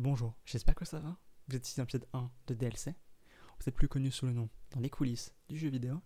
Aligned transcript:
Bonjour, 0.00 0.36
j'espère 0.44 0.76
que 0.76 0.84
ça 0.84 1.00
va. 1.00 1.18
Vous 1.48 1.56
êtes 1.56 1.66
ici 1.66 1.76
dans 1.76 1.82
l'épisode 1.82 2.06
1 2.12 2.30
de 2.46 2.54
DLC. 2.54 2.94
Vous 3.58 3.68
êtes 3.68 3.74
plus 3.74 3.88
connu 3.88 4.12
sous 4.12 4.26
le 4.26 4.32
nom 4.32 4.48
Dans 4.70 4.78
les 4.78 4.90
coulisses 4.90 5.34
du 5.48 5.58
jeu 5.58 5.70
vidéo. 5.70 6.00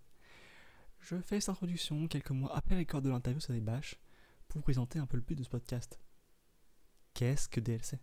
Je 1.00 1.21
fais 1.21 1.41
cette 1.41 1.51
introduction 1.51 2.09
quelques 2.09 2.31
mois 2.31 2.57
après 2.57 2.75
le 2.75 2.81
record 2.81 3.03
de 3.03 3.11
l'interview 3.11 3.39
sur 3.39 3.53
des 3.53 3.61
bâches 3.61 4.01
pour 4.49 4.61
vous 4.61 4.63
présenter 4.63 4.99
un 4.99 5.05
peu 5.05 5.19
le 5.19 5.23
but 5.23 5.37
de 5.37 5.43
ce 5.43 5.51
podcast. 5.51 6.01
Qu'est-ce 7.13 7.51
que 7.51 7.61
DLC 7.61 7.99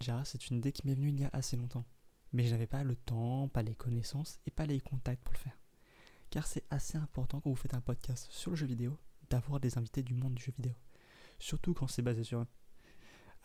Déjà, 0.00 0.24
c'est 0.24 0.50
une 0.50 0.56
idée 0.56 0.72
qui 0.72 0.84
m'est 0.88 0.96
venue 0.96 1.10
il 1.10 1.20
y 1.20 1.24
a 1.24 1.30
assez 1.32 1.56
longtemps. 1.56 1.86
Mais 2.32 2.42
je 2.42 2.50
n'avais 2.50 2.66
pas 2.66 2.82
le 2.82 2.96
temps, 2.96 3.46
pas 3.46 3.62
les 3.62 3.76
connaissances 3.76 4.40
et 4.44 4.50
pas 4.50 4.66
les 4.66 4.80
contacts 4.80 5.22
pour 5.22 5.34
le 5.34 5.38
faire. 5.38 5.60
Car 6.30 6.48
c'est 6.48 6.64
assez 6.70 6.98
important 6.98 7.40
quand 7.40 7.50
vous 7.50 7.54
faites 7.54 7.74
un 7.74 7.80
podcast 7.80 8.26
sur 8.28 8.50
le 8.50 8.56
jeu 8.56 8.66
vidéo 8.66 8.98
d'avoir 9.30 9.60
des 9.60 9.78
invités 9.78 10.02
du 10.02 10.14
monde 10.14 10.34
du 10.34 10.42
jeu 10.42 10.52
vidéo. 10.56 10.74
Surtout 11.38 11.74
quand 11.74 11.86
c'est 11.86 12.02
basé 12.02 12.24
sur. 12.24 12.44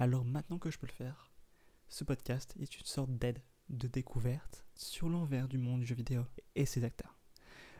Alors 0.01 0.23
maintenant 0.23 0.59
que 0.59 0.71
je 0.71 0.79
peux 0.79 0.87
le 0.87 0.93
faire, 0.93 1.29
ce 1.89 2.05
podcast 2.05 2.55
est 2.57 2.79
une 2.79 2.85
sorte 2.85 3.11
d'aide, 3.17 3.41
de 3.67 3.85
découverte 3.85 4.65
sur 4.73 5.09
l'envers 5.09 5.49
du 5.49 5.57
monde 5.57 5.81
du 5.81 5.85
jeu 5.85 5.93
vidéo 5.93 6.23
et 6.55 6.65
ses 6.65 6.85
acteurs. 6.85 7.17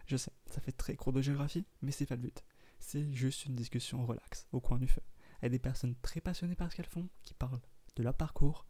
Je 0.05 0.17
sais, 0.17 0.33
ça 0.45 0.59
fait 0.59 0.73
très 0.73 0.97
court 0.97 1.13
de 1.13 1.21
géographie, 1.21 1.65
mais 1.81 1.91
c'est 1.93 2.05
pas 2.05 2.17
le 2.17 2.23
but. 2.23 2.43
C'est 2.77 3.09
juste 3.13 3.45
une 3.45 3.55
discussion 3.55 4.05
relax, 4.05 4.49
au 4.51 4.59
coin 4.59 4.79
du 4.79 4.87
feu, 4.89 5.01
avec 5.41 5.53
des 5.53 5.59
personnes 5.59 5.95
très 6.01 6.19
passionnées 6.19 6.55
par 6.55 6.69
ce 6.69 6.75
qu'elles 6.75 6.87
font, 6.87 7.07
qui 7.23 7.33
parlent 7.33 7.61
de 7.95 8.03
leur 8.03 8.13
parcours 8.13 8.65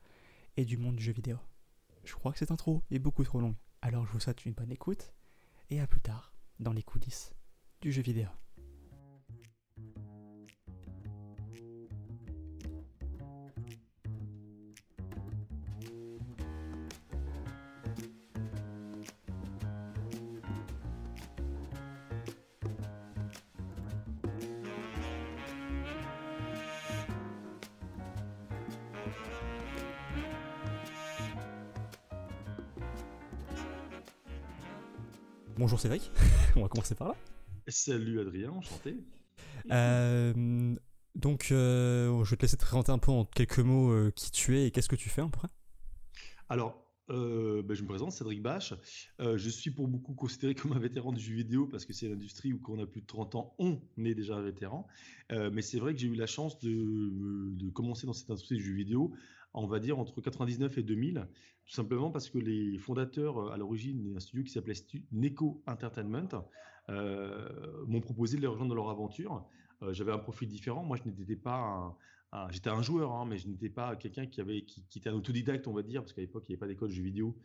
et 0.56 0.64
du 0.64 0.78
monde 0.78 0.98
du 0.98 1.04
jeu 1.04 1.14
vidéo. 1.14 1.40
Je 2.04 2.14
crois 2.14 2.34
que 2.34 2.38
cette 2.38 2.52
intro 2.52 2.84
est 2.92 3.00
beaucoup 3.00 3.24
trop 3.24 3.42
longue, 3.42 3.58
alors 3.82 4.06
je 4.06 4.12
vous 4.12 4.20
souhaite 4.20 4.46
une 4.46 4.54
bonne 4.54 4.72
écoute, 4.72 5.12
et 5.72 5.80
à 5.80 5.88
plus 5.88 6.02
tard 6.02 6.36
dans 6.60 6.74
les 6.74 6.84
coulisses 6.84 7.34
du 7.82 7.92
jeu 7.92 8.04
vidéo. 8.04 8.30
Bonjour 35.82 35.94
Cédric, 35.94 36.12
on 36.58 36.62
va 36.64 36.68
commencer 36.68 36.94
par 36.94 37.08
là. 37.08 37.16
Salut 37.70 38.20
Adrien, 38.20 38.52
enchanté. 38.52 38.98
Euh, 39.72 40.76
donc, 41.16 41.48
euh, 41.52 42.22
je 42.26 42.30
vais 42.30 42.36
te 42.36 42.42
laisser 42.42 42.58
te 42.58 42.66
présenter 42.66 42.92
un 42.92 42.98
peu 42.98 43.12
en 43.12 43.24
quelques 43.24 43.60
mots 43.60 43.90
euh, 43.90 44.12
qui 44.14 44.30
tu 44.30 44.58
es 44.58 44.66
et 44.66 44.72
qu'est-ce 44.72 44.90
que 44.90 44.98
tu 44.98 45.08
fais 45.08 45.22
à 45.22 45.26
peu 45.26 45.32
près. 45.32 45.48
Alors, 46.50 46.76
euh, 47.10 47.62
ben, 47.64 47.76
je 47.76 47.84
me 47.84 47.88
présente, 47.88 48.12
Cédric 48.12 48.42
Bache. 48.42 48.74
Euh, 49.20 49.38
je 49.38 49.50
suis 49.50 49.72
pour 49.72 49.88
beaucoup 49.88 50.14
considéré 50.14 50.56
comme 50.56 50.74
un 50.74 50.80
vétéran 50.80 51.12
du 51.12 51.20
jeu 51.20 51.34
vidéo 51.34 51.66
parce 51.68 51.86
que 51.86 51.94
c'est 51.94 52.08
l'industrie 52.08 52.54
où 52.54 52.60
quand 52.60 52.74
on 52.74 52.80
a 52.80 52.86
plus 52.86 53.02
de 53.02 53.08
30 53.08 53.36
ans, 53.36 53.56
on 53.60 53.80
est 54.04 54.16
déjà 54.16 54.36
un 54.36 54.42
vétéran. 54.42 54.88
Euh, 55.32 55.50
mais 55.52 55.62
c'est 55.62 55.80
vrai 55.80 55.94
que 55.94 56.00
j'ai 56.00 56.08
eu 56.08 56.16
la 56.16 56.28
chance 56.28 56.60
de, 56.60 57.70
commencer 57.72 58.06
dans 58.08 58.14
cette 58.14 58.30
industrie 58.30 58.58
du 58.58 58.64
jeu 58.64 58.74
vidéo, 58.74 59.14
on 59.54 59.68
va 59.68 59.80
dire 59.80 59.98
entre 60.00 60.22
99 60.22 60.78
et 60.78 60.84
2000, 60.84 61.28
tout 61.66 61.74
simplement 61.74 62.12
parce 62.12 62.30
que 62.30 62.38
les 62.38 62.78
fondateurs 62.78 63.52
à 63.52 63.58
l'origine 63.58 64.14
d'un 64.14 64.20
studio 64.20 64.44
qui 64.44 64.52
s'appelait 64.52 64.74
Neko 65.12 65.64
Entertainment 65.68 66.46
m'ont 67.88 68.02
proposé 68.02 68.38
de 68.38 68.42
les 68.42 68.48
rejoindre 68.48 68.70
dans 68.70 68.76
leur 68.76 68.90
aventure. 68.90 69.46
J'avais 69.92 70.12
un 70.12 70.18
profil 70.18 70.48
différent. 70.48 70.84
Moi, 70.84 70.98
je 70.98 71.10
n'étais 71.10 71.36
pas 71.36 71.96
ah, 72.32 72.48
j'étais 72.52 72.70
un 72.70 72.84
joueur, 72.84 73.14
hein, 73.14 73.26
mais 73.26 73.40
je 73.40 73.48
n'étais 73.48 73.70
pas 73.70 73.96
quelqu'un 73.96 74.28
qui 74.28 74.40
avait 74.40 74.62
qui, 74.62 74.84
était 74.96 75.10
un 75.10 75.16
autodidacte, 75.16 75.68
on 75.68 75.74
va 75.74 75.82
dire, 75.82 76.02
parce 76.02 76.14
qu'à 76.14 76.22
l'époque 76.22 76.44
il 76.48 76.52
n'y 76.52 76.54
avait 76.54 76.60
pas 76.60 76.68
d'école 76.68 76.90
de 76.90 76.94
jeu 76.94 77.02
vidéo, 77.02 77.36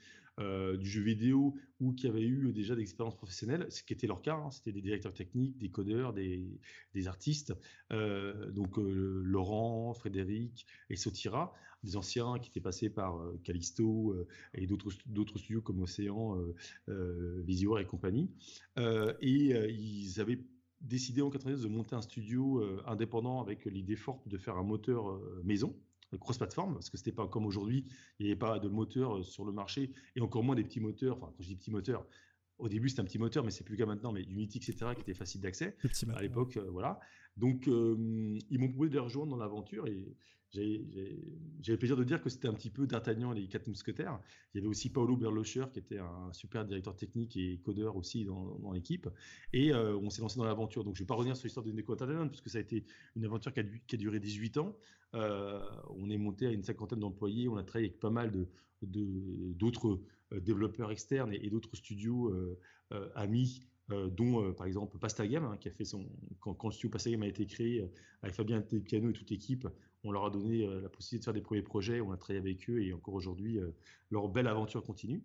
euh, 0.41 0.77
du 0.77 0.87
jeu 0.87 1.01
vidéo 1.01 1.57
ou 1.81 1.95
qui 1.95 2.07
avait 2.07 2.23
eu 2.23 2.53
déjà 2.53 2.75
d'expérience 2.75 3.17
professionnelle, 3.17 3.67
ce 3.71 3.83
qui 3.83 3.95
était 3.95 4.07
leur 4.07 4.21
cas. 4.21 4.35
Hein, 4.35 4.51
c'était 4.51 4.73
des 4.73 4.83
directeurs 4.83 5.15
techniques, 5.15 5.57
des 5.57 5.71
codeurs, 5.71 6.13
des, 6.13 6.61
des 6.93 7.09
artistes. 7.09 7.55
Euh, 7.93 8.51
donc 8.51 8.79
euh, 8.79 9.23
Laurent, 9.25 9.95
Frédéric 9.95 10.67
et 10.91 10.97
Sotira, 10.97 11.55
des 11.83 11.97
anciens 11.97 12.39
qui 12.39 12.51
étaient 12.51 12.61
passés 12.61 12.91
par 12.91 13.19
Callisto 13.43 14.15
et 14.55 14.67
d'autres 14.67 14.91
d'autres 15.07 15.39
studios 15.39 15.63
comme 15.63 15.81
Océan, 15.83 16.39
Visior 16.89 17.79
et 17.79 17.87
compagnie. 17.87 18.31
et 19.21 19.71
ils 19.71 20.21
avaient 20.21 20.41
décidé 20.85 21.23
en 21.23 21.31
92 21.31 21.63
de 21.63 21.69
monter 21.69 21.97
un 21.97 22.03
studio 22.03 22.61
euh, 22.61 22.83
indépendant 22.87 23.41
avec 23.41 23.65
l'idée 23.65 23.97
forte 23.97 24.29
de 24.29 24.39
faire 24.39 24.57
un 24.57 24.63
moteur 24.63 25.11
euh, 25.11 25.43
maison 25.45 25.75
cross-platform, 26.19 26.75
parce 26.75 26.91
que 26.91 26.97
c'était 26.97 27.13
pas 27.13 27.27
comme 27.27 27.47
aujourd'hui, 27.47 27.87
il 28.19 28.27
n'y 28.27 28.33
avait 28.33 28.39
pas 28.39 28.59
de 28.59 28.69
moteur 28.69 29.19
euh, 29.19 29.23
sur 29.23 29.45
le 29.45 29.53
marché, 29.53 29.93
et 30.17 30.21
encore 30.21 30.43
moins 30.43 30.55
des 30.55 30.65
petits 30.65 30.81
moteurs, 30.81 31.17
enfin 31.17 31.33
quand 31.37 31.43
je 31.43 31.49
dis 31.49 31.57
petits 31.57 31.71
moteurs, 31.71 32.07
au 32.59 32.69
début 32.69 32.89
c'était 32.89 33.01
un 33.01 33.05
petit 33.05 33.19
moteur, 33.19 33.45
mais 33.45 33.51
c'est 33.51 33.65
plus 33.65 33.73
le 33.73 33.79
cas 33.79 33.87
maintenant, 33.87 34.13
mais 34.13 34.23
Unity, 34.23 34.59
etc., 34.59 34.93
qui 34.95 35.03
était 35.03 35.15
facile 35.15 35.41
d'accès 35.41 35.77
à 36.15 36.23
l'époque, 36.23 36.57
euh, 36.57 36.69
voilà. 36.71 37.01
Donc 37.37 37.67
ils 37.67 38.59
m'ont 38.59 38.69
proposé 38.69 38.91
de 38.91 38.95
les 38.95 39.01
rejoindre 39.01 39.31
dans 39.31 39.37
l'aventure, 39.37 39.87
et 39.87 40.17
j'ai 40.55 41.73
le 41.73 41.77
plaisir 41.77 41.97
de 41.97 42.05
dire 42.05 42.23
que 42.23 42.31
c'était 42.31 42.49
un 42.49 42.53
petit 42.53 42.71
peu 42.71 42.87
D'Artagnan 42.87 43.33
et 43.33 43.41
les 43.41 43.49
quatre 43.49 43.67
mousquetaires. 43.67 44.21
Il 44.53 44.59
y 44.59 44.61
avait 44.61 44.69
aussi 44.69 44.91
Paolo 44.91 45.17
Berlocher 45.17 45.65
qui 45.73 45.81
était 45.81 45.99
un 45.99 46.33
super 46.33 46.65
directeur 46.65 46.95
technique 46.97 47.37
et 47.37 47.59
codeur 47.65 47.97
aussi 47.97 48.25
dans, 48.25 48.73
l'équipe. 48.73 49.09
Et 49.53 49.75
on 49.75 50.11
s'est 50.11 50.23
lancé 50.23 50.39
dans 50.39 50.45
l'aventure. 50.45 50.85
Donc 50.85 50.95
je 50.95 51.01
ne 51.01 51.05
vais 51.05 51.09
pas 51.09 51.15
revenir 51.15 51.37
sur 51.37 51.47
l'histoire 51.47 51.67
de 51.67 51.73
Neko 51.73 51.95
Entertainment 51.95 52.29
puisque 52.29 52.51
ça 52.51 52.59
a 52.59 52.61
été 52.61 52.85
une 53.17 53.25
aventure 53.25 53.53
qui 53.53 53.61
a, 53.61 53.99
duré 53.99 54.21
18 54.21 54.59
ans. 54.59 54.77
On 55.13 56.11
est 56.11 56.19
monté 56.19 56.47
à 56.47 56.51
une 56.51 56.63
cinquantaine 56.63 57.01
d'employés. 57.01 57.49
On 57.49 57.57
a 57.57 57.65
travaillé 57.65 57.89
avec 57.89 58.01
pas 58.01 58.11
mal 58.11 58.31
d'autres 58.83 60.01
de, 60.31 60.39
développeurs 60.39 60.93
externes 60.93 61.33
et, 61.33 61.51
d'autres 61.51 61.75
studios 61.75 62.33
amis 63.15 63.67
euh, 63.91 64.09
dont 64.09 64.43
euh, 64.43 64.53
par 64.53 64.67
exemple 64.67 64.99
Pastagame, 64.99 65.45
hein, 65.45 65.59
qui 65.61 65.69
a 65.69 65.71
fait 65.71 65.85
son 65.85 66.09
quand, 66.41 66.57
le 66.65 66.73
studio 66.73 66.89
Pastagame 66.89 67.23
a 67.23 67.27
été 67.27 67.45
créé 67.45 67.83
euh, 67.83 67.93
avec 68.23 68.35
Fabien 68.35 68.63
Piano 68.63 69.11
et 69.11 69.13
toute 69.13 69.31
l'équipe, 69.31 69.69
on 70.05 70.11
leur 70.11 70.25
a 70.25 70.31
donné 70.31 70.67
la 70.67 70.89
possibilité 70.89 71.19
de 71.19 71.25
faire 71.25 71.35
des 71.35 71.43
premiers 71.43 71.63
projets, 71.63 72.01
on 72.01 72.13
a 72.13 72.17
travaillé 72.17 72.39
avec 72.39 72.69
eux 72.69 72.83
et 72.83 72.93
encore 72.93 73.15
aujourd'hui 73.15 73.59
leur 74.11 74.29
belle 74.29 74.47
aventure 74.49 74.83
continue. 74.83 75.23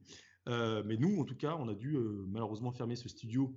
mais 0.47 0.95
nous, 0.95 1.19
en 1.19 1.25
tout 1.25 1.35
cas, 1.35 1.57
on 1.59 1.67
a 1.67 1.73
dû 1.73 1.97
malheureusement 2.29 2.71
fermer 2.71 2.95
ce 2.95 3.09
studio 3.09 3.53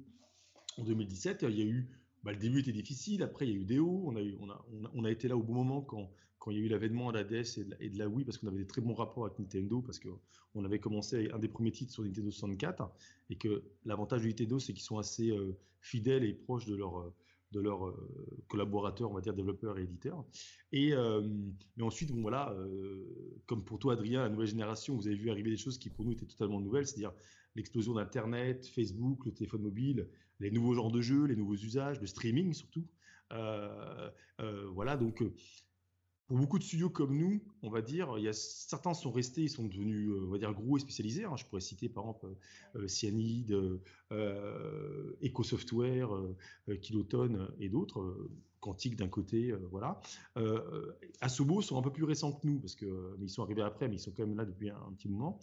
en 0.78 0.82
2017. 0.82 1.46
Il 1.48 1.56
y 1.56 1.62
a 1.62 1.64
eu 1.64 1.88
bah, 2.22 2.32
le 2.32 2.38
début 2.38 2.60
était 2.60 2.72
difficile, 2.72 3.22
après 3.22 3.46
il 3.46 3.52
y 3.52 3.54
a 3.54 3.60
eu 3.60 3.64
des 3.64 3.78
hauts, 3.78 4.02
on 4.06 4.16
a, 4.16 4.20
eu, 4.22 4.36
on 4.40 4.50
a, 4.50 4.64
on 4.72 4.84
a, 4.84 4.90
on 4.94 5.04
a 5.04 5.10
été 5.10 5.28
là 5.28 5.36
au 5.36 5.42
bon 5.42 5.54
moment 5.54 5.80
quand, 5.80 6.10
quand 6.38 6.50
il 6.50 6.58
y 6.58 6.60
a 6.60 6.64
eu 6.64 6.68
l'avènement 6.68 7.12
de 7.12 7.18
la 7.18 7.24
DS 7.24 7.58
et 7.58 7.88
de 7.88 7.98
la, 7.98 8.04
et 8.04 8.08
Wii, 8.08 8.24
parce 8.24 8.38
qu'on 8.38 8.48
avait 8.48 8.58
des 8.58 8.66
très 8.66 8.80
bons 8.80 8.94
rapports 8.94 9.26
avec 9.26 9.38
Nintendo, 9.38 9.80
parce 9.80 10.00
qu'on 10.00 10.64
avait 10.64 10.80
commencé 10.80 11.30
un 11.32 11.38
des 11.38 11.48
premiers 11.48 11.70
titres 11.70 11.92
sur 11.92 12.02
Nintendo 12.02 12.30
64, 12.30 12.90
et 13.30 13.36
que 13.36 13.62
l'avantage 13.84 14.22
de 14.22 14.26
Nintendo, 14.26 14.58
c'est 14.58 14.72
qu'ils 14.72 14.82
sont 14.82 14.98
assez 14.98 15.30
euh, 15.30 15.56
fidèles 15.80 16.24
et 16.24 16.32
proches 16.32 16.66
de 16.66 16.74
leurs 16.74 17.12
de 17.52 17.60
leurs 17.60 17.86
euh, 17.86 18.44
collaborateurs, 18.48 19.10
on 19.10 19.14
va 19.14 19.20
dire 19.20 19.34
développeurs 19.34 19.78
et 19.78 19.82
éditeurs. 19.82 20.24
Et 20.72 20.92
euh, 20.94 21.22
mais 21.76 21.84
ensuite, 21.84 22.10
bon 22.12 22.22
voilà, 22.22 22.52
euh, 22.52 23.04
comme 23.46 23.64
pour 23.64 23.78
toi, 23.78 23.92
Adrien, 23.92 24.22
la 24.22 24.28
nouvelle 24.28 24.46
génération, 24.46 24.96
vous 24.96 25.06
avez 25.06 25.16
vu 25.16 25.30
arriver 25.30 25.50
des 25.50 25.56
choses 25.56 25.78
qui 25.78 25.90
pour 25.90 26.04
nous 26.04 26.12
étaient 26.12 26.26
totalement 26.26 26.60
nouvelles, 26.60 26.86
c'est-à-dire 26.86 27.12
l'explosion 27.54 27.94
d'Internet, 27.94 28.66
Facebook, 28.66 29.26
le 29.26 29.32
téléphone 29.32 29.62
mobile, 29.62 30.08
les 30.40 30.50
nouveaux 30.50 30.74
genres 30.74 30.90
de 30.90 31.00
jeux, 31.00 31.24
les 31.24 31.36
nouveaux 31.36 31.54
usages, 31.54 32.00
le 32.00 32.06
streaming 32.06 32.52
surtout. 32.54 32.86
Voilà, 34.74 34.96
donc 34.96 35.22
pour 36.32 36.40
beaucoup 36.40 36.58
de 36.58 36.64
studios 36.64 36.88
comme 36.88 37.14
nous, 37.14 37.42
on 37.62 37.68
va 37.68 37.82
dire, 37.82 38.14
il 38.16 38.24
y 38.24 38.28
a, 38.28 38.32
certains 38.32 38.94
sont 38.94 39.10
restés, 39.10 39.42
ils 39.42 39.50
sont 39.50 39.66
devenus, 39.66 40.10
on 40.14 40.30
va 40.30 40.38
dire, 40.38 40.50
gros 40.54 40.78
et 40.78 40.80
spécialisés. 40.80 41.24
Hein. 41.24 41.36
Je 41.36 41.44
pourrais 41.44 41.60
citer 41.60 41.90
par 41.90 42.04
exemple 42.04 42.26
euh, 42.74 42.88
Cyanide, 42.88 43.54
euh, 44.12 45.12
EcoSoftware, 45.22 46.10
euh, 46.14 46.76
Kiloton 46.80 47.48
et 47.60 47.68
d'autres, 47.68 48.00
euh, 48.00 48.30
Quantique 48.60 48.96
d'un 48.96 49.08
côté, 49.08 49.50
euh, 49.50 49.58
voilà. 49.70 50.00
Asobo 51.20 51.60
sont 51.60 51.76
un 51.76 51.82
peu 51.82 51.92
plus 51.92 52.04
récents 52.04 52.32
que 52.32 52.46
nous, 52.46 52.60
parce 52.60 52.76
que, 52.76 53.14
ils 53.20 53.28
sont 53.28 53.42
arrivés 53.42 53.60
après, 53.60 53.88
mais 53.88 53.96
ils 53.96 54.00
sont 54.00 54.12
quand 54.12 54.26
même 54.26 54.38
là 54.38 54.46
depuis 54.46 54.70
un, 54.70 54.94
petit 54.96 55.10
moment. 55.10 55.38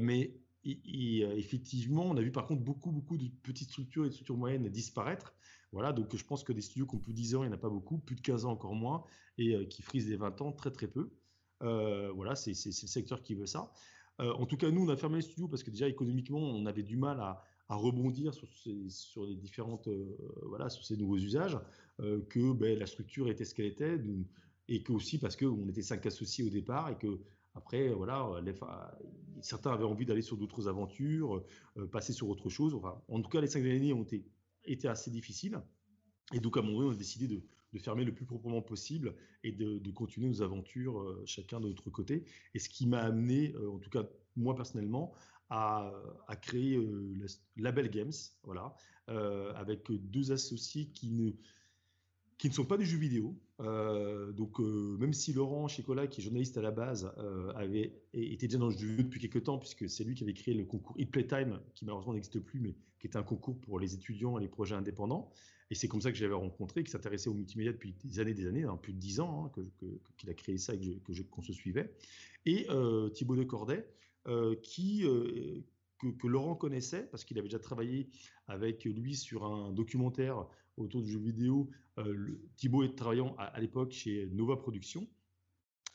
mais 0.00 0.38
effectivement, 0.64 2.06
on 2.06 2.16
a 2.16 2.22
vu 2.22 2.32
par 2.32 2.46
contre 2.46 2.62
beaucoup, 2.62 2.92
beaucoup 2.92 3.18
de 3.18 3.28
petites 3.42 3.68
structures 3.68 4.06
et 4.06 4.08
de 4.08 4.14
structures 4.14 4.38
moyennes 4.38 4.70
disparaître. 4.70 5.34
Voilà, 5.74 5.92
donc 5.92 6.14
je 6.16 6.24
pense 6.24 6.44
que 6.44 6.52
des 6.52 6.60
studios 6.60 6.86
qui 6.86 6.94
ont 6.94 7.00
plus 7.00 7.12
de 7.12 7.18
10 7.18 7.34
ans, 7.34 7.42
il 7.42 7.48
n'y 7.48 7.52
en 7.52 7.56
a 7.56 7.60
pas 7.60 7.68
beaucoup, 7.68 7.98
plus 7.98 8.14
de 8.14 8.20
15 8.20 8.44
ans 8.44 8.52
encore 8.52 8.76
moins, 8.76 9.04
et 9.38 9.56
euh, 9.56 9.64
qui 9.64 9.82
frisent 9.82 10.08
les 10.08 10.14
20 10.14 10.40
ans, 10.40 10.52
très 10.52 10.70
très 10.70 10.86
peu. 10.86 11.10
Euh, 11.64 12.12
voilà, 12.12 12.36
c'est 12.36 12.52
le 12.52 12.70
secteur 12.70 13.22
qui 13.22 13.34
veut 13.34 13.46
ça. 13.46 13.72
Euh, 14.20 14.32
en 14.34 14.46
tout 14.46 14.56
cas, 14.56 14.70
nous, 14.70 14.84
on 14.84 14.88
a 14.88 14.96
fermé 14.96 15.16
les 15.16 15.22
studios 15.22 15.48
parce 15.48 15.64
que 15.64 15.70
déjà 15.70 15.88
économiquement, 15.88 16.38
on 16.38 16.64
avait 16.66 16.84
du 16.84 16.96
mal 16.96 17.20
à, 17.20 17.42
rebondir 17.68 18.32
sur, 18.32 18.46
ces, 18.54 18.86
les 19.26 19.34
différentes, 19.34 19.88
voilà, 20.42 20.70
sur 20.70 20.84
ces 20.84 20.96
nouveaux 20.96 21.16
usages, 21.16 21.58
que 21.98 22.52
ben, 22.52 22.78
la 22.78 22.86
structure 22.86 23.28
était 23.28 23.44
ce 23.44 23.52
qu'elle 23.52 23.66
était, 23.66 23.98
et 24.68 24.84
que 24.84 24.92
aussi 24.92 25.18
parce 25.18 25.34
qu'on 25.34 25.68
était 25.68 25.82
cinq 25.82 26.06
associés 26.06 26.44
au 26.44 26.50
départ 26.50 26.90
et 26.90 26.96
que 26.96 27.18
après, 27.54 27.88
voilà, 27.88 28.30
certains 29.40 29.72
avaient 29.72 29.84
envie 29.84 30.06
d'aller 30.06 30.22
sur 30.22 30.36
d'autres 30.36 30.68
aventures, 30.68 31.42
passer 31.90 32.12
sur 32.12 32.28
autre 32.28 32.48
chose. 32.48 32.78
En 33.08 33.20
tout 33.22 33.30
cas, 33.30 33.40
les 33.40 33.48
cinq 33.48 33.64
dernières 33.64 33.80
années 33.80 33.92
ont 33.92 34.04
été, 34.04 34.24
été 34.64 34.88
assez 34.88 35.10
difficiles. 35.10 35.60
Et 36.32 36.40
donc, 36.40 36.56
à 36.56 36.60
un 36.60 36.62
moment 36.62 36.86
on 36.86 36.90
a 36.90 36.94
décidé 36.94 37.28
de, 37.28 37.42
fermer 37.78 38.04
le 38.04 38.14
plus 38.14 38.24
proprement 38.24 38.62
possible 38.62 39.14
et 39.42 39.50
de, 39.50 39.90
continuer 39.90 40.28
nos 40.28 40.42
aventures 40.42 41.04
chacun 41.26 41.60
de 41.60 41.68
notre 41.68 41.90
côté. 41.90 42.24
Et 42.54 42.60
ce 42.60 42.68
qui 42.68 42.86
m'a 42.86 43.00
amené, 43.00 43.52
en 43.56 43.78
tout 43.78 43.90
cas 43.90 44.04
moi 44.36 44.54
personnellement, 44.54 45.12
à, 45.50 45.92
créer 46.40 46.78
Label 47.56 47.90
Games, 47.90 48.12
voilà, 48.44 48.76
avec 49.08 49.90
deux 49.90 50.30
associés 50.30 50.86
qui 50.86 51.10
ne 51.10 51.32
qui 52.38 52.48
ne 52.48 52.54
sont 52.54 52.64
pas 52.64 52.76
des 52.76 52.84
jeux 52.84 52.98
vidéo. 52.98 53.38
Euh, 53.60 54.32
donc, 54.32 54.60
euh, 54.60 54.96
même 54.98 55.12
si 55.12 55.32
Laurent 55.32 55.68
Chicola, 55.68 56.06
qui 56.06 56.20
est 56.20 56.24
journaliste 56.24 56.56
à 56.58 56.62
la 56.62 56.70
base, 56.70 57.12
euh, 57.18 57.52
avait 57.54 58.02
été 58.12 58.46
déjà 58.46 58.58
dans 58.58 58.68
le 58.68 58.76
jeu 58.76 58.88
vidéo 58.88 59.04
depuis 59.04 59.20
quelques 59.20 59.44
temps, 59.44 59.58
puisque 59.58 59.88
c'est 59.88 60.04
lui 60.04 60.14
qui 60.14 60.24
avait 60.24 60.34
créé 60.34 60.54
le 60.54 60.64
concours 60.64 60.94
Hit 60.98 61.10
Playtime, 61.10 61.60
qui 61.74 61.84
malheureusement 61.84 62.14
n'existe 62.14 62.40
plus, 62.40 62.60
mais 62.60 62.74
qui 63.04 63.08
était 63.08 63.18
un 63.18 63.22
concours 63.22 63.60
pour 63.60 63.78
les 63.78 63.92
étudiants 63.92 64.38
et 64.38 64.40
les 64.40 64.48
projets 64.48 64.74
indépendants. 64.74 65.30
Et 65.68 65.74
c'est 65.74 65.88
comme 65.88 66.00
ça 66.00 66.10
que 66.10 66.16
j'avais 66.16 66.32
rencontré, 66.32 66.82
qui 66.82 66.90
s'intéressait 66.90 67.28
au 67.28 67.34
multimédia 67.34 67.70
depuis 67.70 67.94
des 68.02 68.18
années, 68.18 68.32
des 68.32 68.46
années, 68.46 68.64
hein, 68.64 68.78
plus 68.80 68.94
de 68.94 68.98
dix 68.98 69.20
ans, 69.20 69.44
hein, 69.44 69.62
qu'il 70.16 70.30
a 70.30 70.34
créé 70.34 70.56
ça 70.56 70.72
et 70.74 70.78
que 71.04 71.22
qu'on 71.24 71.42
se 71.42 71.52
suivait. 71.52 71.94
Et 72.46 72.66
Thibaut 73.12 73.36
de 73.36 73.44
Corday, 73.44 73.86
qui 74.62 75.04
que, 75.98 76.26
Laurent 76.26 76.54
connaissait 76.54 77.02
parce 77.10 77.24
qu'il 77.24 77.38
avait 77.38 77.48
déjà 77.48 77.58
travaillé 77.58 78.08
avec 78.46 78.84
lui 78.84 79.14
sur 79.14 79.44
un 79.44 79.70
documentaire 79.70 80.46
autour 80.78 81.02
du 81.02 81.12
jeu 81.12 81.18
vidéo. 81.18 81.68
Euh, 81.98 82.40
Thibaut 82.56 82.84
est 82.84 82.96
travaillant 82.96 83.34
à, 83.36 83.60
l'époque 83.60 83.92
chez 83.92 84.28
Nova 84.32 84.56
Productions. 84.56 85.06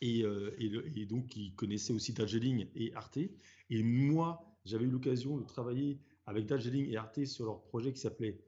Et, 0.01 0.23
euh, 0.23 0.55
et, 0.59 1.05
donc, 1.07 1.35
il 1.35 1.55
connaissait 1.55 1.91
aussi 1.91 2.13
Darjeeling 2.13 2.67
et 2.75 2.93
Arte. 2.93 3.17
Et 3.69 3.83
moi, 3.83 4.45
j'avais 4.63 4.85
eu 4.85 4.89
l'occasion 4.89 5.37
de 5.37 5.43
travailler 5.43 5.99
avec 6.29 6.45
Darjeeling 6.45 6.89
et 6.89 6.97
Arte 6.97 7.25
sur 7.25 7.45
leur 7.45 7.61
projet 7.63 7.91
qui 7.91 7.99
s'appelait 7.99 8.39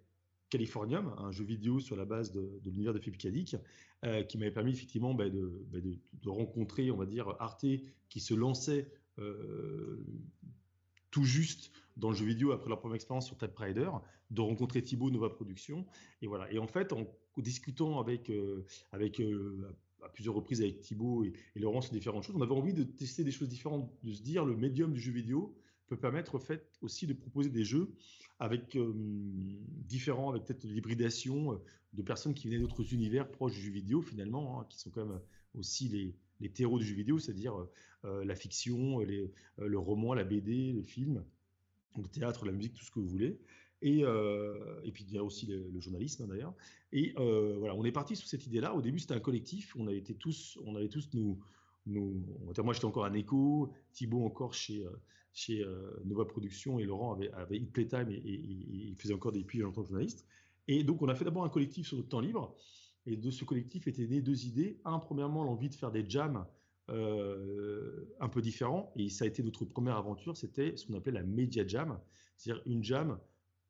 Californium, 0.49 1.13
un 1.17 1.31
jeu 1.31 1.43
vidéo 1.43 1.79
sur 1.79 1.95
la 1.95 2.05
base 2.05 2.31
de, 2.31 2.61
l'univers 2.65 2.93
de 2.93 2.99
Philippe 2.99 3.21
Cadic, 3.21 3.55
euh, 4.03 4.23
qui 4.23 4.37
m'avait 4.37 4.51
permis 4.51 4.71
effectivement 4.71 5.13
bah, 5.13 5.25
bah, 5.29 5.79
de, 5.79 6.29
rencontrer, 6.29 6.91
on 6.91 6.97
va 6.97 7.05
dire, 7.05 7.35
Arte 7.39 7.65
qui 8.09 8.19
se 8.19 8.33
lançait 8.33 8.91
tout 11.11 11.25
juste 11.25 11.71
dans 11.97 12.09
le 12.09 12.15
jeu 12.15 12.25
vidéo 12.25 12.51
après 12.51 12.69
leur 12.69 12.79
première 12.79 12.95
expérience 12.95 13.27
sur 13.27 13.37
Type 13.37 13.55
Rider, 13.57 13.89
de 14.31 14.41
rencontrer 14.41 14.81
Thibaut 14.81 15.11
Nova 15.11 15.29
Productions. 15.29 15.85
Et 16.21 16.27
voilà. 16.27 16.51
Et 16.51 16.57
en 16.57 16.67
fait, 16.67 16.93
en 16.93 17.05
discutant 17.37 17.99
avec, 17.99 18.29
euh, 18.29 18.65
euh, 18.93 19.71
à 20.03 20.09
plusieurs 20.09 20.35
reprises 20.35 20.61
avec 20.61 20.79
Thibaut 20.81 21.23
et, 21.23 21.33
Laurent 21.55 21.81
sur 21.81 21.91
différentes 21.91 22.23
choses, 22.23 22.35
on 22.35 22.41
avait 22.41 22.53
envie 22.53 22.73
de 22.73 22.83
tester 22.83 23.23
des 23.23 23.31
choses 23.31 23.49
différentes, 23.49 23.91
de 24.03 24.13
se 24.13 24.21
dire 24.21 24.45
le 24.45 24.55
médium 24.55 24.93
du 24.93 24.99
jeu 24.99 25.11
vidéo 25.11 25.53
permettre 25.95 26.35
en 26.35 26.39
fait 26.39 26.67
aussi 26.81 27.07
de 27.07 27.13
proposer 27.13 27.49
des 27.49 27.63
jeux 27.63 27.91
avec 28.39 28.75
euh, 28.75 28.93
différents, 28.95 30.29
avec 30.31 30.45
peut-être 30.45 30.63
l'hybridation 30.63 31.59
de 31.93 32.01
personnes 32.01 32.33
qui 32.33 32.47
venaient 32.47 32.59
d'autres 32.59 32.93
univers 32.93 33.29
proches 33.29 33.53
du 33.53 33.61
jeu 33.61 33.71
vidéo 33.71 34.01
finalement, 34.01 34.59
hein, 34.59 34.65
qui 34.69 34.79
sont 34.79 34.89
quand 34.89 35.05
même 35.05 35.19
aussi 35.53 35.89
les, 35.89 36.15
les 36.39 36.49
terreaux 36.49 36.79
du 36.79 36.85
jeu 36.85 36.95
vidéo, 36.95 37.19
c'est-à-dire 37.19 37.55
euh, 38.03 38.25
la 38.25 38.35
fiction, 38.35 39.01
euh, 39.01 39.31
le 39.57 39.79
roman, 39.79 40.13
la 40.13 40.23
BD, 40.23 40.73
le 40.73 40.81
film, 40.81 41.23
le 41.97 42.07
théâtre, 42.07 42.45
la 42.45 42.51
musique, 42.51 42.73
tout 42.73 42.83
ce 42.83 42.91
que 42.91 42.99
vous 42.99 43.07
voulez. 43.07 43.39
Et, 43.83 44.03
euh, 44.03 44.81
et 44.83 44.91
puis 44.91 45.05
il 45.07 45.13
y 45.13 45.17
a 45.17 45.23
aussi 45.23 45.45
le, 45.45 45.79
journalisme 45.79 46.27
d'ailleurs. 46.27 46.53
Et 46.91 47.13
voilà, 47.15 47.75
on 47.75 47.83
est 47.85 47.91
parti 47.91 48.15
sur 48.15 48.27
cette 48.27 48.45
idée-là. 48.45 48.75
Au 48.75 48.81
début, 48.81 48.99
c'était 48.99 49.13
un 49.13 49.19
collectif. 49.19 49.75
On 49.77 49.87
avait 49.87 50.01
tous, 50.01 50.57
on 50.65 50.75
avait 50.75 50.89
tous 50.89 51.09
nous, 51.13 51.39
nous 51.85 52.23
moi 52.63 52.73
j'étais 52.73 52.85
encore 52.85 53.05
à 53.05 53.09
Neko, 53.09 53.71
Thibaut 53.93 54.25
encore 54.25 54.53
chez 54.53 54.85
chez 55.33 55.65
Nova 56.05 56.25
Productions 56.25 56.79
et 56.79 56.83
Laurent 56.83 57.13
avait, 57.13 57.31
avait 57.31 57.59
Playtime 57.59 58.09
et, 58.09 58.21
il 58.23 58.95
faisait 58.97 59.13
encore 59.13 59.31
des 59.31 59.43
puits 59.43 59.63
en 59.63 59.71
tant 59.71 59.83
que 59.83 59.89
journaliste. 59.89 60.25
Et 60.67 60.83
donc 60.83 61.01
on 61.01 61.07
a 61.07 61.15
fait 61.15 61.25
d'abord 61.25 61.43
un 61.43 61.49
collectif 61.49 61.87
sur 61.87 61.97
notre 61.97 62.09
temps 62.09 62.19
libre. 62.19 62.55
Et 63.05 63.17
de 63.17 63.31
ce 63.31 63.45
collectif 63.45 63.87
étaient 63.87 64.07
nées 64.07 64.21
deux 64.21 64.45
idées. 64.45 64.79
Un, 64.85 64.99
premièrement, 64.99 65.43
l'envie 65.43 65.69
de 65.69 65.75
faire 65.75 65.91
des 65.91 66.07
jams 66.07 66.45
euh, 66.89 68.05
un 68.19 68.29
peu 68.29 68.41
différents. 68.41 68.91
Et 68.95 69.09
ça 69.09 69.25
a 69.25 69.27
été 69.27 69.43
notre 69.43 69.65
première 69.65 69.97
aventure. 69.97 70.37
C'était 70.37 70.75
ce 70.75 70.85
qu'on 70.85 70.93
appelait 70.95 71.13
la 71.13 71.23
Media 71.23 71.65
Jam, 71.65 71.99
c'est-à-dire 72.37 72.61
une 72.65 72.83
jam 72.83 73.19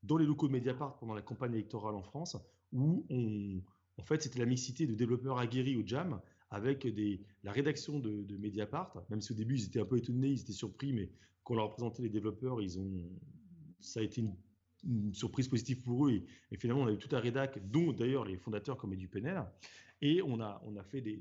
dans 0.04 0.18
les 0.18 0.26
locaux 0.26 0.48
de 0.48 0.54
Mediapart 0.54 0.98
pendant 0.98 1.14
la 1.14 1.22
campagne 1.22 1.54
électorale 1.54 1.96
en 1.96 2.02
France, 2.02 2.36
où 2.72 3.06
on, 3.10 3.62
en 3.98 4.04
fait, 4.04 4.24
c'était 4.24 4.40
la 4.40 4.46
mixité 4.46 4.88
de 4.88 4.96
développeurs 4.96 5.38
aguerris 5.38 5.78
au 5.78 5.86
jam 5.86 6.20
avec 6.52 6.86
la 7.44 7.52
rédaction 7.52 8.00
de, 8.00 8.38
Mediapart. 8.38 8.94
Même 9.10 9.22
si 9.22 9.32
au 9.32 9.36
début 9.36 9.56
ils 9.56 9.66
étaient 9.66 9.80
un 9.80 9.86
peu 9.86 9.98
étonnés, 9.98 10.30
ils 10.30 10.42
étaient 10.42 10.52
surpris, 10.52 10.94
mais 10.94 11.10
quand 11.44 11.54
on 11.54 11.58
leur 11.58 11.66
a 11.68 11.72
présenté 11.72 12.04
les 12.04 12.10
développeurs, 12.10 12.60
ça 13.80 14.02
a 14.02 14.04
été 14.04 14.24
une 14.84 15.14
surprise 15.14 15.48
positive 15.48 15.82
pour 15.82 16.08
eux. 16.08 16.24
Et, 16.52 16.58
finalement, 16.58 16.84
on 16.84 16.88
a 16.88 16.92
eu 16.92 16.98
tout 16.98 17.16
un 17.16 17.20
rédac, 17.20 17.60
dont 17.70 17.94
d'ailleurs 17.94 18.26
les 18.26 18.38
fondateurs 18.38 18.78
comme 18.78 18.94
Edu 18.94 19.08
Penel. 19.08 19.44
Et 20.02 20.22
on 20.22 20.40
a, 20.42 20.62
fait 20.84 21.02
des, 21.02 21.20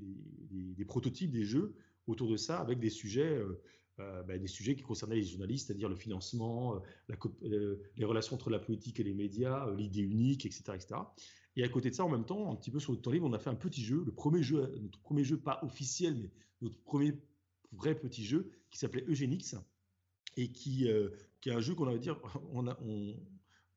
prototypes 0.87 1.31
des 1.31 1.45
jeux 1.45 1.75
autour 2.07 2.29
de 2.29 2.37
ça 2.37 2.59
avec 2.59 2.81
des 2.81 2.91
sujets, 2.91 3.37
euh, 3.37 3.63
euh, 4.01 4.23
bah, 4.23 4.39
des 4.39 4.49
sujets 4.49 4.75
qui 4.75 4.83
concernaient 4.83 5.17
les 5.17 5.23
journalistes, 5.23 5.67
c'est-à-dire 5.67 5.89
le 5.89 5.97
financement, 5.97 6.81
euh, 7.45 7.77
les 7.97 8.05
relations 8.05 8.35
entre 8.35 8.51
la 8.51 8.59
politique 8.59 8.99
et 8.99 9.05
les 9.05 9.13
médias, 9.13 9.71
l'idée 9.75 10.01
unique, 10.01 10.47
etc., 10.47 10.73
etc. 10.75 11.01
Et 11.57 11.65
à 11.65 11.69
côté 11.69 11.91
de 11.91 11.95
ça, 11.95 12.05
en 12.05 12.09
même 12.09 12.25
temps, 12.25 12.51
un 12.53 12.57
petit 12.57 12.71
peu 12.71 12.81
sur 12.81 12.93
le 12.93 12.99
temps 12.99 13.11
libre, 13.11 13.27
on 13.27 13.33
a 13.33 13.39
fait 13.39 13.51
un 13.51 13.55
petit 13.55 13.83
jeu, 13.83 14.03
le 14.05 14.13
premier 14.13 14.43
jeu, 14.43 14.73
notre 14.81 15.01
premier 15.01 15.25
jeu 15.25 15.37
pas 15.37 15.61
officiel, 15.63 16.17
mais 16.17 16.31
notre 16.63 16.81
premier 16.83 17.15
vrai 17.73 17.95
petit 17.95 18.25
jeu 18.25 18.51
qui 18.71 18.79
s'appelait 18.79 19.05
Eugénix 19.09 19.57
et 20.37 20.53
qui, 20.53 20.89
qui 21.41 21.49
est 21.49 21.53
un 21.53 21.61
jeu 21.61 21.75
qu'on 21.75 21.87
va 21.87 21.99
dire, 21.99 22.21
on, 22.53 22.67
a, 22.69 22.79
on, 22.83 23.17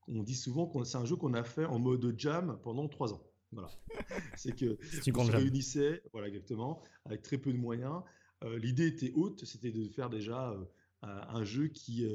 on 0.08 0.24
dit 0.24 0.36
souvent 0.36 0.68
que 0.68 0.84
c'est 0.84 0.98
un 0.98 1.06
jeu 1.06 1.16
qu'on 1.16 1.34
a 1.34 1.44
fait 1.44 1.66
en 1.66 1.80
mode 1.80 2.14
jam 2.18 2.60
pendant 2.64 2.88
trois 2.88 3.14
ans. 3.14 3.24
Voilà. 3.52 3.70
c'est 4.36 4.56
que 4.56 4.78
on 5.16 5.26
se 5.26 5.32
réunissait, 5.32 6.02
voilà 6.12 6.28
exactement, 6.28 6.82
avec 7.06 7.22
très 7.22 7.38
peu 7.38 7.52
de 7.52 7.58
moyens. 7.58 8.02
Euh, 8.44 8.58
l'idée 8.58 8.88
était 8.88 9.12
haute, 9.16 9.46
c'était 9.46 9.72
de 9.72 9.88
faire 9.90 10.10
déjà 10.10 10.52
euh, 10.52 10.66
un 11.02 11.44
jeu 11.44 11.68
qui, 11.68 12.06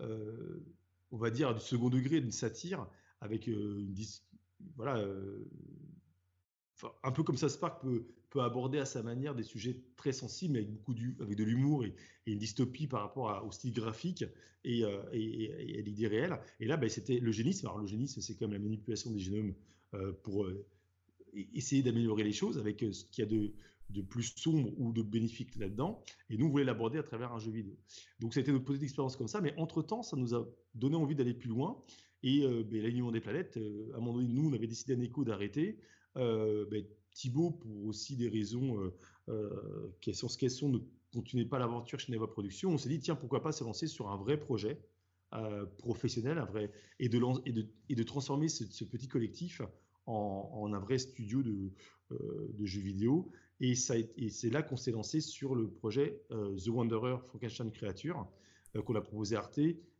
euh, 0.00 0.64
on 1.10 1.18
va 1.18 1.30
dire, 1.30 1.54
du 1.54 1.60
second 1.60 1.90
degré, 1.90 2.20
d'une 2.20 2.30
satire, 2.30 2.86
avec 3.20 3.46
une, 3.46 3.92
voilà, 4.76 5.04
un 7.02 7.12
peu 7.12 7.22
comme 7.22 7.36
ça 7.36 7.48
Spark 7.48 7.82
peut, 7.82 8.06
aborder 8.40 8.78
à 8.78 8.84
sa 8.84 9.02
manière 9.02 9.34
des 9.34 9.42
sujets 9.42 9.80
très 9.96 10.12
sensibles, 10.12 10.52
mais 10.52 10.58
avec 10.60 10.70
beaucoup 10.70 10.94
de 10.94 11.44
l'humour 11.44 11.84
et, 11.84 11.94
une 12.26 12.38
dystopie 12.38 12.86
par 12.86 13.00
rapport 13.00 13.44
au 13.44 13.50
style 13.50 13.72
graphique 13.72 14.24
et, 14.62 14.84
euh, 14.84 15.02
et, 15.12 15.78
à 15.78 15.80
l'idée 15.80 16.06
réelle. 16.06 16.38
Et 16.60 16.66
là, 16.66 16.76
ben, 16.76 16.88
c'était 16.88 17.18
l'eugénisme. 17.18 17.66
Alors 17.66 17.78
l'eugénisme, 17.78 18.20
c'est 18.20 18.36
comme 18.36 18.52
la 18.52 18.58
manipulation 18.58 19.10
des 19.10 19.18
génomes 19.18 19.54
euh, 19.94 20.12
pour 20.22 20.44
euh, 20.44 20.66
essayer 21.54 21.82
d'améliorer 21.82 22.22
les 22.22 22.32
choses 22.32 22.58
avec 22.58 22.80
ce 22.80 23.04
qu'il 23.06 23.24
y 23.24 23.26
a 23.26 23.30
de, 23.30 23.54
de, 23.90 24.02
plus 24.02 24.34
sombre 24.36 24.70
ou 24.78 24.92
de 24.92 25.02
bénéfique 25.02 25.56
là-dedans. 25.56 26.04
Et 26.28 26.36
nous, 26.36 26.46
on 26.46 26.50
voulait 26.50 26.64
l'aborder 26.64 26.98
à 26.98 27.02
travers 27.02 27.32
un 27.32 27.38
jeu 27.38 27.50
vidéo. 27.50 27.76
Donc, 28.20 28.34
ça 28.34 28.40
a 28.40 28.42
été 28.42 28.52
notre 28.52 28.66
petite 28.66 28.82
expérience 28.82 29.16
comme 29.16 29.28
ça. 29.28 29.40
Mais 29.40 29.54
entre-temps, 29.56 30.02
ça 30.02 30.16
nous 30.16 30.34
a 30.34 30.46
donné 30.74 30.96
envie 30.96 31.14
d'aller 31.16 31.34
plus 31.34 31.48
loin. 31.48 31.82
Et 32.22 32.40
ben, 32.40 32.82
l'alignement 32.82 33.12
des 33.12 33.20
planètes, 33.20 33.58
à 33.92 33.96
un 33.96 34.00
moment 34.00 34.14
donné, 34.14 34.32
nous, 34.32 34.48
on 34.48 34.52
avait 34.52 34.66
décidé 34.66 34.94
à 34.94 34.96
Neko 34.96 35.24
d'arrêter. 35.24 35.78
Ben, 36.14 36.84
Thibaut, 37.18 37.50
pour 37.50 37.86
aussi 37.86 38.16
des 38.16 38.28
raisons 38.28 38.80
euh, 38.80 38.94
euh, 39.28 39.92
qui 40.00 40.14
sont 40.14 40.28
ce 40.28 40.38
qu'elles 40.38 40.52
sont, 40.52 40.68
ne 40.68 40.78
continuait 41.12 41.46
pas 41.46 41.58
l'aventure 41.58 41.98
chez 41.98 42.12
Neva 42.12 42.28
Productions. 42.28 42.70
On 42.70 42.78
s'est 42.78 42.88
dit, 42.88 43.00
tiens, 43.00 43.16
pourquoi 43.16 43.42
pas 43.42 43.50
s'avancer 43.50 43.88
sur 43.88 44.08
un 44.08 44.16
vrai 44.16 44.38
projet 44.38 44.80
euh, 45.34 45.66
professionnel, 45.78 46.38
un 46.38 46.44
vrai, 46.44 46.70
et, 47.00 47.08
de, 47.08 48.02
transformer 48.04 48.48
ce, 48.48 48.84
petit 48.84 49.08
collectif 49.08 49.62
en, 50.06 50.70
un 50.72 50.78
vrai 50.78 50.98
studio 50.98 51.42
de, 51.42 51.72
jeux 52.64 52.80
vidéo. 52.80 53.32
Et 53.60 53.74
c'est 53.74 54.50
là 54.50 54.62
qu'on 54.62 54.76
s'est 54.76 54.92
lancé 54.92 55.20
sur 55.20 55.56
le 55.56 55.68
projet 55.68 56.22
The 56.30 56.68
Wanderer 56.68 57.18
Frankenstein 57.24 57.72
Creature, 57.72 58.28
qu'on 58.84 58.94
a 58.94 59.00
proposé 59.00 59.34
à 59.34 59.40
Arte 59.40 59.58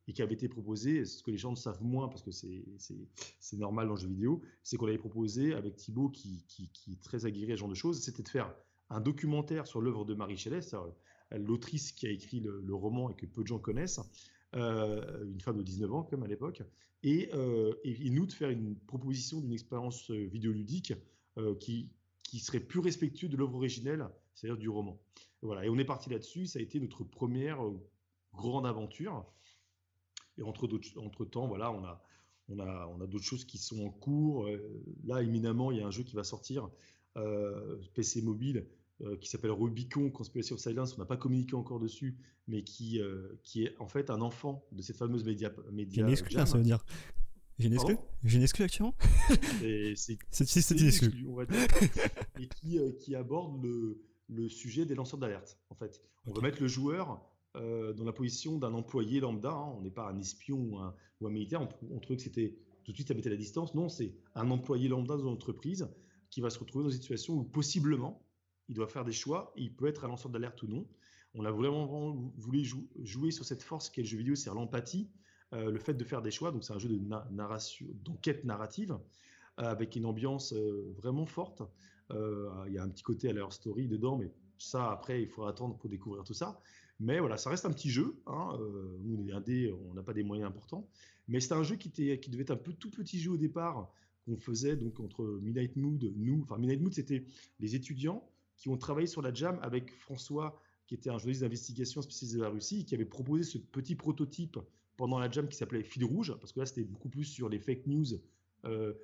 et 0.08 0.12
qui 0.14 0.22
avait 0.22 0.34
été 0.34 0.48
proposé, 0.48 1.04
ce 1.04 1.22
que 1.22 1.30
les 1.30 1.36
gens 1.36 1.50
ne 1.50 1.56
savent 1.56 1.82
moins 1.82 2.08
parce 2.08 2.22
que 2.22 2.30
c'est 2.30 3.56
normal 3.58 3.88
dans 3.88 3.94
le 3.94 4.00
jeu 4.00 4.08
vidéo, 4.08 4.40
c'est 4.62 4.78
qu'on 4.78 4.86
avait 4.86 4.96
proposé 4.96 5.52
avec 5.52 5.76
Thibaut 5.76 6.08
qui, 6.08 6.44
est 6.90 7.02
très 7.02 7.26
aguerri 7.26 7.52
à 7.52 7.56
ce 7.56 7.60
genre 7.60 7.68
de 7.68 7.74
choses, 7.74 8.00
c'était 8.00 8.22
de 8.22 8.28
faire 8.28 8.52
un 8.88 9.02
documentaire 9.02 9.66
sur 9.66 9.82
l'œuvre 9.82 10.06
de 10.06 10.14
Marie 10.14 10.38
Shelley, 10.38 10.60
l'autrice 11.32 11.92
qui 11.92 12.06
a 12.06 12.10
écrit 12.10 12.40
le, 12.40 12.74
roman 12.74 13.10
et 13.10 13.14
que 13.14 13.26
peu 13.26 13.42
de 13.42 13.48
gens 13.48 13.58
connaissent, 13.58 14.00
euh, 14.56 15.26
une 15.26 15.40
femme 15.42 15.58
de 15.58 15.62
19 15.62 15.92
ans 15.92 16.02
comme 16.04 16.22
à 16.22 16.26
l'époque, 16.26 16.62
et, 17.02 17.28
euh, 17.34 17.74
et, 17.84 18.08
nous 18.08 18.24
de 18.24 18.32
faire 18.32 18.48
une 18.48 18.76
proposition 18.76 19.40
d'une 19.40 19.52
expérience 19.52 20.10
euh, 20.10 20.24
vidéoludique 20.24 20.94
qui, 21.60 21.88
qui 22.24 22.40
serait 22.40 22.58
plus 22.58 22.80
respectueux 22.80 23.28
de 23.28 23.36
l'œuvre 23.36 23.54
originelle, 23.54 24.08
c'est-à-dire 24.34 24.58
du 24.58 24.68
roman. 24.68 24.98
voilà, 25.40 25.64
et 25.64 25.68
on 25.68 25.78
est 25.78 25.84
parti 25.84 26.10
là-dessus, 26.10 26.46
ça 26.46 26.58
a 26.58 26.62
été 26.62 26.80
notre 26.80 27.04
première 27.04 27.60
grande 28.32 28.66
aventure. 28.66 29.24
Et 30.38 30.42
entre, 30.42 30.68
entre 30.97 31.25
temps, 31.25 31.47
voilà, 31.47 31.73
on 31.73 31.85
a, 31.85 32.02
on 32.49 32.59
a, 32.61 32.87
on 32.97 33.00
a 33.00 33.07
d'autres 33.07 33.25
choses 33.25 33.45
qui 33.45 33.59
sont 33.59 33.85
en 33.85 33.90
cours. 33.90 34.47
Euh, 34.47 34.83
là, 35.04 35.23
éminemment, 35.23 35.71
il 35.71 35.78
y 35.78 35.80
a 35.80 35.87
un 35.87 35.90
jeu 35.90 36.02
qui 36.02 36.16
va 36.16 36.25
sortir, 36.25 36.71
euh, 37.16 37.76
PC 37.95 38.23
mobile, 38.23 38.66
euh, 39.00 39.16
qui 39.16 39.28
s'appelle 39.28 39.50
Rubicon 39.50 40.11
Conspiracy 40.11 40.52
of 40.52 40.61
Silence. 40.61 40.95
On 40.97 41.00
n'a 41.00 41.07
pas 41.07 41.16
communiqué 41.16 41.54
encore 41.54 41.80
dessus, 41.80 42.16
mais 42.47 42.62
qui, 42.62 43.00
qui 43.42 43.64
est 43.64 43.76
en 43.78 43.87
fait 43.87 44.11
un 44.11 44.21
enfant 44.21 44.64
de 44.73 44.83
cette 44.83 44.97
fameuse 44.97 45.25
média. 45.25 45.52
média 45.73 46.04
une 46.04 46.11
exclu, 46.11 46.33
ça 46.35 46.45
veut 46.45 46.62
dire. 46.62 46.85
J'ai 47.59 47.66
une 47.66 47.75
exclu 47.75 47.97
J'ai 48.23 48.37
une 48.37 48.45
exclu 48.45 48.64
actuellement? 48.64 48.95
C'est 50.30 50.71
une 50.71 50.87
exclu. 50.87 51.26
on 51.28 51.35
va 51.35 51.45
dire, 51.45 51.59
et 52.38 52.47
qui, 52.47 52.78
qui 53.00 53.16
aborde 53.16 53.61
le, 53.64 54.00
le, 54.28 54.49
sujet 54.49 54.87
des 54.87 54.95
lanceurs 54.95 55.18
d'alerte. 55.18 55.59
En 55.68 55.75
fait, 55.75 56.00
on 56.26 56.33
va 56.33 56.40
mettre 56.40 56.62
le 56.62 56.68
joueur 56.68 57.21
euh, 57.58 57.92
dans 57.92 58.04
la 58.04 58.12
position 58.12 58.58
d'un 58.58 58.72
employé 58.74 59.20
lambda. 59.20 59.50
Hein. 59.50 59.74
On 59.76 59.80
n'est 59.80 59.90
pas 59.90 60.08
un 60.08 60.18
espion 60.18 60.58
ou 60.58 60.78
un, 60.78 61.30
militaire. 61.30 61.66
On, 61.90 61.98
trouvait 61.98 62.16
que 62.16 62.22
c'était 62.22 62.56
tout 62.84 62.92
de 62.92 62.96
suite 62.96 63.10
à 63.10 63.14
mettre 63.14 63.28
à 63.28 63.30
la 63.30 63.36
distance. 63.36 63.74
Non, 63.74 63.88
c'est 63.88 64.14
un 64.34 64.50
employé 64.50 64.88
lambda 64.88 65.16
dans 65.16 65.22
une 65.22 65.28
entreprise 65.28 65.88
qui 66.30 66.40
va 66.40 66.50
se 66.50 66.58
retrouver 66.58 66.84
dans 66.84 66.90
une 66.90 66.96
situation 66.96 67.34
où 67.34 67.44
possiblement 67.44 68.24
il 68.68 68.76
doit 68.76 68.86
faire 68.86 69.04
des 69.04 69.12
choix. 69.12 69.52
il 69.56 69.74
peut 69.74 69.86
être 69.86 70.04
un 70.04 70.08
lanceur 70.08 70.30
d'alerte 70.30 70.62
ou 70.62 70.68
non. 70.68 70.86
On 71.34 71.44
a 71.44 71.50
vraiment, 71.50 72.32
voulu 72.36 72.64
jouer 73.02 73.30
sur 73.30 73.44
cette 73.44 73.62
force 73.62 73.90
qu'est 73.90 74.02
le 74.02 74.06
jeu 74.06 74.18
vidéo, 74.18 74.34
c'est 74.34 74.50
l'empathie, 74.50 75.10
euh, 75.52 75.70
le 75.70 75.78
fait 75.78 75.94
de 75.94 76.04
faire 76.04 76.22
des 76.22 76.30
choix. 76.30 76.52
Donc 76.52 76.64
c'est 76.64 76.72
un 76.72 76.78
jeu 76.78 76.88
de 76.88 76.98
narration, 77.30 77.86
d'enquête 78.04 78.44
narrative 78.44 78.92
euh, 78.92 79.64
avec 79.64 79.96
une 79.96 80.06
ambiance 80.06 80.52
vraiment 80.96 81.26
forte. 81.26 81.62
Il 82.10 82.72
y 82.72 82.78
a 82.78 82.82
un 82.82 82.88
petit 82.88 83.02
côté 83.02 83.28
à 83.28 83.32
leur 83.32 83.52
story 83.52 83.88
dedans, 83.88 84.16
mais 84.16 84.30
ça 84.58 84.90
après 84.90 85.22
il 85.22 85.28
faudra 85.28 85.50
attendre 85.50 85.76
pour 85.76 85.90
découvrir 85.90 86.24
tout 86.24 86.34
ça. 86.34 86.60
Mais 87.00 87.21
voilà, 87.21 87.37
ça 87.37 87.50
reste 87.50 87.64
un 87.64 87.73
petit 87.73 87.90
jeu. 87.90 88.21
Hein. 88.26 88.59
indés, 89.33 89.73
on 89.88 89.95
n'a 89.95 90.02
pas 90.02 90.14
des 90.14 90.25
moyens 90.25 90.49
importants. 90.49 90.88
Mais 91.28 91.40
c'est 91.40 91.52
un 91.52 91.62
jeu 91.62 91.76
qui, 91.76 91.88
était, 91.88 92.19
qui 92.19 92.31
devait 92.31 92.43
être 92.43 92.50
un 92.50 92.57
peu 92.57 92.73
tout 92.73 92.90
petit 92.90 93.21
jeu 93.21 93.33
au 93.33 93.37
départ, 93.37 93.93
qu'on 94.25 94.37
faisait 94.37 94.76
donc 94.76 94.99
entre 94.99 95.25
Midnight 95.43 95.76
Mood, 95.76 96.12
nous. 96.17 96.43
Enfin, 96.43 96.59
Midnight 96.59 96.81
Mood, 96.81 96.95
c'était 96.95 97.25
les 97.61 97.75
étudiants 97.75 98.28
qui 98.57 98.69
ont 98.69 98.76
travaillé 98.76 99.07
sur 99.07 99.23
la 99.23 99.33
jam 99.33 99.59
avec 99.62 99.95
François, 100.00 100.61
qui 100.87 100.95
était 100.95 101.11
un 101.11 101.19
journaliste 101.19 101.43
d'investigation 101.43 102.02
spécialisé 102.02 102.38
de 102.38 102.43
la 102.43 102.49
Russie, 102.49 102.85
qui 102.85 102.95
avait 102.95 103.05
proposé 103.05 103.45
ce 103.45 103.59
petit 103.59 103.95
prototype 103.95 104.59
pendant 104.97 105.19
la 105.19 105.31
jam 105.31 105.49
qui 105.49 105.57
s'appelait 105.57 105.85
Fil 105.85 106.05
Rouge, 106.05 106.35
parce 106.40 106.52
que 106.52 106.61
là, 106.61 106.67
c'était 106.67 106.83
beaucoup 106.83 107.09
plus 107.09 107.25
sur 107.25 107.49
les 107.49 107.61
fake 107.61 107.87
news 107.87 108.07
euh, 108.64 108.95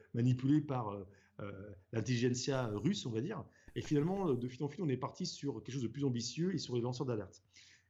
par 0.66 0.88
euh, 0.88 1.04
euh, 1.40 1.70
l'intelligentsia 1.92 2.66
russe, 2.74 3.06
on 3.06 3.10
va 3.10 3.20
dire. 3.20 3.44
Et 3.76 3.82
finalement, 3.82 4.32
de 4.34 4.48
fil 4.48 4.62
en 4.64 4.68
fil, 4.68 4.82
on 4.82 4.88
est 4.88 4.96
parti 4.96 5.26
sur 5.26 5.62
quelque 5.62 5.72
chose 5.72 5.82
de 5.82 5.88
plus 5.88 6.04
ambitieux 6.04 6.54
et 6.54 6.58
sur 6.58 6.74
les 6.74 6.80
lanceurs 6.80 7.06
d'alerte. 7.06 7.42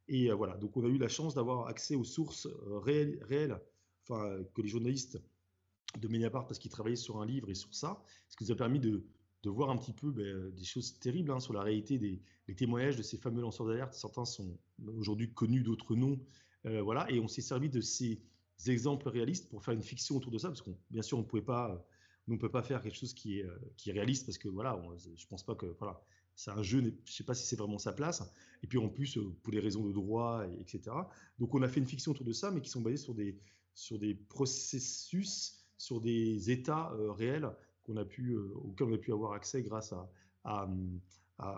Et 0.09 0.31
voilà, 0.33 0.57
donc 0.57 0.77
on 0.77 0.85
a 0.85 0.89
eu 0.89 0.99
la 0.99 1.09
chance 1.09 1.35
d'avoir 1.35 1.67
accès 1.67 1.95
aux 1.95 2.05
sources 2.05 2.47
réelles, 2.67 3.19
réelles 3.23 3.59
enfin, 4.03 4.43
que 4.55 4.63
les 4.63 4.69
journalistes 4.69 5.19
de 5.99 6.09
Mediapart, 6.09 6.47
parce 6.47 6.59
qu'ils 6.59 6.71
travaillaient 6.71 6.97
sur 6.97 7.21
un 7.21 7.27
livre 7.27 7.51
et 7.51 7.55
sur 7.55 7.75
ça, 7.75 8.03
ce 8.29 8.37
qui 8.37 8.45
nous 8.45 8.53
a 8.53 8.57
permis 8.57 8.81
de, 8.81 9.05
voir 9.47 9.69
un 9.69 9.77
petit 9.77 9.93
peu 9.93 10.11
ben, 10.11 10.51
des 10.51 10.65
choses 10.65 10.99
terribles 10.99 11.31
hein, 11.31 11.39
sur 11.39 11.53
la 11.53 11.63
réalité 11.63 11.99
des, 11.99 12.23
témoignages 12.57 12.97
de 12.97 13.03
ces 13.03 13.19
fameux 13.19 13.43
lanceurs 13.43 13.67
d'alerte. 13.67 13.93
Certains 13.93 14.25
sont 14.25 14.59
aujourd'hui 14.97 15.33
connus, 15.33 15.63
d'autres 15.63 15.95
non. 15.95 16.19
Euh, 16.65 16.83
voilà, 16.83 17.11
et 17.11 17.21
on 17.21 17.29
s'est 17.29 17.43
servi 17.43 17.69
de 17.69 17.83
ces 17.83 18.23
exemples 18.67 19.09
réalistes 19.09 19.51
pour 19.51 19.63
faire 19.63 19.75
une 19.75 19.83
fiction 19.83 20.17
autour 20.17 20.33
de 20.33 20.39
ça, 20.39 20.49
parce 20.49 20.63
qu'on, 20.63 20.77
bien 20.91 21.03
sûr, 21.03 21.19
on 21.19 21.23
ne 21.23 21.27
pouvait 21.27 21.43
pas, 21.43 21.87
on 22.27 22.39
peut 22.39 22.51
pas 22.51 22.63
faire 22.63 22.81
quelque 22.81 22.97
chose 22.97 23.13
qui 23.13 23.41
est, 23.41 23.45
euh, 23.45 23.59
qui 23.77 23.93
réaliste, 23.93 24.25
parce 24.25 24.39
que 24.39 24.49
voilà, 24.49 24.81
je 24.97 25.27
pense 25.27 25.45
pas 25.45 25.55
que 25.55 25.67
voilà, 25.79 26.03
c'est 26.37 26.50
un 26.50 26.62
jeu, 26.62 26.83
je 27.05 27.12
sais 27.12 27.25
pas 27.25 27.35
si 27.35 27.47
c'est 27.47 27.57
vraiment 27.57 27.79
sa 27.79 27.93
place. 27.93 28.23
Et 28.62 28.67
puis 28.67 28.79
en 28.79 28.88
plus, 28.88 29.17
euh, 29.19 29.35
pour 29.43 29.53
les 29.53 29.61
raisons 29.61 29.85
de 29.85 29.93
droit, 29.93 30.45
etc. 30.61 30.97
Donc 31.38 31.55
on 31.55 31.62
a 31.62 31.69
fait 31.69 31.81
une 31.81 31.87
fiction 31.87 32.12
autour 32.12 32.26
de 32.26 32.33
ça, 32.33 32.50
mais 32.50 32.61
qui 32.61 32.71
sont 32.71 32.81
basées 32.81 32.97
sur 32.97 33.14
des, 33.14 33.38
des 33.93 34.14
processus, 34.14 35.64
sur 35.79 36.00
des 36.00 36.50
états 36.50 36.93
réels 37.17 37.50
qu'on 37.85 37.97
a 37.97 38.05
pu, 38.05 38.33
euh, 38.33 38.53
auquel 38.57 38.88
on 38.88 38.95
a 38.95 38.99
pu 38.99 39.12
avoir 39.12 39.33
accès 39.33 39.62
grâce 39.62 39.95
à, 40.45 40.69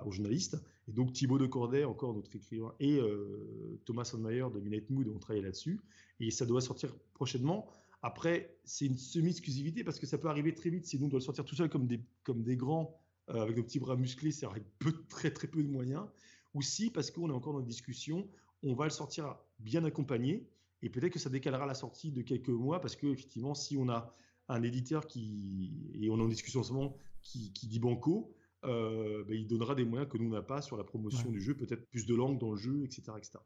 aux 0.05 0.11
journalistes. 0.11 0.59
Et 0.89 0.93
donc 0.93 1.13
Thibaut 1.13 1.39
de 1.39 1.47
Corday, 1.47 1.85
encore 1.85 2.15
notre 2.15 2.35
écrivain, 2.35 2.75
et 2.81 2.99
euh, 2.99 3.81
Thomas 3.85 4.05
Sonmeyer 4.05 4.47
de 4.53 4.61
Minute 4.61 4.91
Mood 4.91 5.09
ont 5.09 5.19
travaillé 5.19 5.43
là-dessus. 5.43 5.81
Et 6.21 6.31
ça 6.31 6.47
doit 6.47 6.61
sortir 6.61 6.95
prochainement. 7.15 7.67
Après, 8.03 8.59
c'est 8.65 8.87
une 8.87 8.97
semi-exclusivité 8.97 9.85
parce 9.85 9.99
que 9.99 10.07
ça 10.07 10.19
peut 10.19 10.29
arriver 10.29 10.55
très 10.55 10.71
vite. 10.71 10.87
Sinon, 10.87 11.07
on 11.07 11.09
doit 11.09 11.19
le 11.19 11.25
sortir 11.25 11.45
tout 11.45 11.57
seul 11.57 11.69
des, 11.87 12.01
comme 12.23 12.43
des 12.43 12.57
grands, 12.57 13.01
euh, 13.31 13.43
avec 13.43 13.57
nos 13.57 13.63
petits 13.63 13.81
bras 13.81 13.97
musclés, 13.97 14.33
c'est 14.33 14.47
avec 14.47 14.65
peu, 14.79 14.93
très 15.09 15.31
très 15.31 15.49
peu 15.49 15.63
de 15.63 15.69
moyens. 15.69 16.05
Ou 16.55 16.63
si, 16.63 16.91
parce 16.91 17.11
qu'on 17.11 17.29
est 17.29 17.33
encore 17.33 17.53
dans 17.53 17.61
une 17.61 17.67
discussion, 17.67 18.29
on 18.63 18.75
va 18.75 18.85
le 18.85 18.91
sortir 18.91 19.37
bien 19.59 19.85
accompagné. 19.85 20.49
Et 20.83 20.91
peut-être 20.91 21.13
que 21.13 21.19
ça 21.19 21.31
décalera 21.31 21.67
la 21.67 21.75
sortie 21.75 22.13
de 22.13 22.23
quelques 22.23 22.49
mois 22.49 22.81
parce 22.81 22.97
que, 22.97 23.07
effectivement, 23.07 23.55
si 23.55 23.77
on 23.77 23.89
a 23.89 24.15
un 24.49 24.63
éditeur 24.63 25.07
qui, 25.07 25.73
et 26.01 26.11
on 26.11 26.19
est 26.19 26.23
en 26.23 26.29
discussion 26.29 26.61
en 26.61 26.65
ce 26.65 26.73
moment, 26.73 26.97
qui, 27.23 27.51
dit 27.51 27.81
banco, 27.81 28.33
euh, 28.65 29.25
ben, 29.25 29.37
il 29.37 29.47
donnera 29.47 29.75
des 29.75 29.85
moyens 29.85 30.11
que 30.11 30.19
nous 30.19 30.31
n'a 30.31 30.43
pas 30.43 30.63
sur 30.63 30.77
la 30.77 30.85
promotion 30.85 31.31
du 31.31 31.41
jeu, 31.41 31.55
peut-être 31.55 31.89
plus 31.89 32.07
de 32.07 32.15
langues 32.15 32.39
dans 32.39 32.53
le 32.53 32.57
jeu, 32.57 32.85
etc. 32.85 33.13
etc. 33.17 33.39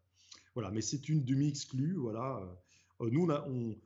Voilà, 0.54 0.70
mais 0.70 0.82
c'est 0.82 1.08
une 1.08 1.24
demi-exclue. 1.24 1.94
Voilà. 1.94 2.42
Euh, 3.00 3.10
nous, 3.10 3.24
on, 3.24 3.30
a, 3.30 3.46
on, 3.48 3.76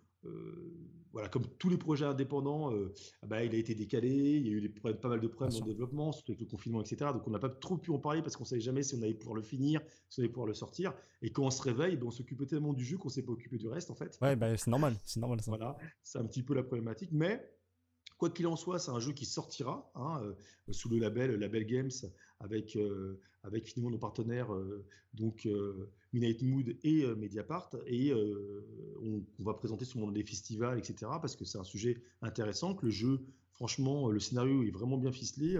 voilà, 1.14 1.28
comme 1.28 1.46
tous 1.58 1.68
les 1.68 1.78
projets 1.78 2.04
indépendants, 2.04 2.74
euh, 2.74 2.92
bah, 3.24 3.44
il 3.44 3.54
a 3.54 3.58
été 3.58 3.76
décalé, 3.76 4.08
il 4.08 4.48
y 4.48 4.50
a 4.50 4.52
eu 4.52 4.60
des 4.60 4.68
pas 4.68 5.08
mal 5.08 5.20
de 5.20 5.28
problèmes 5.28 5.56
le 5.60 5.72
développement, 5.72 6.10
surtout 6.10 6.32
avec 6.32 6.40
le 6.40 6.46
confinement, 6.46 6.80
etc. 6.80 7.12
Donc 7.12 7.28
on 7.28 7.30
n'a 7.30 7.38
pas 7.38 7.48
trop 7.48 7.76
pu 7.76 7.92
en 7.92 8.00
parler 8.00 8.20
parce 8.20 8.36
qu'on 8.36 8.42
ne 8.42 8.48
savait 8.48 8.60
jamais 8.60 8.82
si 8.82 8.96
on 8.96 9.02
allait 9.02 9.14
pouvoir 9.14 9.36
le 9.36 9.42
finir, 9.42 9.80
si 10.10 10.18
on 10.18 10.22
allait 10.22 10.32
pouvoir 10.32 10.48
le 10.48 10.54
sortir. 10.54 10.92
Et 11.22 11.30
quand 11.30 11.44
on 11.44 11.50
se 11.50 11.62
réveille, 11.62 11.96
bah, 11.96 12.06
on 12.06 12.10
s'occupe 12.10 12.44
tellement 12.48 12.72
du 12.72 12.84
jeu 12.84 12.98
qu'on 12.98 13.08
ne 13.08 13.12
s'est 13.12 13.22
pas 13.22 13.30
occupé 13.30 13.58
du 13.58 13.68
reste 13.68 13.92
en 13.92 13.94
fait. 13.94 14.18
Ouais, 14.20 14.34
bah, 14.34 14.56
c'est 14.56 14.70
normal, 14.70 14.96
c'est 15.04 15.20
normal 15.20 15.40
ça. 15.40 15.52
Voilà, 15.52 15.78
c'est 16.02 16.18
un 16.18 16.26
petit 16.26 16.42
peu 16.42 16.52
la 16.52 16.64
problématique, 16.64 17.10
mais 17.12 17.48
Quoi 18.18 18.30
qu'il 18.30 18.46
en 18.46 18.56
soit, 18.56 18.78
c'est 18.78 18.92
un 18.92 19.00
jeu 19.00 19.12
qui 19.12 19.26
sortira 19.26 19.90
hein, 19.96 20.20
euh, 20.22 20.72
sous 20.72 20.88
le 20.88 20.98
label 20.98 21.34
Label 21.34 21.66
Games 21.66 21.90
avec, 22.38 22.76
euh, 22.76 23.20
avec 23.42 23.66
finalement 23.66 23.90
nos 23.90 23.98
partenaires 23.98 24.54
euh, 24.54 24.84
donc 25.14 25.48
Midnight 26.14 26.42
Mood 26.42 26.76
et 26.82 27.06
Mediapart 27.16 27.70
et 27.86 28.14
on, 29.02 29.22
va 29.40 29.52
présenter 29.52 29.84
souvent 29.84 30.06
dans 30.06 30.12
des 30.12 30.24
festivals 30.24 30.78
etc 30.78 30.96
parce 31.20 31.36
que 31.36 31.44
c'est 31.44 31.58
un 31.58 31.64
sujet 31.64 32.02
intéressant 32.22 32.74
que 32.74 32.86
le 32.86 32.90
jeu 32.90 33.26
franchement 33.50 34.08
le 34.08 34.20
scénario 34.20 34.62
est 34.62 34.70
vraiment 34.70 34.96
bien 34.96 35.12
ficelé 35.12 35.58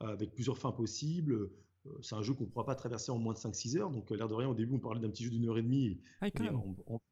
avec 0.00 0.34
plusieurs 0.34 0.58
fins 0.58 0.72
possibles 0.72 1.50
c'est 2.00 2.14
un 2.14 2.22
jeu 2.22 2.34
qu'on 2.34 2.44
ne 2.44 2.48
pourra 2.48 2.64
pas 2.64 2.74
traverser 2.74 3.10
en 3.10 3.18
moins 3.18 3.34
de 3.34 3.38
5-6 3.38 3.76
heures. 3.76 3.90
Donc, 3.90 4.10
l'air 4.10 4.28
de 4.28 4.34
rien, 4.34 4.48
au 4.48 4.54
début, 4.54 4.74
on 4.74 4.78
parlait 4.78 5.00
d'un 5.00 5.10
petit 5.10 5.24
jeu 5.24 5.30
d'une 5.30 5.48
heure 5.48 5.58
et 5.58 5.62
demie. 5.62 6.00
Ah, 6.20 6.28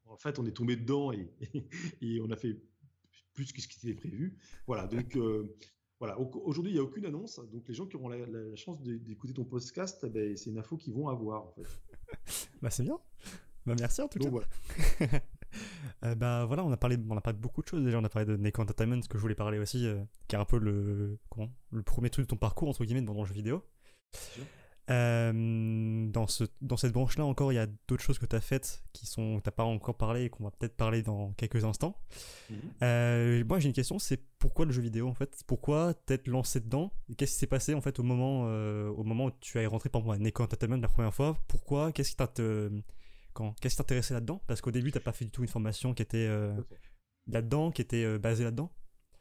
en 0.07 0.17
fait, 0.17 0.39
on 0.39 0.47
est 0.47 0.53
tombé 0.53 0.77
dedans 0.77 1.13
et, 1.13 1.29
et, 2.01 2.21
on 2.21 2.31
a 2.31 2.37
fait 2.37 2.61
plus 3.33 3.53
que 3.53 3.61
ce 3.61 3.69
qui 3.69 3.89
était 3.89 3.99
prévu. 3.99 4.39
Voilà, 4.67 4.87
donc 4.87 5.17
euh, 5.17 5.57
voilà. 5.99 6.19
Aujourd'hui, 6.19 6.73
il 6.73 6.75
n'y 6.75 6.81
a 6.81 6.83
aucune 6.83 7.07
annonce, 7.07 7.41
donc 7.51 7.69
les 7.69 7.75
gens 7.75 7.87
qui 7.87 7.97
auront 7.97 8.09
la, 8.09 8.57
chance 8.57 8.81
d'écouter 8.83 9.33
ton 9.35 9.45
podcast, 9.45 10.01
eh 10.05 10.11
ben, 10.11 10.37
c'est 10.37 10.51
une 10.51 10.59
info 10.59 10.77
qu'ils 10.77 10.95
vont 10.95 11.09
avoir 11.09 11.45
en 11.45 11.53
fait. 11.53 11.67
bah 12.63 12.71
c'est 12.71 12.83
bien. 12.83 12.99
Bah 13.67 13.75
merci 13.79 14.01
en 14.03 14.09
tout 14.09 14.19
cas. 14.19 14.29
Voilà. 14.29 14.47
Euh, 16.05 16.15
bah 16.15 16.45
voilà, 16.47 16.65
on 16.65 16.71
a 16.71 16.77
parlé, 16.77 16.97
on 17.11 17.17
a 17.17 17.21
parlé 17.21 17.37
de 17.37 17.43
beaucoup 17.43 17.61
de 17.61 17.67
choses 17.67 17.85
déjà. 17.85 17.99
On 17.99 18.05
a 18.05 18.09
parlé 18.09 18.25
de 18.25 18.37
Neko 18.37 18.63
Entertainment, 18.63 19.03
ce 19.03 19.09
que 19.09 19.19
je 19.19 19.23
voulais 19.23 19.35
parler 19.35 19.59
aussi, 19.59 19.85
euh, 19.85 20.01
qui 20.29 20.37
est 20.37 20.39
un 20.39 20.45
peu 20.45 20.59
le, 20.59 21.19
comment, 21.29 21.51
le 21.73 21.83
premier 21.83 22.09
truc 22.09 22.25
de 22.25 22.29
ton 22.29 22.37
parcours 22.37 22.69
entre 22.69 22.85
guillemets 22.85 23.03
dans 23.03 23.21
le 23.21 23.27
jeu 23.27 23.35
vidéo. 23.35 23.63
Euh, 24.91 26.07
dans, 26.11 26.27
ce, 26.27 26.45
dans 26.61 26.77
cette 26.77 26.93
branche-là 26.93 27.25
encore, 27.25 27.53
il 27.53 27.57
y 27.57 27.59
a 27.59 27.69
d'autres 27.87 28.03
choses 28.03 28.19
que 28.19 28.27
tu 28.27 28.35
as 28.35 28.41
faites 28.41 28.83
qui 28.93 29.07
sont 29.07 29.41
t'as 29.41 29.53
pas 29.53 29.63
encore 29.63 29.97
parlé 29.97 30.25
et 30.25 30.31
qu'on 30.31 30.43
va 30.43 30.51
peut-être 30.51 30.77
parler 30.77 31.03
dans 31.03 31.33
quelques 31.33 31.65
instants. 31.65 31.97
Mhm. 32.51 32.57
Euh, 32.83 33.45
moi, 33.45 33.61
j'ai 33.61 33.69
une 33.69 33.75
question, 33.75 34.01
c'est 34.01 34.21
pourquoi 34.39 34.67
le 34.67 34.73
jeu 34.73 34.83
vidéo 34.83 35.07
en 35.07 35.15
fait? 35.15 35.45
Pourquoi 35.47 35.95
t'être 35.95 36.27
lancé 36.27 36.61
dedans? 36.61 36.93
Qu'est-ce 37.17 37.35
qui 37.35 37.39
s'est 37.39 37.47
passé 37.47 37.75
en 37.75 37.81
fait 37.81 38.01
au 38.01 38.03
moment, 38.03 38.47
euh, 38.47 38.89
au 38.89 39.05
moment 39.05 39.27
où 39.27 39.31
tu 39.41 39.59
es 39.59 39.67
rentré 39.67 39.91
par 39.91 40.01
exemple 40.01 40.17
à 40.17 40.19
Neko 40.19 40.43
Entertainment 40.43 40.81
la 40.81 40.89
première 40.89 41.15
fois? 41.15 41.39
Pourquoi? 41.47 41.93
Qu'est-ce 41.93 42.11
qui 42.11 42.17
t'intéressait 43.77 44.15
là-dedans? 44.15 44.43
Parce 44.49 44.61
qu'au 44.61 44.73
début, 44.73 44.91
t'as 44.91 45.01
pas 45.01 45.13
fait 45.13 45.25
du 45.25 45.31
tout 45.31 45.43
une 45.43 45.49
formation 45.49 45.95
qui 45.95 46.03
était 46.03 46.29
là-dedans, 47.29 47.71
qui 47.71 47.83
était 47.83 48.19
basée 48.19 48.43
là-dedans. 48.43 48.73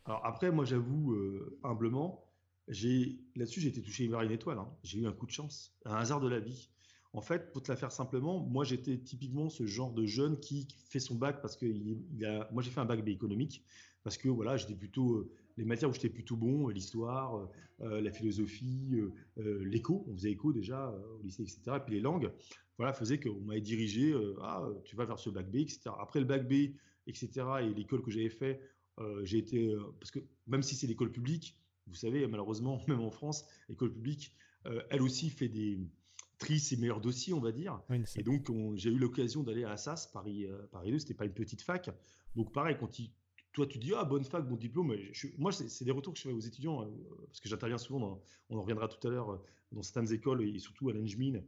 Alors 0.05 0.25
après, 0.25 0.49
moi, 0.49 0.65
j'avoue 0.65 1.15
humblement 1.63 2.28
là-dessus, 3.35 3.61
j'ai 3.61 3.69
été 3.69 3.81
touché 3.81 4.07
vers 4.07 4.21
une 4.21 4.31
étoile. 4.31 4.59
Hein. 4.59 4.69
J'ai 4.83 4.99
eu 4.99 5.07
un 5.07 5.11
coup 5.11 5.25
de 5.25 5.31
chance, 5.31 5.75
un 5.85 5.95
hasard 5.95 6.21
de 6.21 6.29
la 6.29 6.39
vie. 6.39 6.69
En 7.13 7.21
fait, 7.21 7.51
pour 7.51 7.63
te 7.63 7.71
la 7.71 7.75
faire 7.75 7.91
simplement, 7.91 8.39
moi 8.39 8.63
j'étais 8.63 8.97
typiquement 8.99 9.49
ce 9.49 9.65
genre 9.65 9.91
de 9.91 10.05
jeune 10.05 10.39
qui 10.39 10.67
fait 10.89 10.99
son 10.99 11.15
bac 11.15 11.41
parce 11.41 11.57
que 11.57 11.65
moi 12.51 12.61
j'ai 12.61 12.69
fait 12.69 12.79
un 12.79 12.85
bac 12.85 13.03
B 13.03 13.09
économique 13.09 13.63
parce 14.03 14.17
que 14.17 14.29
voilà, 14.29 14.57
j'étais 14.57 14.75
plutôt 14.75 15.13
euh, 15.13 15.31
les 15.57 15.65
matières 15.65 15.89
où 15.89 15.93
j'étais 15.93 16.09
plutôt 16.09 16.35
bon, 16.35 16.67
l'histoire, 16.67 17.49
euh, 17.81 17.99
la 17.99 18.11
philosophie, 18.11 19.01
euh, 19.37 19.63
l'éco, 19.65 20.05
on 20.07 20.13
faisait 20.13 20.31
éco 20.31 20.53
déjà 20.53 20.93
au 21.19 21.23
lycée, 21.23 21.43
etc. 21.43 21.61
Et 21.77 21.79
puis 21.79 21.95
les 21.95 22.01
langues, 22.01 22.31
voilà, 22.77 22.93
faisait 22.93 23.19
qu'on 23.19 23.41
m'avait 23.41 23.59
dirigé, 23.61 24.15
ah, 24.41 24.67
tu 24.85 24.95
vas 24.95 25.05
vers 25.05 25.19
ce 25.19 25.29
bac 25.29 25.49
B, 25.49 25.57
etc. 25.57 25.89
Après 25.99 26.19
le 26.19 26.25
bac 26.25 26.47
B, 26.47 26.75
etc. 27.07 27.29
et 27.63 27.73
l'école 27.73 28.01
que 28.03 28.11
j'avais 28.11 28.29
fait, 28.29 28.61
j'ai 29.23 29.37
été, 29.37 29.75
parce 29.99 30.11
que 30.11 30.19
même 30.47 30.61
si 30.61 30.75
c'est 30.75 30.87
l'école 30.87 31.11
publique, 31.11 31.57
vous 31.89 31.95
savez, 31.95 32.25
malheureusement, 32.27 32.81
même 32.87 33.01
en 33.01 33.11
France, 33.11 33.45
l'école 33.67 33.91
publique, 33.91 34.33
euh, 34.65 34.81
elle 34.89 35.01
aussi 35.01 35.29
fait 35.29 35.49
des 35.49 35.79
trie 36.37 36.59
ses 36.59 36.77
meilleurs 36.77 37.01
dossiers, 37.01 37.33
on 37.33 37.41
va 37.41 37.51
dire. 37.51 37.81
et 38.15 38.23
donc, 38.23 38.49
j'ai 38.75 38.89
eu 38.89 38.97
l'occasion 38.97 39.43
d'aller 39.43 39.65
à 39.65 39.71
Assas, 39.71 40.09
Paris, 40.13 40.45
euh, 40.45 40.57
Paris 40.71 40.91
2, 40.91 40.99
c'était 40.99 41.13
pas 41.13 41.25
une 41.25 41.33
petite 41.33 41.61
fac. 41.61 41.89
Donc, 42.35 42.53
pareil, 42.53 42.77
quand 42.79 42.89
toi, 43.51 43.67
tu 43.67 43.77
dis, 43.77 43.91
ah, 43.93 44.05
bonne 44.05 44.23
fac, 44.23 44.47
bon 44.47 44.55
diplôme. 44.55 44.95
moi, 45.37 45.51
c'est 45.51 45.83
des 45.83 45.91
retours 45.91 46.13
que 46.13 46.19
je 46.19 46.23
fais 46.23 46.31
aux 46.33 46.39
étudiants, 46.39 46.83
euh, 46.83 47.25
parce 47.25 47.41
que 47.41 47.49
j'interviens 47.49 47.77
souvent, 47.77 47.99
dans, 47.99 48.21
on 48.49 48.57
en 48.57 48.61
reviendra 48.61 48.87
tout 48.87 49.05
à 49.05 49.11
l'heure, 49.11 49.43
dans 49.73 49.81
certaines 49.81 50.13
écoles, 50.13 50.47
et 50.47 50.59
surtout 50.59 50.89
à 50.89 50.93
l'Engmin, 50.93 51.41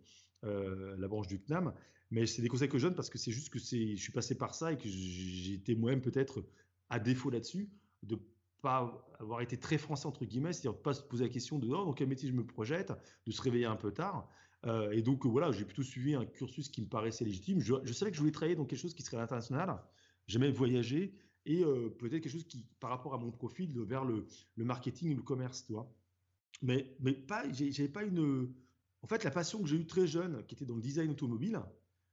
la 0.43 1.07
branche 1.07 1.27
du 1.27 1.39
CNAM. 1.39 1.74
Mais 2.10 2.25
c'est 2.25 2.41
des 2.41 2.50
conseils 2.50 2.67
que 2.67 2.77
je 2.77 2.88
donne 2.88 2.95
parce 2.95 3.10
que 3.10 3.17
c'est 3.17 3.31
juste 3.31 3.50
que 3.50 3.60
je 3.60 3.95
suis 3.95 4.12
passé 4.12 4.38
par 4.38 4.53
ça 4.53 4.74
et 4.74 4.77
que 4.77 5.53
été 5.53 5.75
moi-même 5.75 6.01
peut-être 6.01 6.43
à 6.89 7.00
défaut 7.00 7.29
là-dessus. 7.29 7.69
de 8.03 8.19
pas 8.62 9.08
avoir 9.20 9.41
été 9.41 9.58
très 9.58 9.77
français 9.77 10.08
entre 10.08 10.25
guillemets, 10.25 10.53
c'est-à-dire 10.53 10.82
pas 10.82 10.94
se 10.94 11.01
poser 11.01 11.25
la 11.25 11.30
question 11.30 11.60
de 11.60 11.68
oh, 11.68 11.86
dans 11.86 11.94
quel 11.94 12.08
métier 12.08 12.30
je 12.30 12.34
me 12.34 12.46
projette, 12.46 12.94
de 13.25 13.32
se 13.32 13.41
réveiller 13.41 13.65
un 13.65 13.75
peu 13.75 13.91
tard. 13.91 14.30
Euh, 14.65 14.91
et 14.91 15.01
donc 15.01 15.25
voilà, 15.25 15.51
j'ai 15.51 15.65
plutôt 15.65 15.84
suivi 15.84 16.13
un 16.13 16.25
cursus 16.25 16.70
qui 16.70 16.82
me 16.82 16.88
paraissait 16.88 17.25
légitime. 17.25 17.60
Je, 17.60 17.94
savais 17.94 18.12
que 18.12 18.15
je 18.15 18.22
voulais 18.22 18.32
travailler 18.32 18.56
dans 18.56 18.65
quelque 18.65 18.80
chose 18.80 18.94
qui 18.94 19.01
serait 19.01 19.18
international. 19.18 19.82
J'aimais 20.27 20.51
voyager 20.51 21.15
et 21.46 21.63
euh, 21.63 21.89
peut-être 21.89 22.22
quelque 22.22 22.30
chose 22.30 22.46
qui, 22.46 22.68
par 22.80 22.91
rapport 22.91 23.13
à 23.15 23.18
mon 23.18 23.32
profil, 23.32 23.74
vers 23.82 24.06
le, 24.06 24.27
le 24.56 24.63
marketing 24.63 25.12
et 25.12 25.15
le 25.15 25.24
commerce, 25.24 25.65
tu 25.65 25.74
vois. 25.74 25.91
Mais, 26.62 26.96
mais 27.00 27.13
pas, 27.13 27.44
j'avais 27.51 27.89
pas 27.89 28.03
une. 28.03 28.53
En 29.01 29.08
fait, 29.08 29.24
la 29.24 29.32
passion 29.32 29.62
que 29.62 29.68
j'ai 29.68 29.77
eue 29.77 29.88
très 29.88 30.06
jeune, 30.06 30.46
qui 30.46 30.53
était 30.53 30.65
dans 30.65 30.75
le 30.75 30.82
design 30.82 31.10
automobile, 31.10 31.60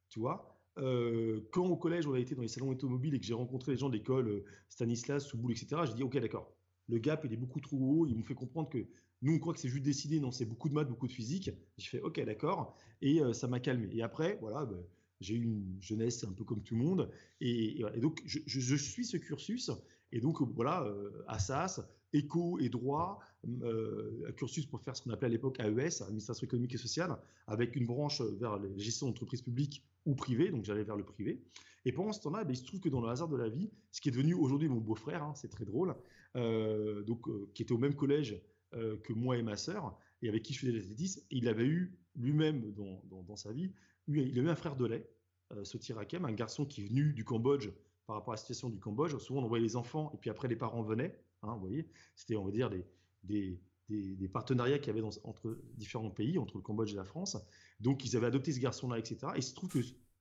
tu 0.09 0.21
vois, 0.21 0.58
euh, 0.78 1.40
quand 1.50 1.66
au 1.66 1.76
collège 1.76 2.06
on 2.06 2.14
a 2.14 2.18
été 2.18 2.35
dans 2.35 2.42
les 2.42 2.49
salons 2.49 2.70
automobiles 2.70 3.14
et 3.14 3.20
que 3.20 3.26
j'ai 3.26 3.35
rencontré 3.35 3.73
les 3.73 3.78
gens 3.78 3.88
d'école, 3.88 4.28
euh, 4.28 4.44
Stanislas, 4.68 5.26
Souboul, 5.26 5.52
etc., 5.52 5.82
j'ai 5.87 5.94
dit 5.94 6.02
ok 6.02 6.18
d'accord, 6.18 6.54
le 6.88 6.99
gap 6.99 7.25
il 7.25 7.32
est 7.32 7.37
beaucoup 7.37 7.61
trop 7.61 7.78
haut, 7.78 8.06
ils 8.06 8.14
m'ont 8.14 8.23
fait 8.23 8.35
comprendre 8.35 8.68
que 8.68 8.87
nous 9.23 9.35
on 9.35 9.38
croit 9.38 9.54
que 9.54 9.61
c'est 9.61 9.68
juste 9.68 9.85
décidé, 9.85 10.20
non 10.20 10.30
c'est 10.30 10.44
beaucoup 10.44 10.68
de 10.68 10.75
maths, 10.75 10.88
beaucoup 10.88 11.08
de 11.08 11.12
physique. 11.12 11.50
J'ai 11.76 11.88
fait 11.88 12.00
ok 12.00 12.25
d'accord 12.25 12.76
et 13.02 13.20
euh, 13.20 13.32
ça 13.32 13.49
m'a 13.49 13.61
calmé. 13.61 13.88
Et 13.92 14.02
après 14.02 14.38
voilà, 14.40 14.66
ben, 14.66 14.82
j'ai 15.20 15.35
eu 15.35 15.42
une 15.42 15.76
jeunesse 15.80 16.25
un 16.25 16.32
peu 16.32 16.44
comme 16.44 16.62
tout 16.62 16.76
le 16.76 16.85
monde 16.85 17.11
et, 17.40 17.82
donc 17.97 18.23
je, 18.25 18.76
suis 18.76 19.04
ce 19.04 19.16
cursus 19.16 19.70
et 20.12 20.21
donc 20.21 20.41
voilà 20.55 20.87
Assas, 21.27 21.81
éco 22.12 22.59
et 22.59 22.69
droit, 22.69 23.21
un 23.45 24.33
cursus 24.33 24.67
pour 24.67 24.81
faire 24.81 24.97
ce 24.97 25.03
qu'on 25.03 25.11
appelait 25.11 25.27
à 25.27 25.31
l'époque 25.31 25.61
AES, 25.61 26.03
administration 26.03 26.47
économique 26.47 26.75
et 26.75 26.79
sociale, 26.79 27.17
avec 27.47 27.77
une 27.77 27.87
branche 27.87 28.21
vers 28.21 28.59
les 28.59 28.79
gestions 28.79 29.07
d'entreprises 29.07 29.43
publiques 29.43 29.85
ou 30.07 30.15
privé, 30.15 30.50
donc 30.50 30.65
j'allais 30.65 30.85
vers 30.85 30.97
le 30.97 31.05
privé. 31.05 31.43
Et 31.85 31.93
pendant 31.93 32.12
ce 32.12 32.21
temps-là, 32.23 32.45
ben, 32.45 32.53
il 32.53 32.57
se 32.57 32.65
trouve 32.65 32.81
que 32.81 32.88
dans 32.88 33.00
le 33.00 33.09
hasard 33.09 33.29
de 33.29 33.37
la 33.37 33.49
vie, 33.49 33.71
ce 33.93 34.00
qui 34.00 34.09
est 34.09 34.12
devenu 34.12 34.35
aujourd'hui 34.35 34.69
mon 34.69 34.81
beau-frère, 34.81 35.23
hein, 35.23 35.35
c'est 35.35 35.49
très 35.49 35.65
drôle, 35.65 35.95
euh, 36.37 37.03
donc 37.03 37.29
euh, 37.29 37.49
qui 37.55 37.62
était 37.62 37.73
au 37.73 37.79
même 37.79 37.95
collège 37.95 38.41
euh, 38.75 38.97
que 38.99 39.12
moi 39.12 39.37
et 39.37 39.43
ma 39.43 39.57
sœur, 39.57 39.99
et 40.23 40.29
avec 40.29 40.43
qui 40.43 40.53
je 40.53 40.61
faisais 40.61 40.73
l'athlétisme, 40.73 41.23
il 41.31 41.49
avait 41.49 41.67
eu 41.67 41.97
lui-même 42.17 42.75
dans, 42.75 43.37
sa 43.37 43.53
vie, 43.53 43.73
il 44.09 44.38
a 44.38 44.43
eu 44.43 44.49
un 44.49 44.57
frère 44.57 44.77
de 44.77 44.87
lait, 44.87 45.09
Soti 45.62 45.93
Rakem, 45.93 46.25
un 46.25 46.33
garçon 46.33 46.67
qui 46.67 46.83
est 46.83 46.88
venu 46.88 47.12
du 47.12 47.25
Cambodge 47.25 47.71
par 48.09 48.17
rapport 48.17 48.33
à 48.33 48.37
la 48.37 48.41
situation 48.41 48.71
du 48.71 48.81
Cambodge. 48.81 49.17
Souvent, 49.19 49.41
on 49.41 49.45
envoyait 49.45 49.62
les 49.62 49.77
enfants, 49.77 50.11
et 50.15 50.17
puis 50.17 50.31
après, 50.31 50.49
les 50.49 50.57
parents 50.57 50.83
venaient. 50.83 51.23
Hein, 51.43 51.57
voyez, 51.61 51.87
c'était, 52.17 52.37
on 52.37 52.45
va 52.45 52.50
dire, 52.50 52.71
des, 52.71 52.87
des, 53.23 53.61
des, 53.91 54.29
partenariats 54.29 54.79
qu'il 54.79 54.88
y 54.97 54.99
avait 54.99 55.07
entre 55.25 55.59
différents 55.77 56.11
pays, 56.11 56.38
entre 56.38 56.57
le 56.57 56.62
Cambodge 56.62 56.91
et 56.91 56.97
la 56.97 57.05
France. 57.05 57.37
Donc, 57.81 58.07
ils 58.07 58.17
avaient 58.17 58.27
adopté 58.27 58.50
ce 58.53 58.61
garçon-là, 58.61 58.99
etc. 58.99 59.19
Et 59.35 59.38
il 59.38 59.43
se 59.43 59.55
trouve 59.55 59.69
que 59.69 59.81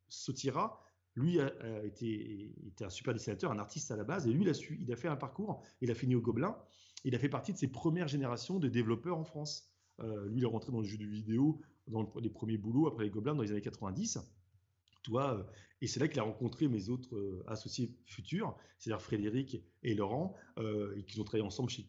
Sotira, 0.10 0.84
lui, 1.16 1.40
a, 1.40 1.50
été, 1.86 2.54
était 2.68 2.84
un 2.84 2.90
super 2.90 3.14
dessinateur, 3.14 3.54
un 3.54 3.58
artiste 3.58 3.90
à 3.90 3.96
la 3.96 4.04
base, 4.04 4.28
et 4.28 4.34
lui, 4.34 4.44
il 4.44 4.50
a, 4.50 4.60
il 4.82 4.92
a 4.92 4.98
fait 4.98 5.08
un 5.08 5.16
parcours, 5.16 5.64
il 5.80 5.90
a 5.90 5.96
fini 5.96 6.14
au 6.14 6.22
Gobelin, 6.22 6.58
il 7.06 7.16
a 7.16 7.20
fait 7.20 7.30
partie 7.30 7.54
de 7.54 7.58
ces 7.58 7.70
premières 7.70 8.10
générations 8.10 8.60
de 8.60 8.68
développeurs 8.68 9.18
en 9.18 9.24
France. 9.24 9.72
Euh, 10.02 10.28
lui, 10.28 10.40
il 10.40 10.44
est 10.44 10.48
rentré 10.48 10.74
dans 10.74 10.82
le 10.82 10.86
jeu 10.86 10.98
de 10.98 11.06
vidéo, 11.06 11.62
dans 11.88 12.12
les 12.20 12.30
premiers 12.30 12.58
boulots 12.58 12.88
après 12.88 13.06
les 13.06 13.10
Gobelins 13.10 13.34
dans 13.34 13.44
les 13.44 13.52
années 13.52 13.62
90. 13.62 14.20
Euh, 15.14 15.44
et 15.82 15.88
c'est 15.88 16.00
là 16.00 16.08
qu'il 16.08 16.20
a 16.20 16.24
rencontré 16.24 16.68
mes 16.68 16.90
autres 16.90 17.16
euh, 17.16 17.44
associés 17.48 17.96
futurs, 18.06 18.56
c'est-à-dire 18.80 19.02
Frédéric 19.02 19.62
et 19.84 19.94
Laurent, 19.94 20.36
et 20.96 21.04
qu'ils 21.04 21.22
ont 21.22 21.24
travaillé 21.24 21.46
ensemble 21.46 21.70
chez, 21.70 21.86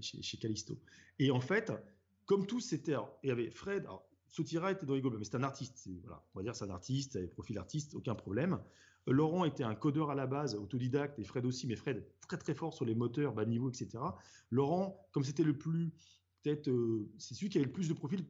chez, 0.00 0.38
Callisto. 0.38 0.78
Et 1.18 1.30
en 1.30 1.40
fait, 1.40 1.72
comme 2.24 2.46
tous, 2.46 2.60
c'était. 2.60 2.94
Il 3.22 3.28
y 3.28 3.30
avait 3.30 3.50
Fred, 3.50 3.86
Sotira 4.28 4.72
était 4.72 4.86
dans 4.86 4.94
les 4.94 5.02
mais 5.02 5.24
c'est 5.24 5.36
un 5.36 5.42
artiste. 5.42 5.88
Voilà, 6.02 6.22
on 6.34 6.38
va 6.38 6.42
dire 6.42 6.54
c'est 6.54 6.64
un 6.64 6.70
artiste, 6.70 7.18
il 7.20 7.28
profil 7.28 7.58
artiste, 7.58 7.94
aucun 7.94 8.14
problème. 8.14 8.58
Euh, 9.08 9.12
Laurent 9.12 9.44
était 9.44 9.64
un 9.64 9.74
codeur 9.74 10.10
à 10.10 10.14
la 10.14 10.26
base, 10.26 10.54
autodidacte, 10.54 11.18
et 11.18 11.24
Fred 11.24 11.46
aussi, 11.46 11.66
mais 11.66 11.76
Fred 11.76 12.04
très 12.28 12.36
très 12.36 12.54
fort 12.54 12.74
sur 12.74 12.84
les 12.84 12.94
moteurs, 12.94 13.32
bas 13.32 13.44
niveau, 13.44 13.68
etc. 13.68 13.98
Laurent, 14.50 15.06
comme 15.12 15.24
c'était 15.24 15.42
le 15.42 15.56
plus, 15.56 15.92
peut-être, 16.42 16.68
euh, 16.68 17.08
c'est 17.18 17.34
celui 17.34 17.48
qui 17.48 17.58
avait 17.58 17.66
le 17.66 17.72
plus 17.72 17.88
de 17.88 17.94
profil. 17.94 18.24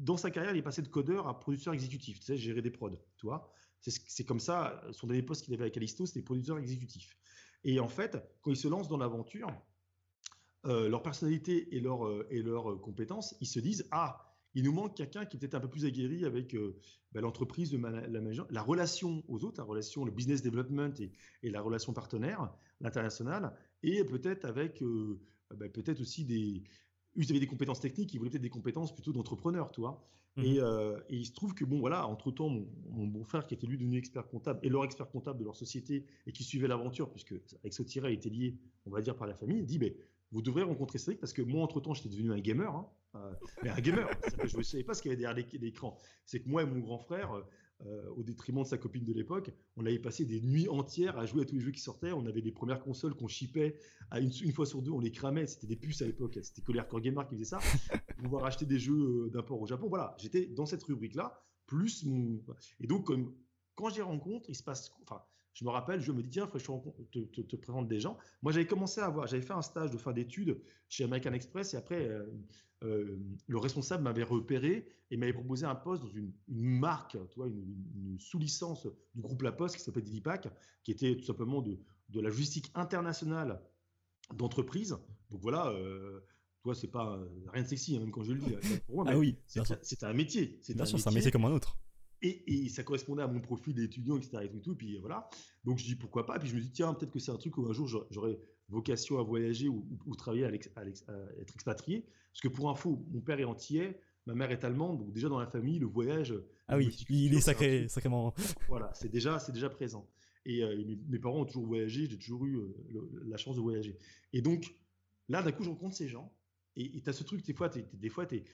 Dans 0.00 0.16
sa 0.16 0.30
carrière, 0.30 0.54
il 0.54 0.58
est 0.58 0.62
passé 0.62 0.82
de 0.82 0.88
codeur 0.88 1.28
à 1.28 1.38
producteur 1.38 1.74
exécutif, 1.74 2.18
tu 2.18 2.26
sais, 2.26 2.36
gérer 2.36 2.62
des 2.62 2.70
prods, 2.70 2.90
tu 3.16 3.26
vois. 3.26 3.52
C'est 3.82 4.24
comme 4.24 4.40
ça, 4.40 4.82
son 4.92 5.06
dernier 5.06 5.22
poste 5.22 5.44
qu'il 5.44 5.54
avait 5.54 5.62
avec 5.62 5.74
Callisto, 5.74 6.04
c'était 6.04 6.22
producteur 6.22 6.58
exécutif. 6.58 7.16
Et 7.64 7.80
en 7.80 7.88
fait, 7.88 8.18
quand 8.42 8.50
ils 8.50 8.56
se 8.56 8.68
lancent 8.68 8.88
dans 8.88 8.98
l'aventure, 8.98 9.48
euh, 10.66 10.88
leur 10.88 11.02
personnalité 11.02 11.74
et 11.74 11.80
leur, 11.80 12.02
et 12.30 12.42
leurs 12.42 12.80
compétences, 12.80 13.36
ils 13.40 13.46
se 13.46 13.60
disent, 13.60 13.88
ah, 13.90 14.30
il 14.54 14.64
nous 14.64 14.72
manque 14.72 14.96
quelqu'un 14.96 15.24
qui 15.24 15.36
est 15.36 15.40
peut-être 15.40 15.54
un 15.54 15.60
peu 15.60 15.68
plus 15.68 15.84
aguerri 15.84 16.24
avec 16.24 16.54
euh, 16.54 16.76
bah, 17.12 17.20
l'entreprise, 17.20 17.72
la, 17.74 18.06
la, 18.08 18.62
relation 18.62 19.22
aux 19.28 19.44
autres, 19.44 19.58
la 19.58 19.64
relation, 19.64 20.04
le 20.04 20.10
business 20.10 20.42
development 20.42 20.94
et, 21.42 21.50
la 21.50 21.60
relation 21.60 21.92
partenaire, 21.92 22.52
l'international, 22.80 23.54
et 23.82 24.04
peut-être 24.04 24.44
avec 24.44 24.82
euh, 24.82 25.20
bah, 25.54 25.68
peut-être 25.68 26.00
aussi 26.00 26.24
des, 26.24 26.64
vous 27.16 27.30
avez 27.30 27.40
des 27.40 27.46
compétences 27.46 27.80
techniques, 27.80 28.12
il 28.14 28.18
voulait 28.18 28.30
peut-être 28.30 28.42
des 28.42 28.50
compétences 28.50 28.94
plutôt 28.94 29.12
d'entrepreneur, 29.12 29.70
tu 29.70 29.80
vois. 29.80 30.04
Mmh 30.36 30.44
euh, 30.58 31.00
et, 31.08 31.16
il 31.16 31.26
se 31.26 31.32
trouve 31.32 31.54
que, 31.54 31.64
bon, 31.64 31.80
voilà, 31.80 32.06
entre-temps, 32.06 32.48
mon, 32.48 33.06
beau-frère, 33.06 33.46
qui 33.46 33.54
était 33.54 33.66
lui 33.66 33.76
devenu 33.76 33.98
expert 33.98 34.28
comptable, 34.28 34.60
et 34.62 34.68
leur 34.68 34.84
expert 34.84 35.10
comptable 35.10 35.40
de 35.40 35.44
leur 35.44 35.56
société, 35.56 36.06
et 36.26 36.32
qui 36.32 36.44
suivait 36.44 36.68
l'aventure, 36.68 37.10
puisque 37.10 37.34
avec 37.60 37.72
Sotira 37.72 38.10
était 38.10 38.30
lié, 38.30 38.56
on 38.86 38.90
va 38.90 39.00
dire, 39.00 39.16
par 39.16 39.26
la 39.26 39.34
famille, 39.34 39.62
dit, 39.64 39.78
ben, 39.78 39.92
vous 40.30 40.42
devrez 40.42 40.62
rencontrer 40.62 40.98
Cédric, 40.98 41.18
parce 41.18 41.32
que 41.32 41.42
moi, 41.42 41.62
entre-temps, 41.62 41.94
j'étais 41.94 42.10
devenu 42.10 42.32
un 42.32 42.38
gamer, 42.38 42.72
hein, 42.72 42.88
euh, 43.16 43.32
mais 43.64 43.70
un 43.70 43.80
gamer, 43.80 44.08
je 44.46 44.56
ne 44.56 44.62
savais 44.62 44.84
pas 44.84 44.94
ce 44.94 45.02
qu'il 45.02 45.10
y 45.10 45.14
avait 45.14 45.20
derrière 45.20 45.46
l'écran. 45.60 45.98
C'est 46.24 46.40
que 46.40 46.48
moi 46.48 46.62
et 46.62 46.66
mon 46.66 46.78
grand 46.78 46.98
frère, 46.98 47.42
euh, 47.86 48.08
au 48.16 48.22
détriment 48.22 48.62
de 48.62 48.66
sa 48.66 48.76
copine 48.76 49.04
de 49.04 49.12
l'époque, 49.12 49.50
on 49.76 49.86
avait 49.86 49.98
passé 49.98 50.24
des 50.24 50.40
nuits 50.40 50.68
entières 50.68 51.18
à 51.18 51.24
jouer 51.24 51.42
à 51.42 51.44
tous 51.44 51.54
les 51.54 51.60
jeux 51.60 51.70
qui 51.70 51.80
sortaient. 51.80 52.12
On 52.12 52.26
avait 52.26 52.42
des 52.42 52.52
premières 52.52 52.80
consoles 52.80 53.14
qu'on 53.14 53.28
chipait 53.28 53.78
à 54.10 54.20
une, 54.20 54.30
fois 54.52 54.66
sur 54.66 54.82
deux, 54.82 54.90
on 54.90 55.00
les 55.00 55.12
cramait. 55.12 55.46
C'était 55.46 55.66
des 55.66 55.76
puces 55.76 56.02
à 56.02 56.06
l'époque. 56.06 56.38
C'était 56.42 56.62
Collier 56.62 56.82
Core 56.88 57.00
Gamer 57.00 57.26
qui 57.26 57.36
faisait 57.36 57.44
ça. 57.44 57.58
pour 57.58 58.16
pouvoir 58.24 58.44
acheter 58.44 58.66
des 58.66 58.78
jeux 58.78 59.26
euh, 59.26 59.30
d'import 59.30 59.60
au 59.60 59.66
Japon. 59.66 59.88
Voilà, 59.88 60.14
j'étais 60.18 60.46
dans 60.46 60.66
cette 60.66 60.82
rubrique-là, 60.82 61.42
plus 61.66 62.04
mon. 62.04 62.42
Et 62.80 62.86
donc, 62.86 63.06
comme, 63.06 63.34
quand 63.76 63.88
j'y 63.88 64.02
rencontre, 64.02 64.50
il 64.50 64.54
se 64.54 64.62
passe. 64.62 64.92
Enfin, 65.02 65.22
je 65.60 65.64
me 65.66 65.70
rappelle, 65.70 66.00
je 66.00 66.10
me 66.10 66.22
dis, 66.22 66.30
tiens, 66.30 66.44
il 66.46 66.58
faut 66.58 66.80
que 66.80 66.88
je 67.12 67.20
te, 67.20 67.40
te, 67.42 67.56
présente 67.56 67.86
des 67.86 68.00
gens. 68.00 68.16
Moi, 68.40 68.50
j'avais 68.50 68.66
commencé 68.66 69.02
à 69.02 69.04
avoir, 69.04 69.26
j'avais 69.26 69.42
fait 69.42 69.52
un 69.52 69.60
stage 69.60 69.90
de 69.90 69.98
fin 69.98 70.12
d'études 70.12 70.58
chez 70.88 71.04
American 71.04 71.34
Express 71.34 71.74
et 71.74 71.76
après, 71.76 72.08
euh, 72.82 73.18
le 73.46 73.58
responsable 73.58 74.02
m'avait 74.04 74.22
repéré 74.22 74.88
et 75.10 75.18
m'avait 75.18 75.34
proposé 75.34 75.66
un 75.66 75.74
poste 75.74 76.02
dans 76.02 76.08
une, 76.08 76.32
marque, 76.48 77.18
tu 77.30 77.40
une, 77.40 78.16
sous-licence 78.18 78.86
du 79.14 79.20
groupe 79.20 79.42
La 79.42 79.52
Poste 79.52 79.76
qui 79.76 79.82
s'appelait 79.82 80.00
Didipac, 80.00 80.48
qui 80.82 80.92
était 80.92 81.14
tout 81.14 81.24
simplement 81.24 81.60
de, 81.60 81.78
la 82.14 82.22
logistique 82.22 82.70
internationale 82.74 83.60
d'entreprise. 84.32 84.96
Donc 85.30 85.42
voilà, 85.42 85.68
euh, 85.72 86.20
toi, 86.62 86.74
c'est 86.74 86.88
pas 86.90 87.20
rien 87.52 87.64
de 87.64 87.68
sexy, 87.68 87.96
hein, 87.96 88.00
même 88.00 88.12
quand 88.12 88.22
je 88.22 88.32
le 88.32 88.40
dis. 88.40 88.54
ah 89.06 89.18
oui, 89.18 89.36
c'est 89.46 90.04
un 90.04 90.14
métier. 90.14 90.58
C'est 90.62 90.80
un, 90.80 91.10
métier 91.10 91.30
comme 91.30 91.44
un 91.44 91.52
autre. 91.52 91.76
Et, 92.22 92.68
ça 92.68 92.82
correspondait 92.82 93.22
à 93.22 93.26
mon 93.26 93.40
profil 93.40 93.74
d'étudiant, 93.74 94.16
etc. 94.16 94.38
Et 94.44 94.60
tout, 94.60 94.72
et 94.72 94.76
puis 94.76 94.98
voilà. 94.98 95.28
Donc 95.64 95.78
je 95.78 95.84
dis 95.84 95.96
pourquoi 95.96 96.26
pas. 96.26 96.38
Puis 96.38 96.48
je 96.48 96.54
me 96.54 96.60
dis, 96.60 96.70
tiens, 96.70 96.92
peut-être 96.92 97.12
que 97.12 97.18
c'est 97.18 97.30
un 97.30 97.36
truc 97.36 97.56
où 97.56 97.66
un 97.66 97.72
jour 97.72 97.88
j'aurais 98.10 98.38
vocation 98.68 99.18
à 99.18 99.22
voyager 99.22 99.68
ou, 99.68 99.84
travailler 100.16 100.44
à, 100.44 100.52
être 100.52 101.54
expatrié. 101.54 102.06
Parce 102.32 102.40
que 102.42 102.48
pour 102.48 102.70
info, 102.70 103.04
mon 103.10 103.20
père 103.20 103.40
est 103.40 103.44
entier, 103.44 103.96
ma 104.26 104.34
mère 104.34 104.50
est 104.50 104.64
allemande, 104.64 104.98
donc 104.98 105.12
déjà 105.12 105.28
dans 105.28 105.40
la 105.40 105.46
famille, 105.46 105.78
le 105.78 105.86
voyage. 105.86 106.34
Ah 106.68 106.76
oui, 106.76 106.94
il 107.08 107.34
est 107.34 107.40
sacré, 107.40 107.88
sacrément. 107.88 108.34
Voilà, 108.68 108.92
c'est 108.94 109.10
déjà, 109.10 109.38
c'est 109.38 109.52
déjà 109.52 109.70
présent. 109.70 110.08
Et 110.46 110.62
euh, 110.62 110.96
mes, 111.08 111.18
parents 111.18 111.40
ont 111.40 111.44
toujours 111.44 111.66
voyagé, 111.66 112.06
j'ai 112.06 112.18
toujours 112.18 112.46
eu 112.46 112.56
euh, 112.56 113.24
la 113.26 113.36
chance 113.36 113.56
de 113.56 113.60
voyager. 113.60 113.98
Et 114.32 114.40
donc, 114.40 114.74
là, 115.28 115.42
d'un 115.42 115.52
coup, 115.52 115.64
je 115.64 115.68
rencontre 115.68 115.96
ces 115.96 116.08
gens. 116.08 116.32
Et 116.76 117.02
tu 117.02 117.10
as 117.10 117.12
ce 117.12 117.24
truc, 117.24 117.44
des 117.44 117.52
fois, 117.52 117.68
des 117.68 118.08
fois, 118.08 118.26
es... 118.32 118.44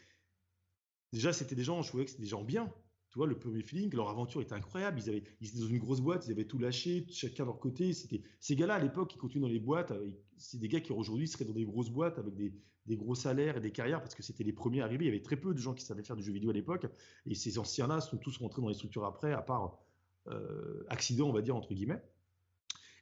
déjà, 1.12 1.32
c'était 1.32 1.54
des 1.54 1.62
gens, 1.62 1.82
je 1.82 1.88
trouvais 1.88 2.04
que 2.04 2.10
c'était 2.10 2.22
des 2.22 2.28
gens 2.28 2.42
bien 2.42 2.72
le 3.24 3.38
premier 3.38 3.62
feeling, 3.62 3.94
leur 3.94 4.10
aventure 4.10 4.42
était 4.42 4.52
incroyable. 4.52 5.00
Ils, 5.00 5.08
avaient, 5.08 5.22
ils 5.40 5.48
étaient 5.48 5.60
dans 5.60 5.68
une 5.68 5.78
grosse 5.78 6.00
boîte, 6.00 6.26
ils 6.26 6.32
avaient 6.32 6.44
tout 6.44 6.58
lâché, 6.58 7.06
chacun 7.10 7.44
de 7.44 7.48
leur 7.48 7.58
côté. 7.58 7.94
C'était 7.94 8.22
ces 8.40 8.56
gars-là 8.56 8.74
à 8.74 8.78
l'époque 8.78 9.08
qui 9.08 9.16
continuent 9.16 9.42
dans 9.42 9.48
les 9.48 9.60
boîtes. 9.60 9.92
Euh, 9.92 10.10
c'est 10.36 10.58
des 10.58 10.68
gars 10.68 10.80
qui 10.80 10.92
aujourd'hui 10.92 11.26
seraient 11.26 11.46
dans 11.46 11.54
des 11.54 11.64
grosses 11.64 11.88
boîtes 11.88 12.18
avec 12.18 12.34
des, 12.34 12.52
gros 12.96 13.14
salaires 13.14 13.56
et 13.56 13.60
des 13.60 13.72
carrières 13.72 14.00
parce 14.02 14.14
que 14.14 14.22
c'était 14.22 14.44
les 14.44 14.52
premiers 14.52 14.82
arrivés. 14.82 15.06
Il 15.06 15.08
y 15.08 15.10
avait 15.10 15.22
très 15.22 15.36
peu 15.36 15.54
de 15.54 15.58
gens 15.58 15.72
qui 15.72 15.84
savaient 15.84 16.02
faire 16.02 16.16
du 16.16 16.22
jeu 16.22 16.32
vidéo 16.32 16.50
à 16.50 16.52
l'époque. 16.52 16.86
Et 17.24 17.34
ces 17.34 17.58
anciens-là 17.58 18.00
sont 18.00 18.18
tous 18.18 18.36
rentrés 18.36 18.60
dans 18.60 18.68
les 18.68 18.74
structures 18.74 19.06
après, 19.06 19.32
à 19.32 19.40
part 19.40 19.78
euh, 20.28 20.84
accident, 20.88 21.28
on 21.28 21.32
va 21.32 21.40
dire 21.40 21.56
entre 21.56 21.72
guillemets. 21.72 22.02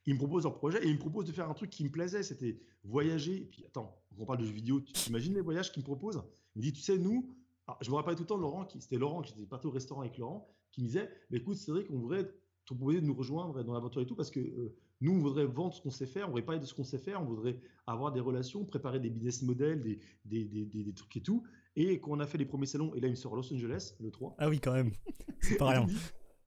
Ils 0.06 0.14
me 0.14 0.18
proposent 0.18 0.44
leur 0.44 0.54
projet 0.54 0.84
et 0.84 0.88
ils 0.88 0.94
me 0.94 0.98
proposent 0.98 1.24
de 1.24 1.32
faire 1.32 1.48
un 1.48 1.54
truc 1.54 1.70
qui 1.70 1.82
me 1.82 1.90
plaisait, 1.90 2.22
c'était 2.22 2.60
voyager. 2.84 3.48
Puis 3.50 3.64
attends, 3.64 3.98
on 4.18 4.26
parle 4.26 4.38
de 4.38 4.44
jeux 4.44 4.52
vidéo, 4.52 4.80
tu 4.80 5.08
imagines 5.08 5.34
les 5.34 5.40
voyages 5.40 5.72
qu'ils 5.72 5.82
me 5.82 5.86
proposent? 5.86 6.22
Il 6.54 6.58
me 6.58 6.62
dit, 6.62 6.72
tu 6.72 6.82
sais, 6.82 6.98
nous, 6.98 7.34
je 7.80 7.90
me 7.90 7.96
rappelle 7.96 8.14
tout 8.14 8.22
le 8.22 8.28
temps 8.28 8.36
Laurent, 8.36 8.66
c'était 8.78 8.98
Laurent, 8.98 9.22
qui 9.22 9.32
était 9.32 9.46
parti 9.46 9.66
au 9.66 9.70
restaurant 9.70 10.02
avec 10.02 10.18
Laurent, 10.18 10.48
qui 10.70 10.82
me 10.82 10.86
disait 10.86 11.08
mais 11.30 11.38
écoute, 11.38 11.56
Cédric, 11.56 11.86
on 11.90 11.98
voudrait 11.98 12.24
te 12.24 12.74
proposer 12.74 13.00
de 13.00 13.06
nous 13.06 13.14
rejoindre 13.14 13.62
dans 13.62 13.72
l'aventure 13.72 14.02
et 14.02 14.06
tout, 14.06 14.14
parce 14.14 14.30
que 14.30 14.40
euh, 14.40 14.76
nous, 15.00 15.12
on 15.12 15.18
voudrait 15.18 15.46
vendre 15.46 15.74
ce 15.74 15.82
qu'on 15.82 15.90
sait 15.90 16.06
faire, 16.06 16.26
on 16.26 16.28
voudrait 16.28 16.44
parler 16.44 16.60
de 16.60 16.66
ce 16.66 16.74
qu'on 16.74 16.84
sait 16.84 16.98
faire, 16.98 17.20
on 17.20 17.26
voudrait 17.26 17.60
avoir 17.86 18.12
des 18.12 18.20
relations, 18.20 18.64
préparer 18.64 19.00
des 19.00 19.10
business 19.10 19.42
models, 19.42 19.82
des, 19.82 20.00
des, 20.24 20.44
des, 20.44 20.64
des, 20.64 20.94
trucs 20.94 21.16
et 21.16 21.20
tout. 21.20 21.44
Et 21.76 22.00
quand 22.00 22.12
on 22.12 22.20
a 22.20 22.26
fait 22.26 22.38
les 22.38 22.46
premiers 22.46 22.66
salons, 22.66 22.94
et 22.94 23.00
là, 23.00 23.08
il 23.08 23.12
me 23.12 23.16
sort 23.16 23.36
Los 23.36 23.52
Angeles, 23.52 23.94
le 24.00 24.10
3. 24.10 24.36
Ah 24.38 24.48
oui, 24.48 24.60
quand 24.60 24.72
même. 24.72 24.92
C'est 25.40 25.56
pas 25.56 25.70
rien. 25.70 25.86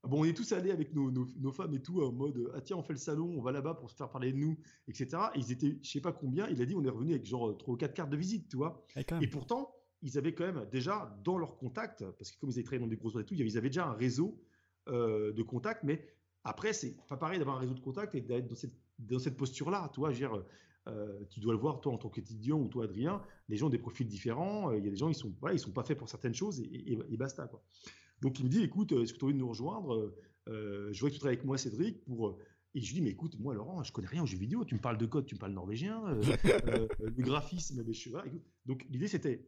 bon, 0.03 0.21
on 0.21 0.25
est 0.25 0.33
tous 0.33 0.51
allés 0.53 0.71
avec 0.71 0.95
nos, 0.95 1.11
nos, 1.11 1.51
femmes 1.51 1.73
et 1.75 1.81
tout 1.81 2.01
en 2.01 2.11
mode 2.11 2.51
ah 2.55 2.61
tiens 2.61 2.77
on 2.77 2.81
fait 2.81 2.93
le 2.93 2.99
salon, 2.99 3.31
on 3.37 3.41
va 3.41 3.51
là-bas 3.51 3.75
pour 3.75 3.91
se 3.91 3.95
faire 3.95 4.09
parler 4.09 4.31
de 4.31 4.37
nous, 4.37 4.57
etc. 4.87 5.21
Et 5.35 5.39
ils 5.39 5.51
étaient, 5.51 5.77
je 5.83 5.91
sais 5.91 6.01
pas 6.01 6.13
combien, 6.13 6.47
il 6.47 6.59
a 6.61 6.65
dit 6.65 6.73
on 6.73 6.83
est 6.83 6.89
revenu 6.89 7.11
avec 7.11 7.25
genre 7.25 7.55
trois 7.57 7.75
ou 7.75 7.77
quatre 7.77 7.93
cartes 7.93 8.09
de 8.09 8.17
visite, 8.17 8.47
tu 8.49 8.57
vois. 8.57 8.83
Et, 8.95 9.27
pourtant 9.27 9.69
ils 10.01 10.17
avaient 10.17 10.33
quand 10.33 10.45
même 10.45 10.65
déjà 10.71 11.17
dans 11.23 11.37
leur 11.37 11.57
contact, 11.57 12.03
parce 12.17 12.31
que 12.31 12.39
comme 12.39 12.49
ils 12.49 12.53
avaient 12.53 12.63
travaillé 12.63 12.81
dans 12.81 12.89
des 12.89 12.97
grosses 12.97 13.13
boîtes 13.13 13.25
et 13.25 13.27
tout, 13.27 13.35
ils 13.35 13.57
avaient 13.57 13.69
déjà 13.69 13.87
un 13.87 13.93
réseau 13.93 14.39
euh, 14.87 15.33
de 15.33 15.41
contacts, 15.43 15.83
mais 15.83 16.05
après 16.43 16.73
c'est 16.73 16.95
pas 17.07 17.17
pareil 17.17 17.39
d'avoir 17.39 17.57
un 17.57 17.59
réseau 17.59 17.73
de 17.73 17.79
contacts 17.79 18.15
et 18.15 18.21
d'être 18.21 18.47
dans 18.47 18.55
cette, 18.55 18.75
dans 18.99 19.19
cette 19.19 19.37
posture-là, 19.37 19.91
dire, 20.13 20.43
euh, 20.87 21.23
tu 21.29 21.39
dois 21.39 21.53
le 21.53 21.59
voir 21.59 21.81
toi 21.81 21.93
en 21.93 21.97
tant 21.97 22.09
qu'étudiant 22.09 22.59
ou 22.59 22.67
toi 22.67 22.85
Adrien, 22.85 23.21
les 23.49 23.57
gens 23.57 23.67
ont 23.67 23.71
des 23.71 23.77
profils 23.77 24.07
différents, 24.07 24.71
euh, 24.71 24.77
il 24.77 24.85
y 24.85 24.87
a 24.87 24.91
des 24.91 24.97
gens 24.97 25.09
ils 25.09 25.15
sont 25.15 25.33
voilà, 25.39 25.55
ils 25.55 25.59
sont 25.59 25.71
pas 25.71 25.83
faits 25.83 25.97
pour 25.97 26.09
certaines 26.09 26.35
choses 26.35 26.59
et, 26.59 26.93
et 26.93 27.17
basta 27.17 27.47
quoi. 27.47 27.61
Donc 28.21 28.39
il 28.39 28.45
me 28.45 28.49
dit, 28.49 28.63
écoute, 28.63 28.91
est-ce 28.93 29.13
que 29.13 29.19
tu 29.19 29.25
as 29.25 29.27
envie 29.27 29.33
de 29.35 29.39
nous 29.39 29.49
rejoindre 29.49 30.13
Je 30.47 30.99
vois 30.99 31.09
que 31.09 31.13
tu 31.13 31.19
travailles 31.19 31.37
avec 31.37 31.45
moi, 31.45 31.57
Cédric, 31.57 32.03
pour... 32.03 32.39
Et 32.77 32.81
je 32.81 32.93
lui 32.93 32.99
dis, 32.99 33.01
mais 33.01 33.09
écoute, 33.09 33.39
moi, 33.39 33.55
Laurent, 33.55 33.81
je 33.81 33.91
connais 33.91 34.07
rien 34.07 34.21
aux 34.21 34.27
jeux 34.27 34.37
vidéo. 34.37 34.63
Tu 34.63 34.75
me 34.75 34.79
parles 34.79 34.99
de 34.99 35.05
code, 35.07 35.25
tu 35.25 35.33
me 35.33 35.39
parles 35.39 35.53
norvégien, 35.53 36.03
euh, 36.05 36.87
le 36.99 37.23
graphisme, 37.23 37.83
mais 37.83 37.93
je 37.93 38.11
Donc 38.67 38.85
l'idée, 38.89 39.07
c'était, 39.07 39.47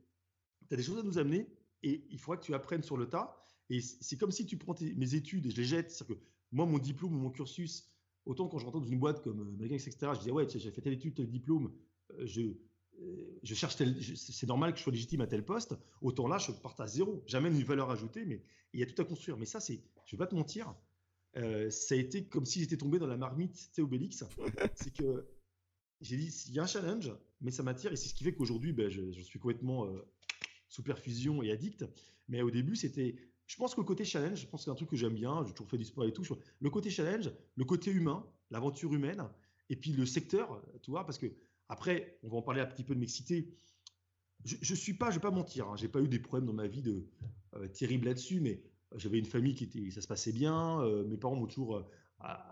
tu 0.69 0.75
as 0.75 0.77
des 0.77 0.84
choses 0.84 0.99
à 0.99 1.03
nous 1.03 1.17
amener 1.17 1.47
et 1.84 2.05
il 2.10 2.19
faudra 2.19 2.38
que 2.38 2.45
tu 2.45 2.53
apprennes 2.53 2.84
sur 2.84 2.97
le 2.97 3.08
tas. 3.08 3.36
Et 3.69 3.82
c'est 3.82 4.17
comme 4.17 4.32
si 4.32 4.45
tu 4.45 4.58
prends 4.58 4.75
mes 4.95 5.15
études 5.15 5.45
et 5.45 5.51
je 5.51 5.58
les 5.58 5.65
jette. 5.65 5.91
C'est-à-dire 5.91 6.15
que 6.15 6.21
moi, 6.51 6.65
mon 6.65 6.79
diplôme, 6.79 7.13
mon 7.13 7.29
cursus, 7.29 7.91
autant 8.25 8.47
quand 8.47 8.58
je 8.58 8.65
rentre 8.65 8.79
dans 8.79 8.86
une 8.86 8.99
boîte 8.99 9.21
comme 9.21 9.55
Megax, 9.58 9.88
etc., 9.88 10.12
je 10.13 10.19
disais, 10.19 10.32
ouais, 10.32 10.47
j'ai 10.49 10.71
fait 10.71 10.82
telle 10.82 10.93
étude, 10.93 11.15
tel 11.15 11.29
diplôme, 11.29 11.71
je, 12.19 12.41
euh, 13.01 13.39
je 13.43 13.53
cherche 13.53 13.75
c'est 13.75 14.47
normal 14.47 14.71
que 14.71 14.79
je 14.79 14.84
sois 14.84 14.91
légitime 14.91 15.21
à 15.21 15.27
tel 15.27 15.45
poste. 15.45 15.75
Autant 16.01 16.27
là, 16.27 16.38
je 16.38 16.51
parte 16.51 16.79
à 16.79 16.88
zéro. 16.88 17.23
J'amène 17.27 17.55
une 17.55 17.63
valeur 17.63 17.91
ajoutée, 17.91 18.25
mais 18.25 18.41
il 18.73 18.79
y 18.79 18.84
a 18.84 18.86
tout 18.86 18.99
à 19.01 19.05
construire. 19.05 19.38
Mais 19.38 19.45
ça, 19.45 19.60
c'est, 19.60 19.82
je 20.05 20.15
vais 20.15 20.17
pas 20.17 20.27
te 20.27 20.36
mentir, 20.36 20.73
euh, 21.38 21.69
ça 21.69 21.95
a 21.95 21.97
été 21.97 22.25
comme 22.25 22.45
si 22.45 22.60
j'étais 22.60 22.77
tombé 22.77 22.99
dans 22.99 23.08
la 23.08 23.17
marmite, 23.17 23.69
tu 23.73 23.82
Obélix. 23.82 24.23
c'est 24.75 24.93
que 24.93 25.27
j'ai 26.01 26.17
dit, 26.17 26.45
il 26.47 26.53
y 26.53 26.60
a 26.60 26.63
un 26.63 26.67
challenge, 26.67 27.12
mais 27.41 27.51
ça 27.51 27.63
m'attire 27.63 27.91
et 27.91 27.95
c'est 27.95 28.10
ce 28.10 28.13
qui 28.13 28.23
fait 28.23 28.34
qu'aujourd'hui, 28.34 28.73
ben, 28.73 28.89
je, 28.89 29.21
suis 29.21 29.39
complètement 29.39 29.86
euh, 29.86 30.01
sous 30.69 30.84
perfusion 30.84 31.43
et 31.43 31.51
addict. 31.51 31.86
Mais 32.27 32.41
au 32.41 32.51
début, 32.51 32.75
c'était, 32.75 33.15
je 33.47 33.58
pense 33.58 33.75
que 33.75 33.82
le 33.82 33.86
côté 33.86 34.05
challenge, 34.05 34.41
je 34.41 34.47
pense 34.47 34.62
que 34.62 34.65
c'est 34.65 34.71
un 34.71 34.75
truc 34.75 34.89
que 34.89 34.95
j'aime 34.95 35.15
bien. 35.15 35.43
J'ai 35.45 35.51
toujours 35.51 35.69
fait 35.69 35.77
du 35.77 35.86
sport 35.86 36.05
et 36.05 36.13
tout. 36.13 36.23
Le 36.60 36.69
côté 36.69 36.89
challenge, 36.89 37.32
le 37.55 37.65
côté 37.65 37.91
humain, 37.91 38.25
l'aventure 38.51 38.93
humaine, 38.93 39.27
et 39.69 39.75
puis 39.75 39.91
le 39.91 40.05
secteur, 40.05 40.63
tu 40.82 40.91
vois, 40.91 41.05
parce 41.05 41.17
que 41.17 41.27
après, 41.67 42.17
on 42.23 42.29
va 42.29 42.38
en 42.38 42.41
parler 42.41 42.62
un 42.62 42.65
petit 42.65 42.84
peu 42.84 42.95
de 42.95 42.99
m'exciter. 42.99 43.53
Je, 44.43 44.55
je 44.62 44.75
suis 44.75 44.93
pas, 44.93 45.12
je 45.12 45.15
vais 45.15 45.21
pas 45.21 45.32
mentir, 45.32 45.67
hein, 45.67 45.75
j'ai 45.75 45.88
pas 45.88 46.01
eu 46.01 46.08
des 46.08 46.19
problèmes 46.19 46.47
dans 46.47 46.53
ma 46.53 46.67
vie 46.67 46.82
de 46.82 47.08
euh, 47.55 47.67
terribles 47.67 48.08
là-dessus, 48.08 48.39
mais 48.39 48.62
j'avais 48.95 49.19
une 49.19 49.25
famille 49.25 49.53
qui 49.53 49.65
était, 49.65 49.91
ça 49.91 50.01
se 50.01 50.08
passait 50.08 50.32
bien. 50.32 50.82
Euh, 50.82 51.05
mes 51.05 51.17
parents 51.17 51.36
m'ont 51.36 51.45
toujours, 51.45 51.77
euh, 51.77 51.84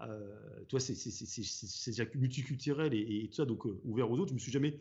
euh 0.03 0.65
toi, 0.65 0.79
c'est 0.79 0.95
c'est 0.95 2.15
multiculturel 2.15 2.93
et, 2.93 3.23
et, 3.23 3.29
tout 3.29 3.35
ça, 3.35 3.45
donc 3.45 3.65
ouvert 3.83 4.11
aux 4.11 4.19
autres. 4.19 4.29
Je 4.29 4.35
me 4.35 4.39
suis 4.39 4.51
jamais, 4.51 4.77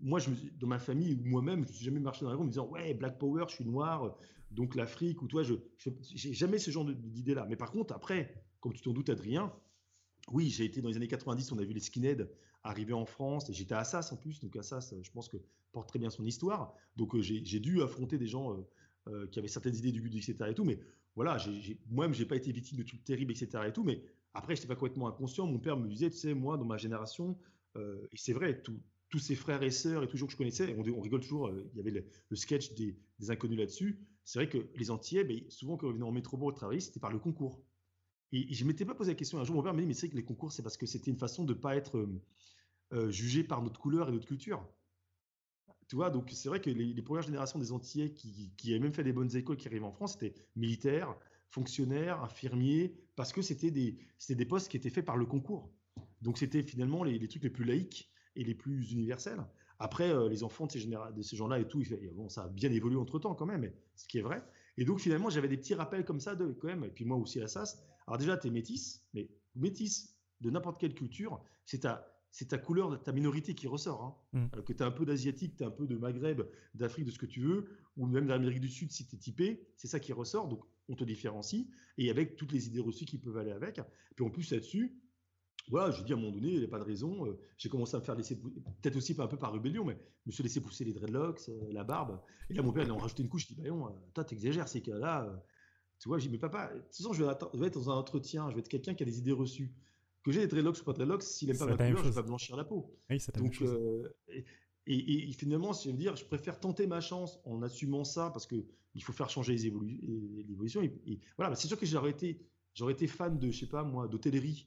moi, 0.00 0.18
je 0.18 0.30
dans 0.58 0.66
ma 0.66 0.78
famille 0.78 1.14
ou 1.14 1.24
moi-même, 1.24 1.64
je 1.64 1.68
me 1.68 1.72
suis 1.72 1.84
jamais 1.84 2.00
marché 2.00 2.24
dans 2.24 2.30
la 2.30 2.36
rue 2.36 2.42
en 2.42 2.46
me 2.46 2.50
disant 2.50 2.68
ouais, 2.68 2.94
Black 2.94 3.18
Power, 3.18 3.44
je 3.48 3.54
suis 3.54 3.64
noir, 3.64 4.16
donc 4.50 4.74
l'Afrique 4.74 5.22
ou 5.22 5.26
toi, 5.26 5.42
je, 5.42 5.54
j'ai 6.14 6.34
jamais 6.34 6.58
ce 6.58 6.70
genre 6.70 6.84
d'idée-là. 6.84 7.46
Mais 7.48 7.56
par 7.56 7.70
contre, 7.70 7.94
après, 7.94 8.34
comme 8.60 8.72
tu 8.72 8.82
t'en 8.82 8.92
doutes, 8.92 9.10
Adrien, 9.10 9.52
oui, 10.32 10.50
j'ai 10.50 10.64
été 10.64 10.80
dans 10.80 10.88
les 10.88 10.96
années 10.96 11.08
90, 11.08 11.52
on 11.52 11.58
a 11.58 11.64
vu 11.64 11.72
les 11.72 11.80
skinheads 11.80 12.28
arrivé 12.62 12.92
en 12.92 13.06
France, 13.06 13.48
et 13.48 13.52
j'étais 13.52 13.74
à 13.74 13.80
Assas 13.80 14.10
en 14.12 14.16
plus, 14.16 14.40
donc 14.40 14.56
Assas, 14.56 14.92
je 15.00 15.10
pense 15.12 15.28
que 15.28 15.36
porte 15.76 15.88
très 15.90 15.98
bien 15.98 16.10
son 16.10 16.24
histoire. 16.24 16.74
Donc 16.96 17.14
euh, 17.14 17.20
j'ai 17.20 17.60
dû 17.60 17.82
affronter 17.82 18.16
des 18.16 18.26
gens 18.26 18.52
euh, 18.52 18.66
euh, 19.08 19.26
qui 19.26 19.38
avaient 19.38 19.48
certaines 19.48 19.76
idées 19.76 19.92
du 19.92 20.00
but, 20.00 20.14
etc. 20.14 20.34
Et 20.48 20.54
tout, 20.54 20.64
mais 20.64 20.80
voilà, 21.14 21.36
moi-même, 21.90 22.14
j'ai 22.14 22.24
pas 22.24 22.36
été 22.36 22.50
victime 22.50 22.78
de 22.78 22.82
trucs 22.82 23.04
terribles, 23.04 23.32
etc. 23.32 23.64
Et 23.66 23.72
tout, 23.72 23.84
mais 23.84 24.02
après, 24.32 24.56
je 24.56 24.60
n'étais 24.60 24.68
pas 24.68 24.74
complètement 24.74 25.08
inconscient. 25.08 25.46
Mon 25.46 25.58
père 25.58 25.76
me 25.76 25.86
disait, 25.86 26.10
tu 26.10 26.16
sais, 26.16 26.34
moi, 26.34 26.56
dans 26.56 26.64
ma 26.64 26.76
génération, 26.76 27.38
et 27.76 28.16
c'est 28.16 28.32
vrai, 28.32 28.62
tous 29.16 29.22
ses 29.22 29.34
frères 29.34 29.62
et 29.62 29.70
sœurs 29.70 30.02
et 30.02 30.08
toujours 30.08 30.28
que 30.28 30.32
je 30.32 30.36
connaissais, 30.36 30.76
on, 30.76 31.00
rigole 31.00 31.20
toujours, 31.20 31.50
il 31.50 31.76
y 31.78 31.80
avait 31.80 32.04
le, 32.28 32.36
sketch 32.36 32.74
des, 32.74 32.98
inconnus 33.30 33.58
là-dessus. 33.58 33.98
C'est 34.24 34.38
vrai 34.38 34.46
que 34.46 34.68
les 34.76 34.90
Antillais, 34.90 35.24
ben, 35.24 35.40
souvent 35.48 35.78
quand 35.78 35.88
ils 35.88 35.94
venaient 35.94 36.04
en 36.04 36.12
métropole 36.12 36.52
travailler, 36.52 36.80
c'était 36.80 37.00
par 37.00 37.10
le 37.10 37.18
concours. 37.18 37.64
Et, 38.32 38.52
je 38.52 38.62
ne 38.62 38.68
m'étais 38.68 38.84
pas 38.84 38.94
posé 38.94 39.12
la 39.12 39.14
question. 39.14 39.38
Un 39.38 39.44
jour, 39.44 39.56
mon 39.56 39.62
père 39.62 39.72
m'a 39.72 39.80
dit, 39.80 39.86
mais 39.86 39.94
c'est 39.94 40.10
que 40.10 40.16
les 40.16 40.24
concours, 40.24 40.52
c'est 40.52 40.62
parce 40.62 40.76
que 40.76 40.84
c'était 40.84 41.10
une 41.10 41.16
façon 41.16 41.44
de 41.44 41.54
ne 41.54 41.58
pas 41.58 41.76
être 41.76 42.06
euh, 42.92 43.10
jugés 43.10 43.42
par 43.42 43.62
notre 43.62 43.80
couleur 43.80 44.10
et 44.10 44.12
notre 44.12 44.26
culture. 44.26 44.68
Tu 45.88 45.96
vois, 45.96 46.10
donc 46.10 46.28
c'est 46.30 46.50
vrai 46.50 46.60
que 46.60 46.68
les, 46.68 47.00
premières 47.02 47.22
générations 47.22 47.58
des 47.58 47.72
Antillais 47.72 48.12
qui, 48.12 48.52
qui, 48.58 48.72
avaient 48.72 48.80
même 48.80 48.92
fait 48.92 49.04
des 49.04 49.14
bonnes 49.14 49.34
écoles 49.34 49.56
qui 49.56 49.66
arrivaient 49.66 49.86
en 49.86 49.92
France, 49.92 50.18
c'était 50.20 50.34
militaires, 50.56 51.16
fonctionnaires, 51.48 52.22
infirmiers, 52.22 52.94
parce 53.14 53.32
que 53.32 53.40
c'était 53.40 53.70
des 53.70 54.44
postes 54.46 54.68
qui 54.68 54.76
étaient 54.76 54.90
faits 54.90 55.06
par 55.06 55.16
le 55.16 55.24
concours. 55.24 55.72
Donc 56.20 56.36
c'était 56.36 56.62
finalement 56.62 57.02
les, 57.02 57.26
trucs 57.28 57.44
les 57.44 57.50
plus 57.50 57.64
laïques 57.64 58.10
et 58.36 58.44
les 58.44 58.54
plus 58.54 58.92
universels. 58.92 59.44
Après, 59.78 60.10
euh, 60.10 60.28
les 60.28 60.42
enfants 60.42 60.66
de 60.66 60.72
ces, 60.72 60.86
de 60.86 61.22
ces 61.22 61.36
gens-là 61.36 61.58
et 61.58 61.68
tout, 61.68 61.82
bon, 62.14 62.28
ça 62.28 62.44
a 62.44 62.48
bien 62.48 62.72
évolué 62.72 62.96
entre 62.96 63.18
temps 63.18 63.34
quand 63.34 63.46
même, 63.46 63.70
ce 63.94 64.06
qui 64.06 64.18
est 64.18 64.22
vrai. 64.22 64.42
Et 64.78 64.84
donc 64.84 65.00
finalement, 65.00 65.30
j'avais 65.30 65.48
des 65.48 65.56
petits 65.56 65.74
rappels 65.74 66.04
comme 66.04 66.20
ça 66.20 66.34
de 66.34 66.46
quand 66.52 66.68
même, 66.68 66.84
et 66.84 66.90
puis 66.90 67.04
moi 67.04 67.16
aussi 67.16 67.40
à 67.40 67.48
SAS. 67.48 67.82
Alors 68.06 68.18
déjà, 68.18 68.36
tu 68.36 68.48
es 68.48 68.50
métisse, 68.50 69.04
mais 69.14 69.28
métisse 69.54 70.16
de 70.40 70.50
n'importe 70.50 70.78
quelle 70.78 70.94
culture, 70.94 71.42
c'est 71.64 71.80
ta, 71.80 72.06
c'est 72.30 72.48
ta 72.48 72.58
couleur 72.58 72.90
de 72.90 72.96
ta 72.96 73.12
minorité 73.12 73.54
qui 73.54 73.66
ressort. 73.66 74.28
Hein. 74.34 74.48
Mm. 74.54 74.62
que 74.62 74.72
tu 74.72 74.82
as 74.82 74.86
un 74.86 74.90
peu 74.90 75.06
d'asiatique, 75.06 75.56
tu 75.56 75.64
as 75.64 75.66
un 75.66 75.70
peu 75.70 75.86
de 75.86 75.96
Maghreb, 75.96 76.42
d'Afrique, 76.74 77.06
de 77.06 77.10
ce 77.10 77.18
que 77.18 77.26
tu 77.26 77.40
veux, 77.40 77.66
ou 77.96 78.06
même 78.06 78.26
d'Amérique 78.26 78.60
du 78.60 78.68
Sud 78.68 78.92
si 78.92 79.06
tu 79.06 79.16
es 79.16 79.18
typé, 79.18 79.66
c'est 79.76 79.88
ça 79.88 80.00
qui 80.00 80.12
ressort. 80.12 80.48
Donc 80.48 80.64
on 80.88 80.94
te 80.94 81.04
différencie, 81.04 81.66
et 81.98 82.10
avec 82.10 82.36
toutes 82.36 82.52
les 82.52 82.66
idées 82.68 82.80
reçues 82.80 83.06
qui 83.06 83.18
peuvent 83.18 83.38
aller 83.38 83.52
avec. 83.52 83.80
Puis 84.14 84.24
en 84.24 84.30
plus 84.30 84.50
là-dessus, 84.50 84.94
voilà, 85.68 85.90
je 85.90 86.02
dis 86.02 86.12
à 86.12 86.16
un 86.16 86.18
moment 86.18 86.32
donné, 86.32 86.52
il 86.52 86.58
n'y 86.58 86.64
a 86.64 86.68
pas 86.68 86.78
de 86.78 86.84
raison. 86.84 87.26
Euh, 87.26 87.38
j'ai 87.58 87.68
commencé 87.68 87.96
à 87.96 88.00
me 88.00 88.04
faire 88.04 88.14
laisser, 88.14 88.36
peut-être 88.36 88.96
aussi 88.96 89.14
un 89.18 89.26
peu 89.26 89.36
par 89.36 89.52
rébellion, 89.52 89.84
mais 89.84 89.98
je 90.24 90.30
me 90.30 90.32
suis 90.32 90.42
laissé 90.42 90.60
pousser 90.60 90.84
les 90.84 90.92
dreadlocks, 90.92 91.48
euh, 91.48 91.72
la 91.72 91.84
barbe. 91.84 92.20
Et 92.50 92.54
là, 92.54 92.62
mon 92.62 92.72
père, 92.72 92.84
il 92.84 92.92
en 92.92 92.98
rajouté 92.98 93.22
une 93.22 93.28
couche. 93.28 93.48
Je 93.48 93.54
dis, 93.54 93.60
bah 93.60 93.68
non, 93.68 93.86
euh, 93.86 93.90
toi, 94.14 94.24
t'exagères, 94.24 94.68
c'est 94.68 94.80
que 94.80 94.92
là, 94.92 95.42
tu 95.98 96.08
vois, 96.08 96.18
j'ai 96.18 96.28
dis, 96.28 96.32
mais 96.32 96.38
papa, 96.38 96.72
de 96.72 96.80
toute 96.80 96.96
façon, 96.96 97.12
je 97.12 97.24
vais, 97.24 97.32
je 97.54 97.58
vais, 97.58 97.66
être 97.66 97.74
dans 97.74 97.90
un 97.90 97.96
entretien, 97.96 98.48
je 98.50 98.54
vais 98.54 98.60
être 98.60 98.68
quelqu'un 98.68 98.94
qui 98.94 99.02
a 99.02 99.06
des 99.06 99.18
idées 99.18 99.32
reçues 99.32 99.72
que 100.26 100.32
j'ai 100.32 100.40
des 100.40 100.48
dreadlocks 100.48 100.80
ou 100.80 100.84
pas 100.84 100.92
dreadlocks, 100.92 101.22
s'il 101.22 101.48
n'aime 101.48 101.58
pas 101.58 101.66
ma 101.66 101.76
couleur, 101.76 102.02
je 102.02 102.08
vais 102.08 102.14
pas 102.14 102.22
blanchir 102.22 102.56
la 102.56 102.64
peau. 102.64 102.92
Oui, 103.08 103.18
Donc, 103.36 103.62
euh, 103.62 104.08
et, 104.88 105.28
et, 105.28 105.32
finalement, 105.32 105.72
je 105.72 105.88
veux 105.88 105.96
dire, 105.96 106.16
je 106.16 106.24
préfère 106.24 106.58
tenter 106.58 106.86
ma 106.86 107.00
chance 107.00 107.40
en 107.44 107.62
assumant 107.62 108.04
ça 108.04 108.30
parce 108.30 108.46
que 108.46 108.66
il 108.94 109.02
faut 109.04 109.12
faire 109.12 109.30
changer 109.30 109.52
les 109.52 109.66
évolutions. 109.66 110.82
Et, 110.82 111.20
voilà, 111.36 111.54
c'est 111.54 111.68
sûr 111.68 111.78
que 111.78 111.86
j'aurais 111.86 112.10
été, 112.10 112.40
j'aurais 112.74 112.94
été 112.94 113.06
fan 113.06 113.38
de, 113.38 113.50
je 113.50 113.60
sais 113.60 113.68
pas 113.68 113.84
moi, 113.84 114.08
d'hôtellerie, 114.08 114.66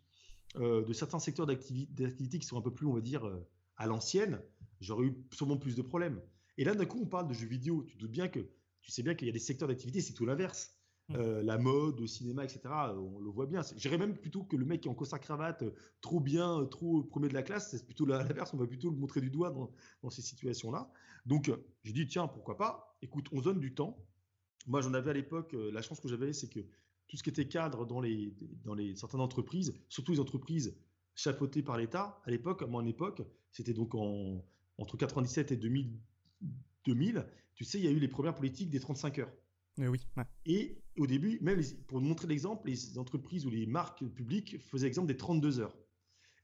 euh, 0.56 0.84
de 0.84 0.94
certains 0.94 1.20
secteurs 1.20 1.46
d'activité 1.46 2.40
qui 2.40 2.48
sont 2.48 2.58
un 2.58 2.62
peu 2.62 2.74
plus, 2.74 2.88
on 2.88 2.94
va 2.94 3.02
dire, 3.02 3.28
euh, 3.28 3.48
à 3.78 3.86
l'ancienne. 3.86 4.42
J'aurais 4.82 5.06
eu 5.06 5.26
sûrement 5.32 5.58
plus 5.58 5.76
de 5.76 5.82
problèmes. 5.82 6.20
Et 6.58 6.64
là, 6.64 6.74
d'un 6.74 6.86
coup, 6.86 7.00
on 7.02 7.06
parle 7.06 7.28
de 7.28 7.34
jeux 7.34 7.48
vidéo. 7.48 7.84
Tu 7.84 7.98
doutes 7.98 8.12
bien 8.12 8.28
que, 8.28 8.40
tu 8.82 8.92
sais 8.92 9.04
bien 9.04 9.14
qu'il 9.14 9.28
y 9.28 9.30
a 9.30 9.34
des 9.34 9.40
secteurs 9.40 9.68
d'activité, 9.68 10.02
c'est 10.02 10.14
tout 10.14 10.26
l'inverse. 10.26 10.76
Mm. 11.10 11.16
Euh, 11.16 11.44
la 11.44 11.58
mode, 11.60 12.00
le 12.00 12.08
cinéma, 12.08 12.44
etc. 12.44 12.62
On 12.66 13.20
le 13.20 13.30
voit 13.30 13.46
bien. 13.46 13.62
J'irais 13.78 14.00
même 14.00 14.18
plutôt 14.18 14.44
que 14.44 14.56
le 14.56 14.66
mec 14.66 14.82
qui 14.82 14.88
est 14.88 14.92
en 14.92 14.96
costard 14.96 15.20
cravate, 15.20 15.64
trop 16.02 16.20
bien, 16.20 16.66
trop 16.66 17.04
premier 17.04 17.28
de 17.28 17.36
la 17.36 17.44
classe. 17.44 17.70
C'est 17.70 17.86
plutôt 17.86 18.06
l'inverse. 18.08 18.52
On 18.54 18.58
va 18.58 18.66
plutôt 18.66 18.90
le 18.90 18.98
montrer 18.98 19.22
du 19.22 19.30
doigt 19.30 19.52
dans, 19.52 20.10
ces 20.10 20.24
situations-là. 20.24 20.90
Donc, 21.28 21.52
j'ai 21.84 21.94
dit 21.94 22.08
tiens, 22.08 22.28
pourquoi 22.28 22.58
pas 22.58 22.98
Écoute, 23.04 23.28
on 23.34 23.42
donne 23.42 23.60
du 23.60 23.76
temps. 23.76 24.04
Moi, 24.66 24.82
j'en 24.82 24.94
avais 24.96 25.12
à 25.12 25.14
l'époque. 25.14 25.54
la 25.54 25.82
chance 25.84 26.00
que 26.00 26.08
j'avais, 26.08 26.34
c'est 26.34 26.50
que 26.50 26.62
tout 27.10 27.18
ce 27.18 27.24
qui 27.24 27.30
était 27.30 27.48
cadre 27.48 27.86
dans 27.86 28.00
les 28.00 28.34
dans 28.64 28.76
les 28.76 28.96
certaines 28.96 29.20
entreprises, 29.20 29.74
surtout 29.90 30.14
les 30.14 30.20
entreprises 30.22 30.78
chapeautées 31.16 31.64
par 31.64 31.78
l'État, 31.78 32.22
à 32.24 32.32
l'époque, 32.32 32.62
à 32.62 32.68
mon 32.68 32.86
époque, 32.86 33.22
c'était 33.52 33.74
donc 33.74 33.94
en, 33.96 34.46
entre 34.78 34.96
97 34.96 35.52
et 35.52 35.58
2000, 35.58 36.00
2000, 36.86 37.26
tu 37.56 37.66
sais, 37.66 37.78
il 37.78 37.84
y 37.84 37.88
a 37.88 37.92
eu 37.92 38.00
les 38.00 38.08
premières 38.08 38.36
politiques 38.36 38.70
des 38.70 38.80
35 38.80 39.20
heures. 39.20 39.34
Oui. 39.78 40.00
Et 40.46 40.82
au 40.98 41.08
début, 41.08 41.40
même 41.42 41.62
pour 41.88 42.00
montrer 42.00 42.28
l'exemple, 42.28 42.68
les 42.68 42.98
entreprises 42.98 43.46
ou 43.46 43.50
les 43.50 43.66
marques 43.66 44.06
publiques 44.06 44.60
faisaient 44.60 44.88
exemple 44.88 45.08
des 45.08 45.18
32 45.18 45.60
heures. 45.60 45.78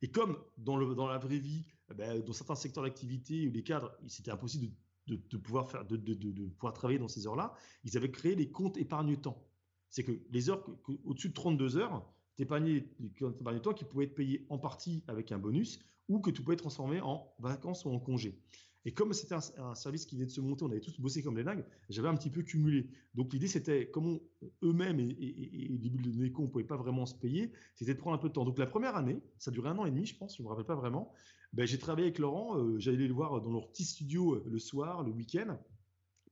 Et 0.01 0.09
comme 0.09 0.37
dans, 0.57 0.77
le, 0.77 0.93
dans 0.93 1.07
la 1.07 1.17
vraie 1.17 1.39
vie, 1.39 1.65
eh 1.89 1.93
ben, 1.93 2.21
dans 2.21 2.33
certains 2.33 2.55
secteurs 2.55 2.83
d'activité 2.83 3.47
ou 3.47 3.51
les 3.51 3.63
cadres, 3.63 3.97
c'était 4.07 4.31
impossible 4.31 4.73
de, 5.07 5.15
de, 5.29 5.37
pouvoir 5.37 5.69
faire, 5.69 5.85
de, 5.85 5.95
de, 5.97 6.47
pouvoir 6.47 6.73
travailler 6.73 6.99
dans 6.99 7.07
ces 7.07 7.27
heures-là, 7.27 7.53
ils 7.83 7.95
avaient 7.95 8.11
créé 8.11 8.35
les 8.35 8.49
comptes 8.49 8.77
épargne-temps. 8.77 9.41
C'est 9.89 10.03
que 10.03 10.11
les 10.31 10.49
heures 10.49 10.65
au-dessus 11.05 11.29
de 11.29 11.33
32 11.33 11.77
heures, 11.77 12.05
épargnais 12.37 12.85
des 12.99 13.09
comptes 13.09 13.39
épargne-temps 13.39 13.73
qui 13.73 13.85
pouvaient 13.85 14.05
être 14.05 14.15
payés 14.15 14.45
en 14.49 14.57
partie 14.57 15.03
avec 15.07 15.31
un 15.31 15.37
bonus 15.37 15.79
ou 16.09 16.19
que 16.19 16.29
tu 16.29 16.41
pouvais 16.41 16.57
transformer 16.57 17.01
en 17.01 17.33
vacances 17.39 17.85
ou 17.85 17.89
en 17.89 17.99
congés. 17.99 18.39
Et 18.87 18.91
comme 18.93 19.13
c'était 19.13 19.33
un, 19.33 19.73
service 19.73 20.05
qui 20.05 20.15
venait 20.15 20.27
de 20.27 20.31
se 20.31 20.41
monter, 20.41 20.63
on 20.63 20.69
avait 20.69 20.79
tous 20.79 20.99
bossé 20.99 21.23
comme 21.23 21.37
les 21.37 21.43
dingues, 21.43 21.65
j'avais 21.89 22.07
un 22.07 22.13
petit 22.13 22.29
peu 22.29 22.43
cumulé. 22.43 22.87
Donc 23.15 23.33
l'idée, 23.33 23.47
c'était, 23.47 23.89
comme 23.89 24.19
eux-mêmes 24.63 24.99
et, 24.99 25.05
et, 25.09 25.73
et, 25.73 25.77
de 25.77 26.09
Neko, 26.11 26.43
on 26.43 26.47
pouvait 26.47 26.63
pas 26.63 26.77
vraiment 26.77 27.07
se 27.07 27.15
payer, 27.15 27.51
c'était 27.73 27.95
de 27.95 27.99
prendre 27.99 28.15
un 28.15 28.19
peu 28.19 28.27
de 28.27 28.33
temps. 28.33 28.45
Donc 28.45 28.59
la 28.59 28.67
première 28.67 28.95
année, 28.95 29.23
ça 29.39 29.49
durait 29.49 29.69
un 29.69 29.77
an 29.79 29.85
et 29.85 29.91
demi, 29.91 30.05
je 30.05 30.15
pense, 30.15 30.37
je 30.37 30.43
ne 30.43 30.45
me 30.45 30.49
rappelle 30.51 30.67
pas 30.67 30.75
vraiment, 30.75 31.11
ben, 31.53 31.65
j'ai 31.65 31.79
travaillé 31.79 32.07
avec 32.07 32.19
Laurent, 32.19 32.59
euh, 32.59 32.77
j'allais 32.77 33.07
le 33.07 33.13
voir 33.13 33.41
dans 33.41 33.51
leur 33.51 33.71
petit 33.71 33.85
studio 33.85 34.35
euh, 34.35 34.43
le 34.45 34.59
soir, 34.59 35.01
le 35.01 35.11
week-end, 35.11 35.57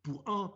pour 0.04 0.24
un, 0.28 0.54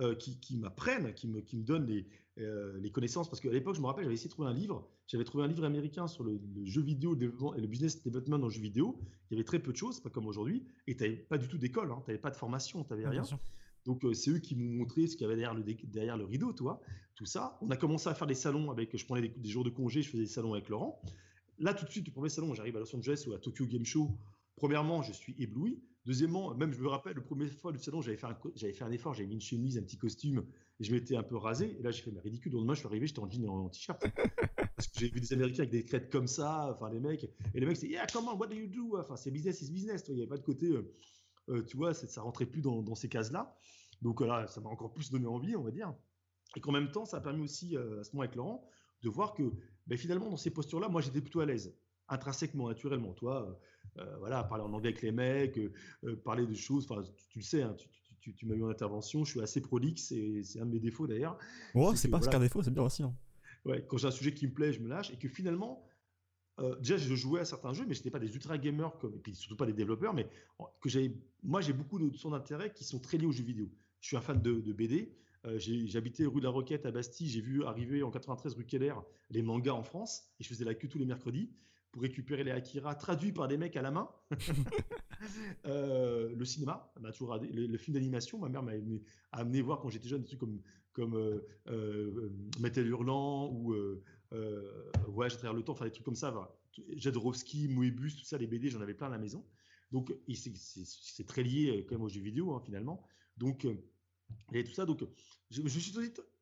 euh, 0.00 0.14
qui, 0.14 0.40
qui 0.40 0.56
m'apprennent, 0.56 1.12
qui 1.12 1.28
me, 1.28 1.40
qui 1.40 1.58
me 1.58 1.62
donnent 1.62 1.86
les, 1.86 2.08
euh, 2.38 2.78
les 2.80 2.90
connaissances. 2.90 3.28
Parce 3.28 3.40
qu'à 3.40 3.50
l'époque, 3.50 3.76
je 3.76 3.80
me 3.80 3.86
rappelle, 3.86 4.04
j'avais 4.04 4.14
essayé 4.14 4.28
de 4.28 4.32
trouver 4.32 4.48
un 4.48 4.54
livre. 4.54 4.88
J'avais 5.06 5.24
trouvé 5.24 5.44
un 5.44 5.46
livre 5.46 5.64
américain 5.64 6.08
sur 6.08 6.24
le, 6.24 6.40
jeu 6.64 6.82
vidéo 6.82 7.14
et 7.56 7.60
le 7.60 7.66
business 7.66 8.02
development 8.02 8.38
dans 8.38 8.46
le 8.46 8.52
jeu 8.52 8.60
vidéo. 8.60 8.98
Il 9.30 9.34
y 9.34 9.36
avait 9.36 9.44
très 9.44 9.60
peu 9.60 9.72
de 9.72 9.76
choses, 9.76 10.00
pas 10.00 10.10
comme 10.10 10.26
aujourd'hui. 10.26 10.64
Et 10.86 10.96
tu 10.96 11.04
n'avais 11.04 11.16
pas 11.16 11.38
du 11.38 11.46
tout 11.46 11.58
d'école, 11.58 11.92
hein. 11.92 12.02
tu 12.04 12.10
n'avais 12.10 12.20
pas 12.20 12.30
de 12.30 12.36
formation, 12.36 12.82
tu 12.82 12.90
n'avais 12.90 13.06
rien. 13.06 13.22
Donc, 13.84 14.04
euh, 14.04 14.14
c'est 14.14 14.30
eux 14.30 14.38
qui 14.38 14.56
m'ont 14.56 14.78
montré 14.78 15.06
ce 15.06 15.16
qu'il 15.16 15.22
y 15.22 15.30
avait 15.30 15.36
derrière 15.36 15.54
le, 15.54 15.62
derrière 15.62 16.16
le 16.16 16.24
rideau, 16.24 16.52
toi, 16.52 16.80
tout 17.14 17.26
ça. 17.26 17.58
On 17.60 17.70
a 17.70 17.76
commencé 17.76 18.08
à 18.08 18.14
faire 18.14 18.26
des 18.26 18.34
salons 18.34 18.70
avec, 18.70 18.96
je 18.96 19.04
prenais 19.04 19.28
des, 19.28 19.48
jours 19.48 19.62
de 19.62 19.70
congé, 19.70 20.02
je 20.02 20.10
faisais 20.10 20.22
des 20.22 20.28
salons 20.28 20.54
avec 20.54 20.68
Laurent. 20.68 21.00
Là, 21.58 21.74
tout 21.74 21.84
de 21.84 21.90
suite, 21.90 22.06
le 22.06 22.12
premier 22.12 22.30
salon, 22.30 22.54
j'arrive 22.54 22.76
à 22.76 22.80
Los 22.80 22.96
Angeles 22.96 23.24
ou 23.28 23.34
à 23.34 23.38
Tokyo 23.38 23.66
Game 23.66 23.84
Show. 23.84 24.10
Premièrement, 24.56 25.02
je 25.02 25.12
suis 25.12 25.36
ébloui. 25.38 25.80
Deuxièmement, 26.06 26.54
même 26.54 26.72
je 26.72 26.80
me 26.82 26.88
rappelle, 26.88 27.14
le 27.14 27.22
premier 27.22 27.46
fois 27.46 27.72
du 27.72 27.78
salon, 27.78 28.02
j'avais 28.02 28.18
fait, 28.18 28.26
un, 28.82 28.90
effort, 28.90 29.14
j'avais 29.14 29.26
mis 29.26 29.34
une 29.34 29.40
chemise, 29.40 29.78
un 29.78 29.82
petit 29.82 29.96
costume, 29.96 30.44
et 30.78 30.84
je 30.84 30.92
m'étais 30.92 31.16
un 31.16 31.22
peu 31.22 31.36
rasé. 31.36 31.76
Et 31.78 31.82
là, 31.82 31.90
j'ai 31.92 32.02
fait, 32.02 32.10
mais 32.10 32.20
ridicule. 32.20 32.52
Le 32.52 32.58
lendemain, 32.58 32.74
je 32.74 32.80
suis 32.80 32.86
arrivé, 32.86 33.06
j'étais 33.06 33.20
en 33.20 33.30
jean 33.30 33.42
et 33.44 33.48
en, 33.48 33.70
t-shirt. 33.70 33.98
Parce 34.76 34.88
que 34.88 35.00
j'ai 35.00 35.08
vu 35.08 35.20
des 35.20 35.32
Américains 35.32 35.62
avec 35.62 35.70
des 35.70 35.82
crêtes 35.84 36.10
comme 36.10 36.26
ça, 36.26 36.74
enfin, 36.74 36.90
les 36.90 37.00
mecs. 37.00 37.24
Et 37.54 37.60
les 37.60 37.64
mecs, 37.64 37.78
c'est, 37.78 37.88
yeah, 37.88 38.06
comment, 38.12 38.36
what 38.36 38.48
do 38.48 38.54
you 38.54 38.66
do? 38.66 38.98
Enfin, 38.98 39.16
c'est 39.16 39.30
business 39.30 39.62
is 39.62 39.70
business. 39.70 40.04
Il 40.08 40.16
n'y 40.16 40.20
avait 40.20 40.28
pas 40.28 40.36
de 40.36 40.42
côté, 40.42 40.66
euh, 40.66 40.94
euh, 41.48 41.62
tu 41.62 41.78
vois, 41.78 41.94
ça 41.94 42.20
rentrait 42.20 42.46
plus 42.46 42.60
dans, 42.60 42.94
ces 42.94 43.08
cases-là. 43.08 43.56
Donc 44.02 44.20
là, 44.20 44.46
ça 44.46 44.60
m'a 44.60 44.68
encore 44.68 44.92
plus 44.92 45.10
donné 45.10 45.26
envie, 45.26 45.56
on 45.56 45.62
va 45.62 45.70
dire. 45.70 45.94
Et 46.54 46.60
qu'en 46.60 46.72
même 46.72 46.90
temps, 46.90 47.06
ça 47.06 47.16
a 47.16 47.20
permis 47.20 47.42
aussi, 47.42 47.78
euh, 47.78 48.00
à 48.00 48.04
ce 48.04 48.12
moment 48.12 48.24
avec 48.24 48.34
Laurent, 48.34 48.68
de 49.02 49.08
voir 49.08 49.32
que 49.32 49.42
ben, 49.86 49.96
finalement, 49.96 50.28
dans 50.28 50.36
ces 50.36 50.50
postures-là, 50.50 50.88
moi, 50.88 51.00
j'étais 51.00 51.22
plutôt 51.22 51.40
à 51.40 51.46
l'aise 51.46 51.74
intrinsèquement, 52.08 52.68
naturellement. 52.68 53.14
Toi, 53.14 53.58
euh, 53.98 54.02
euh, 54.02 54.16
voilà, 54.18 54.44
parler 54.44 54.64
en 54.64 54.72
anglais 54.72 54.90
avec 54.90 55.02
les 55.02 55.12
mecs, 55.12 55.58
euh, 55.58 56.16
parler 56.24 56.46
de 56.46 56.54
choses, 56.54 56.86
enfin, 56.88 57.02
tu, 57.28 57.38
le 57.38 57.44
sais, 57.44 57.62
hein, 57.62 57.74
tu, 58.20 58.46
m'as 58.46 58.54
eu 58.54 58.62
en 58.62 58.68
intervention, 58.68 59.24
je 59.24 59.30
suis 59.30 59.40
assez 59.40 59.60
prolixe, 59.60 60.12
c'est 60.42 60.60
un 60.60 60.66
de 60.66 60.72
mes 60.72 60.80
défauts 60.80 61.06
d'ailleurs. 61.06 61.38
Oh, 61.74 61.94
c'est 61.94 62.08
pas 62.08 62.20
ce 62.20 62.28
qu'un 62.28 62.40
défaut, 62.40 62.62
c'est 62.62 62.72
bien 62.72 62.82
aussi. 62.82 63.02
Hein. 63.02 63.14
Ouais, 63.64 63.84
quand 63.86 63.96
j'ai 63.96 64.08
un 64.08 64.12
sujet 64.12 64.34
qui 64.34 64.46
me 64.46 64.52
plaît, 64.52 64.72
je 64.72 64.80
me 64.80 64.88
lâche, 64.88 65.10
et 65.10 65.16
que 65.16 65.28
finalement, 65.28 65.86
déjà, 66.80 66.96
je 66.96 67.14
jouais 67.14 67.40
à 67.40 67.44
certains 67.44 67.72
jeux, 67.72 67.84
mais 67.86 67.94
je 67.94 68.00
n'étais 68.00 68.10
pas 68.10 68.18
des 68.18 68.34
ultra 68.34 68.58
gamers, 68.58 68.96
comme, 68.98 69.14
et 69.14 69.18
puis 69.18 69.34
surtout 69.34 69.56
pas 69.56 69.66
des 69.66 69.72
développeurs, 69.72 70.14
mais 70.14 70.28
que 70.80 70.88
j'avais, 70.88 71.12
moi, 71.42 71.60
j'ai 71.60 71.72
beaucoup 71.72 71.98
de 71.98 72.16
son 72.16 72.30
d'intérêt 72.30 72.72
qui 72.72 72.84
sont 72.84 72.98
très 72.98 73.18
liés 73.18 73.26
aux 73.26 73.32
jeux 73.32 73.44
vidéo. 73.44 73.70
Je 74.00 74.08
suis 74.08 74.16
un 74.16 74.20
fan 74.20 74.40
de, 74.40 74.60
de 74.60 74.72
BD. 74.72 75.14
J'habitais 75.56 76.24
rue 76.24 76.40
de 76.40 76.44
la 76.44 76.50
Roquette 76.50 76.86
à 76.86 76.90
Bastille. 76.90 77.28
J'ai 77.28 77.40
vu 77.42 77.64
arriver 77.64 78.02
en 78.02 78.10
93 78.10 78.54
rue 78.54 78.64
Keller 78.64 78.94
les 79.30 79.42
mangas 79.42 79.72
en 79.72 79.82
France 79.82 80.24
et 80.40 80.44
je 80.44 80.48
faisais 80.48 80.64
la 80.64 80.74
queue 80.74 80.88
tous 80.88 80.98
les 80.98 81.04
mercredis 81.04 81.50
pour 81.94 82.02
récupérer 82.02 82.42
les 82.42 82.50
Akira 82.50 82.96
traduits 82.96 83.30
par 83.30 83.46
des 83.46 83.56
mecs 83.56 83.76
à 83.76 83.82
la 83.82 83.92
main. 83.92 84.10
Euh, 85.64 86.34
le 86.36 86.44
cinéma, 86.44 86.92
m'a 87.00 87.10
toujours 87.10 87.38
le, 87.38 87.78
film 87.78 87.94
d'animation, 87.94 88.36
ma 88.38 88.50
mère 88.50 88.62
m'a 88.62 88.72
amené, 89.32 89.62
voir 89.62 89.80
quand 89.80 89.88
j'étais 89.88 90.08
jeune 90.08 90.20
des 90.20 90.26
trucs 90.26 90.40
comme 90.40 90.60
comme 90.92 91.14
euh, 91.14 91.46
euh 91.68 92.30
Metal 92.60 92.86
Hurlant 92.86 93.50
ou 93.50 93.74
Voyage 95.08 95.34
à 95.34 95.36
travers 95.36 95.54
le 95.54 95.62
temps, 95.62 95.72
enfin 95.72 95.86
des 95.86 95.92
trucs 95.92 96.04
comme 96.04 96.14
ça. 96.14 96.30
Voilà. 96.30 96.54
Jadrowski, 96.90 97.68
Moebius, 97.68 98.16
tout 98.16 98.24
ça, 98.24 98.36
les 98.36 98.46
BD, 98.46 98.68
j'en 98.68 98.82
avais 98.82 98.92
plein 98.92 99.06
à 99.06 99.10
la 99.10 99.18
maison. 99.18 99.46
Donc 99.92 100.14
c'est 100.34 101.26
très 101.26 101.42
lié 101.42 101.86
quand 101.88 101.94
même 101.94 102.04
aux 102.04 102.10
jeux 102.10 102.20
vidéo 102.20 102.52
hein, 102.52 102.60
finalement. 102.62 103.02
Donc 103.38 103.66
et 104.52 104.64
tout 104.64 104.74
ça. 104.74 104.84
Donc 104.84 105.04
je, 105.48 105.62
je 105.62 105.78
suis 105.78 105.92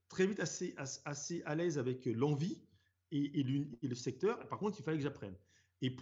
très 0.09 0.27
vite 0.27 0.41
assez, 0.41 0.75
assez 1.05 1.43
à 1.45 1.55
l'aise 1.55 1.79
avec 1.79 2.07
l'envie 2.07 2.61
et, 3.13 3.43
le 3.83 3.95
secteur. 3.95 4.47
Par 4.49 4.59
contre, 4.59 4.79
il 4.79 4.83
fallait 4.83 4.97
que 4.97 5.03
j'apprenne. 5.03 5.35
Et 5.83 5.95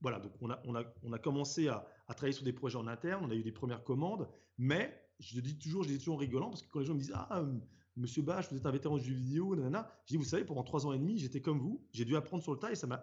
voilà, 0.00 0.20
donc 0.20 0.32
on 0.40 0.50
a, 0.50 1.18
commencé 1.18 1.68
à, 1.68 1.86
travailler 2.08 2.32
sur 2.34 2.44
des 2.44 2.52
projets 2.52 2.76
en 2.76 2.86
interne, 2.86 3.24
on 3.24 3.30
a 3.30 3.34
eu 3.34 3.42
des 3.42 3.52
premières 3.52 3.82
commandes, 3.82 4.28
mais 4.58 4.94
je 5.18 5.40
dis 5.40 5.58
toujours, 5.58 5.84
je 5.84 5.96
toujours 5.96 6.16
en 6.16 6.18
rigolant, 6.18 6.50
parce 6.50 6.62
que 6.62 6.68
quand 6.68 6.80
les 6.80 6.84
gens 6.84 6.94
me 6.94 6.98
disent 6.98 7.14
Ah, 7.14 7.42
monsieur 7.96 8.22
Bach, 8.22 8.46
vous 8.50 8.58
êtes 8.58 8.66
un 8.66 8.70
vétéran 8.70 8.98
de 8.98 9.02
jeux 9.02 9.14
vidéo, 9.14 9.56
nanana, 9.56 9.90
je 10.04 10.12
dis 10.12 10.16
Vous 10.18 10.24
savez, 10.24 10.44
pendant 10.44 10.62
trois 10.62 10.86
ans 10.86 10.92
et 10.92 10.98
demi, 10.98 11.18
j'étais 11.18 11.40
comme 11.40 11.58
vous, 11.58 11.82
j'ai 11.92 12.04
dû 12.04 12.14
apprendre 12.14 12.42
sur 12.42 12.52
le 12.52 12.58
tas 12.58 12.70
et 12.70 12.76
ça 12.76 12.86
m'a. 12.86 13.02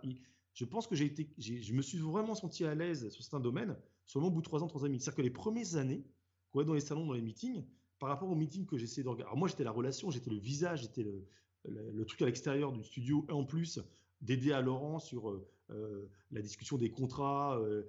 Je 0.53 0.65
pense 0.65 0.85
que 0.85 0.95
j'ai 0.95 1.05
été, 1.05 1.33
je 1.39 1.73
me 1.73 1.81
suis 1.81 1.97
vraiment 1.97 2.35
senti 2.35 2.63
à 2.63 2.75
l'aise 2.75 3.09
sur 3.09 3.23
certains 3.23 3.39
domaines 3.39 3.75
seulement 4.05 4.27
au 4.27 4.31
bout 4.31 4.41
de 4.41 4.45
trois 4.45 4.63
ans, 4.63 4.67
trois 4.67 4.83
ans 4.83 4.85
et 4.85 4.89
demi. 4.89 4.99
C'est-à-dire 4.99 5.17
que 5.17 5.21
les 5.23 5.31
premières 5.31 5.75
années, 5.77 6.05
quand 6.51 6.59
on 6.59 6.61
est 6.61 6.65
dans 6.65 6.73
les 6.75 6.79
salons, 6.79 7.07
dans 7.07 7.13
les 7.13 7.23
meetings, 7.23 7.65
par 7.97 8.09
rapport 8.09 8.29
aux 8.29 8.35
meetings 8.35 8.67
que 8.67 8.77
j'essayais 8.77 9.03
d'organiser, 9.03 9.27
alors 9.27 9.37
moi 9.37 9.47
j'étais 9.47 9.63
la 9.63 9.71
relation, 9.71 10.11
j'étais 10.11 10.29
le 10.29 10.37
visage, 10.37 10.81
j'étais 10.81 11.01
le, 11.01 11.27
le, 11.65 12.05
truc 12.05 12.21
à 12.21 12.25
l'extérieur 12.25 12.71
du 12.71 12.83
studio, 12.83 13.25
et 13.29 13.31
en 13.31 13.43
plus 13.43 13.79
d'aider 14.21 14.51
à 14.51 14.61
Laurent 14.61 14.99
sur 14.99 15.29
euh, 15.29 15.47
euh, 15.71 16.09
la 16.31 16.41
discussion 16.41 16.77
des 16.77 16.89
contrats, 16.89 17.59
euh, 17.59 17.83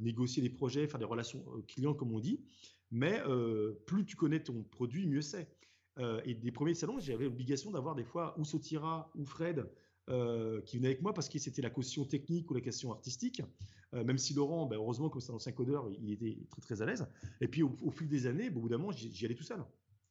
négocier 0.00 0.42
des 0.42 0.50
projets, 0.50 0.86
faire 0.86 0.98
des 0.98 1.04
relations 1.04 1.44
clients 1.66 1.94
comme 1.94 2.12
on 2.12 2.20
dit. 2.20 2.40
Mais 2.90 3.20
plus 3.84 4.06
tu 4.06 4.16
connais 4.16 4.42
ton 4.42 4.62
produit, 4.62 5.06
mieux 5.06 5.20
c'est. 5.20 5.46
et 6.24 6.32
des 6.32 6.50
premiers 6.50 6.72
salons, 6.72 6.98
j'avais 6.98 7.24
l'obligation 7.24 7.70
d'avoir 7.70 7.94
des 7.94 8.04
fois 8.04 8.34
ou 8.38 8.46
Sotira 8.46 9.10
ou 9.14 9.26
Fred 9.26 9.68
qui 10.64 10.78
venaient 10.78 10.88
avec 10.88 11.02
moi 11.02 11.12
parce 11.12 11.28
que 11.28 11.38
c'était 11.38 11.60
la 11.60 11.68
caution 11.68 12.06
technique 12.06 12.50
ou 12.50 12.54
la 12.54 12.62
question 12.62 12.90
artistique. 12.90 13.42
même 13.92 14.16
si 14.16 14.32
Laurent, 14.32 14.64
ben, 14.64 14.76
heureusement, 14.76 15.10
comme 15.10 15.20
c'est 15.20 15.32
un 15.32 15.34
ancien 15.34 15.52
codeur, 15.52 15.90
il 16.00 16.12
était 16.12 16.38
très 16.48 16.62
très 16.62 16.80
à 16.80 16.86
l'aise. 16.86 17.06
Et 17.42 17.48
puis 17.48 17.62
au, 17.62 17.90
fil 17.90 18.08
des 18.08 18.26
années, 18.26 18.48
au 18.48 18.60
bout 18.60 18.70
d'un 18.70 18.78
moment, 18.78 18.92
j'y 18.92 19.24
allais 19.26 19.34
tout 19.34 19.44
seul. 19.44 19.62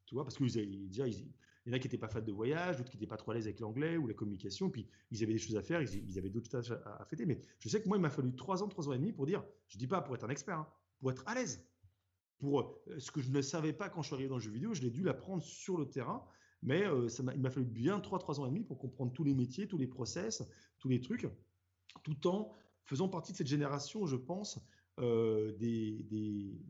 Tu 0.06 0.14
vois, 0.14 0.24
parce 0.24 0.38
que 0.38 0.44
déjà, 0.44 1.08
ils, 1.08 1.32
il 1.68 1.72
y 1.72 1.74
en 1.74 1.76
a 1.76 1.80
qui 1.80 1.88
n'étaient 1.88 1.98
pas 1.98 2.08
fans 2.08 2.22
de 2.22 2.32
voyage, 2.32 2.78
d'autres 2.78 2.90
qui 2.90 2.96
n'étaient 2.96 3.10
pas 3.10 3.18
trop 3.18 3.32
à 3.32 3.34
l'aise 3.34 3.46
avec 3.46 3.60
l'anglais 3.60 3.98
ou 3.98 4.08
la 4.08 4.14
communication, 4.14 4.70
puis 4.70 4.88
ils 5.12 5.22
avaient 5.22 5.34
des 5.34 5.40
choses 5.40 5.58
à 5.58 5.62
faire, 5.62 5.82
ils, 5.82 6.18
avaient 6.18 6.30
d'autres 6.30 6.50
tâches 6.50 6.72
à, 6.72 7.04
fêter. 7.04 7.26
Mais 7.26 7.42
je 7.60 7.68
sais 7.68 7.82
que 7.82 7.90
moi, 7.90 7.98
il 7.98 8.00
m'a 8.00 8.10
fallu 8.10 8.34
trois 8.38 8.64
ans, 8.64 8.70
trois 8.70 8.88
ans 8.88 8.94
et 8.94 8.98
demi 8.98 9.12
pour 9.12 9.26
dire, 9.26 9.44
je 9.68 9.76
ne 9.76 9.80
dis 9.80 9.88
pas 9.88 10.02
pour 10.02 10.16
être 10.16 10.24
un 10.24 10.30
expert, 10.30 10.60
hein, 10.60 10.68
pour 11.02 11.12
être 11.12 11.24
à 11.28 11.36
l'aise. 11.36 11.68
Pour 12.38 12.62
euh, 12.62 13.00
ce 13.00 13.12
que 13.12 13.20
je 13.20 13.30
ne 13.32 13.42
savais 13.42 13.74
pas 13.74 13.90
quand 13.90 14.02
je 14.02 14.08
suis 14.08 14.14
arrivé 14.14 14.30
dans 14.30 14.38
le 14.38 14.42
jeu 14.42 14.50
vidéo, 14.50 14.74
je 14.74 14.82
l'ai 14.82 14.92
dû 14.92 15.04
l'apprendre 15.04 15.44
sur 15.44 15.78
le 15.78 15.90
terrain. 15.90 16.24
Mais 16.64 16.86
euh, 16.86 17.10
ça 17.10 17.22
il 17.36 17.42
m'a 17.42 17.50
fallu 17.50 17.66
bien 17.66 18.00
trois, 18.00 18.18
trois 18.18 18.40
ans 18.40 18.46
et 18.46 18.50
demi 18.50 18.64
pour 18.64 18.78
comprendre 18.78 19.12
tous 19.12 19.26
les 19.26 19.34
métiers, 19.34 19.68
tous 19.68 19.78
les 19.78 19.88
process, 19.88 20.48
tous 20.80 20.88
les 20.88 21.02
trucs, 21.02 21.28
tout 22.04 22.28
en 22.28 22.50
faisant 22.86 23.10
partie 23.10 23.34
de 23.34 23.38
cette 23.38 23.48
génération, 23.48 24.06
je 24.06 24.16
pense, 24.16 24.58
euh, 25.00 25.52
des, 25.58 26.06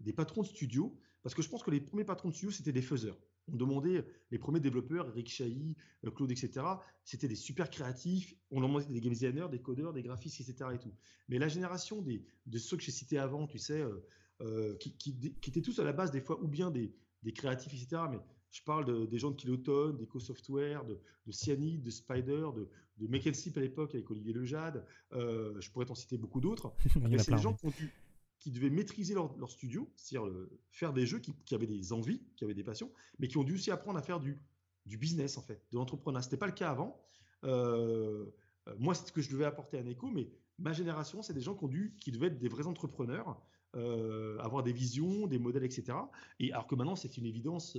des, 0.01 0.13
patrons 0.13 0.41
de 0.41 0.47
studio. 0.47 0.97
Parce 1.21 1.35
que 1.35 1.43
je 1.43 1.49
pense 1.49 1.61
que 1.61 1.69
les 1.69 1.81
premiers 1.81 2.03
patrons 2.03 2.29
de 2.29 2.33
studio, 2.33 2.49
c'était 2.49 2.71
des 2.71 2.81
faiseurs 2.81 3.17
on 3.51 3.55
demandait 3.55 4.05
les 4.31 4.37
premiers 4.37 4.59
développeurs, 4.59 5.07
Eric 5.09 5.29
Chahi, 5.29 5.75
euh, 6.05 6.11
Claude, 6.11 6.31
etc. 6.31 6.65
C'était 7.03 7.27
des 7.27 7.35
super 7.35 7.69
créatifs. 7.69 8.35
On 8.51 8.61
demandait 8.61 8.85
des 8.85 8.99
game 8.99 9.13
designers, 9.13 9.47
des 9.49 9.61
codeurs, 9.61 9.93
des 9.93 10.03
graphistes, 10.03 10.41
etc. 10.41 10.69
Et 10.73 10.79
tout. 10.79 10.93
Mais 11.29 11.39
la 11.39 11.47
génération 11.47 12.01
des, 12.01 12.25
de 12.45 12.57
ceux 12.57 12.77
que 12.77 12.83
j'ai 12.83 12.91
cités 12.91 13.17
avant, 13.17 13.47
tu 13.47 13.57
sais, 13.57 13.81
euh, 13.81 14.05
euh, 14.41 14.75
qui, 14.75 15.17
étaient 15.47 15.61
tous 15.61 15.79
à 15.79 15.83
la 15.83 15.93
base 15.93 16.11
des 16.11 16.21
fois 16.21 16.41
ou 16.41 16.47
bien 16.47 16.71
des, 16.71 16.93
créatifs, 17.33 17.73
etc. 17.73 18.03
Mais 18.09 18.19
je 18.51 18.61
parle 18.63 19.09
des 19.09 19.19
gens 19.19 19.31
de 19.31 19.35
Kiloton, 19.35 19.93
d'EcoSoftware, 19.93 20.85
de, 20.85 20.97
de 21.25 21.31
Cyanide, 21.31 21.83
de 21.83 21.89
Spider, 21.89 22.47
de, 22.55 22.69
de 22.99 23.57
à 23.57 23.61
l'époque 23.61 23.93
avec 23.95 24.09
Olivier 24.09 24.33
Lejade. 24.33 24.85
je 25.11 25.69
pourrais 25.71 25.85
t'en 25.85 25.95
citer 25.95 26.17
beaucoup 26.17 26.39
d'autres. 26.39 26.73
c'est 27.17 27.31
des 27.31 27.41
gens 27.41 27.53
qui 27.53 27.65
ont 27.65 27.73
dû 27.77 27.91
qui 28.39 28.51
devaient 28.51 28.69
maîtriser 28.69 29.13
leur, 29.13 29.49
studio, 29.49 29.91
c'est-à-dire 29.95 30.31
faire 30.69 30.93
des 30.93 31.05
jeux 31.05 31.19
qui, 31.19 31.55
avaient 31.55 31.67
des 31.67 31.93
envies, 31.93 32.21
qui 32.35 32.43
avaient 32.43 32.53
des 32.53 32.63
passions, 32.63 32.91
mais 33.19 33.27
qui 33.27 33.37
ont 33.37 33.43
dû 33.43 33.55
aussi 33.55 33.71
apprendre 33.71 33.97
à 33.97 34.01
faire 34.01 34.19
du, 34.19 34.39
business, 34.85 35.37
en 35.37 35.41
fait, 35.41 35.65
de 35.71 35.77
l'entrepreneuriat. 35.77 36.21
Ce 36.21 36.27
n'était 36.27 36.37
pas 36.37 36.45
le 36.45 36.53
cas 36.53 36.69
avant. 36.69 37.01
Euh, 37.43 38.25
euh, 38.67 38.75
moi, 38.79 38.93
c'est 38.93 39.07
ce 39.07 39.11
que 39.11 39.21
je 39.21 39.29
devais 39.29 39.45
apporter 39.45 39.77
à 39.77 39.81
écho, 39.81 40.09
mais 40.09 40.29
ma 40.59 40.73
génération, 40.73 41.21
c'est 41.21 41.33
des 41.33 41.41
gens 41.41 41.55
qui, 41.55 41.65
ont 41.65 41.69
dû, 41.69 41.95
qui 41.99 42.11
devaient 42.11 42.27
être 42.27 42.39
des 42.39 42.47
vrais 42.47 42.67
entrepreneurs, 42.67 43.41
euh, 43.75 44.37
avoir 44.39 44.63
des 44.63 44.71
visions, 44.71 45.27
des 45.27 45.39
modèles, 45.39 45.63
etc. 45.63 45.97
Et 46.39 46.51
alors 46.51 46.67
que 46.67 46.75
maintenant, 46.75 46.95
c'est 46.95 47.17
une 47.17 47.25
évidence 47.25 47.77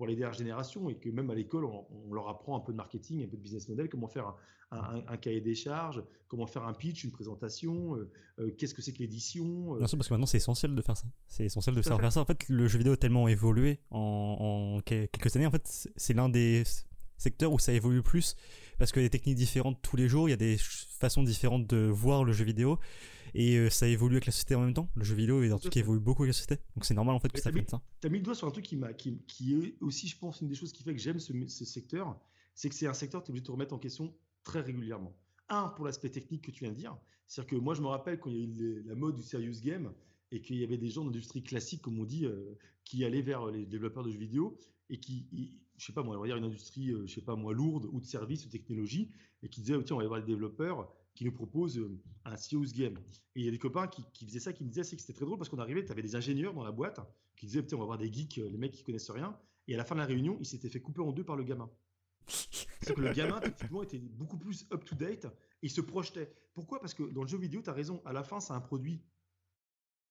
pour 0.00 0.06
les 0.06 0.16
dernières 0.16 0.32
générations 0.32 0.88
et 0.88 0.94
que 0.94 1.10
même 1.10 1.28
à 1.28 1.34
l'école, 1.34 1.66
on, 1.66 2.14
leur 2.14 2.30
apprend 2.30 2.56
un 2.56 2.60
peu 2.60 2.72
de 2.72 2.78
marketing, 2.78 3.22
un 3.22 3.28
peu 3.28 3.36
de 3.36 3.42
business 3.42 3.68
model, 3.68 3.90
comment 3.90 4.08
faire 4.08 4.34
un, 4.70 5.16
cahier 5.18 5.42
des 5.42 5.54
charges, 5.54 6.02
comment 6.26 6.46
faire 6.46 6.64
un 6.64 6.72
pitch, 6.72 7.04
une 7.04 7.10
présentation, 7.10 7.96
euh, 7.96 8.10
euh, 8.38 8.50
qu'est-ce 8.56 8.72
que 8.72 8.80
c'est 8.80 8.94
que 8.94 9.00
l'édition. 9.00 9.74
Euh. 9.74 9.76
Bien 9.76 9.86
sûr, 9.86 9.98
parce 9.98 10.08
que 10.08 10.14
maintenant 10.14 10.24
c'est 10.24 10.38
essentiel 10.38 10.74
de 10.74 10.80
faire 10.80 10.96
ça. 10.96 11.04
C'est 11.26 11.44
essentiel 11.44 11.76
de 11.76 11.82
savoir 11.82 12.00
faire 12.00 12.12
ça. 12.14 12.22
En 12.22 12.24
fait, 12.24 12.48
le 12.48 12.66
jeu 12.66 12.78
vidéo 12.78 12.94
a 12.94 12.96
tellement 12.96 13.28
évolué 13.28 13.80
en, 13.90 14.78
en 14.78 14.80
quelques 14.80 15.36
années. 15.36 15.44
En 15.44 15.50
fait, 15.50 15.90
c'est 15.94 16.14
l'un 16.14 16.30
des 16.30 16.64
secteurs 17.20 17.52
où 17.52 17.58
ça 17.58 17.72
évolue 17.72 18.02
plus 18.02 18.36
parce 18.78 18.92
que 18.92 19.00
y 19.00 19.02
a 19.02 19.06
des 19.06 19.10
techniques 19.10 19.36
différentes 19.36 19.80
tous 19.82 19.96
les 19.96 20.08
jours, 20.08 20.28
il 20.28 20.30
y 20.30 20.34
a 20.34 20.38
des 20.38 20.56
façons 20.58 21.22
différentes 21.22 21.66
de 21.66 21.86
voir 21.86 22.24
le 22.24 22.32
jeu 22.32 22.44
vidéo 22.44 22.78
et 23.34 23.56
euh, 23.56 23.70
ça 23.70 23.86
évolue 23.86 24.14
avec 24.14 24.26
la 24.26 24.32
société 24.32 24.54
en 24.54 24.62
même 24.62 24.74
temps. 24.74 24.88
Le 24.96 25.04
jeu 25.04 25.14
vidéo 25.14 25.42
est 25.42 25.50
un 25.50 25.58
truc 25.58 25.72
qui 25.72 25.78
évolue 25.78 26.00
beaucoup 26.00 26.22
avec 26.22 26.30
la 26.30 26.32
société, 26.32 26.62
donc 26.74 26.84
c'est 26.84 26.94
normal 26.94 27.14
en 27.14 27.20
fait 27.20 27.30
que 27.30 27.40
ça 27.40 27.50
prenne 27.50 27.68
ça. 27.68 27.82
Tu 28.00 28.06
as 28.06 28.10
mis 28.10 28.18
le 28.18 28.24
doigt 28.24 28.34
sur 28.34 28.48
un 28.48 28.50
truc 28.50 28.64
qui, 28.64 28.80
qui, 28.96 29.18
qui, 29.26 29.54
est 29.54 29.76
aussi, 29.82 30.08
je 30.08 30.18
pense, 30.18 30.40
une 30.40 30.48
des 30.48 30.54
choses 30.54 30.72
qui 30.72 30.82
fait 30.82 30.94
que 30.94 31.00
j'aime 31.00 31.20
ce, 31.20 31.64
secteur, 31.64 32.18
c'est 32.54 32.68
que 32.68 32.74
c'est 32.74 32.86
un 32.86 32.94
secteur 32.94 33.20
que 33.20 33.26
tu 33.26 33.30
es 33.30 33.32
obligé 33.32 33.42
de 33.42 33.46
te 33.46 33.52
remettre 33.52 33.74
en 33.74 33.78
question 33.78 34.14
très 34.42 34.60
régulièrement. 34.60 35.14
Un, 35.48 35.68
pour 35.68 35.84
l'aspect 35.84 36.10
technique 36.10 36.44
que 36.44 36.50
tu 36.50 36.64
viens 36.64 36.72
de 36.72 36.78
dire, 36.78 36.96
c'est-à-dire 37.26 37.50
que 37.50 37.56
moi 37.56 37.74
je 37.74 37.82
me 37.82 37.88
rappelle 37.88 38.18
quand 38.18 38.30
il 38.30 38.36
y 38.36 38.40
a 38.40 38.44
eu 38.44 38.82
la 38.86 38.94
mode 38.94 39.16
du 39.16 39.22
serious 39.22 39.60
game 39.62 39.92
et 40.32 40.40
qu'il 40.40 40.56
y 40.56 40.64
avait 40.64 40.78
des 40.78 40.88
gens 40.88 41.04
d'industrie 41.04 41.42
classique, 41.42 41.82
comme 41.82 41.98
on 41.98 42.04
dit, 42.04 42.24
euh, 42.24 42.56
qui 42.84 43.04
allaient 43.04 43.22
vers 43.22 43.46
les 43.46 43.66
développeurs 43.66 44.04
de 44.04 44.10
jeux 44.10 44.18
vidéo 44.18 44.56
et 44.88 44.98
qui, 44.98 45.60
je 45.80 45.86
sais 45.86 45.92
pas 45.92 46.02
moi, 46.02 46.16
on 46.16 46.20
va 46.20 46.26
dire 46.26 46.36
une 46.36 46.44
industrie, 46.44 46.90
euh, 46.90 47.06
je 47.06 47.14
sais 47.14 47.22
pas 47.22 47.36
moi, 47.36 47.54
lourde 47.54 47.88
ou 47.90 48.00
de 48.00 48.04
services 48.04 48.44
ou 48.44 48.48
de 48.48 48.52
technologie, 48.52 49.10
et 49.42 49.48
qui 49.48 49.62
disaient, 49.62 49.82
tiens, 49.82 49.96
on 49.96 49.98
va 49.98 50.02
aller 50.02 50.08
voir 50.08 50.20
les 50.20 50.26
développeurs 50.26 50.92
qui 51.14 51.24
nous 51.24 51.32
propose 51.32 51.78
euh, 51.78 51.98
un 52.26 52.36
serious 52.36 52.70
game. 52.74 52.98
Et 53.34 53.40
il 53.40 53.44
y 53.46 53.48
a 53.48 53.50
des 53.50 53.58
copains 53.58 53.88
qui, 53.88 54.04
qui 54.12 54.26
faisaient 54.26 54.40
ça, 54.40 54.52
qui 54.52 54.62
me 54.62 54.68
disaient 54.68 54.82
que 54.82 55.00
c'était 55.00 55.14
très 55.14 55.24
drôle 55.24 55.38
parce 55.38 55.48
qu'on 55.48 55.58
arrivait, 55.58 55.82
tu 55.82 55.90
avais 55.90 56.02
des 56.02 56.16
ingénieurs 56.16 56.52
dans 56.52 56.62
la 56.62 56.70
boîte 56.70 57.00
qui 57.34 57.46
disaient, 57.46 57.64
on 57.72 57.78
va 57.78 57.86
voir 57.86 57.98
des 57.98 58.12
geeks, 58.12 58.38
euh, 58.38 58.50
les 58.50 58.58
mecs 58.58 58.72
qui 58.72 58.84
connaissent 58.84 59.10
rien. 59.10 59.34
Et 59.68 59.74
à 59.74 59.78
la 59.78 59.84
fin 59.86 59.94
de 59.94 60.00
la 60.00 60.06
réunion, 60.06 60.36
il 60.38 60.46
s'était 60.46 60.68
fait 60.68 60.80
couper 60.80 61.00
en 61.00 61.12
deux 61.12 61.24
par 61.24 61.36
le 61.36 61.44
gamin. 61.44 61.70
C'est 62.26 62.94
que 62.94 63.00
le 63.00 63.14
gamin, 63.14 63.40
effectivement, 63.40 63.82
était 63.82 63.98
beaucoup 63.98 64.36
plus 64.36 64.66
up-to-date 64.72 65.24
et 65.24 65.66
il 65.66 65.70
se 65.70 65.80
projetait. 65.80 66.30
Pourquoi? 66.52 66.80
Parce 66.80 66.92
que 66.92 67.04
dans 67.04 67.22
le 67.22 67.28
jeu 67.28 67.38
vidéo, 67.38 67.62
tu 67.62 67.70
as 67.70 67.74
raison, 67.74 68.02
à 68.04 68.12
la 68.12 68.22
fin, 68.22 68.40
c'est 68.40 68.52
un 68.52 68.60
produit 68.60 69.02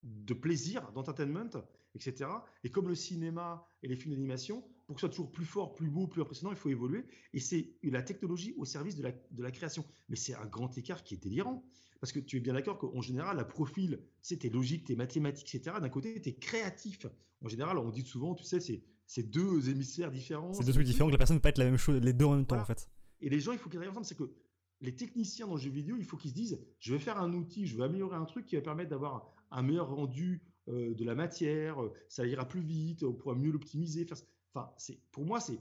de 0.03 0.33
plaisir, 0.33 0.91
d'entertainment, 0.93 1.49
etc. 1.95 2.29
Et 2.63 2.71
comme 2.71 2.87
le 2.87 2.95
cinéma 2.95 3.67
et 3.83 3.87
les 3.87 3.95
films 3.95 4.13
d'animation, 4.13 4.63
pour 4.87 4.95
que 4.95 5.01
ce 5.01 5.07
soit 5.07 5.09
toujours 5.09 5.31
plus 5.31 5.45
fort, 5.45 5.75
plus 5.75 5.89
beau, 5.89 6.07
plus 6.07 6.21
impressionnant, 6.21 6.51
il 6.51 6.57
faut 6.57 6.69
évoluer. 6.69 7.05
Et 7.33 7.39
c'est 7.39 7.75
la 7.83 8.01
technologie 8.01 8.53
au 8.57 8.65
service 8.65 8.95
de 8.95 9.03
la, 9.03 9.11
de 9.11 9.43
la 9.43 9.51
création. 9.51 9.85
Mais 10.07 10.15
c'est 10.15 10.33
un 10.33 10.45
grand 10.45 10.75
écart 10.77 11.03
qui 11.03 11.13
est 11.13 11.17
délirant. 11.17 11.63
Parce 11.99 12.13
que 12.13 12.19
tu 12.19 12.37
es 12.37 12.39
bien 12.39 12.53
d'accord 12.53 12.77
qu'en 12.77 13.01
général, 13.01 13.37
la 13.37 13.43
profil, 13.43 13.99
tu 13.99 14.29
sais, 14.29 14.37
t'es 14.37 14.49
logique, 14.49 14.85
t'es 14.85 14.95
mathématique, 14.95 15.53
etc. 15.53 15.77
D'un 15.81 15.89
côté, 15.89 16.19
t'es 16.21 16.33
créatif. 16.33 17.05
En 17.43 17.49
général, 17.49 17.77
on 17.77 17.89
dit 17.89 18.01
souvent, 18.01 18.35
tu 18.35 18.45
sais, 18.45 18.59
c'est 19.05 19.23
deux 19.23 19.69
hémisphères 19.69 20.11
différents. 20.11 20.53
C'est 20.53 20.63
deux 20.63 20.73
trucs 20.73 20.85
différents, 20.85 21.07
que 21.07 21.13
la 21.13 21.17
personne 21.17 21.35
ne 21.35 21.39
peut 21.39 21.43
pas 21.43 21.49
être 21.49 21.57
la 21.57 21.65
même 21.65 21.77
chose, 21.77 22.01
les 22.01 22.13
deux 22.13 22.25
en 22.25 22.35
même 22.35 22.45
temps, 22.45 22.59
en 22.59 22.65
fait. 22.65 22.89
Et 23.21 23.29
les 23.29 23.39
gens, 23.39 23.51
il 23.51 23.59
faut 23.59 23.69
qu'ils 23.69 23.79
regardent 23.79 23.97
ensemble. 23.97 24.05
C'est 24.05 24.17
que 24.17 24.33
les 24.81 24.95
techniciens 24.95 25.47
dans 25.47 25.55
le 25.55 25.59
jeu 25.59 25.69
vidéo, 25.69 25.97
il 25.97 26.05
faut 26.05 26.15
qu'ils 26.15 26.31
se 26.31 26.35
disent, 26.35 26.65
je 26.79 26.93
vais 26.93 26.99
faire 26.99 27.19
un 27.19 27.33
outil, 27.33 27.67
je 27.67 27.75
vais 27.75 27.83
améliorer 27.83 28.15
un 28.15 28.25
truc 28.25 28.45
qui 28.45 28.55
va 28.55 28.61
permettre 28.61 28.89
d'avoir 28.89 29.33
un 29.51 29.61
meilleur 29.61 29.89
rendu 29.89 30.43
euh, 30.67 30.93
de 30.93 31.03
la 31.03 31.15
matière, 31.15 31.81
euh, 31.81 31.93
ça 32.07 32.25
ira 32.25 32.47
plus 32.47 32.61
vite, 32.61 33.03
on 33.03 33.13
pourra 33.13 33.35
mieux 33.35 33.51
l'optimiser. 33.51 34.05
Enfin, 34.53 34.71
c'est 34.77 34.99
pour 35.11 35.25
moi, 35.25 35.39
c'est 35.39 35.59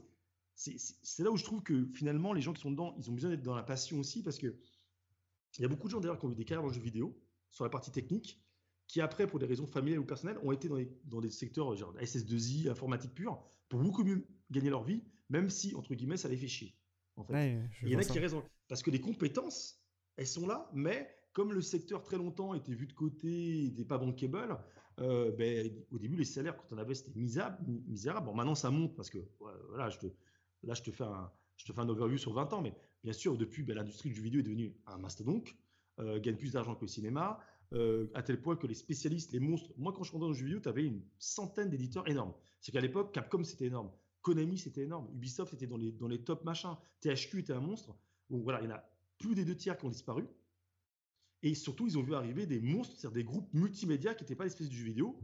c'est 0.55 1.23
là 1.23 1.31
où 1.31 1.37
je 1.37 1.45
trouve 1.45 1.63
que 1.63 1.87
finalement, 1.93 2.33
les 2.33 2.41
gens 2.41 2.51
qui 2.51 2.61
sont 2.61 2.71
dedans, 2.71 2.93
ils 2.97 3.09
ont 3.09 3.13
besoin 3.13 3.29
d'être 3.29 3.43
dans 3.43 3.55
la 3.55 3.63
passion 3.63 3.97
aussi 3.97 4.21
parce 4.21 4.37
que 4.37 4.57
il 5.57 5.61
y 5.61 5.65
a 5.65 5.67
beaucoup 5.67 5.87
de 5.87 5.91
gens 5.91 5.99
d'ailleurs 5.99 6.19
qui 6.19 6.25
ont 6.25 6.31
eu 6.31 6.35
des 6.35 6.45
carrières 6.45 6.61
dans 6.61 6.67
le 6.67 6.73
jeu 6.73 6.81
vidéo 6.81 7.17
sur 7.49 7.63
la 7.63 7.69
partie 7.69 7.91
technique, 7.91 8.41
qui 8.87 9.01
après, 9.01 9.27
pour 9.27 9.39
des 9.39 9.45
raisons 9.45 9.65
familiales 9.65 9.99
ou 9.99 10.05
personnelles, 10.05 10.37
ont 10.43 10.51
été 10.51 10.69
dans, 11.05 11.21
des 11.21 11.29
secteurs 11.29 11.75
genre 11.75 11.95
SS2I, 11.97 12.69
informatique 12.69 13.13
pure, 13.13 13.41
pour 13.67 13.79
beaucoup 13.79 14.03
mieux 14.03 14.27
gagner 14.51 14.69
leur 14.69 14.83
vie, 14.83 15.03
même 15.29 15.49
si, 15.49 15.73
entre 15.75 15.95
guillemets, 15.95 16.17
ça 16.17 16.27
les 16.27 16.37
fait 16.37 16.47
chier. 16.47 16.75
En 17.15 17.23
fait. 17.23 17.57
il 17.83 17.89
y 17.89 17.95
en 17.95 17.99
a 17.99 18.03
qui 18.03 18.19
raison. 18.19 18.43
Parce 18.67 18.81
que 18.81 18.91
les 18.91 19.01
compétences, 19.01 19.81
elles 20.15 20.27
sont 20.27 20.47
là, 20.47 20.69
mais 20.73 21.18
comme 21.39 21.53
le 21.53 21.61
secteur 21.61 22.03
très 22.03 22.17
longtemps 22.17 22.53
était 22.53 22.73
vu 22.73 22.85
de 22.85 22.91
côté, 22.91 23.61
n'était 23.69 23.85
pas 23.85 23.97
bankable, 23.97 24.59
euh, 24.99 25.31
ben, 25.31 25.71
au 25.89 25.97
début, 25.97 26.17
les 26.17 26.25
salaires, 26.25 26.57
quand 26.57 26.65
on 26.71 26.77
avait, 26.77 26.93
c'était 26.93 27.17
misérable. 27.17 27.57
misérable. 27.87 28.25
Bon, 28.25 28.35
maintenant, 28.35 28.55
ça 28.55 28.69
monte 28.71 28.93
parce 28.97 29.09
que, 29.09 29.19
voilà, 29.39 29.85
là, 29.85 30.73
je 30.73 30.81
te, 30.81 30.91
fais 30.91 31.05
un, 31.05 31.87
overview 31.87 32.17
sur 32.17 32.33
20 32.33 32.51
ans, 32.51 32.61
mais 32.61 32.75
bien 33.05 33.13
sûr, 33.13 33.37
depuis, 33.37 33.63
ben, 33.63 33.77
l'industrie 33.77 34.09
du 34.09 34.19
vidéo 34.19 34.41
est 34.41 34.43
devenue 34.43 34.75
un 34.85 34.97
mastodonte, 34.97 35.47
euh, 36.01 36.19
gagne 36.19 36.35
plus 36.35 36.51
d'argent 36.51 36.75
que 36.75 36.81
le 36.81 36.89
cinéma, 36.89 37.39
euh, 37.71 38.11
à 38.15 38.21
tel 38.21 38.41
point 38.41 38.57
que 38.57 38.67
les 38.67 38.73
spécialistes, 38.73 39.31
les 39.31 39.39
monstres. 39.39 39.71
Moi, 39.77 39.93
quand 39.93 40.03
je 40.03 40.11
rentrais 40.11 40.25
dans 40.25 40.33
le 40.33 40.37
jeu 40.37 40.43
vidéo, 40.43 40.59
tu 40.59 40.67
avais 40.67 40.83
une 40.83 41.01
centaine 41.19 41.69
d'éditeurs 41.69 42.05
énormes. 42.09 42.33
C'est 42.59 42.73
qu'à 42.73 42.81
l'époque, 42.81 43.13
Capcom, 43.13 43.45
c'était 43.45 43.67
énorme. 43.67 43.93
Konami, 44.23 44.57
c'était 44.57 44.81
énorme. 44.81 45.07
Ubisoft, 45.13 45.53
était 45.53 45.67
dans 45.67 45.77
les, 45.77 45.93
dans 45.93 46.09
les 46.09 46.21
top 46.21 46.43
machins. 46.43 46.75
THQ 46.99 47.39
était 47.39 47.53
un 47.53 47.61
monstre. 47.61 47.95
Donc 48.29 48.43
voilà, 48.43 48.59
il 48.59 48.65
y 48.65 48.67
en 48.67 48.75
a 48.75 48.83
plus 49.17 49.35
des 49.35 49.45
deux 49.45 49.55
tiers 49.55 49.77
qui 49.77 49.85
ont 49.85 49.89
disparu. 49.89 50.27
Et 51.41 51.55
surtout, 51.55 51.87
ils 51.87 51.97
ont 51.97 52.03
vu 52.03 52.13
arriver 52.15 52.45
des 52.45 52.59
monstres, 52.59 52.95
c'est-à-dire 52.97 53.15
des 53.15 53.23
groupes 53.23 53.53
multimédia 53.53 54.13
qui 54.13 54.23
n'étaient 54.23 54.35
pas 54.35 54.43
l'espèce 54.43 54.69
du 54.69 54.77
jeu 54.77 54.85
vidéo. 54.85 55.19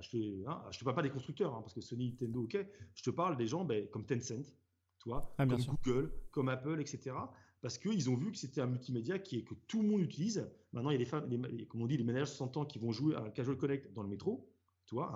je 0.00 0.16
ne 0.16 0.46
hein, 0.46 0.62
te 0.70 0.84
parle 0.84 0.96
pas 0.96 1.02
des 1.02 1.10
constructeurs, 1.10 1.54
hein, 1.54 1.60
parce 1.60 1.74
que 1.74 1.80
Sony, 1.80 2.10
Nintendo, 2.10 2.42
ok. 2.44 2.66
Je 2.94 3.02
te 3.02 3.10
parle 3.10 3.36
des 3.36 3.46
gens 3.46 3.64
ben, 3.64 3.86
comme 3.88 4.06
Tencent, 4.06 4.56
toi, 4.98 5.34
ah, 5.38 5.46
comme 5.46 5.62
Google, 5.62 6.12
comme 6.30 6.48
Apple, 6.48 6.80
etc. 6.80 7.14
Parce 7.60 7.78
qu'ils 7.78 8.08
ont 8.10 8.16
vu 8.16 8.32
que 8.32 8.38
c'était 8.38 8.60
un 8.60 8.66
multimédia 8.66 9.18
qui 9.18 9.38
est, 9.38 9.44
que 9.44 9.54
tout 9.68 9.82
le 9.82 9.88
monde 9.88 10.00
utilise. 10.00 10.50
Maintenant, 10.72 10.90
il 10.90 11.00
y 11.00 11.04
a 11.04 11.20
les, 11.26 11.36
les 11.52 11.66
comme 11.66 11.82
on 11.82 11.86
dit, 11.86 11.96
les 11.96 12.04
managers 12.04 12.26
60 12.26 12.56
ans 12.56 12.64
qui 12.64 12.78
vont 12.78 12.90
jouer 12.90 13.14
à 13.14 13.20
un 13.20 13.30
casual 13.30 13.56
connect 13.56 13.92
dans 13.92 14.02
le 14.02 14.08
métro, 14.08 14.50
tu 14.86 14.94
vois, 14.94 15.12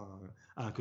un, 0.56 0.64
un, 0.66 0.72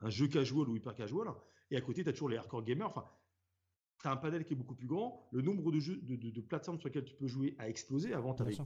un, 0.00 0.10
jeu 0.10 0.28
casual 0.28 0.68
ou 0.68 0.76
hyper 0.76 0.94
casual. 0.94 1.28
Et 1.70 1.76
à 1.76 1.80
côté, 1.80 2.02
tu 2.02 2.10
as 2.10 2.12
toujours 2.12 2.28
les 2.28 2.36
hardcore 2.36 2.64
gamers. 2.64 2.88
Enfin, 2.88 3.04
tu 4.00 4.08
as 4.08 4.12
un 4.12 4.16
panel 4.16 4.44
qui 4.44 4.54
est 4.54 4.56
beaucoup 4.56 4.74
plus 4.74 4.86
grand. 4.86 5.28
Le 5.32 5.42
nombre 5.42 5.72
de, 5.72 5.80
jeux, 5.80 5.96
de, 6.02 6.40
plateformes 6.40 6.78
sur 6.78 6.88
lesquelles 6.88 7.04
tu 7.04 7.14
peux 7.14 7.26
jouer 7.26 7.54
a 7.58 7.68
explosé. 7.68 8.12
Avant, 8.12 8.34
tu 8.34 8.42
avais 8.42 8.56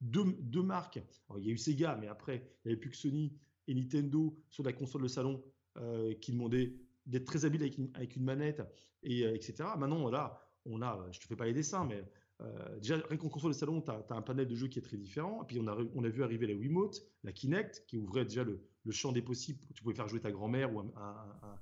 deux, 0.00 0.24
deux, 0.40 0.62
marques. 0.62 1.00
il 1.38 1.44
y 1.44 1.48
a 1.48 1.52
eu 1.52 1.58
Sega, 1.58 1.96
mais 2.00 2.08
après, 2.08 2.36
il 2.64 2.68
n'y 2.68 2.72
avait 2.72 2.80
plus 2.80 2.90
que 2.90 2.96
Sony 2.96 3.32
et 3.68 3.74
Nintendo 3.74 4.36
sur 4.48 4.62
la 4.62 4.72
console 4.72 5.02
de 5.02 5.08
salon 5.08 5.42
euh, 5.78 6.14
qui 6.14 6.32
demandaient 6.32 6.74
d'être 7.06 7.24
très 7.24 7.44
habile 7.44 7.62
avec 7.62 7.78
une, 7.78 7.90
avec 7.94 8.16
une 8.16 8.24
manette, 8.24 8.62
et, 9.02 9.24
euh, 9.24 9.34
etc. 9.34 9.68
Maintenant, 9.78 10.00
voilà, 10.00 10.40
on 10.64 10.82
a, 10.82 11.06
je 11.12 11.20
te 11.20 11.26
fais 11.26 11.36
pas 11.36 11.46
les 11.46 11.52
dessins, 11.52 11.84
mais 11.84 12.04
euh, 12.42 12.78
déjà, 12.78 12.96
rien 13.08 13.16
qu'en 13.16 13.28
console 13.28 13.52
de 13.52 13.56
salon, 13.56 13.80
tu 13.80 13.90
as, 13.90 14.04
un 14.10 14.22
panel 14.22 14.46
de 14.46 14.54
jeux 14.54 14.68
qui 14.68 14.78
est 14.78 14.82
très 14.82 14.96
différent. 14.96 15.42
Et 15.42 15.46
puis, 15.46 15.58
on 15.60 15.66
a, 15.68 15.76
on 15.94 16.04
a 16.04 16.08
vu 16.08 16.22
arriver 16.22 16.46
la 16.46 16.54
Wiimote, 16.54 17.02
la 17.24 17.32
Kinect, 17.32 17.84
qui 17.86 17.96
ouvrait 17.96 18.24
déjà 18.24 18.44
le, 18.44 18.60
le 18.84 18.92
champ 18.92 19.12
des 19.12 19.22
possibles. 19.22 19.60
Tu 19.74 19.82
pouvais 19.82 19.94
faire 19.94 20.08
jouer 20.08 20.20
ta 20.20 20.30
grand-mère 20.30 20.74
ou 20.74 20.80
un, 20.80 20.92
un, 20.96 21.48
un, 21.48 21.58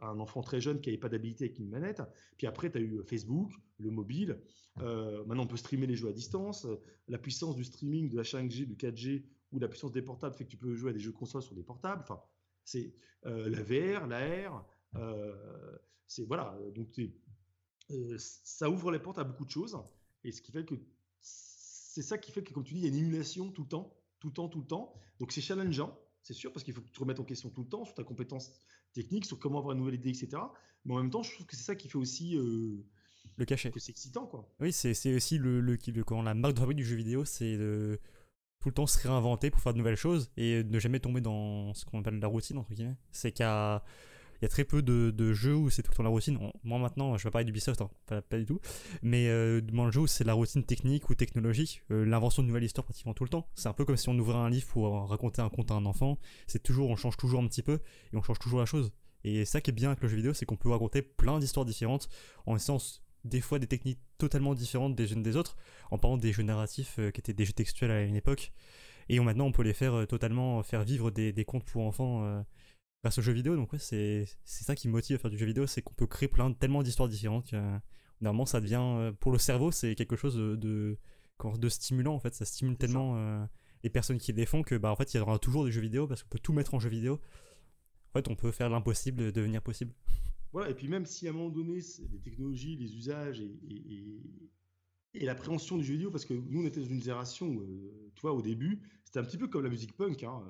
enfant 0.00 0.42
très 0.42 0.60
jeune 0.60 0.80
qui 0.80 0.90
n'avait 0.90 1.00
pas 1.00 1.08
d'habilité 1.08 1.44
avec 1.44 1.58
une 1.58 1.68
manette. 1.68 2.02
Puis 2.36 2.46
après, 2.46 2.70
tu 2.70 2.78
as 2.78 2.80
eu 2.80 3.02
Facebook, 3.04 3.52
le 3.78 3.90
mobile. 3.90 4.40
Euh, 4.78 5.24
maintenant, 5.24 5.44
on 5.44 5.46
peut 5.48 5.56
streamer 5.56 5.86
les 5.86 5.96
jeux 5.96 6.08
à 6.08 6.12
distance. 6.12 6.66
La 7.08 7.18
puissance 7.18 7.56
du 7.56 7.64
streaming, 7.64 8.08
de 8.08 8.16
la 8.16 8.22
5G, 8.22 8.66
du 8.66 8.76
4G 8.76 9.24
ou 9.52 9.58
la 9.58 9.68
puissance 9.68 9.92
des 9.92 10.02
portables 10.02 10.34
fait 10.34 10.44
que 10.44 10.50
tu 10.50 10.56
peux 10.56 10.74
jouer 10.74 10.90
à 10.90 10.92
des 10.92 11.00
jeux 11.00 11.12
consoles 11.12 11.42
sur 11.42 11.54
des 11.54 11.62
portables. 11.62 12.02
Enfin, 12.02 12.20
c'est 12.64 12.94
euh, 13.26 13.48
la 13.50 13.62
VR, 13.62 14.06
la 14.06 14.50
R. 14.50 14.66
Euh, 14.96 15.78
c'est 16.06 16.24
voilà. 16.24 16.58
Donc, 16.74 17.00
ça 18.18 18.70
ouvre 18.70 18.90
les 18.92 18.98
portes 18.98 19.18
à 19.18 19.24
beaucoup 19.24 19.44
de 19.44 19.50
choses. 19.50 19.76
Et 20.24 20.32
ce 20.32 20.40
qui 20.40 20.52
fait 20.52 20.64
que 20.64 20.74
c'est 21.20 22.02
ça 22.02 22.16
qui 22.16 22.32
fait 22.32 22.42
que, 22.42 22.54
comme 22.54 22.64
tu 22.64 22.74
dis, 22.74 22.80
il 22.80 22.84
y 22.84 22.86
a 22.86 22.88
une 22.88 23.04
émulation 23.04 23.50
tout 23.50 23.62
le 23.62 23.68
temps, 23.68 23.94
tout 24.18 24.28
le 24.28 24.32
temps, 24.32 24.48
tout 24.48 24.60
le 24.60 24.66
temps. 24.66 24.94
Donc, 25.18 25.32
c'est 25.32 25.42
challengeant 25.42 25.98
c'est 26.22 26.34
sûr, 26.34 26.52
parce 26.52 26.64
qu'il 26.64 26.72
faut 26.72 26.80
que 26.80 26.86
tu 26.86 26.92
te 26.92 27.00
remettes 27.00 27.20
en 27.20 27.24
question 27.24 27.50
tout 27.50 27.62
le 27.62 27.68
temps 27.68 27.84
sur 27.84 27.94
ta 27.94 28.04
compétence 28.04 28.52
technique, 28.92 29.24
sur 29.26 29.38
comment 29.38 29.58
avoir 29.58 29.72
une 29.72 29.80
nouvelle 29.80 29.96
idée, 29.96 30.10
etc. 30.10 30.42
Mais 30.84 30.94
en 30.94 30.98
même 30.98 31.10
temps, 31.10 31.22
je 31.22 31.32
trouve 31.32 31.46
que 31.46 31.56
c'est 31.56 31.64
ça 31.64 31.74
qui 31.74 31.88
fait 31.88 31.98
aussi. 31.98 32.36
Euh, 32.36 32.84
le 33.36 33.44
cachet. 33.44 33.70
Que 33.70 33.80
c'est 33.80 33.90
excitant, 33.90 34.26
quoi. 34.26 34.48
Oui, 34.60 34.72
c'est 34.72 35.14
aussi 35.14 35.38
le, 35.38 35.60
le, 35.60 35.76
quand 36.04 36.22
la 36.22 36.34
marque 36.34 36.54
de 36.54 36.60
fabrique 36.60 36.78
du 36.78 36.84
jeu 36.84 36.96
vidéo, 36.96 37.24
c'est 37.24 37.56
de 37.56 37.98
tout 38.60 38.68
le 38.68 38.74
temps 38.74 38.86
se 38.86 38.98
réinventer 38.98 39.50
pour 39.50 39.60
faire 39.60 39.72
de 39.72 39.78
nouvelles 39.78 39.96
choses 39.96 40.30
et 40.36 40.62
ne 40.62 40.78
jamais 40.78 41.00
tomber 41.00 41.20
dans 41.20 41.74
ce 41.74 41.84
qu'on 41.84 42.00
appelle 42.00 42.18
la 42.18 42.28
routine, 42.28 42.58
entre 42.58 42.72
guillemets. 42.72 42.96
C'est 43.10 43.32
qu'à 43.32 43.84
il 44.42 44.46
y 44.46 44.46
a 44.46 44.48
très 44.48 44.64
peu 44.64 44.82
de, 44.82 45.32
jeux 45.32 45.54
où 45.54 45.70
c'est 45.70 45.82
tout 45.82 45.92
le 45.92 45.96
temps 45.96 46.02
la 46.02 46.08
routine. 46.08 46.36
Moi 46.64 46.78
maintenant, 46.80 47.16
je 47.16 47.22
vais 47.22 47.30
parler 47.30 47.44
d'Ubisoft, 47.44 47.80
hein, 47.80 47.90
pas, 48.28 48.38
du 48.38 48.44
tout. 48.44 48.60
Mais 49.00 49.28
euh, 49.28 49.60
le 49.60 49.90
jeu 49.92 50.08
c'est 50.08 50.24
la 50.24 50.34
routine 50.34 50.64
technique 50.64 51.08
ou 51.10 51.14
technologique, 51.14 51.82
euh, 51.92 52.04
l'invention 52.04 52.42
de 52.42 52.48
nouvelles 52.48 52.64
histoires 52.64 52.84
pratiquement 52.84 53.14
tout 53.14 53.22
le 53.22 53.30
temps. 53.30 53.48
C'est 53.54 53.68
un 53.68 53.72
peu 53.72 53.84
comme 53.84 53.96
si 53.96 54.08
on 54.08 54.18
ouvrait 54.18 54.34
un 54.34 54.50
livre 54.50 54.66
pour 54.66 55.08
raconter 55.08 55.42
un 55.42 55.48
conte 55.48 55.70
à 55.70 55.74
un 55.74 55.86
enfant. 55.86 56.18
C'est 56.48 56.60
toujours, 56.60 56.90
on 56.90 56.96
change 56.96 57.16
toujours 57.16 57.40
un 57.40 57.46
petit 57.46 57.62
peu 57.62 57.78
et 58.12 58.16
on 58.16 58.22
change 58.22 58.40
toujours 58.40 58.58
la 58.58 58.66
chose. 58.66 58.90
Et 59.22 59.44
ça 59.44 59.60
qui 59.60 59.70
est 59.70 59.74
bien 59.74 59.90
avec 59.90 60.02
le 60.02 60.08
jeu 60.08 60.16
vidéo, 60.16 60.34
c'est 60.34 60.44
qu'on 60.44 60.56
peut 60.56 60.70
raconter 60.70 61.02
plein 61.02 61.38
d'histoires 61.38 61.64
différentes 61.64 62.08
en 62.44 62.56
essence 62.56 63.04
des 63.24 63.40
fois 63.40 63.60
des 63.60 63.68
techniques 63.68 64.00
totalement 64.18 64.54
différentes 64.54 64.96
des 64.96 65.12
unes 65.12 65.22
des 65.22 65.36
autres, 65.36 65.56
en 65.92 65.98
parlant 65.98 66.16
des 66.16 66.32
jeux 66.32 66.42
narratifs 66.42 66.96
euh, 66.98 67.12
qui 67.12 67.20
étaient 67.20 67.32
des 67.32 67.44
jeux 67.44 67.52
textuels 67.52 67.92
à 67.92 68.02
une 68.02 68.16
époque. 68.16 68.50
Et 69.08 69.20
maintenant, 69.20 69.46
on 69.46 69.52
peut 69.52 69.62
les 69.62 69.72
faire 69.72 70.06
totalement 70.08 70.62
faire 70.64 70.82
vivre 70.82 71.10
des 71.10 71.44
contes 71.44 71.64
pour 71.64 71.82
enfants 71.82 72.44
grâce 73.02 73.18
aux 73.18 73.22
jeux 73.22 73.32
vidéo. 73.32 73.56
Donc 73.56 73.72
ouais, 73.72 73.78
c'est 73.78 74.26
ça 74.44 74.74
qui 74.74 74.88
me 74.88 74.92
motive 74.92 75.16
à 75.16 75.18
faire 75.18 75.30
du 75.30 75.38
jeu 75.38 75.46
vidéo, 75.46 75.66
c'est 75.66 75.82
qu'on 75.82 75.94
peut 75.94 76.06
créer 76.06 76.28
plein 76.28 76.52
tellement 76.52 76.82
d'histoires 76.82 77.08
différentes 77.08 77.50
que 77.50 77.56
normalement 78.20 78.46
ça 78.46 78.60
devient 78.60 78.80
euh, 78.80 79.12
pour 79.12 79.32
le 79.32 79.38
cerveau 79.38 79.72
c'est 79.72 79.94
quelque 79.96 80.16
chose 80.16 80.36
de, 80.36 80.56
de, 80.56 80.96
de 81.58 81.68
stimulant 81.68 82.14
en 82.14 82.20
fait. 82.20 82.34
Ça 82.34 82.44
stimule 82.44 82.76
tellement 82.76 83.16
euh, 83.16 83.44
les 83.82 83.90
personnes 83.90 84.18
qui 84.18 84.32
les 84.32 84.46
font 84.46 84.62
que 84.62 84.76
bah 84.76 84.90
en 84.90 84.96
fait 84.96 85.12
il 85.14 85.16
y 85.16 85.20
aura 85.20 85.38
toujours 85.38 85.64
des 85.64 85.72
jeux 85.72 85.80
vidéo 85.80 86.06
parce 86.06 86.22
qu'on 86.22 86.30
peut 86.30 86.38
tout 86.38 86.52
mettre 86.52 86.74
en 86.74 86.78
jeu 86.78 86.88
vidéo. 86.88 87.20
En 88.14 88.18
fait, 88.18 88.28
on 88.28 88.36
peut 88.36 88.50
faire 88.50 88.68
l'impossible 88.68 89.32
devenir 89.32 89.62
possible. 89.62 89.94
Voilà, 90.52 90.68
et 90.68 90.74
puis 90.74 90.86
même 90.86 91.06
si 91.06 91.26
à 91.26 91.30
un 91.30 91.32
moment 91.32 91.48
donné, 91.48 91.80
les 92.10 92.20
technologies, 92.20 92.76
les 92.76 92.94
usages 92.94 93.40
et, 93.40 93.58
et, 93.66 93.94
et 93.94 94.50
l'appréhension 95.14 95.76
du 95.76 95.84
jeu 95.84 95.94
vidéo, 95.94 96.10
parce 96.10 96.24
que 96.24 96.34
nous, 96.34 96.62
on 96.62 96.66
était 96.66 96.80
dans 96.80 96.86
une 96.86 97.00
génération, 97.00 97.60
euh, 97.60 98.10
tu 98.14 98.22
vois, 98.22 98.32
au 98.32 98.42
début, 98.42 98.80
c'était 99.04 99.18
un 99.18 99.24
petit 99.24 99.38
peu 99.38 99.48
comme 99.48 99.62
la 99.62 99.70
musique 99.70 99.96
punk. 99.96 100.22
Hein, 100.22 100.42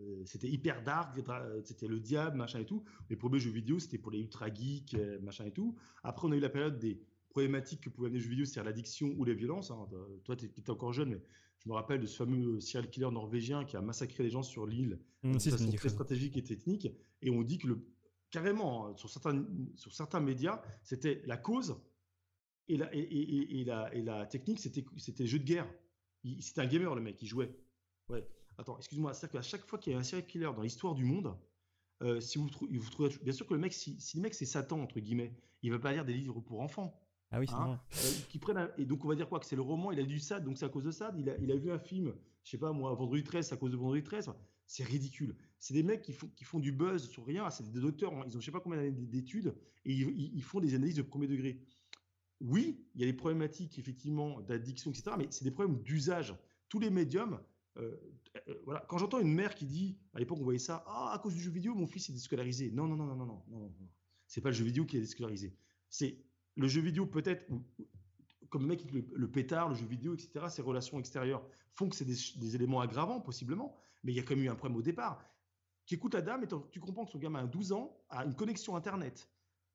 euh, 0.00 0.22
c'était 0.26 0.48
hyper 0.48 0.82
dark, 0.82 1.18
c'était 1.64 1.88
le 1.88 2.00
diable, 2.00 2.36
machin 2.36 2.60
et 2.60 2.66
tout. 2.66 2.84
Les 3.08 3.16
premiers 3.16 3.38
jeux 3.38 3.50
vidéo, 3.50 3.78
c'était 3.78 3.98
pour 3.98 4.12
les 4.12 4.20
ultra 4.20 4.52
geeks, 4.52 4.94
euh, 4.94 5.18
machin 5.20 5.46
et 5.46 5.52
tout. 5.52 5.74
Après, 6.02 6.28
on 6.28 6.32
a 6.32 6.36
eu 6.36 6.40
la 6.40 6.50
période 6.50 6.78
des 6.78 7.00
problématiques 7.30 7.82
que 7.82 7.90
pouvaient 7.90 8.08
amener 8.08 8.18
les 8.18 8.24
jeux 8.24 8.30
vidéo, 8.30 8.44
c'est-à-dire 8.44 8.64
l'addiction 8.64 9.14
ou 9.16 9.24
les 9.24 9.34
violences. 9.34 9.70
Hein. 9.70 9.86
Toi, 10.24 10.36
tu 10.36 10.46
étais 10.46 10.70
encore 10.70 10.92
jeune, 10.92 11.10
mais 11.10 11.22
je 11.64 11.68
me 11.68 11.74
rappelle 11.74 12.00
de 12.00 12.06
ce 12.06 12.16
fameux 12.16 12.60
serial 12.60 12.90
killer 12.90 13.10
norvégien 13.10 13.64
qui 13.64 13.76
a 13.76 13.82
massacré 13.82 14.24
les 14.24 14.30
gens 14.30 14.42
sur 14.42 14.66
l'île 14.66 14.98
mmh, 15.22 15.34
de 15.34 15.38
façon 15.38 15.72
très 15.72 15.88
stratégique 15.88 16.36
et 16.36 16.42
technique. 16.42 16.88
Et 17.22 17.30
on 17.30 17.42
dit 17.42 17.58
que 17.58 17.68
le, 17.68 17.86
carrément, 18.30 18.86
hein, 18.86 18.96
sur 18.96 19.10
certains, 19.10 19.44
sur 19.76 19.94
certains 19.94 20.20
médias, 20.20 20.62
c'était 20.82 21.22
la 21.26 21.36
cause 21.36 21.76
et 22.70 22.76
la, 22.76 22.94
et, 22.94 23.64
la, 23.64 23.94
et 23.94 24.02
la 24.02 24.26
technique, 24.26 24.60
c'était, 24.60 25.26
jeu 25.26 25.38
de 25.38 25.44
guerre. 25.44 25.66
C'était 26.40 26.60
un 26.60 26.66
gamer, 26.66 26.94
le 26.94 27.00
mec, 27.00 27.20
il 27.22 27.26
jouait. 27.26 27.54
Ouais. 28.08 28.26
Attends, 28.58 28.76
excuse-moi. 28.76 29.14
C'est-à-dire 29.14 29.40
qu'à 29.40 29.42
chaque 29.42 29.66
fois 29.66 29.78
qu'il 29.78 29.92
y 29.92 29.96
a 29.96 29.98
un 29.98 30.02
serial 30.02 30.26
killer 30.26 30.50
dans 30.54 30.62
l'histoire 30.62 30.94
du 30.94 31.04
monde, 31.04 31.34
euh, 32.02 32.20
si 32.20 32.38
vous, 32.38 32.48
vous 32.48 32.90
trouvez, 32.90 33.10
bien 33.22 33.32
sûr 33.32 33.46
que 33.46 33.54
le 33.54 33.60
mec, 33.60 33.72
si, 33.72 33.98
le 34.14 34.20
mec 34.20 34.34
c'est 34.34 34.46
Satan 34.46 34.80
entre 34.80 35.00
guillemets, 35.00 35.34
il 35.62 35.70
va 35.70 35.78
pas 35.78 35.92
lire 35.92 36.04
des 36.04 36.14
livres 36.14 36.40
pour 36.40 36.60
enfants. 36.60 36.98
Ah 37.32 37.38
oui, 37.38 37.46
c'est 37.46 37.54
hein 37.54 37.80
euh, 37.94 38.10
qui 38.28 38.38
prennent 38.38 38.70
et 38.76 38.86
donc 38.86 39.04
on 39.04 39.08
va 39.08 39.14
dire 39.14 39.28
quoi? 39.28 39.38
Que 39.38 39.46
c'est 39.46 39.56
le 39.56 39.62
roman, 39.62 39.92
il 39.92 40.00
a 40.00 40.02
lu 40.02 40.18
ça, 40.18 40.40
donc 40.40 40.58
c'est 40.58 40.64
à 40.64 40.68
cause 40.68 40.84
de 40.84 40.90
ça. 40.90 41.12
Il 41.16 41.30
a, 41.30 41.36
il 41.38 41.52
a 41.52 41.56
vu 41.56 41.70
un 41.70 41.78
film, 41.78 42.14
je 42.44 42.50
sais 42.50 42.58
pas 42.58 42.72
moi, 42.72 42.92
Vendredi 42.94 43.22
13, 43.22 43.46
c'est 43.46 43.54
à 43.54 43.56
cause 43.56 43.70
de 43.70 43.76
Vendredi 43.76 44.02
13. 44.02 44.32
C'est 44.66 44.84
ridicule. 44.84 45.36
C'est 45.58 45.74
des 45.74 45.82
mecs 45.82 46.02
qui 46.02 46.12
font, 46.12 46.28
qui 46.28 46.44
font 46.44 46.60
du 46.60 46.72
buzz 46.72 47.08
sur 47.08 47.26
rien. 47.26 47.50
C'est 47.50 47.70
des 47.70 47.80
docteurs, 47.80 48.14
hein. 48.14 48.24
ils 48.26 48.36
ont 48.36 48.40
je 48.40 48.46
sais 48.46 48.52
pas 48.52 48.60
combien 48.60 48.78
d'années 48.78 48.92
d'études 48.92 49.54
et 49.84 49.92
ils, 49.92 50.42
font 50.42 50.60
des 50.60 50.74
analyses 50.74 50.96
de 50.96 51.02
premier 51.02 51.26
degré. 51.26 51.60
Oui, 52.40 52.86
il 52.94 53.00
y 53.00 53.04
a 53.04 53.06
des 53.06 53.16
problématiques 53.16 53.78
effectivement 53.78 54.40
d'addiction, 54.40 54.90
etc. 54.90 55.12
Mais 55.18 55.26
c'est 55.30 55.44
des 55.44 55.50
problèmes 55.50 55.82
d'usage. 55.82 56.34
Tous 56.68 56.78
les 56.78 56.90
médiums, 56.90 57.40
euh, 57.76 57.96
euh, 58.48 58.54
voilà. 58.64 58.80
Quand 58.88 58.98
j'entends 58.98 59.20
une 59.20 59.34
mère 59.34 59.54
qui 59.54 59.66
dit, 59.66 59.98
à 60.14 60.18
l'époque 60.18 60.38
on 60.40 60.44
voyait 60.44 60.58
ça, 60.58 60.82
ah 60.86 61.12
à 61.12 61.18
cause 61.18 61.34
du 61.34 61.40
jeu 61.40 61.50
vidéo 61.50 61.74
mon 61.74 61.86
fils 61.86 62.08
est 62.08 62.12
déscolarisé. 62.12 62.70
Non 62.70 62.86
non 62.86 62.96
non 62.96 63.06
non 63.06 63.16
non 63.16 63.26
non 63.26 63.42
non 63.48 63.60
non. 63.60 63.88
C'est 64.26 64.40
pas 64.40 64.50
le 64.50 64.54
jeu 64.54 64.64
vidéo 64.64 64.86
qui 64.86 64.96
est 64.96 65.00
déscolarisé. 65.00 65.54
C'est 65.88 66.18
le 66.56 66.68
jeu 66.68 66.80
vidéo 66.80 67.06
peut-être 67.06 67.44
comme 68.48 68.62
le 68.62 68.68
mec 68.68 68.90
le, 68.90 69.04
le, 69.14 69.30
pétard, 69.30 69.68
le 69.68 69.74
jeu 69.74 69.86
vidéo, 69.86 70.14
etc. 70.14 70.46
Ces 70.48 70.62
relations 70.62 70.98
extérieures 70.98 71.42
font 71.72 71.88
que 71.88 71.96
c'est 71.96 72.04
des, 72.04 72.54
éléments 72.56 72.80
aggravants 72.80 73.20
possiblement, 73.20 73.76
mais 74.02 74.12
il 74.12 74.16
y 74.16 74.18
a 74.18 74.22
quand 74.22 74.34
même 74.34 74.44
eu 74.44 74.48
un 74.48 74.56
problème 74.56 74.78
au 74.78 74.82
départ. 74.82 75.24
Tu 75.86 75.94
écoutes 75.94 76.14
la 76.14 76.22
dame 76.22 76.44
et 76.44 76.48
tu 76.70 76.80
comprends 76.80 77.04
que 77.04 77.10
son 77.10 77.18
gamin 77.18 77.44
a 77.44 77.46
12 77.46 77.72
ans, 77.72 77.96
a 78.10 78.24
une 78.24 78.34
connexion 78.34 78.76
internet, 78.76 79.28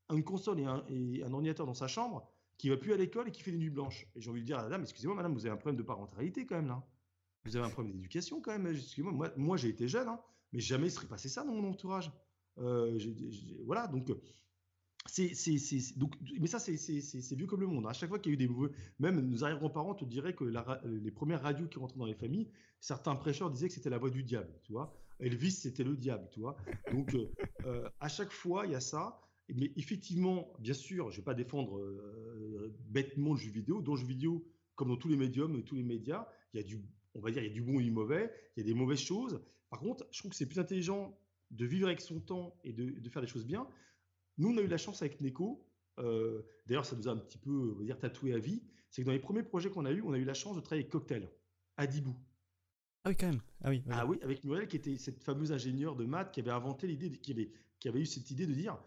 une 0.10 0.24
console 0.24 0.60
et 0.60 1.24
un 1.24 1.34
ordinateur 1.34 1.66
dans 1.66 1.74
sa 1.74 1.88
chambre, 1.88 2.30
qui 2.58 2.70
va 2.70 2.78
plus 2.78 2.94
à 2.94 2.98
l'école 2.98 3.28
et 3.28 3.32
qui 3.32 3.42
fait 3.42 3.52
des 3.52 3.58
nuits 3.58 3.70
blanches. 3.70 4.08
Et 4.16 4.22
j'ai 4.22 4.30
envie 4.30 4.42
de 4.42 4.46
dire 4.46 4.60
à 4.60 4.64
la 4.64 4.70
dame, 4.70 4.82
excusez-moi 4.82 5.16
madame, 5.16 5.34
vous 5.34 5.46
avez 5.46 5.54
un 5.54 5.58
problème 5.58 5.78
de 5.78 5.84
parentalité 5.84 6.46
quand 6.46 6.56
même 6.56 6.68
là. 6.68 6.86
Vous 7.46 7.56
avez 7.56 7.66
un 7.66 7.70
problème 7.70 7.94
d'éducation 7.94 8.42
quand 8.42 8.52
même. 8.52 8.68
Excusez-moi, 8.68 9.32
moi, 9.38 9.58
j'ai 9.58 9.70
été 9.70 9.88
jeune, 9.88 10.08
hein, 10.08 10.20
mais 10.52 10.60
jamais 10.60 10.88
il 10.88 10.92
serait 10.92 11.08
passé 11.08 11.30
ça 11.30 11.44
dans 11.44 11.54
mon 11.54 11.70
entourage. 11.70 12.12
Euh, 12.58 12.98
voilà, 13.66 13.88
donc 13.88 14.10
c'est, 15.08 15.34
donc, 15.98 16.16
mais 16.40 16.48
ça, 16.48 16.60
c'est 16.60 17.36
vieux 17.36 17.46
comme 17.46 17.62
le 17.62 17.68
monde. 17.68 17.86
À 17.86 17.94
chaque 17.94 18.10
fois 18.10 18.18
qu'il 18.18 18.32
y 18.32 18.34
a 18.34 18.36
eu 18.36 18.38
des 18.38 18.48
mauvais, 18.48 18.72
même 18.98 19.22
nos 19.22 19.44
arrière-grands-parents 19.44 19.94
te 19.94 20.06
diraient 20.06 20.34
que 20.34 20.46
les 20.86 21.12
premières 21.12 21.44
radios 21.44 21.68
qui 21.68 21.78
rentraient 21.78 22.00
dans 22.00 22.06
les 22.06 22.16
familles, 22.16 22.50
certains 22.80 23.16
prêcheurs 23.16 23.52
disaient 23.52 23.68
que 23.68 23.74
c'était 23.74 23.92
la 23.92 24.00
voix 24.00 24.10
du 24.10 24.24
diable, 24.24 24.52
tu 24.64 24.72
vois. 24.72 24.96
Elvis, 25.20 25.52
c'était 25.52 25.84
le 25.84 25.96
diable, 25.96 26.28
tu 26.32 26.40
vois. 26.40 26.58
Donc, 26.92 27.14
euh, 27.14 27.32
euh, 27.66 27.88
à 28.00 28.10
chaque 28.10 28.32
fois, 28.32 28.66
il 28.66 28.72
y 28.72 28.76
a 28.76 28.82
ça. 28.82 29.22
Mais 29.54 29.72
effectivement, 29.76 30.54
bien 30.60 30.74
sûr, 30.74 31.12
je 31.12 31.16
ne 31.16 31.22
vais 31.22 31.26
pas 31.26 31.34
défendre 31.36 31.78
euh, 31.78 32.76
bêtement 32.90 33.34
le 33.34 33.40
jeu 33.40 33.52
vidéo. 33.52 33.82
Dans 33.82 33.94
le 33.94 34.00
jeu 34.00 34.08
vidéo, 34.08 34.46
comme 34.76 34.90
dans 34.90 34.98
tous 34.98 35.08
les 35.08 35.18
médiums, 35.18 35.64
tous 35.64 35.76
les 35.76 35.84
médias, 35.84 36.28
il 36.54 36.58
y 36.58 36.60
a 36.60 36.64
du, 36.64 36.82
on 37.14 37.20
va 37.20 37.32
dire, 37.32 37.44
il 37.44 37.48
y 37.48 37.52
a 37.52 37.54
du 37.54 37.62
bon 37.62 37.80
et 37.80 37.84
du 37.84 37.92
mauvais. 37.92 38.32
Il 38.56 38.62
y 38.62 38.64
a 38.64 38.66
des 38.66 38.74
mauvaises 38.74 39.00
choses. 39.00 39.42
Par 39.70 39.80
contre, 39.80 40.08
je 40.12 40.20
trouve 40.20 40.32
que 40.32 40.38
c'est 40.38 40.48
plus 40.48 40.60
intelligent 40.60 41.18
de 41.52 41.66
vivre 41.66 41.88
avec 41.88 42.02
son 42.02 42.20
temps 42.20 42.60
et 42.64 42.74
de, 42.74 42.90
de 43.00 43.10
faire 43.10 43.22
des 43.22 43.28
choses 43.28 43.46
bien 43.46 43.68
nous, 44.38 44.50
on 44.50 44.58
a 44.58 44.62
eu 44.62 44.68
la 44.68 44.78
chance 44.78 45.02
avec 45.02 45.22
Neko, 45.22 45.66
euh, 46.00 46.42
d'ailleurs, 46.66 46.86
ça 46.86 46.96
nous 46.96 47.08
a 47.08 47.12
un 47.12 47.18
petit 47.18 47.38
peu, 47.38 47.74
on 47.76 47.80
va 47.80 47.86
dire, 47.86 48.00
tatoué 48.00 48.34
à 48.34 48.40
vie, 48.40 48.62
c'est 48.90 49.02
que 49.02 49.08
dans 49.08 49.14
les 49.14 49.20
premiers 49.20 49.44
projets 49.44 49.70
qu'on 49.70 49.86
a 49.86 49.92
eu, 49.92 50.02
on 50.02 50.14
a 50.14 50.18
eu 50.18 50.26
la 50.26 50.34
chance 50.34 50.56
de 50.56 50.62
travailler 50.62 50.84
avec 50.84 50.92
Cocktail, 50.92 51.30
à 51.78 51.88
Dibou. 51.88 52.16
Ah 53.04 53.10
oui, 53.10 53.16
quand 53.18 53.28
même. 53.28 53.42
Ah 53.62 53.70
oui. 53.70 53.84
Ah 53.90 54.06
oui, 54.06 54.18
avec 54.22 54.44
Muriel, 54.44 54.68
qui 54.68 54.78
était 54.78 54.98
cette 54.98 55.24
fameuse 55.24 55.52
ingénieure 55.52 55.96
de 55.96 56.06
maths 56.06 56.32
qui 56.34 56.40
avait 56.40 56.52
inventé 56.52 56.88
l'idée, 56.88 57.12
qui 57.12 57.32
avait, 57.32 57.52
qui 57.80 57.88
avait 57.88 58.02
eu 58.02 58.06
cette 58.06 58.30
idée 58.32 58.48
de 58.48 58.54
dire 58.54 58.78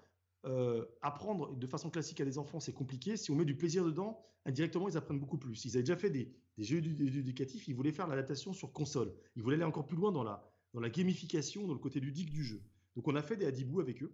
euh, 0.48 0.84
apprendre 1.02 1.54
de 1.54 1.66
façon 1.66 1.90
classique 1.90 2.20
à 2.20 2.24
des 2.24 2.38
enfants, 2.38 2.58
c'est 2.58 2.72
compliqué. 2.72 3.16
Si 3.16 3.30
on 3.30 3.34
met 3.34 3.44
du 3.44 3.56
plaisir 3.56 3.84
dedans, 3.84 4.24
indirectement, 4.46 4.88
ils 4.88 4.96
apprennent 4.96 5.18
beaucoup 5.18 5.36
plus. 5.36 5.64
Ils 5.66 5.72
avaient 5.76 5.82
déjà 5.82 5.96
fait 5.96 6.10
des, 6.10 6.32
jeux 6.56 6.78
éducatifs, 6.78 7.68
ils 7.68 7.74
voulaient 7.74 7.92
faire 7.92 8.06
l'adaptation 8.06 8.52
sur 8.54 8.72
console. 8.72 9.12
Ils 9.36 9.42
voulaient 9.42 9.56
aller 9.56 9.64
encore 9.64 9.86
plus 9.86 9.96
loin 9.96 10.10
dans 10.10 10.24
la, 10.24 10.88
gamification, 10.88 11.66
dans 11.66 11.74
le 11.74 11.78
côté 11.78 12.00
ludique 12.00 12.30
du 12.30 12.42
jeu. 12.42 12.62
Donc 12.96 13.06
on 13.08 13.14
a 13.14 13.22
fait 13.22 13.36
des 13.36 13.44
Adibou 13.44 13.80
avec 13.80 14.02
eux. 14.02 14.12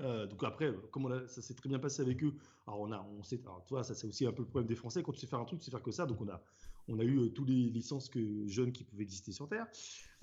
Euh, 0.00 0.26
donc 0.26 0.42
après, 0.42 0.74
comme 0.90 1.26
ça 1.28 1.42
s'est 1.42 1.54
très 1.54 1.68
bien 1.68 1.78
passé 1.78 2.02
avec 2.02 2.22
eux, 2.22 2.34
alors 2.66 2.80
on 2.80 2.92
a, 2.92 3.00
on 3.18 3.22
sait, 3.22 3.40
toi, 3.66 3.82
ça 3.82 3.94
c'est 3.94 4.06
aussi 4.06 4.26
un 4.26 4.32
peu 4.32 4.42
le 4.42 4.48
problème 4.48 4.68
des 4.68 4.74
Français. 4.74 5.02
Quand 5.02 5.12
tu 5.12 5.20
sais 5.20 5.26
faire 5.26 5.38
un 5.38 5.44
truc, 5.44 5.60
tu 5.60 5.66
sais 5.66 5.70
faire 5.70 5.82
que 5.82 5.90
ça. 5.90 6.06
Donc 6.06 6.20
on 6.20 6.28
a, 6.28 6.42
on 6.88 6.98
a 6.98 7.04
eu 7.04 7.18
euh, 7.18 7.28
tous 7.28 7.44
les 7.44 7.68
licences 7.68 8.08
que 8.08 8.46
jeunes 8.46 8.72
qui 8.72 8.84
pouvaient 8.84 9.04
exister 9.04 9.32
sur 9.32 9.48
Terre. 9.48 9.66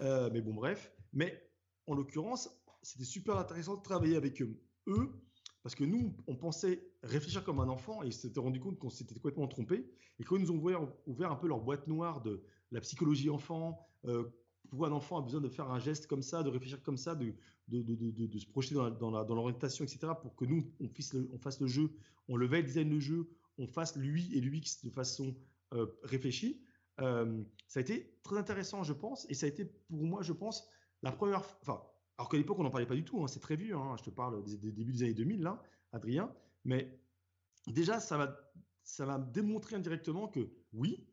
Euh, 0.01 0.29
mais 0.33 0.41
bon, 0.41 0.53
bref. 0.53 0.91
Mais 1.13 1.51
en 1.87 1.93
l'occurrence, 1.95 2.49
c'était 2.81 3.05
super 3.05 3.37
intéressant 3.37 3.77
de 3.77 3.81
travailler 3.81 4.15
avec 4.15 4.41
eux, 4.41 4.59
parce 5.63 5.75
que 5.75 5.83
nous, 5.83 6.15
on 6.27 6.35
pensait 6.35 6.85
réfléchir 7.03 7.43
comme 7.43 7.59
un 7.59 7.69
enfant 7.69 8.03
et 8.03 8.07
ils 8.07 8.13
s'étaient 8.13 8.39
rendu 8.39 8.59
compte 8.59 8.77
qu'on 8.79 8.89
s'était 8.89 9.13
complètement 9.15 9.47
trompé. 9.47 9.89
Et 10.19 10.23
quand 10.23 10.35
ils 10.35 10.41
nous 10.41 10.51
ont 10.51 10.57
ouvert, 10.57 10.87
ouvert, 11.05 11.31
un 11.31 11.35
peu 11.35 11.47
leur 11.47 11.61
boîte 11.61 11.87
noire 11.87 12.21
de 12.21 12.43
la 12.71 12.81
psychologie 12.81 13.29
enfant, 13.29 13.79
pourquoi 14.69 14.87
un 14.87 14.91
enfant 14.91 15.17
a 15.17 15.21
besoin 15.21 15.41
de 15.41 15.49
faire 15.49 15.71
un 15.71 15.79
geste 15.79 16.07
comme 16.07 16.21
ça, 16.21 16.43
de 16.43 16.49
réfléchir 16.49 16.81
comme 16.83 16.97
ça, 16.97 17.15
de, 17.15 17.35
de, 17.67 18.39
se 18.39 18.47
projeter 18.47 18.75
dans, 18.75 19.11
l'orientation, 19.11 19.85
etc., 19.85 20.13
pour 20.21 20.35
que 20.35 20.45
nous, 20.45 20.71
on, 20.79 20.89
on, 21.33 21.37
fasse 21.37 21.59
le 21.61 21.67
jeu, 21.67 21.91
on 22.27 22.35
le 22.35 22.47
veille 22.47 22.63
design 22.63 22.89
le 22.89 22.99
jeu, 22.99 23.29
on 23.57 23.67
fasse 23.67 23.95
lui 23.95 24.35
et 24.35 24.41
l'UX 24.41 24.83
de 24.83 24.89
façon 24.89 25.35
euh, 25.73 25.87
réfléchie. 26.03 26.61
Euh, 27.01 27.43
ça 27.67 27.79
a 27.79 27.81
été 27.81 28.17
très 28.23 28.37
intéressant, 28.37 28.83
je 28.83 28.93
pense, 28.93 29.25
et 29.29 29.33
ça 29.33 29.45
a 29.45 29.49
été 29.49 29.65
pour 29.65 30.03
moi, 30.03 30.21
je 30.21 30.33
pense, 30.33 30.67
la 31.01 31.11
première. 31.11 31.43
Enfin, 31.61 31.81
alors 32.17 32.29
qu'à 32.29 32.37
l'époque, 32.37 32.59
on 32.59 32.63
n'en 32.63 32.69
parlait 32.69 32.85
pas 32.85 32.95
du 32.95 33.03
tout, 33.03 33.23
hein, 33.23 33.27
c'est 33.27 33.39
très 33.39 33.55
vieux, 33.55 33.75
hein, 33.75 33.95
je 33.97 34.03
te 34.03 34.09
parle 34.09 34.43
des, 34.43 34.71
débuts 34.71 34.93
des 34.93 35.03
années 35.03 35.13
2000, 35.13 35.41
là, 35.41 35.61
Adrien, 35.91 36.33
mais 36.65 36.99
déjà, 37.67 37.99
ça 37.99 38.17
va, 38.17 38.37
ça 38.83 39.05
va 39.05 39.17
démontrer 39.17 39.75
indirectement 39.75 40.27
que 40.27 40.51
oui, 40.73 41.07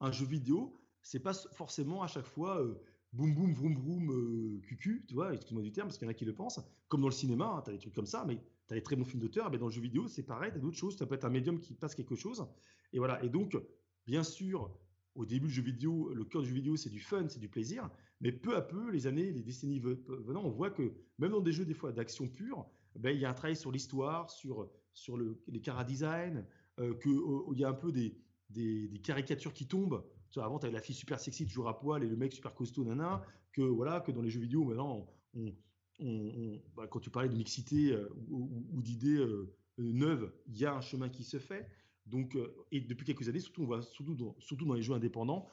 un 0.00 0.12
jeu 0.12 0.26
vidéo, 0.26 0.80
c'est 1.02 1.20
pas 1.20 1.34
forcément 1.34 2.02
à 2.02 2.06
chaque 2.06 2.26
fois. 2.26 2.60
Euh, 2.60 2.80
boum 3.14 3.32
boum 3.32 3.54
vroom 3.54 3.74
vroom 3.76 4.10
euh, 4.10 4.60
cucu, 4.66 5.04
tu 5.06 5.14
vois, 5.14 5.32
excuse-moi 5.32 5.62
du 5.62 5.72
terme 5.72 5.88
parce 5.88 5.98
qu'il 5.98 6.06
y 6.06 6.08
en 6.08 6.10
a 6.10 6.14
qui 6.14 6.24
le 6.24 6.34
pensent, 6.34 6.60
comme 6.88 7.00
dans 7.00 7.08
le 7.08 7.14
cinéma, 7.14 7.46
hein, 7.46 7.62
tu 7.62 7.70
as 7.70 7.72
des 7.72 7.78
trucs 7.78 7.94
comme 7.94 8.06
ça, 8.06 8.24
mais 8.26 8.36
tu 8.66 8.74
as 8.74 8.76
des 8.76 8.82
très 8.82 8.96
bons 8.96 9.04
films 9.04 9.20
d'auteur, 9.20 9.50
mais 9.50 9.58
dans 9.58 9.66
le 9.66 9.72
jeu 9.72 9.80
vidéo, 9.80 10.08
c'est 10.08 10.24
pareil, 10.24 10.50
tu 10.50 10.58
as 10.58 10.60
d'autres 10.60 10.76
choses, 10.76 10.96
ça 10.98 11.06
peut 11.06 11.14
être 11.14 11.24
un 11.24 11.30
médium 11.30 11.60
qui 11.60 11.74
passe 11.74 11.94
quelque 11.94 12.16
chose, 12.16 12.44
et 12.92 12.98
voilà, 12.98 13.22
et 13.22 13.28
donc, 13.28 13.56
bien 14.06 14.24
sûr, 14.24 14.76
au 15.14 15.26
début 15.26 15.46
du 15.46 15.54
jeu 15.54 15.62
vidéo, 15.62 16.12
le 16.12 16.24
cœur 16.24 16.42
du 16.42 16.48
jeu 16.48 16.54
vidéo, 16.54 16.76
c'est 16.76 16.90
du 16.90 17.00
fun, 17.00 17.26
c'est 17.28 17.38
du 17.38 17.48
plaisir, 17.48 17.88
mais 18.20 18.32
peu 18.32 18.56
à 18.56 18.62
peu, 18.62 18.90
les 18.90 19.06
années, 19.06 19.32
les 19.32 19.42
décennies 19.42 19.80
venant, 19.80 20.42
on 20.44 20.50
voit 20.50 20.70
que 20.70 20.92
même 21.18 21.30
dans 21.30 21.40
des 21.40 21.52
jeux, 21.52 21.64
des 21.64 21.74
fois, 21.74 21.92
d'action 21.92 22.26
pure, 22.26 22.66
ben, 22.96 23.10
il 23.10 23.20
y 23.20 23.24
a 23.24 23.30
un 23.30 23.34
travail 23.34 23.56
sur 23.56 23.70
l'histoire, 23.70 24.30
sur, 24.30 24.68
sur 24.92 25.16
le, 25.16 25.40
les 25.48 25.60
cara 25.60 25.84
design, 25.84 26.44
euh, 26.80 26.94
qu'il 26.94 27.58
y 27.58 27.64
a 27.64 27.68
un 27.68 27.74
peu 27.74 27.92
des, 27.92 28.16
des, 28.50 29.00
caricatures 29.02 29.52
qui 29.52 29.66
tombent, 29.66 30.04
avant, 30.36 30.58
tu 30.58 30.66
avais 30.66 30.74
la 30.74 30.80
fille 30.80 30.96
super 30.96 31.20
sexy, 31.20 31.46
toujours 31.46 31.68
à 31.68 31.78
poil, 31.78 32.02
et 32.02 32.08
le 32.08 32.16
mec 32.16 32.32
super 32.32 32.54
costaud, 32.54 32.84
nana, 32.84 33.22
que, 33.52 33.62
voilà, 33.62 34.00
que 34.00 34.10
dans 34.10 34.22
les 34.22 34.30
jeux 34.30 34.40
vidéo, 34.40 34.64
maintenant, 34.64 35.08
bah, 36.74 36.88
quand 36.88 37.00
tu 37.00 37.10
parlais 37.10 37.28
de 37.28 37.36
mixité 37.36 37.92
euh, 37.92 38.08
ou, 38.28 38.82
d'idées 38.82 39.18
euh, 39.18 39.54
neuves, 39.78 40.32
il 40.46 40.56
y 40.56 40.66
a 40.66 40.74
un 40.74 40.80
chemin 40.80 41.08
qui 41.08 41.22
se 41.22 41.38
fait. 41.38 41.68
Donc, 42.06 42.36
euh, 42.36 42.54
et 42.70 42.80
depuis 42.80 43.04
quelques 43.04 43.28
années, 43.28 43.40
surtout, 43.40 43.62
on 43.62 43.66
voit, 43.66 43.82
surtout, 43.82 44.14
dans, 44.14 44.36
surtout 44.38 44.66
dans 44.66 44.74
les 44.74 44.82
jeux 44.82 44.94
indépendants, 44.94 45.48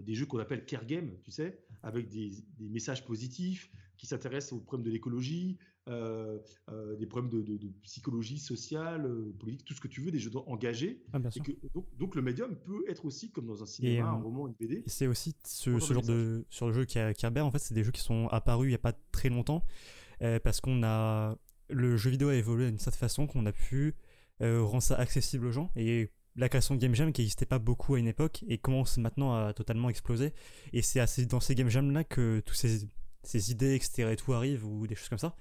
des 0.00 0.14
jeux 0.14 0.24
qu'on 0.24 0.38
appelle 0.38 0.64
care 0.64 0.86
game, 0.86 1.10
tu 1.24 1.30
sais, 1.30 1.62
avec 1.82 2.08
des, 2.08 2.30
des 2.56 2.70
messages 2.70 3.04
positifs, 3.04 3.70
qui 3.98 4.06
s'intéressent 4.06 4.54
aux 4.54 4.60
problèmes 4.60 4.86
de 4.86 4.90
l'écologie, 4.90 5.58
euh, 5.88 6.38
euh, 6.70 6.96
des 6.96 7.06
problèmes 7.06 7.42
de, 7.42 7.58
psychologie 7.82 8.38
sociale, 8.38 9.04
euh, 9.04 9.34
politique, 9.40 9.66
tout 9.66 9.74
ce 9.74 9.80
que 9.80 9.88
tu 9.88 10.00
veux, 10.00 10.12
des 10.12 10.20
jeux 10.20 10.30
engagés. 10.46 11.02
Ah, 11.12 11.18
donc, 11.98 12.14
le 12.14 12.22
médium 12.22 12.54
peut 12.54 12.84
être 12.88 13.04
aussi 13.04 13.32
comme 13.32 13.46
dans 13.46 13.62
un 13.62 13.66
cinéma, 13.66 14.08
un 14.08 14.12
roman, 14.12 14.46
une 14.46 14.54
BD. 14.54 14.84
C'est 14.86 15.08
aussi 15.08 15.34
ce, 15.44 15.76
genre 15.78 16.02
de 16.02 16.44
sur 16.50 16.68
le 16.68 16.72
jeu 16.72 16.84
qui 16.84 17.00
a 17.00 17.12
Kerber, 17.14 17.40
en 17.40 17.50
fait, 17.50 17.58
c'est 17.58 17.74
des 17.74 17.82
jeux 17.82 17.90
qui 17.90 18.00
sont 18.00 18.28
apparus 18.28 18.66
il 18.66 18.70
n'y 18.70 18.76
a 18.76 18.78
pas 18.78 18.92
très 18.92 19.28
longtemps 19.28 19.64
parce 20.18 20.60
qu'on 20.60 20.84
a 20.84 21.36
le 21.68 21.96
jeu 21.96 22.10
vidéo 22.10 22.28
a 22.28 22.36
évolué 22.36 22.68
d'une 22.68 22.78
certaine 22.78 23.00
façon 23.00 23.26
qu'on 23.26 23.44
a 23.46 23.52
pu 23.52 23.94
rendre 24.42 24.82
ça 24.82 24.96
accessible 24.96 25.46
aux 25.46 25.52
gens 25.52 25.70
et 25.76 26.10
la 26.36 26.48
création 26.48 26.74
de 26.74 26.80
Game 26.80 26.94
Jam 26.94 27.12
qui 27.12 27.20
n'existait 27.20 27.46
pas 27.46 27.58
beaucoup 27.58 27.94
à 27.94 27.98
une 27.98 28.06
époque 28.06 28.44
et 28.48 28.58
commence 28.58 28.98
maintenant 28.98 29.34
à 29.34 29.52
totalement 29.52 29.88
exploser. 29.88 30.32
Et 30.72 30.82
c'est 30.82 31.26
dans 31.26 31.40
ces 31.40 31.54
Game 31.54 31.68
Jam 31.68 31.90
là 31.90 32.04
que 32.04 32.40
tous 32.44 32.54
ces, 32.54 32.88
ces 33.22 33.50
idées, 33.50 33.74
etc. 33.74 34.10
et 34.12 34.16
tout 34.16 34.32
arrivent 34.32 34.66
ou 34.66 34.86
des 34.86 34.94
choses 34.94 35.08
comme 35.08 35.18
ça 35.18 35.36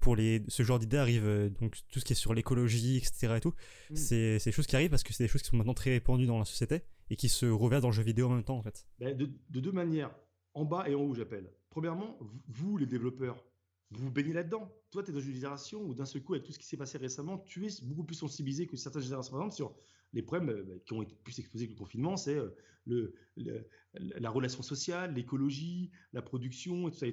pour 0.00 0.16
les, 0.16 0.42
ce 0.48 0.62
genre 0.62 0.78
d'idées 0.78 0.96
arrive, 0.96 1.26
euh, 1.26 1.48
donc 1.60 1.76
tout 1.90 2.00
ce 2.00 2.04
qui 2.04 2.12
est 2.12 2.16
sur 2.16 2.34
l'écologie, 2.34 2.98
etc. 2.98 3.34
et 3.36 3.40
tout, 3.40 3.54
mm. 3.90 3.96
c'est 3.96 4.38
des 4.44 4.52
choses 4.52 4.66
qui 4.66 4.76
arrivent 4.76 4.90
parce 4.90 5.02
que 5.02 5.12
c'est 5.12 5.24
des 5.24 5.28
choses 5.28 5.42
qui 5.42 5.48
sont 5.48 5.56
maintenant 5.56 5.74
très 5.74 5.90
répandues 5.90 6.26
dans 6.26 6.38
la 6.38 6.44
société 6.44 6.82
et 7.10 7.16
qui 7.16 7.28
se 7.28 7.46
reversent 7.46 7.82
dans 7.82 7.88
le 7.88 7.94
jeu 7.94 8.02
vidéo 8.02 8.26
en 8.26 8.34
même 8.34 8.44
temps, 8.44 8.58
en 8.58 8.62
fait. 8.62 8.86
Ben, 8.98 9.16
de, 9.16 9.30
deux 9.60 9.72
manières, 9.72 10.14
en 10.54 10.64
bas 10.64 10.88
et 10.88 10.94
en 10.94 11.00
haut, 11.00 11.14
j'appelle. 11.14 11.50
Premièrement, 11.70 12.18
vous, 12.48 12.76
les 12.76 12.86
développeurs, 12.86 13.42
vous 13.90 14.10
baignez 14.10 14.32
là-dedans. 14.32 14.70
Toi, 14.90 15.02
tu 15.02 15.10
es 15.10 15.14
dans 15.14 15.20
une 15.20 15.32
génération 15.32 15.82
où 15.82 15.94
d'un 15.94 16.04
seul 16.04 16.22
coup, 16.22 16.34
avec 16.34 16.44
tout 16.44 16.52
ce 16.52 16.58
qui 16.58 16.66
s'est 16.66 16.76
passé 16.76 16.98
récemment, 16.98 17.38
tu 17.38 17.66
es 17.66 17.70
beaucoup 17.82 18.04
plus 18.04 18.16
sensibilisé 18.16 18.66
que 18.66 18.76
certaines 18.76 19.02
générations 19.02 19.32
précédentes 19.32 19.54
sur 19.54 19.74
les 20.12 20.22
problèmes 20.22 20.50
euh, 20.50 20.62
ben, 20.62 20.80
qui 20.80 20.92
ont 20.92 21.02
été 21.02 21.14
plus 21.16 21.38
exposés 21.38 21.66
que 21.66 21.72
le 21.72 21.78
confinement, 21.78 22.16
c'est 22.16 22.36
euh, 22.36 22.54
le, 22.86 23.14
la 23.94 24.30
relation 24.30 24.62
sociale, 24.62 25.14
l'écologie, 25.14 25.90
la 26.12 26.22
production, 26.22 26.88
etc., 26.88 27.12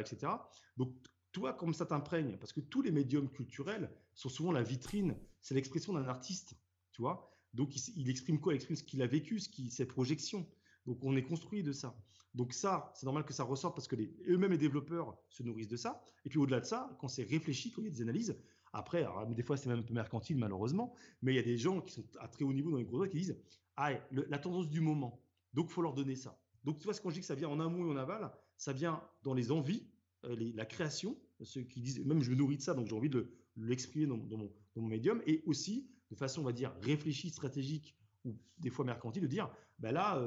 etc. 0.00 0.32
Donc, 0.76 0.94
toi, 1.32 1.52
comme 1.52 1.74
ça 1.74 1.84
t'imprègne, 1.84 2.36
parce 2.38 2.52
que 2.52 2.60
tous 2.60 2.80
les 2.80 2.92
médiums 2.92 3.28
culturels 3.28 3.90
sont 4.14 4.28
souvent 4.28 4.52
la 4.52 4.62
vitrine, 4.62 5.16
c'est 5.40 5.54
l'expression 5.54 5.92
d'un 5.92 6.06
artiste, 6.06 6.54
tu 6.92 7.02
vois. 7.02 7.30
Donc, 7.54 7.74
il, 7.96 8.08
exprime 8.08 8.40
quoi? 8.40 8.52
Il 8.52 8.56
exprime 8.56 8.76
ce 8.76 8.84
qu'il 8.84 9.02
a 9.02 9.06
vécu, 9.06 9.38
ce 9.40 9.48
qui, 9.48 9.70
ses 9.70 9.86
projections. 9.86 10.48
Donc, 10.86 10.98
on 11.02 11.16
est 11.16 11.22
construit 11.22 11.62
de 11.62 11.72
ça. 11.72 11.96
Donc, 12.34 12.52
ça, 12.52 12.90
c'est 12.94 13.06
normal 13.06 13.24
que 13.24 13.32
ça 13.32 13.44
ressorte 13.44 13.76
parce 13.76 13.86
que 13.86 13.96
eux-mêmes, 14.28 14.50
les 14.50 14.58
développeurs, 14.58 15.16
se 15.28 15.42
nourrissent 15.42 15.68
de 15.68 15.76
ça. 15.76 16.02
Et 16.24 16.28
puis, 16.28 16.38
au-delà 16.38 16.60
de 16.60 16.66
ça, 16.66 16.96
quand 17.00 17.08
c'est 17.08 17.22
réfléchi, 17.22 17.70
quand 17.70 17.80
il 17.82 17.84
y 17.84 17.88
a 17.88 17.90
des 17.90 18.02
analyses, 18.02 18.36
après, 18.72 19.06
des 19.28 19.42
fois, 19.44 19.56
c'est 19.56 19.68
même 19.68 19.78
un 19.78 19.82
peu 19.82 19.94
mercantile, 19.94 20.36
malheureusement, 20.36 20.92
mais 21.22 21.32
il 21.32 21.36
y 21.36 21.38
a 21.38 21.42
des 21.42 21.56
gens 21.56 21.80
qui 21.80 21.92
sont 21.92 22.04
à 22.18 22.26
très 22.26 22.44
haut 22.44 22.52
niveau 22.52 22.72
dans 22.72 22.78
les 22.78 22.84
gros 22.84 23.06
qui 23.06 23.18
disent 23.18 23.38
Ah, 23.76 23.92
la 24.10 24.38
tendance 24.38 24.68
du 24.68 24.80
moment. 24.80 25.22
Donc, 25.52 25.66
il 25.70 25.72
faut 25.72 25.82
leur 25.82 25.94
donner 25.94 26.16
ça. 26.16 26.36
Donc, 26.64 26.78
tu 26.78 26.84
vois, 26.84 26.94
ce 26.94 27.00
qu'on 27.00 27.10
dit 27.10 27.20
que 27.20 27.26
ça 27.26 27.36
vient 27.36 27.48
en 27.48 27.60
amont 27.60 27.86
et 27.86 27.90
en 27.90 27.96
aval, 27.96 28.32
ça 28.56 28.72
vient 28.72 29.00
dans 29.22 29.34
les 29.34 29.52
envies, 29.52 29.86
la 30.24 30.66
création, 30.66 31.16
ceux 31.42 31.62
qui 31.62 31.80
disent, 31.80 32.04
même 32.04 32.20
je 32.22 32.30
me 32.30 32.36
nourris 32.36 32.56
de 32.56 32.62
ça, 32.62 32.74
donc 32.74 32.88
j'ai 32.88 32.96
envie 32.96 33.10
de 33.10 33.30
l'exprimer 33.56 34.06
dans, 34.06 34.16
dans, 34.16 34.38
mon, 34.76 34.88
médium, 34.88 35.22
et 35.26 35.42
aussi 35.46 35.88
de 36.10 36.16
façon, 36.16 36.40
on 36.40 36.44
va 36.44 36.52
dire, 36.52 36.74
réfléchie, 36.80 37.30
stratégique, 37.30 37.96
ou 38.24 38.34
des 38.58 38.70
fois 38.70 38.84
mercantile, 38.84 39.22
de 39.22 39.28
dire, 39.28 39.50
ben 39.78 39.92
là, 39.92 40.20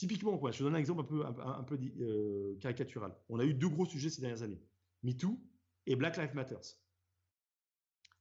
typiquement, 0.00 0.40
je 0.50 0.64
donne 0.64 0.74
un 0.74 0.78
exemple 0.78 1.02
un 1.02 1.62
peu, 1.62 1.76
peu 1.76 2.56
caricatural. 2.58 3.14
On 3.28 3.38
a 3.38 3.44
eu 3.44 3.52
deux 3.52 3.68
gros 3.68 3.84
sujets 3.84 4.08
ces 4.08 4.22
dernières 4.22 4.42
années, 4.42 4.62
MeToo 5.02 5.38
et 5.86 5.94
Black 5.94 6.16
Lives 6.16 6.34
Matter. 6.34 6.56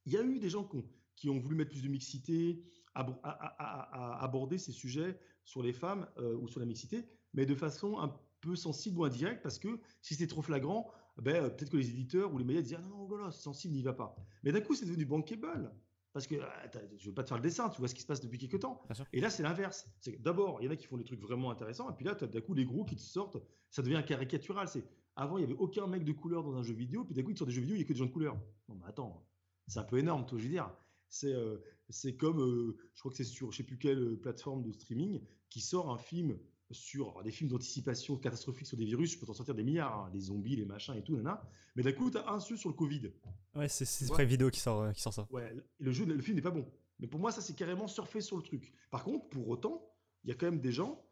Il 0.05 0.11
y 0.11 0.17
a 0.17 0.21
eu 0.21 0.39
des 0.39 0.49
gens 0.49 0.69
qui 1.15 1.29
ont, 1.29 1.39
voulu 1.39 1.55
mettre 1.55 1.71
plus 1.71 1.81
de 1.81 1.87
mixité, 1.87 2.61
à, 2.95 4.19
aborder 4.21 4.57
ces 4.57 4.73
sujets 4.73 5.17
sur 5.45 5.63
les 5.63 5.71
femmes 5.71 6.05
euh, 6.17 6.35
ou 6.35 6.49
sur 6.49 6.59
la 6.59 6.65
mixité, 6.65 7.07
mais 7.33 7.45
de 7.45 7.55
façon 7.55 7.97
un 7.97 8.13
peu 8.41 8.57
sensible 8.57 8.99
ou 8.99 9.05
indirecte, 9.05 9.41
parce 9.41 9.57
que 9.57 9.79
si 10.01 10.15
c'était 10.15 10.27
trop 10.27 10.41
flagrant, 10.41 10.91
ben, 11.15 11.45
euh, 11.45 11.49
peut-être 11.49 11.69
que 11.69 11.77
les 11.77 11.91
éditeurs 11.91 12.33
ou 12.33 12.37
les 12.39 12.43
médias 12.43 12.61
disaient 12.61 12.77
ah 12.77 12.87
non, 12.89 13.05
voilà, 13.05 13.31
c'est 13.31 13.43
sensible, 13.43 13.73
n'y 13.73 13.83
va 13.83 13.93
pas. 13.93 14.17
Mais 14.43 14.51
d'un 14.51 14.59
coup, 14.59 14.75
c'est 14.75 14.85
devenu 14.85 15.05
bankable. 15.05 15.71
Parce 16.13 16.25
que 16.25 16.35
ah, 16.41 16.69
je 16.97 17.03
ne 17.03 17.09
veux 17.09 17.13
pas 17.13 17.23
te 17.23 17.29
faire 17.29 17.37
le 17.37 17.43
dessin, 17.43 17.69
tu 17.69 17.79
vois 17.79 17.87
ce 17.87 17.95
qui 17.95 18.01
se 18.01 18.07
passe 18.07 18.21
depuis 18.21 18.39
quelques 18.39 18.59
temps. 18.59 18.81
Et 19.13 19.21
là, 19.21 19.29
c'est 19.29 19.43
l'inverse. 19.43 19.87
D'abord, 20.19 20.59
il 20.61 20.65
y 20.65 20.67
en 20.67 20.71
a 20.71 20.75
qui 20.75 20.87
font 20.87 20.97
des 20.97 21.03
trucs 21.03 21.21
vraiment 21.21 21.51
intéressants, 21.51 21.89
et 21.89 21.93
puis 21.93 22.05
là, 22.05 22.15
tu 22.15 22.23
as 22.23 22.27
d'un 22.27 22.41
coup 22.41 22.53
les 22.53 22.65
gros 22.65 22.83
qui 22.83 22.95
te 22.95 23.01
sortent, 23.01 23.37
ça 23.69 23.81
devient 23.81 24.03
caricatural. 24.05 24.67
C'est 24.67 24.83
Avant, 25.15 25.37
il 25.37 25.45
n'y 25.45 25.51
avait 25.51 25.59
aucun 25.59 25.85
mec 25.87 26.03
de 26.03 26.11
couleur 26.11 26.43
dans 26.43 26.55
un 26.55 26.63
jeu 26.63 26.73
vidéo, 26.73 27.05
puis 27.05 27.13
d'un 27.13 27.23
coup, 27.23 27.35
sur 27.35 27.45
des 27.45 27.51
jeux 27.51 27.61
vidéo, 27.61 27.75
il 27.75 27.79
n'y 27.79 27.85
a 27.85 27.87
que 27.87 27.93
des 27.93 27.99
gens 27.99 28.05
de 28.05 28.11
couleur. 28.11 28.35
Non, 28.67 28.75
mais 28.75 28.87
attends, 28.87 29.23
c'est 29.67 29.79
un 29.79 29.83
peu 29.83 29.99
énorme, 29.99 30.25
toi, 30.25 30.37
je 30.37 30.43
veux 30.43 30.49
dire. 30.49 30.71
C'est 31.09 31.33
euh, 31.33 31.57
c'est 31.89 32.15
comme, 32.15 32.41
euh, 32.41 32.77
je 32.93 32.99
crois 32.99 33.11
que 33.11 33.17
c'est 33.17 33.23
sur 33.23 33.51
je 33.51 33.57
sais 33.57 33.63
plus 33.63 33.77
quelle 33.77 33.99
euh, 33.99 34.15
plateforme 34.15 34.63
de 34.63 34.71
streaming, 34.71 35.21
qui 35.49 35.61
sort 35.61 35.91
un 35.91 35.97
film 35.97 36.37
sur 36.71 37.21
des 37.23 37.31
films 37.31 37.49
d'anticipation 37.49 38.17
catastrophique 38.17 38.67
sur 38.67 38.77
des 38.77 38.85
virus, 38.85 39.13
je 39.13 39.19
peux 39.19 39.25
t'en 39.25 39.33
sortir 39.33 39.55
des 39.55 39.63
milliards, 39.63 40.05
hein, 40.05 40.09
des 40.11 40.19
zombies, 40.19 40.55
les 40.55 40.65
machins 40.65 40.95
et 40.95 41.03
tout, 41.03 41.15
nana. 41.15 41.41
Mais 41.75 41.83
d'un 41.83 41.91
coup, 41.91 42.11
tu 42.11 42.17
as 42.17 42.29
un 42.31 42.39
seul 42.39 42.57
sur 42.57 42.69
le 42.69 42.75
Covid. 42.75 43.11
Ouais, 43.55 43.67
c'est 43.67 44.07
Prime 44.07 44.27
Vidéo 44.27 44.49
qui 44.49 44.59
sort, 44.59 44.91
qui 44.93 45.01
sort 45.01 45.13
ça. 45.13 45.27
Ouais, 45.31 45.51
le, 45.79 45.91
jeu, 45.91 46.05
le 46.05 46.21
film 46.21 46.35
n'est 46.35 46.41
pas 46.41 46.51
bon. 46.51 46.65
Mais 46.99 47.07
pour 47.07 47.19
moi, 47.19 47.31
ça, 47.31 47.41
c'est 47.41 47.55
carrément 47.55 47.87
surfer 47.87 48.21
sur 48.21 48.37
le 48.37 48.43
truc. 48.43 48.73
Par 48.91 49.03
contre, 49.03 49.27
pour 49.29 49.47
autant, 49.47 49.95
il 50.23 50.29
y 50.29 50.33
a 50.33 50.35
quand 50.35 50.45
même 50.45 50.59
des 50.59 50.71
gens 50.71 51.03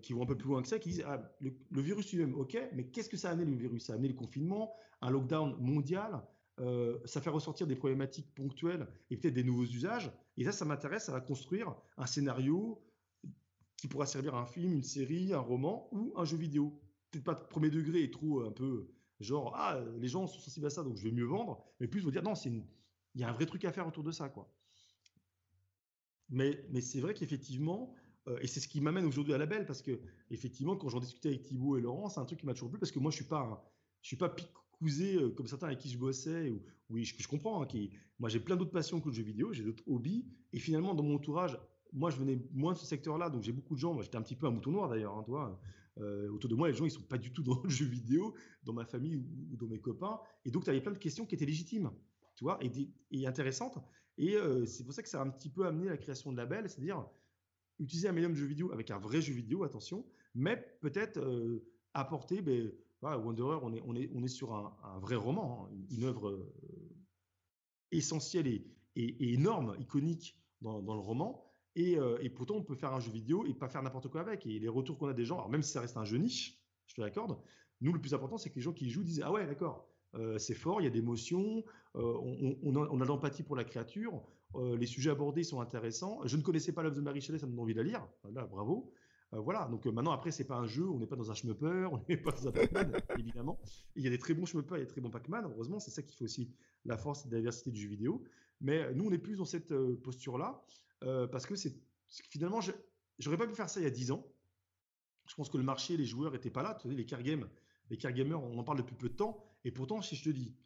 qui 0.00 0.14
vont 0.14 0.22
un 0.22 0.26
peu 0.26 0.36
plus 0.36 0.48
loin 0.48 0.62
que 0.62 0.68
ça, 0.68 0.78
qui 0.78 0.88
disent 0.88 1.04
ah, 1.06 1.30
le, 1.40 1.82
virus 1.82 2.10
lui-même, 2.10 2.34
ok, 2.34 2.56
mais 2.72 2.86
qu'est-ce 2.86 3.10
que 3.10 3.18
ça 3.18 3.28
a 3.28 3.32
amené 3.32 3.50
le 3.50 3.56
virus? 3.56 3.84
Ça 3.84 3.92
a 3.92 3.96
amené 3.96 4.08
le 4.08 4.14
confinement, 4.14 4.74
un 5.02 5.10
lockdown 5.10 5.56
mondial, 5.60 6.22
euh, 6.60 6.98
ça 7.04 7.20
fait 7.20 7.30
ressortir 7.30 7.66
des 7.66 7.76
problématiques 7.76 8.32
ponctuelles 8.34 8.86
et 9.10 9.16
peut-être 9.16 9.34
des 9.34 9.44
nouveaux 9.44 9.64
usages. 9.64 10.12
Et 10.36 10.44
ça, 10.44 10.52
ça 10.52 10.64
m'intéresse 10.64 11.08
à 11.08 11.20
construire 11.20 11.74
un 11.96 12.06
scénario 12.06 12.82
qui 13.82 13.88
pourra 13.88 14.06
servir 14.06 14.36
à 14.36 14.40
un 14.40 14.46
film, 14.46 14.72
une 14.72 14.84
série, 14.84 15.32
un 15.32 15.40
roman 15.40 15.88
ou 15.90 16.12
un 16.14 16.24
jeu 16.24 16.36
vidéo. 16.36 16.80
Peut-être 17.10 17.24
pas 17.24 17.34
de 17.34 17.40
premier 17.40 17.68
degré 17.68 18.04
et 18.04 18.12
trop 18.12 18.42
un 18.42 18.52
peu 18.52 18.88
genre 19.18 19.54
ah 19.56 19.80
les 19.98 20.06
gens 20.06 20.28
sont 20.28 20.38
sensibles 20.38 20.66
à 20.66 20.70
ça 20.70 20.84
donc 20.84 20.96
je 20.96 21.02
vais 21.02 21.10
mieux 21.10 21.24
vendre, 21.24 21.64
mais 21.80 21.88
plus 21.88 22.00
vous 22.00 22.12
dire 22.12 22.22
non 22.22 22.36
c'est 22.36 22.48
il 22.48 23.20
y 23.20 23.24
a 23.24 23.28
un 23.28 23.32
vrai 23.32 23.44
truc 23.44 23.64
à 23.64 23.72
faire 23.72 23.88
autour 23.88 24.04
de 24.04 24.12
ça 24.12 24.28
quoi. 24.28 24.54
Mais 26.28 26.64
mais 26.70 26.80
c'est 26.80 27.00
vrai 27.00 27.12
qu'effectivement 27.12 27.92
euh, 28.28 28.38
et 28.40 28.46
c'est 28.46 28.60
ce 28.60 28.68
qui 28.68 28.80
m'amène 28.80 29.04
aujourd'hui 29.04 29.34
à 29.34 29.38
la 29.38 29.46
belle 29.46 29.66
parce 29.66 29.82
que 29.82 30.00
effectivement 30.30 30.76
quand 30.76 30.88
j'en 30.88 31.00
discutais 31.00 31.30
avec 31.30 31.42
Thibaut 31.42 31.76
et 31.76 31.80
Laurent 31.80 32.08
c'est 32.08 32.20
un 32.20 32.24
truc 32.24 32.38
qui 32.38 32.46
m'a 32.46 32.54
toujours 32.54 32.70
plu 32.70 32.78
parce 32.78 32.92
que 32.92 33.00
moi 33.00 33.10
je 33.10 33.16
suis 33.16 33.24
pas 33.24 33.68
je 34.02 34.06
suis 34.06 34.16
pas 34.16 34.32
euh, 34.84 35.30
comme 35.30 35.46
certains 35.46 35.68
avec 35.68 35.78
qui 35.78 35.90
je 35.90 35.98
bossais, 35.98 36.50
ou 36.50 36.62
oui, 36.90 37.04
je, 37.04 37.14
je 37.18 37.28
comprends. 37.28 37.62
Hein, 37.62 37.66
qui, 37.66 37.90
moi, 38.18 38.28
j'ai 38.28 38.40
plein 38.40 38.56
d'autres 38.56 38.72
passions 38.72 39.00
que 39.00 39.08
le 39.08 39.14
jeu 39.14 39.22
vidéo, 39.22 39.52
j'ai 39.52 39.62
d'autres 39.62 39.84
hobbies, 39.86 40.26
et 40.52 40.58
finalement, 40.58 40.94
dans 40.94 41.02
mon 41.02 41.16
entourage, 41.16 41.58
moi, 41.92 42.10
je 42.10 42.16
venais 42.16 42.40
moins 42.52 42.72
de 42.72 42.78
ce 42.78 42.86
secteur-là, 42.86 43.30
donc 43.30 43.42
j'ai 43.42 43.52
beaucoup 43.52 43.74
de 43.74 43.80
gens. 43.80 43.94
Moi, 43.94 44.02
j'étais 44.02 44.16
un 44.16 44.22
petit 44.22 44.36
peu 44.36 44.46
un 44.46 44.50
mouton 44.50 44.70
noir 44.70 44.88
d'ailleurs, 44.88 45.16
hein, 45.16 45.22
toi. 45.24 45.60
Euh, 45.98 46.30
autour 46.30 46.48
de 46.48 46.54
moi, 46.54 46.68
les 46.68 46.74
gens, 46.74 46.86
ils 46.86 46.90
sont 46.90 47.02
pas 47.02 47.18
du 47.18 47.32
tout 47.32 47.42
dans 47.42 47.60
le 47.62 47.68
jeu 47.68 47.84
vidéo, 47.84 48.34
dans 48.64 48.72
ma 48.72 48.84
famille 48.84 49.16
ou, 49.16 49.56
dans 49.56 49.66
mes 49.66 49.78
copains, 49.78 50.20
et 50.44 50.50
donc 50.50 50.64
tu 50.64 50.70
avais 50.70 50.80
plein 50.80 50.92
de 50.92 50.98
questions 50.98 51.26
qui 51.26 51.34
étaient 51.34 51.44
légitimes, 51.44 51.90
tu 52.34 52.44
vois, 52.44 52.58
et, 52.62 53.26
intéressantes. 53.26 53.78
Et 54.16 54.36
euh, 54.36 54.64
c'est 54.64 54.84
pour 54.84 54.94
ça 54.94 55.02
que 55.02 55.08
ça 55.08 55.20
a 55.20 55.24
un 55.24 55.30
petit 55.30 55.50
peu 55.50 55.66
amené 55.66 55.88
la 55.88 55.98
création 55.98 56.32
de 56.32 56.36
label, 56.38 56.68
c'est-à-dire 56.68 57.06
utiliser 57.78 58.08
un 58.08 58.12
médium 58.12 58.32
de 58.32 58.38
jeu 58.38 58.46
vidéo 58.46 58.72
avec 58.72 58.90
un 58.90 58.98
vrai 58.98 59.20
jeu 59.20 59.34
vidéo, 59.34 59.64
attention, 59.64 60.06
mais 60.34 60.56
peut-être 60.80 61.20
apporter 61.94 62.40
ben, 62.40 62.70
Wanderer, 63.02 63.58
on 63.62 63.94
est, 63.96 64.28
sur 64.28 64.54
un, 64.54 64.98
vrai 65.00 65.16
roman, 65.16 65.66
hein, 65.66 65.74
une 65.90 66.04
œuvre 66.04 66.28
euh, 66.28 66.52
essentielle 67.90 68.46
et, 68.46 69.32
énorme, 69.32 69.74
iconique 69.80 70.38
dans, 70.60 70.80
le 70.80 71.00
roman. 71.00 71.51
Euh, 71.78 72.18
et, 72.20 72.28
pourtant, 72.28 72.56
on 72.56 72.62
peut 72.62 72.74
faire 72.74 72.92
un 72.92 73.00
jeu 73.00 73.10
vidéo 73.10 73.44
et 73.46 73.54
pas 73.54 73.68
faire 73.68 73.82
n'importe 73.82 74.08
quoi 74.08 74.20
avec. 74.20 74.46
Et 74.46 74.58
les 74.58 74.68
retours 74.68 74.98
qu'on 74.98 75.08
a 75.08 75.14
des 75.14 75.24
gens, 75.24 75.36
alors 75.36 75.50
même 75.50 75.62
si 75.62 75.72
ça 75.72 75.80
reste 75.80 75.96
un 75.96 76.04
jeu 76.04 76.18
niche, 76.18 76.60
je 76.86 76.94
te 76.94 77.00
l'accorde, 77.00 77.38
nous, 77.80 77.92
le 77.92 78.00
plus 78.00 78.14
important, 78.14 78.38
c'est 78.38 78.50
que 78.50 78.56
les 78.56 78.60
gens 78.60 78.72
qui 78.72 78.90
jouent 78.90 79.02
disent 79.04 79.22
Ah 79.24 79.32
ouais, 79.32 79.46
d'accord, 79.46 79.88
euh, 80.14 80.38
c'est 80.38 80.54
fort, 80.54 80.80
il 80.80 80.84
y 80.84 80.86
a 80.86 80.90
des 80.90 80.98
émotions, 80.98 81.64
on, 81.94 82.76
a, 82.76 83.04
de 83.04 83.04
l'empathie 83.04 83.42
pour 83.42 83.56
la 83.56 83.64
créature, 83.64 84.22
les 84.54 84.86
sujets 84.86 85.10
abordés 85.10 85.44
sont 85.44 85.60
intéressants. 85.60 86.20
Je 86.24 86.36
ne 86.36 86.42
connaissais 86.42 86.72
pas 86.72 86.82
l'œuvre 86.82 86.96
de 86.96 87.00
Marie 87.00 87.20
Chalet, 87.20 87.40
ça 87.40 87.46
me 87.46 87.52
donne 87.52 87.60
envie 87.60 87.74
de 87.74 87.80
la 87.80 87.84
lire. 87.84 88.06
Là, 88.32 88.46
bravo. 88.46 88.92
Euh, 89.34 89.40
voilà, 89.40 89.66
donc 89.70 89.86
euh, 89.86 89.92
maintenant 89.92 90.12
après 90.12 90.30
c'est 90.30 90.44
pas 90.44 90.56
un 90.56 90.66
jeu, 90.66 90.86
on 90.88 90.98
n'est 90.98 91.06
pas 91.06 91.16
dans 91.16 91.30
un 91.30 91.34
shmupper, 91.34 91.88
on 91.90 92.00
n'est 92.08 92.18
pas 92.18 92.32
dans 92.32 92.48
un 92.48 92.52
Pac-Man 92.52 92.92
évidemment. 93.18 93.58
Il 93.96 94.02
y 94.02 94.06
a 94.06 94.10
des 94.10 94.18
très 94.18 94.34
bons 94.34 94.44
shmuppers, 94.44 94.76
il 94.76 94.80
y 94.80 94.82
a 94.82 94.84
des 94.84 94.90
très 94.90 95.00
bons 95.00 95.10
Pac-Man. 95.10 95.46
Heureusement, 95.46 95.80
c'est 95.80 95.90
ça 95.90 96.02
qui 96.02 96.16
fait 96.16 96.24
aussi 96.24 96.50
la 96.84 96.98
force 96.98 97.24
et 97.26 97.30
la 97.30 97.38
diversité 97.38 97.70
du 97.70 97.80
jeu 97.80 97.88
vidéo. 97.88 98.22
Mais 98.60 98.82
euh, 98.82 98.92
nous 98.94 99.06
on 99.06 99.12
est 99.12 99.18
plus 99.18 99.36
dans 99.36 99.44
cette 99.44 99.74
posture 100.02 100.36
là 101.04 101.26
parce 101.28 101.46
que 101.46 101.54
c'est 101.56 101.74
finalement 102.28 102.60
j'aurais 103.18 103.36
pas 103.36 103.46
pu 103.46 103.54
faire 103.54 103.70
ça 103.70 103.80
il 103.80 103.84
y 103.84 103.86
a 103.86 103.90
10 103.90 104.12
ans. 104.12 104.26
Je 105.28 105.34
pense 105.34 105.48
que 105.48 105.56
le 105.56 105.62
marché, 105.62 105.96
les 105.96 106.04
joueurs 106.04 106.34
étaient 106.34 106.50
pas 106.50 106.62
là. 106.62 106.74
Tu 106.80 106.88
sais, 106.88 106.94
les 106.94 107.06
car 107.06 107.22
games, 107.22 107.48
les 107.90 107.96
car 107.96 108.12
gamers, 108.12 108.42
on 108.42 108.58
en 108.58 108.64
parle 108.64 108.78
depuis 108.78 108.96
peu 108.96 109.08
de 109.08 109.14
temps. 109.14 109.44
Et 109.64 109.70
pourtant, 109.70 110.02
si 110.02 110.16
je 110.16 110.24
te 110.24 110.30
dis 110.30 110.56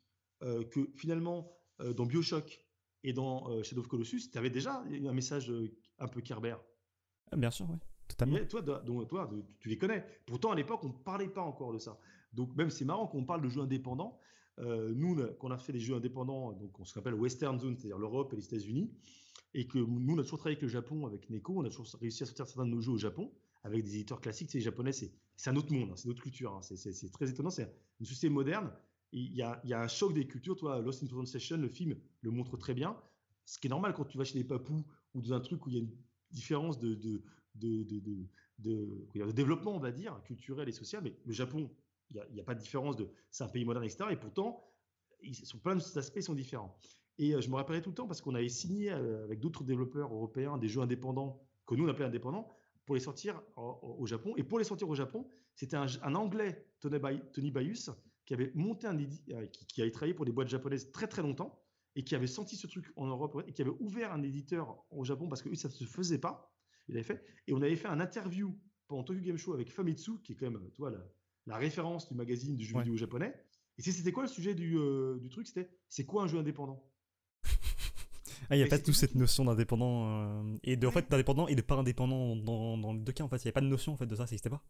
que 0.40 0.90
finalement 0.96 1.52
dans 1.78 2.06
Bioshock 2.06 2.64
et 3.02 3.12
dans 3.12 3.62
Shadow 3.62 3.82
of 3.82 3.88
Colossus, 3.88 4.30
tu 4.30 4.38
avais 4.38 4.50
déjà 4.50 4.82
un 4.82 5.12
message 5.12 5.52
un 5.98 6.08
peu 6.08 6.20
Kerber. 6.20 6.56
Bien 7.36 7.50
sûr, 7.50 7.68
oui 7.70 7.76
toi, 8.48 8.62
donc, 8.62 9.08
toi, 9.08 9.30
tu 9.58 9.68
les 9.68 9.76
connais. 9.76 10.06
Pourtant, 10.26 10.52
à 10.52 10.54
l'époque, 10.54 10.84
on 10.84 10.88
ne 10.88 10.92
parlait 10.92 11.28
pas 11.28 11.42
encore 11.42 11.72
de 11.72 11.78
ça. 11.78 11.98
Donc, 12.32 12.54
même 12.54 12.70
c'est 12.70 12.84
marrant 12.84 13.08
qu'on 13.08 13.24
parle 13.24 13.42
de 13.42 13.48
jeux 13.48 13.60
indépendants. 13.60 14.18
Euh, 14.58 14.92
nous, 14.94 15.16
qu'on 15.38 15.50
a 15.50 15.58
fait 15.58 15.72
des 15.72 15.80
jeux 15.80 15.94
indépendants, 15.94 16.52
donc 16.52 16.80
on 16.80 16.84
se 16.84 16.94
rappelle 16.94 17.14
Western 17.14 17.58
Zone, 17.58 17.76
c'est-à-dire 17.76 17.98
l'Europe 17.98 18.32
et 18.32 18.36
les 18.36 18.44
États-Unis, 18.44 18.90
et 19.52 19.66
que 19.66 19.78
nous, 19.78 20.14
on 20.14 20.18
a 20.18 20.22
toujours 20.22 20.38
travaillé 20.38 20.56
avec 20.56 20.62
le 20.62 20.68
Japon, 20.68 21.06
avec 21.06 21.28
Neko, 21.28 21.58
on 21.58 21.64
a 21.64 21.68
toujours 21.68 21.86
réussi 22.00 22.22
à 22.22 22.26
sortir 22.26 22.46
certains 22.46 22.64
de 22.64 22.70
nos 22.70 22.80
jeux 22.80 22.92
au 22.92 22.98
Japon, 22.98 23.30
avec 23.64 23.84
des 23.84 23.94
éditeurs 23.94 24.20
classiques. 24.20 24.50
C'est 24.50 24.60
japonais, 24.60 24.92
c'est 24.92 25.12
un 25.46 25.56
autre 25.56 25.72
monde, 25.72 25.90
hein, 25.90 25.94
c'est 25.96 26.04
une 26.04 26.12
autre 26.12 26.22
culture. 26.22 26.54
Hein. 26.54 26.60
c'est 26.62 27.10
très 27.10 27.30
étonnant, 27.30 27.50
c'est 27.50 27.70
une 28.00 28.06
société 28.06 28.28
moderne. 28.28 28.72
Il 29.12 29.34
y, 29.34 29.42
a, 29.42 29.62
un 29.80 29.88
choc 29.88 30.12
des 30.12 30.26
cultures. 30.26 30.56
Toi, 30.56 30.80
Lost 30.80 31.02
in 31.02 31.06
Translation, 31.06 31.56
le 31.56 31.68
film 31.68 31.96
le 32.20 32.30
montre 32.30 32.56
très 32.56 32.74
bien. 32.74 32.96
Ce 33.44 33.58
qui 33.58 33.68
est 33.68 33.70
normal 33.70 33.94
quand 33.94 34.04
tu 34.04 34.18
vas 34.18 34.24
chez 34.24 34.36
les 34.36 34.44
papous 34.44 34.84
ou 35.14 35.22
dans 35.22 35.32
un 35.32 35.40
truc 35.40 35.64
où 35.64 35.70
il 35.70 35.74
y 35.74 35.78
a 35.78 35.80
une 35.80 35.96
différence 36.32 36.78
de, 36.78 37.22
développement, 38.58 39.76
on 39.76 39.78
va 39.78 39.92
dire, 39.92 40.20
culturel 40.24 40.68
et 40.68 40.72
social. 40.72 41.02
Mais 41.02 41.14
le 41.24 41.32
Japon, 41.32 41.70
il 42.10 42.22
n'y 42.32 42.40
a, 42.40 42.44
pas 42.44 42.54
de 42.54 42.60
différence 42.60 42.96
de. 42.96 43.08
C'est 43.30 43.44
un 43.44 43.48
pays 43.48 43.64
moderne, 43.64 43.84
etc. 43.84 44.04
Et 44.10 44.16
pourtant, 44.16 44.64
ils 45.22 45.34
sont, 45.34 45.58
plein 45.58 45.76
d'aspects 45.76 46.20
sont 46.20 46.34
différents. 46.34 46.78
Et 47.18 47.34
euh, 47.34 47.40
je 47.40 47.48
me 47.48 47.56
rappellerai 47.56 47.82
tout 47.82 47.90
le 47.90 47.94
temps 47.94 48.06
parce 48.06 48.20
qu'on 48.20 48.34
avait 48.34 48.48
signé 48.48 48.92
euh, 48.92 49.24
avec 49.24 49.40
d'autres 49.40 49.64
développeurs 49.64 50.12
européens 50.12 50.58
des 50.58 50.68
jeux 50.68 50.80
indépendants 50.80 51.40
que 51.66 51.74
nous 51.74 51.84
on 51.84 51.88
appelait 51.88 52.04
indépendants 52.04 52.48
pour 52.84 52.94
les 52.94 53.00
sortir 53.00 53.42
au, 53.56 54.06
Japon. 54.06 54.34
Et 54.36 54.44
pour 54.44 54.58
les 54.58 54.64
sortir 54.64 54.88
au 54.88 54.94
Japon, 54.94 55.28
c'était 55.56 55.76
un, 55.76 56.14
Anglais, 56.14 56.64
Tony, 56.80 57.50
Bayus, 57.50 57.90
qui 58.24 58.34
avait 58.34 58.52
monté 58.54 58.86
un 58.86 58.96
euh, 58.96 59.46
qui, 59.46 59.66
qui 59.66 59.82
avait 59.82 59.90
travaillé 59.90 60.14
pour 60.14 60.24
des 60.24 60.30
boîtes 60.30 60.48
japonaises 60.48 60.92
très 60.92 61.08
très 61.08 61.22
longtemps 61.22 61.60
et 61.96 62.04
qui 62.04 62.14
avait 62.14 62.28
senti 62.28 62.54
ce 62.54 62.68
truc 62.68 62.92
en 62.94 63.06
Europe 63.06 63.42
et 63.48 63.52
qui 63.52 63.62
avait 63.62 63.74
ouvert 63.80 64.12
un 64.12 64.22
éditeur 64.22 64.84
au 64.90 65.02
Japon 65.02 65.28
parce 65.28 65.42
que 65.42 65.52
ça 65.56 65.68
ne 65.68 65.72
se 65.72 65.84
faisait 65.84 66.18
pas 66.18 66.52
il 66.88 66.96
avait 66.96 67.04
fait. 67.04 67.24
Et 67.46 67.52
on 67.52 67.62
avait 67.62 67.76
fait 67.76 67.88
un 67.88 68.00
interview 68.00 68.56
pendant 68.86 69.02
Tokyo 69.02 69.20
Game 69.20 69.36
Show 69.36 69.54
avec 69.54 69.70
Famitsu, 69.70 70.20
qui 70.22 70.32
est 70.32 70.36
quand 70.36 70.50
même, 70.50 70.70
toi, 70.72 70.90
la, 70.90 70.98
la 71.46 71.56
référence 71.56 72.08
du 72.08 72.14
magazine 72.14 72.56
du 72.56 72.64
jeu 72.64 72.78
vidéo 72.78 72.96
japonais. 72.96 73.34
Et 73.78 73.82
c'était 73.82 74.12
quoi 74.12 74.24
le 74.24 74.28
sujet 74.28 74.54
du, 74.54 74.76
euh, 74.78 75.18
du 75.18 75.28
truc? 75.28 75.46
C'était 75.46 75.70
c'est 75.88 76.04
quoi 76.04 76.22
un 76.22 76.26
jeu 76.26 76.38
indépendant? 76.38 76.82
Ah, 78.48 78.54
il 78.54 78.58
n'y 78.58 78.64
a 78.64 78.68
pas 78.68 78.78
tout 78.78 78.92
cette 78.92 79.14
notion 79.14 79.44
d'indépendant 79.44 80.08
euh, 80.08 80.58
et 80.62 80.76
de 80.76 80.86
en 80.86 80.92
fait 80.92 81.10
d'indépendant 81.10 81.48
et 81.48 81.54
de 81.54 81.62
pas 81.62 81.74
indépendant 81.74 82.36
dans, 82.36 82.78
dans 82.78 82.92
les 82.92 83.00
deux 83.00 83.12
cas 83.12 83.24
en 83.24 83.28
fait. 83.28 83.38
Il 83.38 83.46
n'y 83.46 83.50
a 83.50 83.52
pas 83.52 83.60
de 83.60 83.66
notion 83.66 83.92
en 83.92 83.96
fait 83.96 84.06
de 84.06 84.14
ça 84.14 84.26
ça 84.26 84.32
n'existait 84.32 84.50
pas. 84.50 84.62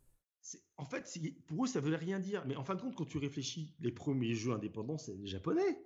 En 0.76 0.84
fait 0.84 1.18
pour 1.46 1.64
eux 1.64 1.66
ça 1.66 1.80
veut 1.80 1.94
rien 1.94 2.18
dire. 2.18 2.44
Mais 2.46 2.56
en 2.56 2.64
fin 2.64 2.74
de 2.74 2.80
compte 2.80 2.94
quand 2.94 3.04
tu 3.04 3.18
réfléchis 3.18 3.74
les 3.80 3.92
premiers 3.92 4.34
jeux 4.34 4.52
indépendants 4.52 4.98
c'est 4.98 5.14
les 5.14 5.26
japonais. 5.26 5.78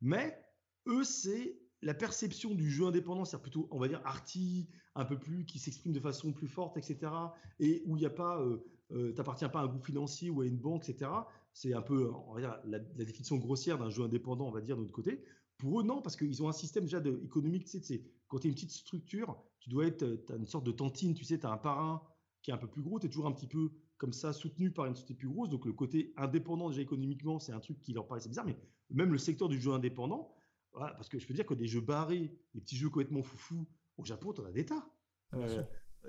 Mais 0.00 0.38
eux 0.86 1.04
c'est 1.04 1.58
la 1.82 1.94
perception 1.94 2.54
du 2.54 2.70
jeu 2.70 2.86
indépendant, 2.86 3.24
c'est 3.24 3.40
plutôt, 3.40 3.68
on 3.70 3.78
va 3.78 3.88
dire, 3.88 4.00
arty, 4.04 4.68
un 4.94 5.04
peu 5.04 5.18
plus, 5.18 5.44
qui 5.44 5.58
s'exprime 5.58 5.92
de 5.92 6.00
façon 6.00 6.32
plus 6.32 6.48
forte, 6.48 6.76
etc. 6.76 7.12
Et 7.60 7.82
où 7.86 7.96
il 7.96 8.00
n'y 8.00 8.06
a 8.06 8.10
pas, 8.10 8.40
euh, 8.40 8.64
euh 8.92 9.12
pas 9.14 9.32
à 9.32 9.62
un 9.62 9.66
groupe 9.66 9.86
financier 9.86 10.30
ou 10.30 10.40
à 10.40 10.46
une 10.46 10.58
banque, 10.58 10.88
etc. 10.88 11.10
C'est 11.52 11.74
un 11.74 11.82
peu, 11.82 12.10
on 12.26 12.34
va 12.34 12.40
dire, 12.40 12.58
la, 12.64 12.78
définition 12.78 13.36
grossière 13.36 13.78
d'un 13.78 13.90
jeu 13.90 14.02
indépendant, 14.02 14.48
on 14.48 14.52
va 14.52 14.60
dire, 14.60 14.76
de 14.76 14.82
notre 14.82 14.92
côté. 14.92 15.22
Pour 15.56 15.80
eux, 15.80 15.84
non, 15.84 16.02
parce 16.02 16.16
qu'ils 16.16 16.42
ont 16.42 16.48
un 16.48 16.52
système 16.52 16.84
déjà 16.84 17.00
de, 17.00 17.20
économique, 17.24 17.66
tu 17.66 17.82
sais, 17.82 18.04
quand 18.28 18.38
tu 18.38 18.46
es 18.46 18.50
une 18.50 18.54
petite 18.54 18.72
structure, 18.72 19.36
tu 19.60 19.70
dois 19.70 19.86
être, 19.86 20.24
tu 20.26 20.32
as 20.32 20.36
une 20.36 20.46
sorte 20.46 20.64
de 20.64 20.72
tantine, 20.72 21.14
tu 21.14 21.24
sais, 21.24 21.38
tu 21.38 21.46
as 21.46 21.50
un 21.50 21.56
parrain 21.56 22.02
qui 22.42 22.50
est 22.50 22.54
un 22.54 22.58
peu 22.58 22.68
plus 22.68 22.82
gros, 22.82 23.00
tu 23.00 23.06
es 23.06 23.08
toujours 23.08 23.26
un 23.26 23.32
petit 23.32 23.48
peu 23.48 23.70
comme 23.96 24.12
ça 24.12 24.32
soutenu 24.32 24.70
par 24.70 24.86
une 24.86 24.94
société 24.94 25.14
plus 25.14 25.28
grosse. 25.28 25.48
Donc 25.48 25.66
le 25.66 25.72
côté 25.72 26.12
indépendant 26.16 26.70
déjà 26.70 26.82
économiquement, 26.82 27.38
c'est 27.38 27.52
un 27.52 27.60
truc 27.60 27.80
qui 27.80 27.92
leur 27.92 28.06
paraissait 28.06 28.28
bizarre. 28.28 28.46
Mais 28.46 28.56
même 28.90 29.12
le 29.12 29.18
secteur 29.18 29.48
du 29.48 29.60
jeu 29.60 29.72
indépendant, 29.72 30.32
parce 30.72 31.08
que 31.08 31.18
je 31.18 31.26
peux 31.26 31.34
dire 31.34 31.46
que 31.46 31.54
des 31.54 31.66
jeux 31.66 31.80
barrés, 31.80 32.32
des 32.54 32.60
petits 32.60 32.76
jeux 32.76 32.88
complètement 32.88 33.22
foufou, 33.22 33.66
au 33.96 34.04
Japon, 34.04 34.32
tu 34.32 34.40
en 34.40 34.44
as 34.44 34.52
des 34.52 34.64
tas. 34.64 34.88
Euh, 35.34 35.62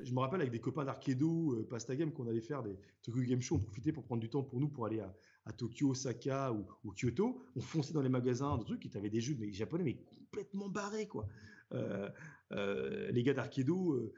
je 0.04 0.14
me 0.14 0.20
rappelle 0.20 0.42
avec 0.42 0.52
des 0.52 0.60
copains 0.60 0.86
d'Arkedo, 0.86 1.54
euh, 1.54 1.68
Pasta 1.68 1.96
Game, 1.96 2.12
qu'on 2.12 2.28
allait 2.28 2.42
faire 2.42 2.64
des 2.64 2.78
Tokyo 3.02 3.22
Game 3.22 3.42
Show, 3.42 3.56
on 3.56 3.60
profitait 3.60 3.92
pour 3.92 4.04
prendre 4.04 4.22
du 4.22 4.30
temps 4.30 4.44
pour 4.44 4.60
nous 4.60 4.70
pour 4.70 4.86
aller 4.86 5.00
à, 5.00 5.14
Tokyo, 5.54 5.90
Osaka 5.90 6.54
ou, 6.54 6.94
Kyoto. 6.94 7.42
On 7.56 7.62
fonçait 7.62 7.94
dans 7.94 8.04
les 8.04 8.10
magasins, 8.10 8.56
des 8.58 8.66
trucs, 8.66 8.82
qui 8.82 8.98
avaient 8.98 9.10
des 9.10 9.20
jeux 9.20 9.36
mais, 9.40 9.52
japonais, 9.52 9.84
mais 9.84 9.96
complètement 9.96 10.70
barrés, 10.70 11.08
quoi. 11.08 11.28
Euh, 11.74 12.10
euh, 12.52 13.12
les 13.12 13.24
gars 13.24 13.34
d'Arkedo, 13.34 14.14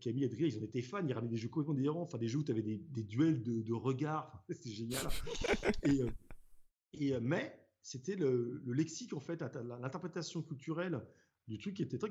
Camille 0.00 0.22
et 0.22 0.26
Adrien, 0.26 0.46
ils 0.46 0.58
en 0.58 0.62
étaient 0.62 0.80
fans, 0.80 1.06
ils 1.06 1.12
ramenaient 1.12 1.32
des 1.32 1.36
jeux 1.36 1.50
complètement 1.50 1.74
différents, 1.74 2.00
enfin 2.00 2.16
des 2.16 2.28
jeux 2.28 2.38
où 2.38 2.44
tu 2.44 2.50
avais 2.50 2.62
des, 2.62 3.02
duels 3.02 3.42
de, 3.42 3.72
regards, 3.74 4.42
c'était 4.48 4.70
génial. 4.70 5.06
et, 5.84 6.00
et, 6.94 7.20
mais 7.20 7.54
c'était 7.88 8.16
le, 8.16 8.60
le, 8.66 8.72
lexique, 8.74 9.14
en 9.14 9.20
fait, 9.20 9.40
l'interprétation 9.80 10.42
culturelle 10.42 11.02
du 11.46 11.56
truc 11.56 11.74
qui 11.74 11.82
était 11.82 11.96
très. 11.96 12.10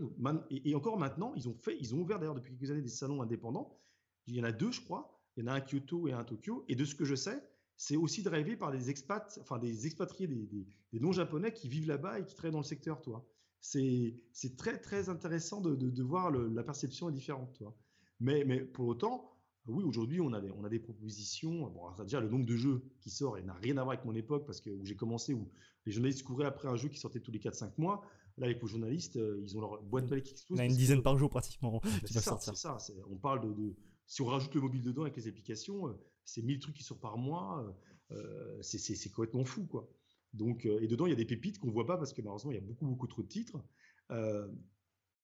Et, 0.50 0.74
encore 0.74 0.98
maintenant, 0.98 1.34
ils 1.36 1.48
ont 1.48 1.54
fait, 1.54 1.78
ils 1.80 1.94
ont 1.94 2.00
ouvert 2.00 2.18
d'ailleurs 2.18 2.34
depuis 2.34 2.58
quelques 2.58 2.72
années 2.72 2.82
des 2.82 2.90
salons 2.90 3.22
indépendants. 3.22 3.80
Il 4.26 4.36
y 4.36 4.42
en 4.42 4.44
a 4.44 4.52
deux, 4.52 4.72
je 4.72 4.82
crois. 4.82 5.22
Il 5.36 5.44
y 5.44 5.44
en 5.44 5.52
a 5.52 5.54
un 5.54 5.58
à 5.58 5.62
Kyoto 5.62 6.08
et 6.08 6.14
un 6.14 6.20
à 6.20 6.24
Tokyo. 6.24 6.66
Et 6.68 6.76
de 6.76 6.84
ce 6.84 6.96
que 6.96 7.06
je 7.06 7.14
sais, 7.14 7.48
c'est 7.76 7.96
aussi 7.96 8.24
drivé 8.24 8.58
par 8.58 8.72
des 8.72 8.90
expats, 8.90 9.38
enfin 9.40 9.60
des 9.60 9.86
expatriés, 9.86 10.26
des, 10.26 10.48
des, 10.92 11.00
non-japonais 11.00 11.54
qui 11.54 11.70
vivent 11.70 11.88
là-bas 11.88 12.20
et 12.20 12.26
qui 12.26 12.34
travaillent 12.34 12.54
dans 12.54 12.58
le 12.58 12.64
secteur, 12.64 13.04
toi. 13.04 13.24
C'est 13.62 14.58
très 14.58 14.80
très 14.80 15.10
intéressant 15.10 15.62
de, 15.62 15.76
de, 15.76 16.04
voir 16.04 16.32
la 16.32 16.64
perception 16.64 17.10
est 17.10 17.14
différente, 17.14 17.54
toi. 17.54 17.78
Mais, 18.20 18.44
mais 18.46 18.62
pour 18.62 18.88
autant, 18.88 19.37
oui, 19.68 19.84
aujourd'hui, 19.84 20.22
on, 20.22 20.34
a 20.34 20.42
des, 20.42 20.52
on 20.52 20.64
a 20.64 20.70
des 20.70 20.80
propositions. 20.80 21.70
Bon, 21.70 22.04
dire 22.06 22.22
le 22.22 22.30
nombre 22.30 22.46
de 22.46 22.56
jeux 22.56 22.84
qui 23.02 23.10
sort, 23.10 23.38
n'a 23.42 23.54
rien 23.54 23.78
à 23.78 23.84
voir 23.84 23.96
avec 23.96 24.06
mon 24.06 24.16
époque, 24.16 24.46
parce 24.46 24.62
que 24.62 24.70
où 24.70 24.86
j'ai 24.86 24.96
commencé, 24.96 25.34
où 25.34 25.50
les 25.86 25.92
journalistes 25.92 26.24
couraient 26.24 26.46
après 26.46 26.68
un 26.68 26.76
jeu 26.76 26.90
qui 26.90 27.00
sortait 27.00 27.20
tous 27.20 27.32
les 27.32 27.40
4-5 27.40 27.72
mois. 27.78 28.02
Là, 28.38 28.48
les 28.48 28.60
journalistes, 28.68 29.16
euh, 29.16 29.40
ils 29.42 29.58
ont 29.58 29.62
leur 29.62 29.82
boîte 29.82 30.10
mail 30.12 30.22
qui 30.22 30.32
explose. 30.32 30.60
On 30.60 30.62
a 30.62 30.66
une 30.66 30.76
dizaine 30.76 31.02
par 31.02 31.18
jour 31.18 31.30
pratiquement. 31.30 31.82
C'est 32.06 32.20
ça, 32.20 32.38
c'est 32.40 32.56
ça. 32.56 32.78
On 33.10 33.18
parle 33.18 33.42
de, 33.56 33.74
Si 34.06 34.22
on 34.22 34.26
rajoute 34.26 34.54
le 34.54 34.62
mobile 34.62 34.84
dedans 34.84 35.04
avec 35.04 35.16
les 35.16 35.28
applications, 35.28 35.88
euh, 35.88 35.94
c'est 36.24 36.44
1000 36.44 36.60
trucs 36.60 36.76
qui 36.76 36.84
sortent 36.84 37.02
par 37.02 37.18
mois. 37.18 37.76
Euh, 38.12 38.62
c'est 38.62 39.10
complètement 39.12 39.44
fou, 39.44 39.66
quoi. 39.66 39.90
Donc, 40.34 40.66
et 40.66 40.88
dedans, 40.88 41.08
il 41.08 41.10
y 41.10 41.14
a 41.14 41.16
des 41.16 41.26
pépites 41.26 41.58
qu'on 41.58 41.72
voit 41.72 41.88
pas 41.88 41.98
parce 41.98 42.14
que 42.14 42.22
malheureusement, 42.22 42.52
il 42.52 42.56
y 42.56 42.60
a 42.60 42.62
beaucoup, 42.62 42.86
beaucoup 42.86 43.08
trop 43.08 43.24
de 43.24 43.28
titres. 43.28 43.58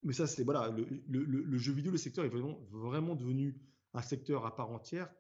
mais 0.01 0.13
ça, 0.13 0.25
c'est 0.25 0.43
voilà, 0.43 0.73
le, 1.07 1.57
jeu 1.57 1.73
vidéo, 1.73 1.91
le 1.91 1.97
secteur 1.97 2.25
est 2.25 2.29
vraiment, 2.29 2.57
vraiment 2.71 3.15
devenu 3.15 3.61
un 3.93 4.01
secteur 4.01 4.45
à 4.45 4.55
part 4.55 4.71
entière 4.71 5.13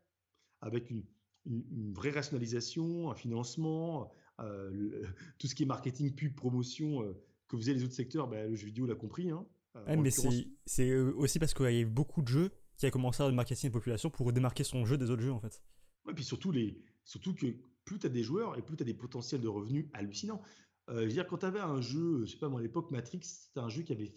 avec 0.61 0.89
une, 0.89 1.03
une, 1.45 1.93
vraie 1.93 2.11
rationalisation, 2.11 3.11
un 3.11 3.15
financement, 3.15 4.11
tout 5.39 5.47
ce 5.47 5.55
qui 5.55 5.63
est 5.63 5.65
marketing, 5.65 6.15
pub, 6.15 6.35
promotion 6.35 7.15
que 7.47 7.57
faisaient 7.57 7.73
les 7.73 7.83
autres 7.83 7.93
secteurs, 7.93 8.27
bah, 8.27 8.47
le 8.47 8.55
jeu 8.55 8.65
vidéo 8.65 8.85
l'a 8.85 8.95
compris. 8.95 9.29
Hein. 9.29 9.45
Euh, 9.75 9.97
mais 9.97 10.11
c'est 10.11 10.89
euh, 10.89 11.13
aussi 11.15 11.39
parce 11.39 11.53
qu'il 11.53 11.71
y 11.71 11.81
a 11.81 11.85
beaucoup 11.85 12.21
de 12.21 12.27
jeux 12.27 12.51
qui 12.77 12.85
a 12.85 12.91
commencé 12.91 13.23
à 13.23 13.31
marketing 13.31 13.69
de 13.69 13.73
population 13.73 14.09
pour 14.09 14.31
démarquer 14.31 14.63
son 14.63 14.85
jeu 14.85 14.97
des 14.97 15.09
autres 15.09 15.21
jeux 15.21 15.31
en 15.31 15.39
fait. 15.39 15.61
Ouais, 16.05 16.13
puis 16.13 16.23
surtout, 16.23 16.51
les, 16.51 16.81
surtout 17.05 17.33
que 17.33 17.47
plus 17.85 17.99
tu 17.99 18.05
as 18.05 18.09
des 18.09 18.23
joueurs 18.23 18.57
et 18.57 18.61
plus 18.61 18.77
tu 18.77 18.83
as 18.83 18.85
des 18.85 18.93
potentiels 18.93 19.41
de 19.41 19.47
revenus 19.47 19.87
hallucinants. 19.93 20.41
Euh, 20.89 21.01
je 21.01 21.05
veux 21.05 21.11
dire, 21.11 21.27
quand 21.27 21.39
tu 21.39 21.45
avais 21.45 21.59
un 21.59 21.81
jeu, 21.81 22.25
je 22.25 22.31
sais 22.31 22.37
pas 22.37 22.49
moi, 22.49 22.59
à 22.59 22.63
l'époque, 22.63 22.91
Matrix, 22.91 23.21
c'était 23.23 23.59
un 23.59 23.69
jeu 23.69 23.83
qui 23.83 23.93
avait, 23.93 24.13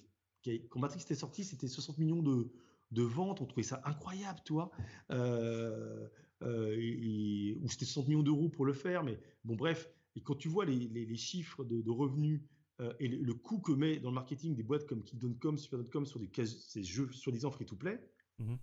Quand 0.68 0.80
Matrix 0.80 1.02
était 1.02 1.14
sorti, 1.14 1.44
c'était 1.44 1.68
60 1.68 1.98
millions 1.98 2.22
de, 2.22 2.50
de, 2.90 3.02
ventes, 3.02 3.40
on 3.40 3.46
trouvait 3.46 3.62
ça 3.62 3.80
incroyable, 3.84 4.40
toi. 4.44 4.70
Euh, 5.10 6.08
ou 7.62 7.68
c'était 7.68 7.84
60 7.84 8.08
millions 8.08 8.22
d'euros 8.22 8.48
pour 8.48 8.66
le 8.66 8.72
faire, 8.72 9.04
mais 9.04 9.18
bon, 9.44 9.56
bref. 9.56 9.90
Et 10.16 10.22
quand 10.22 10.34
tu 10.34 10.48
vois 10.48 10.64
les, 10.64 10.88
les, 10.88 11.16
chiffres 11.16 11.64
de, 11.64 11.82
de 11.82 11.90
revenus 11.90 12.40
euh, 12.80 12.92
et 13.00 13.08
le, 13.08 13.34
coût 13.34 13.60
que 13.60 13.72
met 13.72 13.98
dans 13.98 14.10
le 14.10 14.14
marketing 14.14 14.54
des 14.54 14.62
boîtes 14.62 14.86
comme 14.86 15.02
Kick.com, 15.02 15.56
Super.com 15.56 16.06
sur 16.06 16.20
des 16.20 16.30
ces 16.46 16.82
jeux 16.82 17.10
soi-disant 17.12 17.50
free-to-play, 17.50 17.98
mhm. 18.38 18.58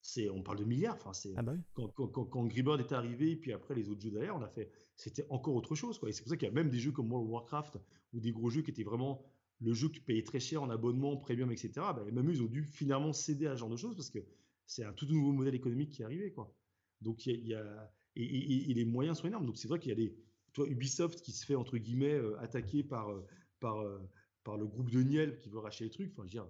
c'est 0.00 0.28
on 0.30 0.42
parle 0.42 0.58
de 0.58 0.64
milliards. 0.64 0.94
Enfin, 0.94 1.12
c'est 1.12 1.34
ah 1.36 1.42
bah 1.42 1.54
quand, 1.74 1.88
quand, 1.88 2.48
est 2.48 2.92
arrivé, 2.92 3.36
puis 3.36 3.52
après 3.52 3.74
les 3.74 3.88
autres 3.88 4.00
jeux 4.00 4.10
derrière, 4.10 4.36
on 4.36 4.42
a 4.42 4.48
fait, 4.48 4.70
c'était 4.94 5.26
encore 5.28 5.56
autre 5.56 5.74
chose. 5.74 5.98
Quoi. 5.98 6.08
Et 6.08 6.12
c'est 6.12 6.22
pour 6.22 6.30
ça 6.30 6.36
qu'il 6.36 6.46
y 6.46 6.50
a 6.50 6.54
même 6.54 6.70
des 6.70 6.78
jeux 6.78 6.92
comme 6.92 7.10
World 7.10 7.26
of 7.26 7.32
Warcraft 7.32 7.78
ou 8.12 8.20
des 8.20 8.30
gros 8.30 8.50
jeux 8.50 8.62
qui 8.62 8.70
étaient 8.70 8.84
vraiment 8.84 9.24
le 9.60 9.74
jeu 9.74 9.88
que 9.88 9.94
tu 9.94 10.00
payais 10.00 10.22
très 10.22 10.40
cher 10.40 10.62
en 10.62 10.70
abonnement, 10.70 11.16
premium, 11.16 11.50
etc. 11.50 11.72
Bah, 11.76 12.04
même 12.12 12.28
eux, 12.28 12.34
ils 12.34 12.42
ont 12.42 12.46
dû 12.46 12.64
finalement 12.64 13.12
céder 13.12 13.46
à 13.46 13.54
ce 13.54 13.60
genre 13.60 13.70
de 13.70 13.76
choses 13.76 13.96
parce 13.96 14.10
que 14.10 14.20
c'est 14.66 14.84
un 14.84 14.92
tout 14.92 15.06
nouveau 15.06 15.32
modèle 15.32 15.54
économique 15.54 15.90
qui 15.90 16.02
est 16.02 16.04
arrivé. 16.04 16.32
Quoi. 16.32 16.54
Donc 17.00 17.26
il 17.26 17.46
y 17.46 17.54
a, 17.54 17.92
et, 18.16 18.74
les 18.74 18.84
moyens 18.84 19.18
sont 19.18 19.26
énormes. 19.26 19.46
Donc 19.46 19.56
c'est 19.56 19.68
vrai 19.68 19.78
qu'il 19.78 19.90
y 19.90 19.92
a 19.92 19.96
des, 19.96 20.14
toi, 20.52 20.66
Ubisoft 20.68 21.22
qui 21.22 21.32
se 21.32 21.44
fait 21.44 21.54
entre 21.54 21.78
guillemets 21.78 22.14
euh, 22.14 22.38
attaquer 22.40 22.82
par 22.82 23.10
euh, 23.10 23.26
par, 23.60 23.80
euh, 23.80 23.98
par 24.44 24.56
le 24.56 24.66
groupe 24.66 24.90
de 24.90 25.02
Niel 25.02 25.38
qui 25.40 25.48
veut 25.48 25.58
racheter 25.58 25.84
les 25.84 25.90
trucs. 25.90 26.12
Enfin, 26.12 26.22
je 26.22 26.38
veux 26.38 26.44
dire, 26.44 26.48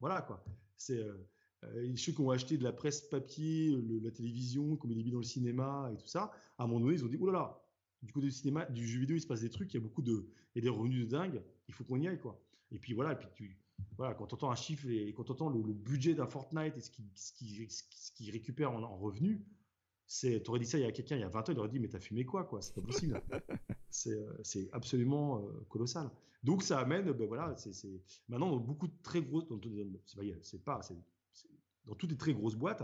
voilà 0.00 0.22
quoi. 0.22 0.44
C'est 0.76 1.04
ceux 1.94 2.12
qui 2.12 2.20
ont 2.22 2.30
acheté 2.30 2.56
de 2.56 2.64
la 2.64 2.72
presse 2.72 3.02
papier, 3.02 3.76
la 4.02 4.10
télévision, 4.10 4.76
qui 4.76 4.86
ont 4.86 4.88
mis 4.88 4.94
des 4.94 5.02
billes 5.02 5.12
dans 5.12 5.18
le 5.18 5.24
cinéma 5.24 5.90
et 5.92 5.96
tout 5.98 6.06
ça. 6.06 6.32
À 6.56 6.64
un 6.64 6.66
moment 6.66 6.80
donné, 6.80 6.94
ils 6.94 7.04
ont 7.04 7.08
dit, 7.08 7.18
oh 7.20 7.26
là 7.26 7.32
là, 7.32 7.62
du 8.02 8.12
côté 8.12 8.26
du 8.26 8.32
cinéma, 8.32 8.64
du 8.66 8.86
jeu 8.86 9.00
vidéo, 9.00 9.16
il 9.16 9.20
se 9.20 9.26
passe 9.26 9.40
des 9.40 9.50
trucs, 9.50 9.72
il 9.72 9.76
y 9.76 9.80
a 9.80 9.82
beaucoup 9.82 10.02
de, 10.02 10.26
et 10.54 10.60
des 10.60 10.68
revenus 10.68 11.06
de 11.06 11.10
dingue. 11.10 11.42
Il 11.68 11.74
faut 11.74 11.84
qu'on 11.84 12.00
y 12.00 12.08
aille 12.08 12.18
quoi. 12.18 12.40
Et 12.72 12.78
puis 12.78 12.92
voilà, 12.92 13.12
et 13.12 13.16
puis 13.16 13.28
tu, 13.34 13.58
voilà, 13.96 14.14
quand 14.14 14.26
tu 14.26 14.34
entends 14.34 14.50
un 14.50 14.56
chiffre 14.56 14.88
et 14.88 15.12
quand 15.12 15.24
tu 15.24 15.32
entends 15.32 15.50
le, 15.50 15.72
budget 15.72 16.14
d'un 16.14 16.26
Fortnite 16.26 16.76
et 16.76 16.80
ce 16.80 16.90
qu'il 16.90 17.04
ce 17.14 17.32
qui, 17.32 17.66
ce 17.68 18.12
qui 18.12 18.30
récupère 18.30 18.72
en, 18.72 18.82
en 18.82 18.96
revenus, 18.96 19.40
tu 20.08 20.40
aurais 20.48 20.58
dit 20.58 20.66
ça 20.66 20.78
il 20.78 20.82
y 20.82 20.86
a 20.86 20.92
quelqu'un 20.92 21.16
il 21.16 21.20
y 21.20 21.24
a 21.24 21.28
20 21.28 21.48
ans, 21.48 21.52
il 21.52 21.58
aurait 21.58 21.68
dit 21.68 21.78
mais 21.78 21.88
t'as 21.88 22.00
fumé 22.00 22.24
quoi 22.24 22.44
quoi, 22.44 22.60
c'est 22.60 22.74
pas 22.74 22.82
possible. 22.82 23.20
Euh, 24.06 24.38
c'est 24.44 24.68
absolument 24.72 25.44
euh, 25.44 25.66
colossal. 25.68 26.10
Donc 26.42 26.62
ça 26.62 26.78
amène, 26.78 27.10
ben 27.12 27.26
voilà, 27.26 27.56
c'est 27.56 28.00
maintenant 28.28 28.50
dans 28.50 28.56
beaucoup 28.58 28.86
de 28.86 28.94
très 29.02 29.20
grosses, 29.20 29.46
c'est 30.42 30.64
pas, 30.64 30.80
dans 31.86 31.94
toutes 31.96 32.12
les 32.12 32.16
très 32.16 32.32
grosses 32.32 32.54
boîtes, 32.54 32.82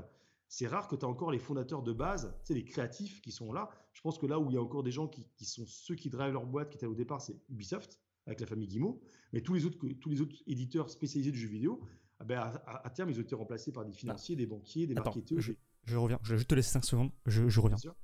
c'est 0.49 0.67
rare 0.67 0.89
que 0.89 0.97
tu 0.97 1.05
as 1.05 1.09
encore 1.09 1.31
les 1.31 1.39
fondateurs 1.39 1.83
de 1.83 1.93
base, 1.93 2.35
tu 2.41 2.49
sais, 2.49 2.55
les 2.55 2.65
créatifs 2.65 3.21
qui 3.21 3.33
sont 3.33 3.53
là. 3.53 3.69
Je 3.93 4.01
pense 4.01 4.19
que 4.19 4.27
là 4.27 4.39
où 4.39 4.51
il 4.51 4.55
y 4.55 4.57
a 4.57 4.63
encore 4.63 4.83
des 4.83 4.91
gens 4.91 5.09
qui, 5.09 5.27
sont 5.45 5.67
ceux 5.67 5.95
qui 5.95 6.11
drivent 6.11 6.33
leur 6.33 6.47
boîte, 6.47 6.71
qui 6.71 6.77
étaient 6.77 6.87
au 6.87 6.95
départ, 6.95 7.21
c'est 7.21 7.37
Ubisoft 7.49 8.01
avec 8.27 8.41
la 8.41 8.47
famille 8.47 8.67
Guimau, 8.67 9.01
mais 9.33 9.41
tous 9.41 9.55
les 9.55 9.65
autres, 9.67 9.79
tous 10.01 10.09
les 10.09 10.21
autres 10.21 10.37
éditeurs 10.47 10.91
spécialisés 10.91 11.31
du 11.31 11.39
jeu 11.39 11.49
vidéo, 11.49 11.81
ah 12.19 12.25
ben 12.25 12.39
à, 12.67 12.91
terme, 12.91 13.11
ils 13.11 13.19
ont 13.19 13.23
été 13.23 13.35
remplacés 13.35 13.73
par 13.73 13.85
des 13.85 13.93
financiers, 13.93 14.37
des 14.37 14.47
banquiers, 14.47 14.87
des 14.87 14.95
marketeurs. 14.95 15.39
Je 15.85 15.97
reviens. 15.97 16.19
Je 16.23 16.37
juste 16.37 16.49
te 16.49 16.55
laisser 16.55 16.71
5 16.71 16.85
secondes. 16.85 17.11
Je, 17.27 17.49
je 17.49 17.61
reviens. 17.61 17.77
Bien 17.77 17.83
sûr. 17.83 17.95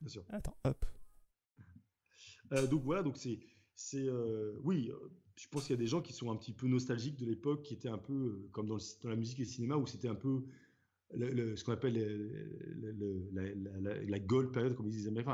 Bien 0.00 0.10
sûr. 0.10 0.24
Attends, 0.30 0.56
hop. 0.64 0.84
Euh, 2.52 2.66
donc 2.66 2.82
voilà, 2.82 3.02
donc 3.02 3.16
c'est, 3.16 3.38
c'est, 3.74 4.08
euh, 4.08 4.58
oui, 4.64 4.90
euh, 4.90 5.08
je 5.36 5.46
pense 5.48 5.62
qu'il 5.62 5.70
y 5.70 5.78
a 5.78 5.80
des 5.80 5.86
gens 5.86 6.02
qui 6.02 6.12
sont 6.12 6.30
un 6.30 6.36
petit 6.36 6.52
peu 6.52 6.66
nostalgiques 6.66 7.16
de 7.16 7.26
l'époque, 7.26 7.62
qui 7.62 7.74
étaient 7.74 7.88
un 7.88 7.98
peu 7.98 8.48
comme 8.52 8.66
dans, 8.66 8.78
dans, 9.02 9.08
la 9.08 9.16
musique 9.16 9.38
et 9.38 9.44
le 9.44 9.48
cinéma, 9.48 9.76
où 9.76 9.86
c'était 9.86 10.08
un 10.08 10.14
peu 10.14 10.44
ce 11.12 11.64
qu'on 11.64 11.72
appelle 11.72 11.94
la, 13.32 14.04
la, 14.04 14.18
gold 14.18 14.52
période, 14.52 14.74
comme 14.74 14.86
ils 14.86 14.92
disent 14.92 15.10
les 15.10 15.24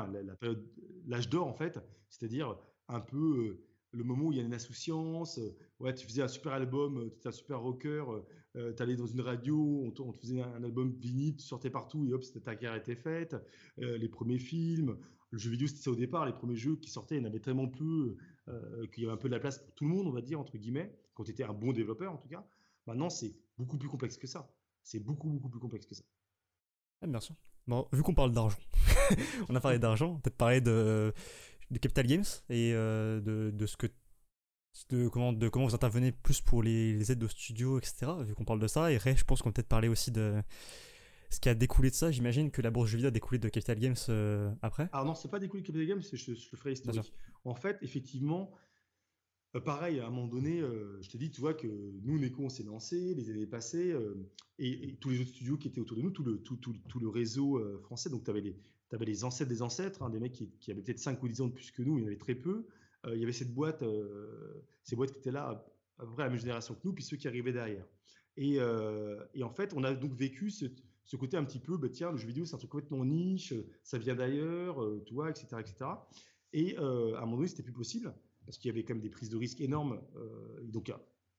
l'âge 1.05 1.29
d'or 1.29 1.47
en 1.47 1.53
fait, 1.53 1.79
c'est-à-dire 2.09 2.57
un 2.87 2.99
peu 2.99 3.59
le 3.91 4.03
moment 4.03 4.25
où 4.25 4.31
il 4.31 4.37
y 4.37 4.41
a 4.41 4.43
une 4.43 4.53
insouciance, 4.53 5.39
ouais, 5.79 5.93
tu 5.93 6.05
faisais 6.05 6.21
un 6.21 6.27
super 6.27 6.53
album, 6.53 7.09
tu 7.11 7.17
étais 7.17 7.29
un 7.29 7.31
super 7.31 7.61
rocker, 7.61 8.03
euh, 8.55 8.73
tu 8.73 8.83
allais 8.83 8.95
dans 8.95 9.07
une 9.07 9.21
radio, 9.21 9.83
on 9.83 9.91
te, 9.91 10.19
faisait 10.19 10.41
un, 10.41 10.63
album 10.63 10.91
vinyle, 10.91 11.37
tu 11.37 11.45
sortais 11.45 11.69
partout 11.69 12.05
et 12.05 12.13
hop, 12.13 12.23
ta 12.43 12.55
carrière 12.55 12.75
était 12.75 12.95
faite. 12.95 13.35
Euh, 13.79 13.97
les 13.97 14.09
premiers 14.09 14.39
films, 14.39 14.97
le 15.31 15.37
jeu 15.37 15.51
vidéo, 15.51 15.67
c'était 15.67 15.81
ça 15.81 15.91
au 15.91 15.95
départ. 15.95 16.25
Les 16.25 16.33
premiers 16.33 16.55
jeux 16.55 16.75
qui 16.75 16.89
sortaient, 16.89 17.15
il 17.15 17.21
y 17.21 17.25
en 17.25 17.27
avait 17.27 17.39
tellement 17.39 17.67
peu 17.67 18.17
euh, 18.47 18.87
qu'il 18.87 19.03
y 19.03 19.05
avait 19.05 19.13
un 19.13 19.17
peu 19.17 19.29
de 19.29 19.33
la 19.33 19.39
place 19.39 19.59
pour 19.59 19.73
tout 19.73 19.85
le 19.85 19.91
monde, 19.91 20.07
on 20.07 20.11
va 20.11 20.21
dire, 20.21 20.39
entre 20.39 20.57
guillemets, 20.57 20.97
quand 21.13 21.23
tu 21.23 21.31
étais 21.31 21.43
un 21.43 21.53
bon 21.53 21.71
développeur 21.71 22.13
en 22.13 22.17
tout 22.17 22.29
cas. 22.29 22.47
Maintenant, 22.85 23.09
c'est 23.09 23.35
beaucoup 23.57 23.77
plus 23.77 23.89
complexe 23.89 24.17
que 24.17 24.27
ça. 24.27 24.49
C'est 24.87 24.99
beaucoup, 24.99 25.29
beaucoup 25.29 25.49
plus 25.49 25.59
complexe 25.59 25.85
que 25.85 25.95
ça. 25.95 26.03
Ah, 27.01 27.07
bien 27.07 27.19
sûr. 27.19 27.35
Bon, 27.67 27.85
vu 27.91 28.03
qu'on 28.03 28.13
parle 28.13 28.31
d'argent, 28.31 28.57
on 29.49 29.55
a 29.55 29.59
parlé 29.59 29.79
d'argent, 29.79 30.15
peut-être 30.15 30.37
parler 30.37 30.61
de, 30.61 31.13
de 31.69 31.77
Capital 31.77 32.07
Games 32.07 32.23
et 32.49 32.71
de, 32.71 33.51
de, 33.53 33.65
ce 33.65 33.75
que 33.75 33.87
de 34.89 35.09
comment, 35.09 35.33
de 35.33 35.49
comment 35.49 35.65
vous 35.65 35.75
intervenez 35.75 36.13
plus 36.13 36.39
pour 36.39 36.63
les, 36.63 37.11
aides 37.11 37.19
de 37.19 37.27
studio, 37.27 37.77
etc. 37.79 38.13
Vu 38.21 38.33
qu'on 38.33 38.45
parle 38.45 38.61
de 38.61 38.67
ça. 38.67 38.89
Et 38.89 38.95
Ray, 38.97 39.17
je 39.17 39.25
pense 39.25 39.41
qu'on 39.41 39.49
peut 39.49 39.55
peut-être 39.55 39.67
parler 39.67 39.89
aussi 39.89 40.09
de 40.09 40.41
ce 41.29 41.41
qui 41.41 41.49
a 41.49 41.53
découlé 41.53 41.89
de 41.89 41.95
ça. 41.95 42.09
J'imagine 42.09 42.49
que 42.49 42.61
la 42.61 42.71
bourse 42.71 42.89
jeux 42.89 42.95
vidéo 42.95 43.09
a 43.09 43.11
découlé 43.11 43.39
de 43.39 43.49
Capital 43.49 43.79
Games 43.79 43.95
euh, 44.07 44.53
après. 44.61 44.87
Alors 44.93 45.05
non, 45.05 45.15
c'est 45.15 45.29
pas 45.29 45.39
découlé 45.39 45.63
de 45.63 45.67
Capital 45.67 45.85
Games, 45.85 46.01
je, 46.01 46.15
je, 46.15 46.31
le 46.31 46.57
ferai 46.57 46.71
historique. 46.71 47.11
En 47.43 47.55
fait, 47.55 47.77
effectivement, 47.81 48.53
euh, 49.55 49.59
pareil, 49.59 49.99
à 49.99 50.07
un 50.07 50.09
moment 50.09 50.27
donné, 50.27 50.59
euh, 50.61 51.01
je 51.01 51.09
te 51.09 51.17
dis, 51.17 51.29
tu 51.31 51.41
vois 51.41 51.53
que 51.53 51.67
nous, 52.03 52.19
Neko, 52.19 52.43
on 52.43 52.49
s'est 52.49 52.63
lancé 52.63 53.13
les 53.15 53.29
années 53.29 53.47
passées, 53.47 53.95
et, 54.59 54.95
tous 54.99 55.09
les 55.09 55.21
autres 55.21 55.29
studios 55.29 55.57
qui 55.57 55.67
étaient 55.67 55.81
autour 55.81 55.97
de 55.97 56.01
nous, 56.01 56.11
tout 56.11 56.23
le, 56.23 56.37
tout, 56.39 56.57
tout, 56.57 56.75
tout 56.87 56.99
le 56.99 57.07
réseau 57.07 57.61
français, 57.79 58.09
donc 58.09 58.23
tu 58.23 58.29
avais 58.29 58.41
les, 58.41 58.55
avais 58.95 59.05
les 59.05 59.23
ancêtres 59.23 59.49
des 59.49 59.61
ancêtres, 59.61 60.03
hein, 60.03 60.09
des 60.09 60.19
mecs 60.19 60.33
qui, 60.33 60.49
qui 60.59 60.71
avaient 60.71 60.81
peut-être 60.81 60.99
5 60.99 61.21
ou 61.21 61.27
10 61.27 61.41
ans 61.41 61.47
de 61.47 61.53
plus 61.53 61.71
que 61.71 61.81
nous, 61.81 61.97
il 61.97 62.01
y 62.01 62.03
en 62.03 62.07
avait 62.07 62.17
très 62.17 62.35
peu. 62.35 62.67
Euh, 63.05 63.15
il 63.15 63.19
y 63.19 63.23
avait 63.23 63.33
cette 63.33 63.53
boîte, 63.53 63.83
euh, 63.83 64.63
ces 64.83 64.95
boîtes 64.95 65.11
qui 65.11 65.19
étaient 65.19 65.31
là 65.31 65.65
à, 65.97 66.05
peu 66.05 66.11
près 66.13 66.23
à 66.23 66.25
la 66.25 66.31
même 66.31 66.39
génération 66.39 66.73
que 66.73 66.81
nous, 66.83 66.93
puis 66.93 67.03
ceux 67.03 67.17
qui 67.17 67.27
arrivaient 67.27 67.53
derrière. 67.53 67.85
Et, 68.37 68.59
euh, 68.59 69.23
et 69.33 69.43
en 69.43 69.49
fait, 69.49 69.73
on 69.75 69.83
a 69.83 69.93
donc 69.93 70.13
vécu 70.13 70.49
ce, 70.49 70.65
ce 71.05 71.15
côté 71.15 71.37
un 71.37 71.43
petit 71.43 71.59
peu, 71.59 71.77
bah, 71.77 71.89
tiens, 71.89 72.11
le 72.11 72.17
jeu 72.17 72.27
vidéo, 72.27 72.45
c'est 72.45 72.55
un 72.55 72.59
truc 72.59 72.71
complètement 72.71 73.03
niche, 73.03 73.53
ça 73.83 73.97
vient 73.97 74.15
d'ailleurs, 74.15 74.81
euh, 74.81 75.03
tu 75.05 75.13
vois, 75.13 75.29
etc., 75.29 75.47
etc. 75.59 75.91
Et 76.53 76.77
euh, 76.79 77.15
à 77.15 77.19
un 77.19 77.21
moment 77.21 77.37
donné, 77.37 77.47
c'était 77.47 77.63
plus 77.63 77.73
possible 77.73 78.13
parce 78.47 78.57
qu'il 78.57 78.69
y 78.69 78.71
avait 78.71 78.85
quand 78.85 78.93
même 78.93 79.03
des 79.03 79.09
prises 79.09 79.29
de 79.29 79.35
risques 79.35 79.59
énormes. 79.59 80.01
Euh, 80.15 80.63
donc, 80.63 80.89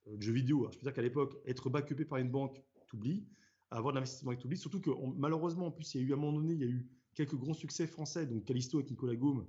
le 0.05 0.21
jeu 0.21 0.31
vidéo, 0.31 0.69
je 0.71 0.77
peux 0.77 0.83
dire 0.83 0.93
qu'à 0.93 1.01
l'époque, 1.01 1.35
être 1.45 1.69
backupé 1.69 2.05
par 2.05 2.19
une 2.19 2.29
banque, 2.29 2.63
t'oublies. 2.87 3.27
Avoir 3.71 3.93
de 3.93 3.97
l'investissement, 3.97 4.35
t'oublies. 4.35 4.57
Surtout 4.57 4.79
que 4.79 4.91
malheureusement, 5.17 5.67
en 5.67 5.71
plus, 5.71 5.95
il 5.95 6.01
y 6.01 6.03
a 6.03 6.07
eu 6.07 6.11
à 6.11 6.15
un 6.15 6.19
moment 6.19 6.39
donné, 6.39 6.53
il 6.53 6.59
y 6.59 6.63
a 6.63 6.67
eu 6.67 6.87
quelques 7.15 7.35
grands 7.35 7.55
succès 7.55 7.87
français, 7.87 8.27
donc 8.27 8.45
Callisto 8.45 8.77
avec 8.77 8.91
Nicolas 8.91 9.15
Gaume 9.15 9.47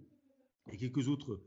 et 0.73 0.77
quelques 0.77 1.09
autres 1.09 1.43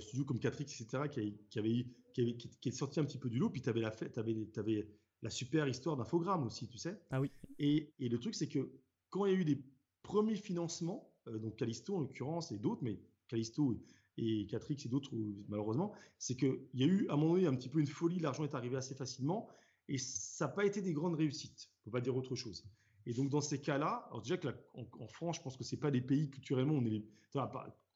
studios 0.00 0.24
comme 0.24 0.40
Catrix, 0.40 0.64
etc., 0.64 1.04
qui, 1.10 1.36
qui, 1.50 1.58
avait, 1.58 1.86
qui, 2.14 2.36
qui, 2.36 2.68
est 2.68 2.72
sorti 2.72 3.00
un 3.00 3.04
petit 3.04 3.18
peu 3.18 3.28
du 3.28 3.38
lot. 3.38 3.50
Puis 3.50 3.62
tu 3.62 3.68
avais, 3.68 3.80
la, 3.80 3.92
avais, 4.16 4.48
avais 4.56 4.88
la 5.22 5.30
super 5.30 5.68
histoire 5.68 5.96
d'infogramme 5.96 6.44
aussi, 6.46 6.68
tu 6.68 6.78
sais. 6.78 7.00
Ah 7.10 7.20
oui. 7.20 7.30
Et, 7.58 7.92
et 7.98 8.08
le 8.08 8.18
truc, 8.18 8.34
c'est 8.34 8.48
que 8.48 8.72
quand 9.10 9.26
il 9.26 9.32
y 9.32 9.36
a 9.36 9.38
eu 9.38 9.44
des 9.44 9.64
premiers 10.02 10.36
financements, 10.36 11.12
euh, 11.28 11.38
donc 11.38 11.56
Callisto 11.56 11.96
en 11.96 12.00
l'occurrence 12.00 12.52
et 12.52 12.58
d'autres, 12.58 12.82
mais 12.82 13.00
Callisto 13.28 13.74
et 14.18 14.46
Catrix 14.46 14.76
et 14.84 14.88
d'autres 14.88 15.10
malheureusement, 15.48 15.92
c'est 16.18 16.36
qu'il 16.36 16.58
y 16.74 16.84
a 16.84 16.86
eu 16.86 17.08
à 17.08 17.14
un 17.14 17.16
moment 17.16 17.34
donné 17.34 17.46
un 17.46 17.54
petit 17.54 17.68
peu 17.68 17.80
une 17.80 17.86
folie, 17.86 18.18
l'argent 18.18 18.44
est 18.44 18.54
arrivé 18.54 18.76
assez 18.76 18.94
facilement 18.94 19.48
et 19.88 19.98
ça 19.98 20.46
n'a 20.46 20.52
pas 20.52 20.64
été 20.64 20.80
des 20.80 20.92
grandes 20.92 21.14
réussites, 21.14 21.70
on 21.80 21.84
peut 21.84 21.90
pas 21.92 22.00
dire 22.00 22.16
autre 22.16 22.34
chose. 22.34 22.64
Et 23.06 23.14
donc 23.14 23.30
dans 23.30 23.40
ces 23.40 23.60
cas-là, 23.60 24.06
alors 24.08 24.22
déjà 24.22 24.36
que 24.36 24.48
en, 24.74 25.08
France, 25.08 25.36
je 25.36 25.42
pense 25.42 25.56
que 25.56 25.64
c'est 25.64 25.80
pas 25.80 25.90
des 25.90 26.00
pays 26.00 26.30
culturellement, 26.30 26.74
on 26.74 26.84
est 26.84 26.90
les, 26.90 27.06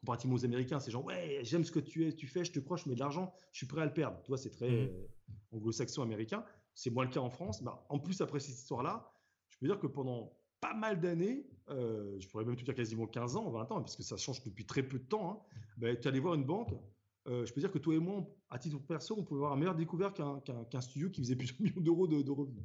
comparativement 0.00 0.36
aux 0.36 0.44
Américains, 0.44 0.80
c'est 0.80 0.90
genre 0.90 1.04
ouais 1.04 1.40
j'aime 1.42 1.64
ce 1.64 1.70
que 1.70 1.80
tu, 1.80 2.06
es, 2.06 2.12
tu 2.12 2.26
fais, 2.26 2.44
je 2.44 2.52
te 2.52 2.60
crois, 2.60 2.76
je 2.76 2.88
mets 2.88 2.94
de 2.94 3.00
l'argent, 3.00 3.32
je 3.52 3.58
suis 3.58 3.66
prêt 3.66 3.82
à 3.82 3.86
le 3.86 3.92
perdre. 3.92 4.22
Toi 4.22 4.36
c'est 4.36 4.50
très 4.50 4.70
mmh. 4.70 4.88
euh, 4.90 5.08
anglo-saxon 5.52 6.02
américain. 6.02 6.44
C'est 6.76 6.90
moins 6.90 7.04
le 7.04 7.10
cas 7.10 7.20
en 7.20 7.30
France. 7.30 7.62
Bah, 7.62 7.86
en 7.88 7.98
plus, 7.98 8.20
après 8.20 8.38
cette 8.38 8.54
histoire-là, 8.54 9.10
je 9.48 9.58
peux 9.58 9.66
dire 9.66 9.78
que 9.78 9.86
pendant 9.86 10.36
pas 10.66 10.74
mal 10.74 11.00
d'années, 11.00 11.46
euh, 11.70 12.16
je 12.18 12.28
pourrais 12.28 12.44
même 12.44 12.56
te 12.56 12.64
dire 12.64 12.74
quasiment 12.74 13.06
15 13.06 13.36
ans, 13.36 13.50
20 13.50 13.72
ans, 13.72 13.80
parce 13.80 13.96
que 13.96 14.02
ça 14.02 14.16
change 14.16 14.42
depuis 14.42 14.64
très 14.64 14.82
peu 14.82 14.98
de 14.98 15.04
temps, 15.04 15.30
hein, 15.30 15.56
bah, 15.76 15.94
tu 15.94 16.08
allais 16.08 16.18
voir 16.18 16.34
une 16.34 16.44
banque. 16.44 16.74
Euh, 17.28 17.44
je 17.44 17.52
peux 17.52 17.60
dire 17.60 17.70
que 17.70 17.78
toi 17.78 17.94
et 17.94 17.98
moi, 17.98 18.24
à 18.50 18.58
titre 18.58 18.78
perso, 18.78 19.14
on 19.18 19.24
pouvait 19.24 19.38
avoir 19.38 19.52
un 19.52 19.56
meilleur 19.56 19.74
découvert 19.74 20.12
qu'un 20.12 20.80
studio 20.80 21.10
qui 21.10 21.20
faisait 21.22 21.36
plusieurs 21.36 21.60
millions 21.60 21.80
d'euros 21.80 22.06
de, 22.06 22.30
revenus. 22.30 22.64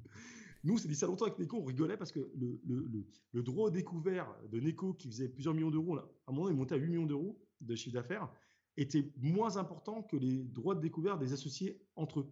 Nous, 0.63 0.77
c'est 0.77 0.87
dit 0.87 0.95
ça 0.95 1.07
longtemps 1.07 1.25
avec 1.25 1.39
Neko, 1.39 1.57
on 1.57 1.63
rigolait 1.63 1.97
parce 1.97 2.11
que 2.11 2.31
le, 2.35 2.59
le, 2.65 3.05
le, 3.31 3.43
droit 3.43 3.67
au 3.67 3.71
découvert 3.71 4.35
de 4.51 4.59
Neko, 4.59 4.93
qui 4.93 5.07
faisait 5.09 5.29
plusieurs 5.29 5.53
millions 5.53 5.71
d'euros, 5.71 5.97
à 5.97 6.07
un 6.27 6.31
moment, 6.31 6.49
il 6.49 6.55
montait 6.55 6.75
à 6.75 6.77
8 6.77 6.87
millions 6.87 7.05
d'euros 7.07 7.39
de 7.61 7.75
chiffre 7.75 7.95
d'affaires, 7.95 8.29
était 8.77 9.11
moins 9.17 9.57
important 9.57 10.03
que 10.03 10.15
les 10.15 10.43
droits 10.43 10.75
de 10.75 10.81
découvert 10.81 11.17
des 11.17 11.33
associés 11.33 11.81
entre 11.95 12.21
eux. 12.21 12.31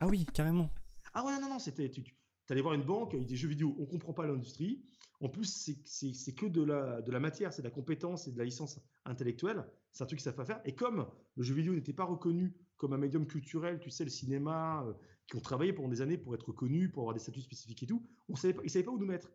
ah 0.00 0.06
oui, 0.06 0.26
carrément. 0.32 0.70
Ah 1.14 1.24
ouais, 1.24 1.38
non, 1.40 1.48
non, 1.48 1.58
c'était. 1.58 1.90
Tu, 1.90 2.02
tu 2.02 2.14
allais 2.52 2.62
voir 2.62 2.74
une 2.74 2.84
banque, 2.84 3.16
des 3.16 3.36
jeux 3.36 3.48
vidéo, 3.48 3.74
on 3.78 3.86
comprend 3.86 4.12
pas 4.12 4.26
l'industrie. 4.26 4.84
En 5.20 5.28
plus, 5.28 5.70
c'est 5.84 6.34
que 6.34 6.46
de 6.46 6.62
la, 6.62 7.20
matière, 7.20 7.52
c'est 7.52 7.62
de 7.62 7.66
la 7.66 7.72
compétence 7.72 8.28
et 8.28 8.32
de 8.32 8.38
la 8.38 8.44
licence 8.44 8.80
intellectuelle. 9.04 9.64
C'est 9.92 10.02
un 10.02 10.06
truc 10.06 10.18
qu'ils 10.18 10.24
savent 10.24 10.34
pas 10.34 10.44
faire. 10.44 10.60
Et 10.64 10.74
comme 10.74 11.08
le 11.36 11.42
jeu 11.42 11.54
vidéo 11.54 11.74
n'était 11.74 11.92
pas 11.92 12.04
reconnu 12.04 12.54
comme 12.76 12.92
un 12.92 12.98
médium 12.98 13.26
culturel, 13.26 13.78
tu 13.78 13.90
sais, 13.90 14.04
le 14.04 14.10
cinéma, 14.10 14.84
euh, 14.86 14.92
qui 15.26 15.36
ont 15.36 15.40
travaillé 15.40 15.72
pendant 15.72 15.88
des 15.88 16.02
années 16.02 16.18
pour 16.18 16.34
être 16.34 16.48
reconnu, 16.48 16.90
pour 16.90 17.02
avoir 17.02 17.14
des 17.14 17.20
statuts 17.20 17.40
spécifiques 17.40 17.84
et 17.84 17.86
tout, 17.86 18.04
on 18.28 18.36
savait 18.36 18.52
pas, 18.52 18.68
savaient 18.68 18.84
pas 18.84 18.90
où 18.90 18.98
nous 18.98 19.06
mettre. 19.06 19.32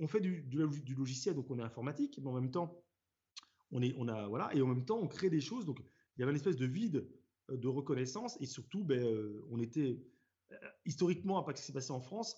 On 0.00 0.08
fait 0.08 0.20
du, 0.20 0.42
logiciel, 0.96 1.36
donc 1.36 1.48
on 1.50 1.58
est 1.58 1.62
informatique, 1.62 2.18
mais 2.20 2.28
en 2.28 2.32
même 2.32 2.50
temps, 2.50 2.82
on 3.70 4.08
a, 4.08 4.26
voilà, 4.26 4.52
et 4.56 4.62
en 4.62 4.66
même 4.66 4.84
temps, 4.84 4.98
on 4.98 5.06
crée 5.06 5.30
des 5.30 5.40
choses. 5.40 5.66
Donc, 5.66 5.78
il 6.16 6.20
y 6.20 6.22
avait 6.24 6.32
une 6.32 6.36
espèce 6.36 6.56
de 6.56 6.66
vide 6.66 7.06
euh, 7.50 7.56
de 7.56 7.68
reconnaissance 7.68 8.36
et 8.40 8.46
surtout, 8.46 8.82
ben, 8.82 8.98
euh, 8.98 9.46
on 9.50 9.60
était 9.60 10.02
historiquement, 10.86 11.38
à 11.38 11.44
pas 11.44 11.54
ce 11.54 11.60
qui 11.60 11.66
s'est 11.66 11.72
passé 11.72 11.92
en 11.92 12.00
France, 12.00 12.36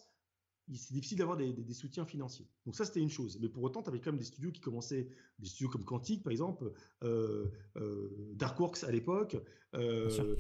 c'est 0.77 0.95
difficile 0.95 1.19
d'avoir 1.19 1.37
des, 1.37 1.73
soutiens 1.73 2.05
financiers. 2.05 2.47
Donc 2.65 2.77
ça, 2.77 2.85
c'était 2.85 3.01
une 3.01 3.11
chose. 3.11 3.39
Mais 3.41 3.49
pour 3.49 3.63
autant, 3.63 3.83
tu 3.83 3.89
avais 3.89 4.01
quand 4.01 4.11
même 4.11 4.19
des 4.19 4.25
studios 4.25 4.51
qui 4.53 4.61
commençaient, 4.61 5.09
des 5.39 5.47
studios 5.47 5.69
comme 5.69 5.85
Quantic, 5.85 6.23
par 6.23 6.31
exemple, 6.31 6.73
euh, 7.03 7.47
euh, 7.77 8.35
Darkworks 8.35 8.85
à 8.85 8.91
l'époque. 8.91 9.37
Euh, 9.75 10.37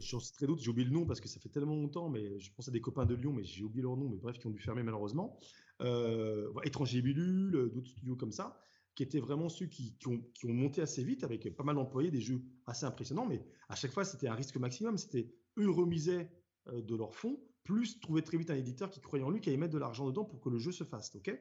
J'en 0.00 0.18
très 0.18 0.46
d'autres, 0.46 0.62
j'ai 0.62 0.70
oublié 0.70 0.88
le 0.88 0.94
nom 0.94 1.06
parce 1.06 1.20
que 1.20 1.28
ça 1.28 1.40
fait 1.40 1.48
tellement 1.48 1.76
longtemps, 1.76 2.08
mais 2.08 2.38
je 2.38 2.50
pense 2.52 2.68
à 2.68 2.70
des 2.70 2.80
copains 2.80 3.06
de 3.06 3.14
Lyon, 3.14 3.32
mais 3.32 3.44
j'ai 3.44 3.64
oublié 3.64 3.82
leur 3.82 3.96
nom, 3.96 4.08
mais 4.08 4.18
bref, 4.18 4.38
qui 4.38 4.46
ont 4.46 4.50
dû 4.50 4.60
fermer 4.60 4.82
malheureusement. 4.82 5.38
Euh, 5.82 6.52
Étranger 6.64 7.02
d'autres 7.02 7.88
studios 7.88 8.16
comme 8.16 8.32
ça, 8.32 8.58
qui 8.94 9.02
étaient 9.02 9.20
vraiment 9.20 9.48
ceux 9.48 9.66
qui, 9.66 9.96
ont, 10.06 10.20
qui, 10.34 10.46
ont, 10.46 10.52
monté 10.52 10.80
assez 10.80 11.02
vite 11.02 11.24
avec 11.24 11.54
pas 11.56 11.64
mal 11.64 11.74
d'employés, 11.74 12.10
des 12.10 12.20
jeux 12.20 12.42
assez 12.66 12.86
impressionnants, 12.86 13.26
mais 13.26 13.44
à 13.68 13.74
chaque 13.74 13.92
fois, 13.92 14.04
c'était 14.04 14.28
un 14.28 14.34
risque 14.34 14.56
maximum. 14.56 14.96
C'était 14.98 15.34
eux 15.58 15.70
remisaient 15.70 16.30
euh, 16.68 16.80
de 16.80 16.94
leur 16.96 17.14
fonds, 17.14 17.38
plus 17.64 17.98
trouver 17.98 18.22
très 18.22 18.36
vite 18.36 18.50
un 18.50 18.56
éditeur 18.56 18.90
qui 18.90 19.00
croyait 19.00 19.24
en 19.24 19.30
lui, 19.30 19.40
qui 19.40 19.48
allait 19.48 19.58
mettre 19.58 19.72
de 19.72 19.78
l'argent 19.78 20.06
dedans 20.06 20.24
pour 20.24 20.40
que 20.40 20.50
le 20.50 20.58
jeu 20.58 20.70
se 20.70 20.84
fasse. 20.84 21.14
ok? 21.16 21.36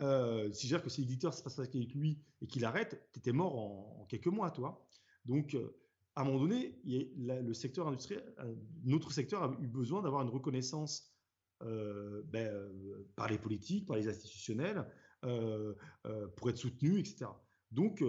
Euh, 0.00 0.52
si 0.52 0.68
que 0.68 0.88
si 0.90 1.02
l'éditeur 1.02 1.32
se 1.32 1.42
passe 1.42 1.58
avec 1.60 1.72
lui 1.94 2.20
et 2.42 2.48
qu'il 2.48 2.64
arrête, 2.64 3.08
tu 3.12 3.20
étais 3.20 3.32
mort 3.32 3.56
en, 3.56 4.06
quelques 4.06 4.26
mois, 4.26 4.50
toi. 4.50 4.84
Donc, 5.24 5.54
euh, 5.54 5.76
à 6.16 6.22
un 6.22 6.24
moment 6.24 6.40
donné, 6.40 6.80
le 6.84 7.52
secteur 7.54 7.88
industriel, 7.88 8.22
notre 8.84 9.12
secteur 9.12 9.42
a 9.42 9.56
eu 9.60 9.66
besoin 9.66 10.02
d'avoir 10.02 10.22
une 10.22 10.28
reconnaissance 10.28 11.12
ben, 11.60 12.70
par 13.16 13.28
les 13.28 13.38
politiques, 13.38 13.86
par 13.86 13.96
les 13.96 14.06
institutionnels, 14.06 14.86
pour 15.22 16.50
être 16.50 16.56
soutenu, 16.56 17.00
etc. 17.00 17.26
Donc, 17.72 18.04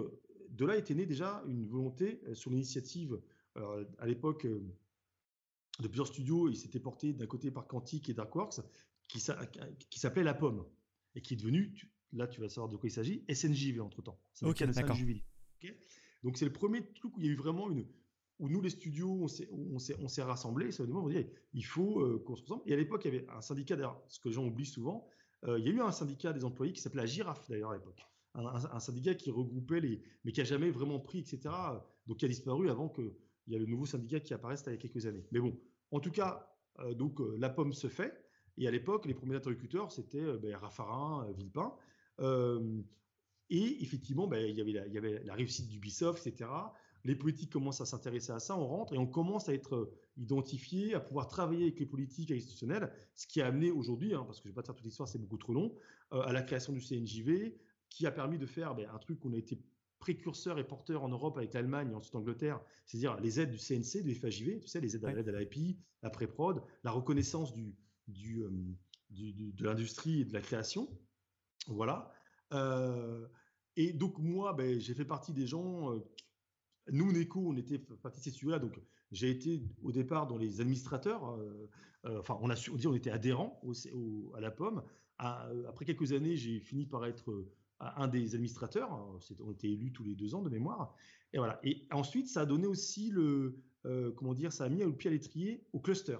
de 0.50 0.64
là 0.64 0.76
était 0.76 0.94
née 0.94 1.06
déjà 1.06 1.42
une 1.48 1.66
volonté 1.66 2.20
sur 2.34 2.52
l'initiative, 2.52 3.20
à 3.56 4.06
l'époque, 4.06 4.46
de 5.80 5.88
plusieurs 5.88 6.06
studios. 6.06 6.48
Il 6.48 6.56
s'était 6.56 6.80
porté 6.80 7.12
d'un 7.12 7.26
côté 7.26 7.50
par 7.50 7.66
Quantic 7.66 8.08
et 8.08 8.14
Darkworks, 8.14 8.60
qui, 9.08 9.22
qui 9.90 9.98
s'appelait 9.98 10.22
La 10.22 10.34
Pomme, 10.34 10.66
et 11.14 11.22
qui 11.22 11.34
est 11.34 11.36
devenu, 11.36 11.72
là 12.12 12.26
tu 12.26 12.40
vas 12.40 12.48
savoir 12.48 12.68
de 12.68 12.76
quoi 12.76 12.88
il 12.88 12.92
s'agit, 12.92 13.24
SNJV 13.32 13.80
entre-temps. 13.80 14.18
Ok, 14.42 14.62
d'accord. 14.64 14.96
Donc 16.22 16.36
c'est 16.38 16.44
le 16.44 16.52
premier 16.52 16.84
truc 16.94 17.16
où 17.16 17.20
il 17.20 17.26
y 17.26 17.28
a 17.28 17.32
eu 17.32 17.36
vraiment 17.36 17.70
une... 17.70 17.86
où 18.38 18.48
nous, 18.48 18.60
les 18.60 18.70
studios, 18.70 19.26
on 19.52 20.08
s'est 20.08 20.22
rassemblés, 20.22 20.72
ça 20.72 20.82
veut 20.82 20.88
dire, 20.88 20.96
on 20.96 21.08
dit, 21.08 21.26
il 21.52 21.64
faut 21.64 22.00
euh, 22.00 22.22
qu'on 22.26 22.36
se 22.36 22.42
ressemble. 22.42 22.62
Et 22.66 22.72
à 22.72 22.76
l'époque, 22.76 23.04
il 23.04 23.14
y 23.14 23.16
avait 23.16 23.26
un 23.30 23.40
syndicat, 23.40 23.76
d'ailleurs, 23.76 24.02
ce 24.08 24.18
que 24.18 24.28
les 24.28 24.34
gens 24.34 24.44
oublient 24.44 24.66
souvent, 24.66 25.06
euh, 25.44 25.58
il 25.58 25.66
y 25.66 25.68
a 25.68 25.72
eu 25.72 25.80
un 25.80 25.92
syndicat 25.92 26.32
des 26.32 26.44
employés 26.44 26.72
qui 26.72 26.80
s'appelait 26.80 27.02
la 27.02 27.06
Girafe, 27.06 27.48
d'ailleurs, 27.48 27.70
à 27.70 27.74
l'époque. 27.74 28.02
Un, 28.34 28.80
syndicat 28.80 29.14
qui 29.14 29.30
regroupait 29.30 29.80
les... 29.80 30.02
mais 30.24 30.32
qui 30.32 30.42
a 30.42 30.44
jamais 30.44 30.70
vraiment 30.70 31.00
pris, 31.00 31.20
etc. 31.20 31.54
Donc 32.06 32.18
qui 32.18 32.26
a 32.26 32.28
disparu 32.28 32.68
avant 32.68 32.90
que 32.90 33.16
il 33.46 33.52
y 33.52 33.56
a 33.56 33.58
le 33.58 33.66
nouveau 33.66 33.86
syndicat 33.86 34.20
qui 34.20 34.34
apparaît 34.34 34.56
il 34.66 34.72
y 34.72 34.74
a 34.74 34.78
quelques 34.78 35.06
années. 35.06 35.24
Mais 35.30 35.40
bon, 35.40 35.58
en 35.90 36.00
tout 36.00 36.10
cas, 36.10 36.52
euh, 36.80 36.94
donc 36.94 37.20
euh, 37.20 37.36
la 37.38 37.48
pomme 37.48 37.72
se 37.72 37.88
fait. 37.88 38.24
Et 38.58 38.66
à 38.66 38.70
l'époque, 38.70 39.06
les 39.06 39.14
premiers 39.14 39.36
interlocuteurs, 39.36 39.92
c'était 39.92 40.22
euh, 40.22 40.38
ben, 40.38 40.56
Raffarin, 40.56 41.30
Villepin. 41.36 41.74
et 43.50 43.82
effectivement, 43.82 44.26
ben, 44.26 44.44
il, 44.44 44.56
y 44.56 44.60
avait 44.60 44.72
la, 44.72 44.86
il 44.86 44.94
y 44.94 44.98
avait 44.98 45.22
réussite 45.30 45.68
d'Ubisoft, 45.68 46.26
etc. 46.26 46.50
Les 47.04 47.14
politiques 47.14 47.52
commencent 47.52 47.80
à 47.80 47.86
s'intéresser 47.86 48.32
à 48.32 48.40
ça, 48.40 48.56
on 48.56 48.66
rentre 48.66 48.94
et 48.94 48.98
on 48.98 49.06
commence 49.06 49.48
à 49.48 49.54
être 49.54 49.92
identifié, 50.16 50.94
à 50.94 51.00
pouvoir 51.00 51.28
travailler 51.28 51.64
avec 51.64 51.78
les 51.78 51.86
politiques 51.86 52.32
institutionnelles, 52.32 52.90
ce 53.14 53.28
qui 53.28 53.40
a 53.40 53.46
amené 53.46 53.70
aujourd'hui, 53.70 54.12
hein, 54.12 54.24
parce 54.24 54.38
que 54.38 54.44
je 54.44 54.48
ne 54.48 54.52
vais 54.52 54.56
pas 54.56 54.62
te 54.62 54.66
faire 54.68 54.74
toute 54.74 54.86
l'histoire, 54.86 55.08
c'est 55.08 55.20
beaucoup 55.20 55.36
trop 55.36 55.52
long, 55.52 55.72
à 56.10 56.32
la 56.32 56.42
création 56.42 56.72
du 56.72 56.80
CNJV, 56.80 57.54
qui 57.90 58.06
a 58.06 58.10
permis 58.10 58.38
de 58.38 58.46
faire 58.46 58.74
ben, 58.74 58.88
un 58.92 58.98
truc 58.98 59.20
qu'on 59.20 59.32
a 59.34 59.36
été 59.36 59.60
précurseur 60.06 60.60
et 60.60 60.64
porteur 60.64 61.02
en 61.02 61.08
Europe 61.08 61.36
avec 61.36 61.52
l'Allemagne 61.52 61.90
et 61.90 61.94
ensuite 61.96 62.14
l'Angleterre, 62.14 62.60
c'est-à-dire 62.84 63.18
les 63.18 63.40
aides 63.40 63.50
du 63.50 63.58
CNC, 63.58 64.04
du 64.04 64.14
FAJV, 64.14 64.60
tu 64.60 64.68
sais, 64.68 64.80
les 64.80 64.94
aides 64.94 65.04
à 65.04 65.12
l'aide 65.12 65.28
à 65.28 65.32
la 66.02 66.10
pré-prod, 66.10 66.62
la 66.84 66.92
reconnaissance 66.92 67.52
du, 67.52 67.74
euh, 68.44 68.48
du, 69.10 69.32
de 69.32 69.64
l'industrie 69.64 70.20
et 70.20 70.24
de 70.24 70.32
la 70.32 70.40
création. 70.40 70.88
Voilà. 71.66 72.12
Euh, 72.52 73.26
et 73.74 73.92
donc, 73.92 74.20
moi, 74.20 74.52
ben, 74.52 74.78
j'ai 74.78 74.94
fait 74.94 75.04
partie 75.04 75.32
des 75.32 75.48
gens. 75.48 75.92
Euh, 75.92 75.98
nous, 76.92 77.10
NECO, 77.10 77.40
on 77.40 77.56
était 77.56 77.80
partie 77.80 78.20
de 78.20 78.24
ces 78.24 78.30
studios-là. 78.30 78.60
Donc, 78.60 78.80
j'ai 79.10 79.28
été 79.28 79.60
au 79.82 79.90
départ 79.90 80.28
dans 80.28 80.36
les 80.36 80.60
administrateurs. 80.60 81.36
enfin, 82.04 82.38
on, 82.40 82.48
a, 82.48 82.54
on, 82.72 82.76
dit, 82.76 82.86
on 82.86 82.94
était 82.94 83.10
adhérents 83.10 83.60
à 84.36 84.40
la 84.40 84.52
pomme. 84.52 84.84
après 85.18 85.84
quelques 85.84 86.12
années, 86.12 86.36
j'ai 86.36 86.60
fini 86.60 86.86
par 86.86 87.04
être 87.06 87.44
un 87.80 88.08
des 88.08 88.34
administrateurs. 88.34 88.90
On 89.40 89.52
était 89.52 89.70
élus 89.70 89.92
tous 89.92 90.04
les 90.04 90.14
deux 90.14 90.34
ans 90.34 90.42
de 90.42 90.50
mémoire. 90.50 90.94
Et 91.32 91.38
voilà. 91.38 91.60
Et 91.62 91.86
ensuite, 91.90 92.28
ça 92.28 92.42
a 92.42 92.46
donné 92.46 92.66
aussi 92.66 93.10
le, 93.10 93.58
euh, 93.84 94.12
comment 94.12 94.34
dire, 94.34 94.52
ça 94.52 94.64
a 94.64 94.68
mis 94.68 94.82
le 94.82 94.94
pied 94.94 95.10
à 95.10 95.12
l'étrier 95.12 95.64
au 95.72 95.80
cluster. 95.80 96.18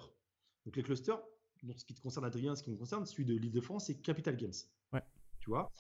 Donc 0.64 0.76
les 0.76 0.82
clusters, 0.82 1.20
donc 1.62 1.78
ce 1.78 1.84
qui 1.84 1.94
te 1.94 2.00
concerne 2.00 2.24
Adrien, 2.26 2.57
ce 2.57 2.62
qui 2.62 2.70
me 2.70 2.76
concerne, 2.76 3.07
celui 3.07 3.24
de 3.24 3.34
l'Île-de-France, 3.34 3.86
c'est 3.86 4.00
Capital 4.00 4.36
Games. 4.36 4.52
Ouais. 4.92 5.02
Tu 5.40 5.50
vois? 5.50 5.70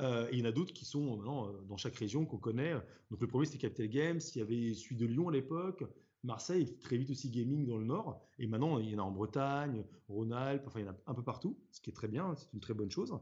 Euh, 0.00 0.28
et 0.30 0.34
il 0.34 0.38
y 0.40 0.42
en 0.42 0.46
a 0.46 0.52
d'autres 0.52 0.72
qui 0.72 0.84
sont 0.84 1.20
euh, 1.22 1.62
dans 1.62 1.76
chaque 1.76 1.96
région 1.96 2.26
qu'on 2.26 2.38
connaît. 2.38 2.74
Donc 3.10 3.20
le 3.20 3.26
premier 3.26 3.46
c'était 3.46 3.58
Capital 3.58 3.88
Games. 3.88 4.20
Il 4.34 4.38
y 4.38 4.42
avait 4.42 4.74
celui 4.74 4.96
de 4.96 5.06
Lyon 5.06 5.28
à 5.28 5.32
l'époque. 5.32 5.84
Marseille, 6.24 6.78
très 6.78 6.96
vite 6.96 7.10
aussi 7.10 7.30
gaming 7.30 7.66
dans 7.66 7.76
le 7.76 7.84
nord. 7.84 8.26
Et 8.38 8.46
maintenant, 8.46 8.78
il 8.78 8.88
y 8.88 8.94
en 8.94 8.98
a 8.98 9.02
en 9.02 9.10
Bretagne, 9.10 9.84
Rhône-Alpes, 10.08 10.64
enfin, 10.66 10.80
il 10.80 10.86
y 10.86 10.88
en 10.88 10.92
a 10.92 10.96
un 11.06 11.14
peu 11.14 11.22
partout, 11.22 11.58
ce 11.70 11.82
qui 11.82 11.90
est 11.90 11.92
très 11.92 12.08
bien, 12.08 12.34
c'est 12.34 12.50
une 12.54 12.60
très 12.60 12.72
bonne 12.72 12.90
chose. 12.90 13.12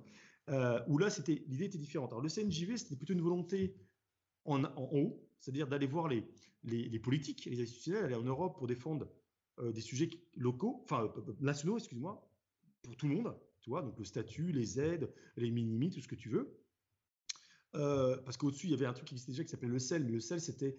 Euh, 0.48 0.80
où 0.88 0.98
là, 0.98 1.08
c'était 1.10 1.42
l'idée 1.46 1.66
était 1.66 1.78
différente. 1.78 2.10
Alors, 2.12 2.22
le 2.22 2.28
CNJV, 2.28 2.76
c'était 2.76 2.96
plutôt 2.96 3.12
une 3.12 3.20
volonté 3.20 3.76
en, 4.44 4.64
haut, 4.76 5.24
c'est-à-dire 5.38 5.68
d'aller 5.68 5.86
voir 5.86 6.08
les, 6.08 6.98
politiques, 6.98 7.44
les 7.44 7.62
institutionnels, 7.62 8.06
aller 8.06 8.14
en 8.16 8.24
Europe 8.24 8.58
pour 8.58 8.66
défendre 8.66 9.08
euh, 9.60 9.72
des 9.72 9.80
sujets 9.80 10.10
locaux, 10.36 10.80
enfin 10.84 11.04
euh, 11.16 11.36
nationaux, 11.40 11.78
excuse-moi, 11.78 12.28
pour 12.82 12.96
tout 12.96 13.06
le 13.06 13.14
monde, 13.14 13.36
tu 13.60 13.70
vois, 13.70 13.82
donc 13.82 13.96
le 13.98 14.04
statut, 14.04 14.50
les 14.50 14.80
aides, 14.80 15.12
les 15.36 15.50
minimis, 15.50 15.90
tout 15.90 16.00
ce 16.00 16.08
que 16.08 16.16
tu 16.16 16.28
veux. 16.28 16.58
Parce 17.72 18.36
qu'au-dessus, 18.36 18.66
il 18.66 18.70
y 18.70 18.74
avait 18.74 18.86
un 18.86 18.92
truc 18.92 19.06
qui 19.06 19.14
existait 19.14 19.32
déjà 19.32 19.44
qui 19.44 19.50
s'appelait 19.50 19.68
le 19.68 19.78
CEL, 19.78 20.04
mais 20.04 20.12
le 20.12 20.20
CEL, 20.20 20.40
c'était, 20.40 20.76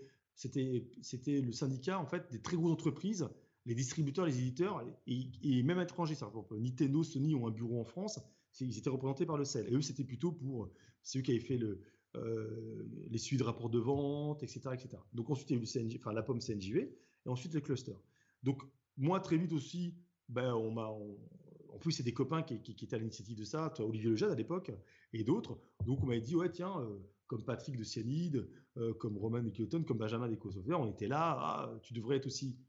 le 1.42 1.52
syndicat 1.52 2.00
en 2.00 2.06
fait 2.06 2.30
des 2.32 2.42
très 2.42 2.56
grosses 2.56 2.74
entreprises, 2.74 3.28
les 3.66 3.74
distributeurs, 3.74 4.26
les 4.26 4.38
éditeurs, 4.38 4.84
et, 5.08 5.64
même 5.64 5.80
étrangers. 5.80 6.18
Nintendo, 6.52 7.02
Sony 7.02 7.34
ont 7.34 7.48
un 7.48 7.52
bureau 7.52 7.80
en 7.80 7.86
France, 7.86 8.20
ils 8.60 8.78
étaient 8.78 8.90
représentés 8.90 9.26
par 9.26 9.38
le 9.38 9.46
CEL. 9.46 9.68
Et 9.68 9.74
eux, 9.74 9.82
c'était 9.82 10.04
plutôt 10.04 10.32
pour 10.32 10.70
ceux 11.02 11.22
qui 11.22 11.32
avaient 11.32 11.40
fait 11.40 11.58
le, 11.58 11.82
euh, 12.16 12.88
les 13.10 13.18
suivis 13.18 13.40
de 13.40 13.44
rapports 13.44 13.70
de 13.70 13.80
vente, 13.80 14.44
etc., 14.44 14.62
etc. 14.74 14.90
Donc 15.14 15.30
ensuite, 15.32 15.50
il 15.50 15.58
y 15.58 15.60
a 15.60 15.82
eu 15.82 16.00
la 16.14 16.22
pomme 16.22 16.40
CNJV, 16.40 16.78
et 16.78 17.30
ensuite 17.30 17.54
le 17.54 17.62
cluster. 17.62 17.96
Donc 18.44 18.62
moi, 18.98 19.20
très 19.20 19.38
vite 19.38 19.54
aussi, 19.54 19.96
ben, 20.30 20.54
en 20.54 21.80
plus, 21.80 21.92
c'est 21.92 22.04
des 22.04 22.14
copains 22.14 22.44
qui, 22.44 22.54
étaient 22.54 22.96
à 22.96 23.00
l'initiative 23.00 23.38
de 23.38 23.44
ça, 23.44 23.72
toi, 23.76 23.86
Olivier 23.86 24.12
Lejeune 24.12 24.32
à 24.32 24.36
l'époque, 24.36 24.72
et 25.12 25.24
d'autres. 25.24 25.60
Donc, 25.86 26.04
on 26.04 26.06
m'avait 26.06 26.22
dit, 26.22 26.36
ouais, 26.36 26.52
tiens, 26.52 26.80
euh, 26.80 27.00
comme 27.26 27.44
Patrick 27.44 27.78
de 27.78 27.84
Cyanide, 27.84 28.48
euh, 28.78 28.94
comme 28.94 29.18
Roman 29.18 29.42
de 29.42 29.84
comme 29.84 29.98
Benjamin 29.98 30.30
d'EcoSoftware, 30.30 30.80
on 30.80 30.88
était 30.88 31.08
là, 31.08 31.36
ah, 31.40 31.80
tu 31.82 31.94
devrais 31.94 32.18
être 32.18 32.28
aussi 32.28 32.60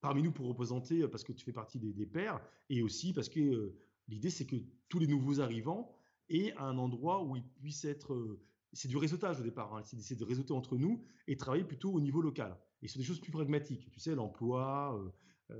parmi 0.00 0.22
nous 0.22 0.32
pour 0.32 0.46
représenter, 0.46 1.06
parce 1.08 1.22
que 1.22 1.32
tu 1.32 1.44
fais 1.44 1.52
partie 1.52 1.78
des, 1.78 1.92
des 1.92 2.06
pairs, 2.06 2.40
et 2.70 2.82
aussi 2.82 3.12
parce 3.12 3.28
que 3.28 3.74
l'idée, 4.08 4.30
c'est 4.30 4.46
que 4.46 4.56
tous 4.88 4.98
les 4.98 5.06
nouveaux 5.06 5.40
arrivants 5.40 5.94
aient 6.28 6.54
un 6.56 6.78
endroit 6.78 7.22
où 7.24 7.36
ils 7.36 7.46
puissent 7.46 7.84
être. 7.84 8.38
c'est 8.72 8.88
du 8.88 8.96
réseautage 8.96 9.40
au 9.40 9.42
départ, 9.42 9.74
hein, 9.74 9.82
c'est 9.82 10.18
de 10.18 10.24
réseauter 10.24 10.52
entre 10.52 10.76
nous 10.76 11.04
et 11.26 11.36
travailler 11.36 11.64
plutôt 11.64 11.92
au 11.92 12.00
niveau 12.00 12.20
local. 12.20 12.56
Et 12.82 12.88
sur 12.88 12.98
des 12.98 13.04
choses 13.04 13.20
plus 13.20 13.32
pragmatiques, 13.32 13.90
tu 13.90 14.00
sais, 14.00 14.14
l'emploi, 14.14 15.00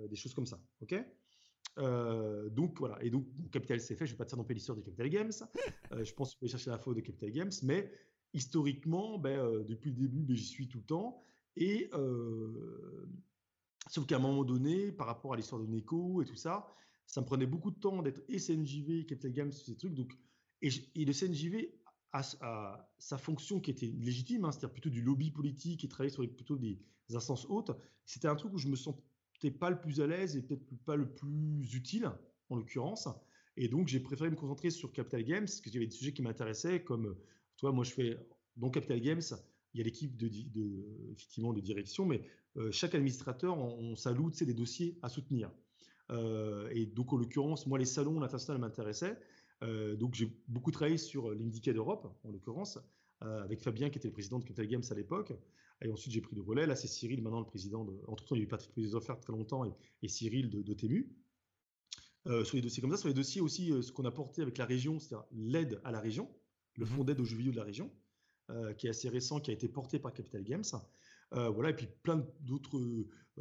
des 0.08 0.16
choses 0.16 0.34
comme 0.34 0.46
ça. 0.46 0.60
OK? 0.80 0.94
Euh, 1.78 2.48
donc 2.48 2.78
voilà, 2.78 3.02
et 3.02 3.10
donc 3.10 3.26
Capital 3.50 3.78
CFF, 3.78 3.98
je 3.98 4.04
ne 4.04 4.08
vais 4.10 4.16
pas 4.16 4.24
te 4.24 4.30
faire 4.30 4.38
non 4.38 4.46
l'histoire 4.48 4.76
de 4.76 4.82
Capital 4.82 5.08
Games. 5.08 5.32
Euh, 5.92 6.02
je 6.02 6.12
pense 6.14 6.30
que 6.30 6.34
tu 6.34 6.40
peux 6.40 6.48
chercher 6.48 6.70
l'info 6.70 6.94
de 6.94 7.00
Capital 7.00 7.30
Games, 7.30 7.52
mais 7.62 7.92
historiquement, 8.34 9.20
ben, 9.20 9.38
euh, 9.38 9.62
depuis 9.62 9.90
le 9.90 9.96
début, 9.96 10.24
ben, 10.24 10.34
j'y 10.34 10.44
suis 10.44 10.66
tout 10.66 10.78
le 10.78 10.84
temps. 10.84 11.22
Et 11.54 11.88
sauf 13.88 14.04
qu'à 14.06 14.16
un 14.16 14.18
moment 14.18 14.42
donné, 14.42 14.90
par 14.90 15.06
rapport 15.06 15.32
à 15.32 15.36
l'histoire 15.36 15.60
de 15.60 15.66
Neko 15.68 16.22
et 16.22 16.24
tout 16.24 16.34
ça, 16.34 16.66
ça 17.06 17.20
me 17.20 17.26
prenait 17.26 17.46
beaucoup 17.46 17.70
de 17.70 17.78
temps 17.78 18.02
d'être 18.02 18.22
SNJV, 18.28 19.06
Capital 19.06 19.32
Games, 19.32 19.52
ces 19.52 19.76
trucs. 19.76 19.94
Donc, 19.94 20.12
et, 20.62 20.70
le 20.94 21.12
CNJV 21.12 21.72
a, 22.12 22.88
sa 22.98 23.18
fonction 23.18 23.60
qui 23.60 23.70
était 23.70 23.86
légitime, 23.86 24.44
hein, 24.44 24.52
c'est-à-dire 24.52 24.72
plutôt 24.72 24.90
du 24.90 25.02
lobby 25.02 25.30
politique 25.30 25.84
et 25.84 25.88
travailler 25.88 26.12
sur 26.12 26.26
plutôt 26.28 26.56
des 26.56 26.78
instances 27.14 27.46
hautes. 27.48 27.70
C'était 28.04 28.28
un 28.28 28.36
truc 28.36 28.52
où 28.54 28.58
je 28.58 28.68
me 28.68 28.76
sens 28.76 28.96
pas 29.58 29.70
le 29.70 29.78
plus 29.78 30.00
à 30.00 30.06
l'aise 30.06 30.36
et 30.36 30.42
peut-être 30.42 30.64
pas 30.84 30.96
le 30.96 31.08
plus 31.08 31.74
utile, 31.74 32.10
en 32.48 32.56
l'occurrence. 32.56 33.08
Et 33.56 33.68
donc, 33.68 33.88
j'ai 33.88 34.00
préféré 34.00 34.30
me 34.30 34.36
concentrer 34.36 34.70
sur 34.70 34.92
Capital 34.92 35.24
Games, 35.24 35.44
parce 35.44 35.60
que 35.60 35.70
j'avais 35.70 35.86
des 35.86 35.94
sujets 35.94 36.12
qui 36.12 36.22
m'intéressaient, 36.22 36.82
comme, 36.82 37.16
toi, 37.56 37.72
moi, 37.72 37.84
je 37.84 37.92
fais, 37.92 38.18
dans 38.56 38.70
Capital 38.70 39.00
Games, 39.00 39.22
il 39.72 39.78
y 39.78 39.80
a 39.80 39.84
l'équipe 39.84 40.16
de, 40.16 40.30
effectivement, 41.12 41.52
de 41.52 41.60
direction, 41.60 42.06
mais 42.06 42.22
euh, 42.56 42.70
chaque 42.70 42.94
administrateur, 42.94 43.56
on, 43.56 43.92
on 43.92 43.96
s'alloue 43.96 44.30
des 44.30 44.54
dossiers 44.54 44.98
à 45.02 45.08
soutenir. 45.08 45.50
Euh, 46.10 46.68
et 46.72 46.86
donc, 46.86 47.12
en 47.12 47.16
l'occurrence, 47.16 47.66
moi, 47.66 47.78
les 47.78 47.84
salons 47.84 48.20
internationaux 48.22 48.58
m'intéressaient. 48.58 49.18
Euh, 49.62 49.96
donc, 49.96 50.14
j'ai 50.14 50.30
beaucoup 50.48 50.70
travaillé 50.70 50.98
sur 50.98 51.30
l'Indicat 51.30 51.72
d'Europe, 51.72 52.12
en 52.24 52.30
l'occurrence, 52.30 52.78
avec 53.20 53.60
Fabien, 53.60 53.88
qui 53.88 53.98
était 53.98 54.08
le 54.08 54.12
président 54.12 54.38
de 54.38 54.44
Capital 54.44 54.66
Games 54.66 54.82
à 54.90 54.94
l'époque. 54.94 55.32
Et 55.82 55.90
ensuite, 55.90 56.12
j'ai 56.12 56.20
pris 56.20 56.36
le 56.36 56.42
relais. 56.42 56.66
Là, 56.66 56.76
c'est 56.76 56.86
Cyril, 56.86 57.22
maintenant 57.22 57.40
le 57.40 57.46
président. 57.46 57.84
De... 57.84 57.92
Entre-temps, 58.06 58.34
il 58.34 58.38
y 58.38 58.42
a 58.42 58.44
eu 58.44 58.48
Patrick 58.48 58.94
offertes 58.94 59.22
très 59.22 59.32
longtemps 59.32 59.64
et, 59.64 60.08
Cyril 60.08 60.50
de, 60.50 60.62
de 60.62 60.74
Tému. 60.74 61.10
Euh, 62.26 62.44
sur 62.44 62.56
les 62.56 62.62
dossiers 62.62 62.80
comme 62.80 62.90
ça, 62.90 62.96
sur 62.96 63.08
les 63.08 63.14
dossiers 63.14 63.40
aussi, 63.40 63.70
euh, 63.70 63.82
ce 63.82 63.92
qu'on 63.92 64.04
a 64.04 64.10
porté 64.10 64.42
avec 64.42 64.58
la 64.58 64.64
région, 64.64 64.98
c'est-à-dire 64.98 65.26
l'aide 65.32 65.80
à 65.84 65.92
la 65.92 66.00
région, 66.00 66.28
le 66.76 66.84
mhm. 66.84 66.90
fonds 66.90 67.04
d'aide 67.04 67.20
aux 67.20 67.24
jeux 67.24 67.36
vidéo 67.36 67.52
de 67.52 67.56
la 67.56 67.62
région, 67.62 67.90
euh, 68.50 68.72
qui 68.74 68.88
est 68.88 68.90
assez 68.90 69.08
récent, 69.08 69.38
qui 69.38 69.50
a 69.50 69.54
été 69.54 69.68
porté 69.68 69.98
par 69.98 70.12
Capital 70.12 70.42
Games. 70.42 70.64
Voilà, 71.32 71.70
et 71.70 71.76
puis 71.76 71.88
plein 72.02 72.26
d'autres 72.40 72.80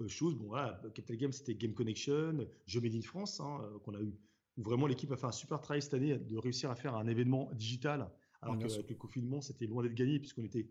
choses. 0.08 0.36
Bon, 0.36 0.48
voilà, 0.48 0.82
Capital 0.94 1.18
Games, 1.18 1.32
c'était 1.32 1.56
Game 1.56 1.74
Connection, 1.74 2.46
Jeux 2.66 2.82
Made 2.82 2.96
in 2.96 3.02
France, 3.02 3.40
hein, 3.40 3.62
qu'on 3.84 3.94
a 3.94 4.02
eu, 4.02 4.14
où 4.58 4.64
vraiment 4.64 4.88
l'équipe 4.88 5.12
a 5.12 5.18
fait 5.18 5.28
un 5.28 5.32
super 5.32 5.62
travail 5.62 5.82
cette 5.82 5.94
année 5.94 6.18
de 6.18 6.38
réussir 6.38 6.72
à 6.72 6.76
faire 6.76 6.96
un 6.96 7.08
événement 7.08 7.50
digital, 7.54 8.10
alors 8.42 8.58
qu'avec 8.58 8.90
le 8.90 8.96
confinement, 8.96 9.42
c'était 9.42 9.66
loin 9.66 9.84
d'être 9.84 9.96
gagné, 9.96 10.20
puisqu'on 10.20 10.44
était 10.44 10.68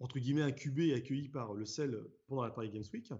entre 0.00 0.18
guillemets, 0.18 0.42
incubé 0.42 0.88
et 0.88 0.94
accueilli 0.94 1.28
par 1.28 1.54
le 1.54 1.64
CEL 1.64 1.98
pendant 2.26 2.42
la 2.42 2.50
Paris 2.50 2.70
Games 2.70 2.84
Week. 2.92 3.12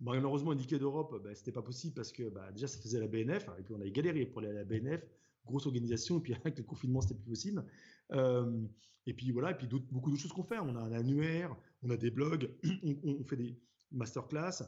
malheureusement, 0.00 0.50
indiqué 0.50 0.78
d'Europe, 0.78 1.20
bah, 1.22 1.34
c'était 1.34 1.52
pas 1.52 1.62
possible 1.62 1.94
parce 1.94 2.12
que 2.12 2.28
bah, 2.28 2.50
déjà, 2.52 2.66
ça 2.66 2.80
faisait 2.80 3.00
la 3.00 3.06
BNF, 3.06 3.48
et 3.58 3.62
puis 3.62 3.74
on 3.74 3.80
avait 3.80 3.92
galéré 3.92 4.26
pour 4.26 4.40
aller 4.40 4.50
à 4.50 4.52
la 4.52 4.64
BNF, 4.64 5.06
grosse 5.46 5.66
organisation, 5.66 6.18
et 6.18 6.20
puis 6.20 6.34
avec 6.44 6.58
le 6.58 6.64
confinement, 6.64 7.00
c'était 7.00 7.14
plus 7.14 7.30
possible. 7.30 7.64
Euh, 8.12 8.60
et 9.06 9.14
puis 9.14 9.30
voilà, 9.30 9.52
et 9.52 9.54
puis 9.54 9.66
beaucoup 9.68 10.10
d'autres 10.10 10.22
choses 10.22 10.32
qu'on 10.32 10.42
fait. 10.42 10.58
On 10.58 10.74
a 10.74 10.80
un 10.80 10.92
annuaire, 10.92 11.56
on 11.82 11.90
a 11.90 11.96
des 11.96 12.10
blogs, 12.10 12.50
on, 13.04 13.24
fait 13.24 13.36
des 13.36 13.58
masterclass. 13.90 14.62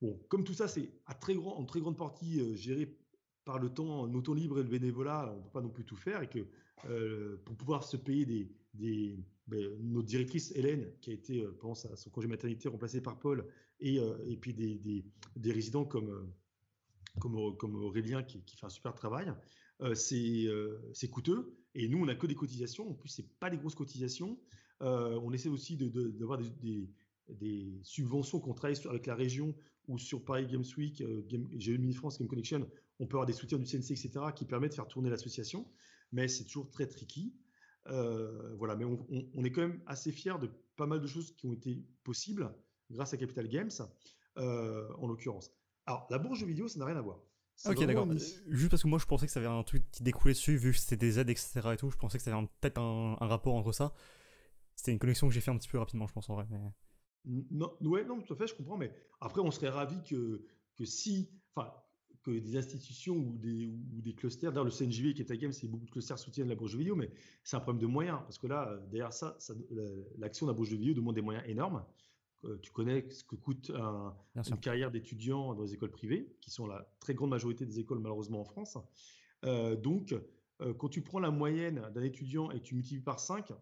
Bon, 0.00 0.18
comme 0.28 0.44
tout 0.44 0.54
ça, 0.54 0.68
c'est 0.68 0.90
à 1.06 1.14
très 1.14 1.34
grand, 1.34 1.56
en 1.56 1.64
très 1.64 1.80
grande 1.80 1.98
partie 1.98 2.40
euh, 2.40 2.54
géré 2.54 2.96
par 3.44 3.58
le 3.58 3.70
temps, 3.70 4.06
nos 4.06 4.22
temps 4.22 4.34
libres 4.34 4.60
et 4.60 4.62
le 4.62 4.68
bénévolat, 4.68 5.32
on 5.32 5.38
ne 5.38 5.42
peut 5.42 5.50
pas 5.50 5.60
non 5.60 5.70
plus 5.70 5.84
tout 5.84 5.96
faire, 5.96 6.22
et 6.22 6.28
que 6.28 6.46
euh, 6.88 7.36
pour 7.44 7.56
pouvoir 7.56 7.84
se 7.84 7.96
payer 7.96 8.24
des, 8.24 8.50
des 8.74 9.18
ben, 9.46 9.76
notre 9.80 10.06
directrice 10.06 10.52
Hélène, 10.54 10.90
qui 11.00 11.10
a 11.10 11.14
été 11.14 11.40
euh, 11.40 11.56
pendant 11.58 11.74
son 11.74 12.10
congé 12.10 12.28
maternité 12.28 12.68
remplacée 12.68 13.00
par 13.00 13.18
Paul, 13.18 13.46
et, 13.80 13.98
euh, 13.98 14.16
et 14.26 14.36
puis 14.36 14.54
des, 14.54 14.78
des, 15.36 15.52
résidents 15.52 15.84
comme, 15.84 16.32
comme, 17.18 17.56
comme 17.56 17.76
Aurélien 17.76 18.22
qui, 18.22 18.42
qui, 18.44 18.56
fait 18.56 18.66
un 18.66 18.70
super 18.70 18.94
travail, 18.94 19.32
c'est 19.94 21.08
coûteux. 21.10 21.56
Et 21.74 21.88
nous, 21.88 21.98
on 21.98 22.06
n'a 22.06 22.14
que 22.14 22.26
des 22.26 22.34
cotisations. 22.34 22.90
En 22.90 22.94
plus, 22.94 23.08
c'est 23.08 23.28
pas 23.38 23.48
des 23.48 23.56
grosses 23.56 23.74
cotisations. 23.74 24.38
On 24.80 25.32
essaie 25.32 25.48
aussi 25.48 25.76
d'avoir 25.76 26.38
de, 26.38 26.44
des, 26.62 26.90
des, 27.28 27.80
subventions 27.82 28.40
qu'on 28.40 28.54
travaille 28.54 28.76
avec 28.88 29.06
la 29.06 29.14
région 29.14 29.54
ou 29.88 29.98
sur 29.98 30.24
Paris 30.24 30.46
Games 30.46 30.64
Week, 30.76 31.02
Game, 31.28 31.48
Mini 31.50 31.94
France, 31.94 32.18
Game 32.18 32.28
Connection, 32.28 32.68
on 33.00 33.06
peut 33.06 33.16
avoir 33.16 33.26
des 33.26 33.32
soutiens 33.32 33.58
du 33.58 33.64
CNC, 33.64 33.92
etc., 33.92 34.10
qui 34.34 34.44
permettent 34.44 34.72
de 34.72 34.76
faire 34.76 34.88
tourner 34.88 35.10
l'association. 35.10 35.66
Mais 36.12 36.28
c'est 36.28 36.44
toujours 36.44 36.70
très 36.70 36.86
tricky. 36.86 37.34
Euh, 37.88 38.54
voilà, 38.56 38.76
mais 38.76 38.84
on, 38.84 39.44
est 39.44 39.50
quand 39.50 39.62
même 39.62 39.80
assez 39.86 40.12
fiers 40.12 40.38
de 40.40 40.50
pas 40.76 40.86
mal 40.86 41.00
de 41.00 41.06
choses 41.06 41.32
qui 41.32 41.46
ont 41.46 41.52
été 41.52 41.82
possibles 42.04 42.52
grâce 42.90 43.14
à 43.14 43.16
Capital 43.16 43.48
Games, 43.48 43.70
euh, 44.36 44.88
en 44.98 45.06
l'occurrence. 45.06 45.50
Alors, 45.86 46.06
la 46.10 46.18
bourse 46.18 46.40
de 46.40 46.46
vidéo, 46.46 46.68
ça 46.68 46.78
n'a 46.78 46.84
rien 46.84 46.96
à 46.96 47.00
voir. 47.00 47.20
Ok, 47.66 47.84
d'accord. 47.84 48.06
Euh, 48.10 48.18
juste 48.48 48.70
parce 48.70 48.82
que 48.82 48.88
moi, 48.88 48.98
je 48.98 49.06
pensais 49.06 49.26
que 49.26 49.32
ça 49.32 49.40
avait 49.40 49.48
un 49.48 49.62
truc 49.62 49.90
qui 49.90 50.02
découlait 50.02 50.34
dessus, 50.34 50.56
vu 50.56 50.72
que 50.72 50.78
c'était 50.78 50.96
des 50.96 51.18
aides, 51.18 51.30
etc. 51.30 51.60
et 51.72 51.76
tout, 51.76 51.90
je 51.90 51.96
pensais 51.96 52.18
que 52.18 52.24
ça 52.24 52.36
avait 52.36 52.46
peut-être 52.60 52.78
un, 52.78 53.16
rapport 53.20 53.54
entre 53.54 53.72
ça. 53.72 53.92
C'était 54.80 54.92
une 54.92 54.98
connexion 54.98 55.28
que 55.28 55.34
j'ai 55.34 55.42
fait 55.42 55.50
un 55.50 55.58
petit 55.58 55.68
peu 55.68 55.76
rapidement, 55.76 56.06
je 56.06 56.14
pense, 56.14 56.30
en 56.30 56.36
vrai. 56.36 56.46
Mais... 56.48 56.58
Non, 57.50 57.76
ouais, 57.82 58.02
non, 58.02 58.22
tout 58.22 58.32
à 58.32 58.36
fait, 58.36 58.46
je 58.46 58.54
comprends, 58.54 58.78
mais 58.78 58.90
après, 59.20 59.42
on 59.42 59.50
serait 59.50 59.68
ravi 59.68 60.02
que, 60.02 60.46
que 60.74 60.86
si, 60.86 61.28
enfin, 61.54 61.70
que 62.22 62.30
des 62.30 62.56
institutions 62.56 63.14
ou 63.14 63.36
des, 63.36 63.66
ou 63.66 64.00
des 64.00 64.14
clusters, 64.14 64.52
d'ailleurs 64.52 64.64
le 64.64 64.70
CNJV 64.70 65.12
qui 65.12 65.20
est 65.20 65.30
à 65.30 65.36
Game, 65.36 65.52
c'est 65.52 65.68
beaucoup 65.68 65.84
de 65.84 65.90
clusters 65.90 66.18
soutiennent 66.18 66.48
la 66.48 66.54
bourse 66.54 66.72
de 66.72 66.78
vidéo, 66.78 66.96
mais 66.96 67.10
c'est 67.44 67.56
un 67.56 67.60
problème 67.60 67.82
de 67.82 67.86
moyens, 67.86 68.20
parce 68.22 68.38
que 68.38 68.46
là, 68.46 68.74
derrière 68.90 69.12
ça, 69.12 69.36
l'action 70.16 70.46
de 70.46 70.50
la 70.50 70.56
bourse 70.56 70.70
de 70.70 70.76
vidéo 70.76 70.94
demande 70.94 71.14
des 71.14 71.20
moyens 71.20 71.44
énormes. 71.46 71.84
Euh, 72.44 72.58
tu 72.62 72.72
connais 72.72 73.06
ce 73.10 73.22
que 73.22 73.36
coûte 73.36 73.70
une 73.70 74.60
carrière 74.60 74.90
d'étudiant 74.90 75.54
dans 75.54 75.62
les 75.62 75.74
écoles 75.74 75.90
privées, 75.90 76.34
qui 76.40 76.50
sont 76.50 76.66
la 76.66 76.90
très 77.00 77.12
grande 77.12 77.28
majorité 77.28 77.66
des 77.66 77.80
écoles 77.80 77.98
malheureusement 77.98 78.40
en 78.40 78.44
France. 78.44 78.78
Euh, 79.44 79.76
donc, 79.76 80.14
euh, 80.62 80.72
quand 80.72 80.88
tu 80.88 81.02
prends 81.02 81.20
la 81.20 81.30
moyenne 81.30 81.82
d'un 81.94 82.02
étudiant 82.02 82.50
et 82.50 82.62
tu 82.62 82.74
multiplies 82.74 83.02
par 83.02 83.20
5, 83.20 83.52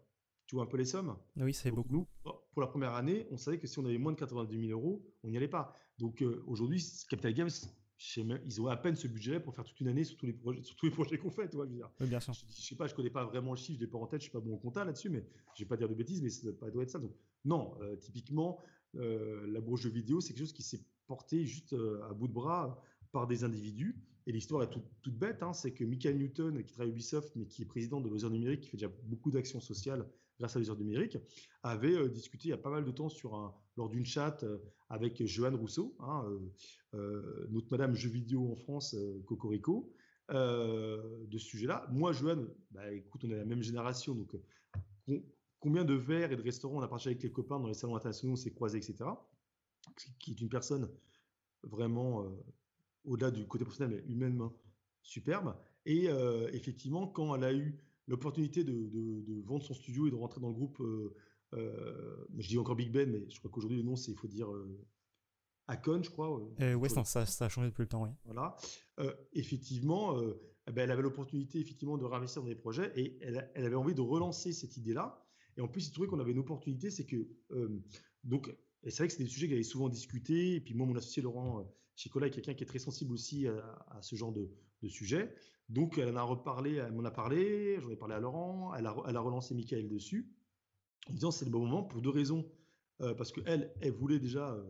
tu 0.49 0.55
vois 0.55 0.63
un 0.63 0.67
peu 0.67 0.77
les 0.77 0.85
sommes 0.85 1.15
Oui, 1.37 1.53
c'est 1.53 1.69
beaucoup. 1.69 1.93
Nous, 1.93 2.07
pour 2.23 2.61
la 2.61 2.67
première 2.67 2.95
année, 2.95 3.27
on 3.29 3.37
savait 3.37 3.59
que 3.59 3.67
si 3.67 3.77
on 3.77 3.85
avait 3.85 3.99
moins 3.99 4.13
de 4.13 4.17
90 4.17 4.67
000 4.67 4.71
euros, 4.71 5.05
on 5.23 5.29
n'y 5.29 5.37
allait 5.37 5.47
pas. 5.47 5.75
Donc 5.99 6.23
aujourd'hui, 6.47 6.83
Capital 7.07 7.35
Games 7.35 7.49
ils 8.45 8.61
ont 8.61 8.67
à 8.67 8.77
peine 8.77 8.95
ce 8.95 9.07
budget 9.07 9.39
pour 9.39 9.53
faire 9.53 9.65
toute 9.65 9.79
une 9.81 9.89
année 9.89 10.03
sur 10.03 10.17
tous 10.17 10.25
les 10.25 10.33
projets, 10.33 10.61
sur 10.63 10.75
tous 10.75 10.85
les 10.85 10.91
projets 10.95 11.17
qu'on 11.17 11.29
fait, 11.29 11.49
tu 11.49 11.57
vois, 11.57 11.65
je 11.65 11.71
veux 11.71 11.75
dire. 11.75 11.89
bien 11.99 12.19
sûr. 12.19 12.33
Je, 12.33 12.45
ne 12.45 12.51
sais 12.51 12.75
pas, 12.75 12.87
je 12.87 12.95
connais 12.95 13.09
pas 13.09 13.25
vraiment 13.25 13.51
le 13.51 13.57
chiffre, 13.57 13.77
je 13.79 13.85
l'ai 13.85 13.91
pas 13.91 13.97
en 13.97 14.07
tête, 14.07 14.21
je 14.21 14.25
suis 14.25 14.31
pas 14.31 14.39
bon 14.39 14.53
au 14.53 14.57
compta 14.57 14.85
là-dessus, 14.85 15.09
mais 15.09 15.25
je 15.55 15.63
vais 15.63 15.67
pas 15.67 15.77
dire 15.77 15.89
de 15.89 15.95
bêtises, 15.95 16.21
mais 16.21 16.29
ça 16.29 16.51
doit 16.71 16.83
être 16.83 16.89
ça. 16.89 16.99
Donc, 16.99 17.11
non, 17.45 17.75
euh, 17.81 17.95
typiquement, 17.97 18.59
euh, 18.95 19.45
la 19.47 19.59
broche 19.59 19.83
de 19.83 19.89
vidéo, 19.89 20.21
c'est 20.21 20.33
quelque 20.33 20.45
chose 20.45 20.53
qui 20.53 20.63
s'est 20.63 20.81
porté 21.07 21.45
juste 21.45 21.73
euh, 21.73 22.01
à 22.09 22.13
bout 22.13 22.27
de 22.27 22.33
bras 22.33 22.81
par 23.11 23.27
des 23.27 23.43
individus. 23.43 23.95
Et 24.29 24.31
l'histoire 24.31 24.61
est 24.61 24.69
toute, 24.69 25.17
bête, 25.17 25.41
hein, 25.41 25.53
c'est 25.53 25.73
que 25.73 25.83
Michael 25.83 26.19
Newton, 26.19 26.63
qui 26.63 26.71
travaille 26.71 26.91
Ubisoft, 26.91 27.35
mais 27.35 27.47
qui 27.47 27.63
est 27.63 27.65
président 27.65 27.99
de 27.99 28.07
Loser 28.07 28.29
Numérique, 28.29 28.61
qui 28.61 28.69
fait 28.69 28.77
déjà 28.77 28.91
beaucoup 29.05 29.31
d'actions 29.31 29.59
sociales 29.59 30.07
grâce 30.37 30.55
à 30.55 30.59
Loser 30.59 30.75
Numérique, 30.75 31.17
avait 31.63 32.07
discuté 32.09 32.49
il 32.49 32.51
y 32.51 32.53
a 32.53 32.57
pas 32.57 32.69
mal 32.69 32.85
de 32.85 32.91
temps 32.91 33.09
sur 33.09 33.51
lors 33.75 33.89
d'une 33.89 34.05
chat 34.05 34.45
avec 34.87 35.25
Johan 35.25 35.57
Rousseau, 35.57 35.97
hein, 36.01 36.29
notre 36.93 37.71
Madame 37.71 37.95
Jeux 37.95 38.11
vidéo 38.11 38.51
en 38.51 38.55
France, 38.55 38.95
Cocorico, 39.25 39.91
de 40.29 41.27
ce 41.31 41.39
sujet-là. 41.39 41.87
Moi, 41.91 42.13
Johan, 42.13 42.45
bah, 42.69 42.93
écoute, 42.93 43.25
on 43.25 43.31
est 43.31 43.35
la 43.35 43.45
même 43.45 43.63
génération, 43.63 44.13
donc 44.13 44.37
combien 45.59 45.85
de 45.85 45.95
verres 45.95 46.31
et 46.31 46.35
de 46.35 46.43
restaurants 46.43 46.77
on 46.77 46.81
a 46.81 46.87
partagé 46.87 47.09
avec 47.09 47.23
les 47.23 47.31
copains 47.31 47.59
dans 47.59 47.67
les 47.67 47.73
salons 47.73 47.95
internationaux, 47.95 48.33
on 48.33 48.35
s'est 48.35 48.51
croisés, 48.51 48.77
etc. 48.77 49.09
Qui 50.19 50.33
est 50.33 50.39
une 50.39 50.49
personne 50.49 50.87
vraiment, 51.63 52.31
au-delà 53.09 53.31
du 53.31 53.45
côté 53.45 53.65
professionnel, 53.65 54.01
mais 54.05 54.13
humainement, 54.13 54.53
superbe. 55.01 55.55
Et 55.85 56.07
effectivement, 56.53 57.07
quand 57.07 57.35
elle 57.35 57.43
a 57.43 57.53
eu 57.53 57.77
l'opportunité 58.07 58.63
de, 58.63 59.41
vendre 59.43 59.63
son 59.63 59.73
studio 59.73 60.07
et 60.07 60.11
de 60.11 60.15
rentrer 60.15 60.39
dans 60.39 60.49
le 60.49 60.53
groupe, 60.53 60.81
je 61.51 62.47
dis 62.47 62.57
encore 62.57 62.75
Big 62.75 62.91
Ben, 62.91 63.09
mais 63.09 63.29
je 63.29 63.39
crois 63.39 63.49
qu'aujourd'hui 63.49 63.77
le 63.77 63.83
nom, 63.83 63.95
c'est 63.95 64.11
il 64.11 64.17
faut 64.17 64.27
dire 64.27 64.49
Acon, 65.67 66.03
je 66.03 66.11
crois. 66.11 66.39
oui, 66.59 66.89
ça, 66.89 67.03
ça, 67.03 67.45
a 67.45 67.49
changé 67.49 67.69
depuis 67.69 67.81
le 67.81 67.87
temps, 67.87 68.03
oui. 68.03 68.09
Voilà. 68.25 68.55
effectivement, 69.33 70.21
ben, 70.67 70.83
elle 70.83 70.91
avait 70.91 71.01
l'opportunité 71.01 71.59
effectivement 71.59 71.97
de 71.97 72.05
réinvestir 72.05 72.43
dans 72.43 72.47
des 72.47 72.55
projets 72.55 72.91
et 72.95 73.17
elle, 73.21 73.49
elle 73.55 73.65
avait 73.65 73.75
envie 73.75 73.95
de 73.95 74.01
relancer 74.01 74.53
cette 74.53 74.77
idée-là. 74.77 75.25
Et 75.57 75.61
en 75.61 75.67
plus, 75.67 75.87
il 75.87 75.91
trouvait 75.91 76.07
qu'on 76.07 76.19
avait 76.19 76.31
une 76.31 76.39
opportunité, 76.39 76.91
c'est 76.91 77.07
que 77.07 77.27
donc 78.23 78.55
et 78.83 78.91
c'est 78.91 78.97
vrai 78.99 79.07
que 79.07 79.13
c'est 79.13 79.23
des 79.23 79.29
sujets 79.29 79.47
qu'elle 79.47 79.57
avait 79.57 79.63
souvent 79.63 79.89
discutés. 79.89 80.55
Et 80.55 80.61
puis 80.61 80.73
moi, 80.73 80.87
mon 80.87 80.95
associé 80.95 81.21
Laurent 81.21 81.65
Chicola 81.99 82.27
est 82.27 82.29
quelqu'un 82.29 82.53
qui 82.53 82.63
est 82.63 82.67
très 82.67 82.79
sensible 82.79 83.11
aussi 83.11 83.45
à, 83.47 84.01
ce 84.01 84.15
genre 84.15 84.31
de, 84.31 84.49
de, 84.81 84.87
sujet. 84.87 85.33
Donc 85.67 85.97
elle 85.97 86.07
en 86.07 86.15
a 86.15 86.21
reparlé, 86.21 86.75
elle 86.75 86.93
m'en 86.93 87.03
a 87.03 87.11
parlé, 87.11 87.77
j'en 87.81 87.89
ai 87.89 87.97
parlé 87.97 88.15
à 88.15 88.19
Laurent, 88.21 88.73
elle 88.73 88.85
a, 88.85 88.95
elle 89.05 89.17
a 89.17 89.19
relancé 89.19 89.53
Michael 89.53 89.89
dessus, 89.89 90.31
en 91.09 91.13
disant 91.13 91.31
c'est 91.31 91.43
le 91.43 91.51
bon 91.51 91.59
moment 91.59 91.83
pour 91.83 92.01
deux 92.01 92.09
raisons. 92.09 92.49
Euh, 93.01 93.13
parce 93.13 93.33
qu'elle, 93.33 93.73
elle 93.81 93.91
voulait 93.91 94.19
déjà, 94.19 94.53
euh, 94.53 94.63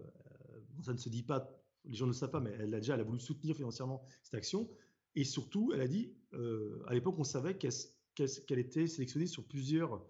ça 0.82 0.91
ne 0.91 0.97
se 0.97 1.09
dit 1.09 1.21
pas, 1.21 1.47
les 1.86 1.93
gens 1.93 2.05
ne 2.05 2.11
le 2.11 2.15
savent 2.15 2.32
pas, 2.32 2.39
mais 2.39 2.51
elle 2.59 2.73
a 2.73 2.80
déjà 2.80 2.95
elle 2.95 3.01
a 3.01 3.03
voulu 3.03 3.19
soutenir 3.19 3.55
financièrement 3.55 4.01
cette 4.23 4.34
action. 4.34 4.67
Et 5.15 5.23
surtout, 5.23 5.71
elle 5.71 5.82
a 5.82 5.88
dit, 5.88 6.11
euh, 6.34 6.84
à 6.88 6.95
l'époque, 6.95 7.15
on 7.19 7.23
savait 7.23 7.57
qu'elle 7.57 8.59
était 8.59 8.88
sélectionnée 8.88 9.27
sur 9.27 9.43
plusieurs 9.43 10.03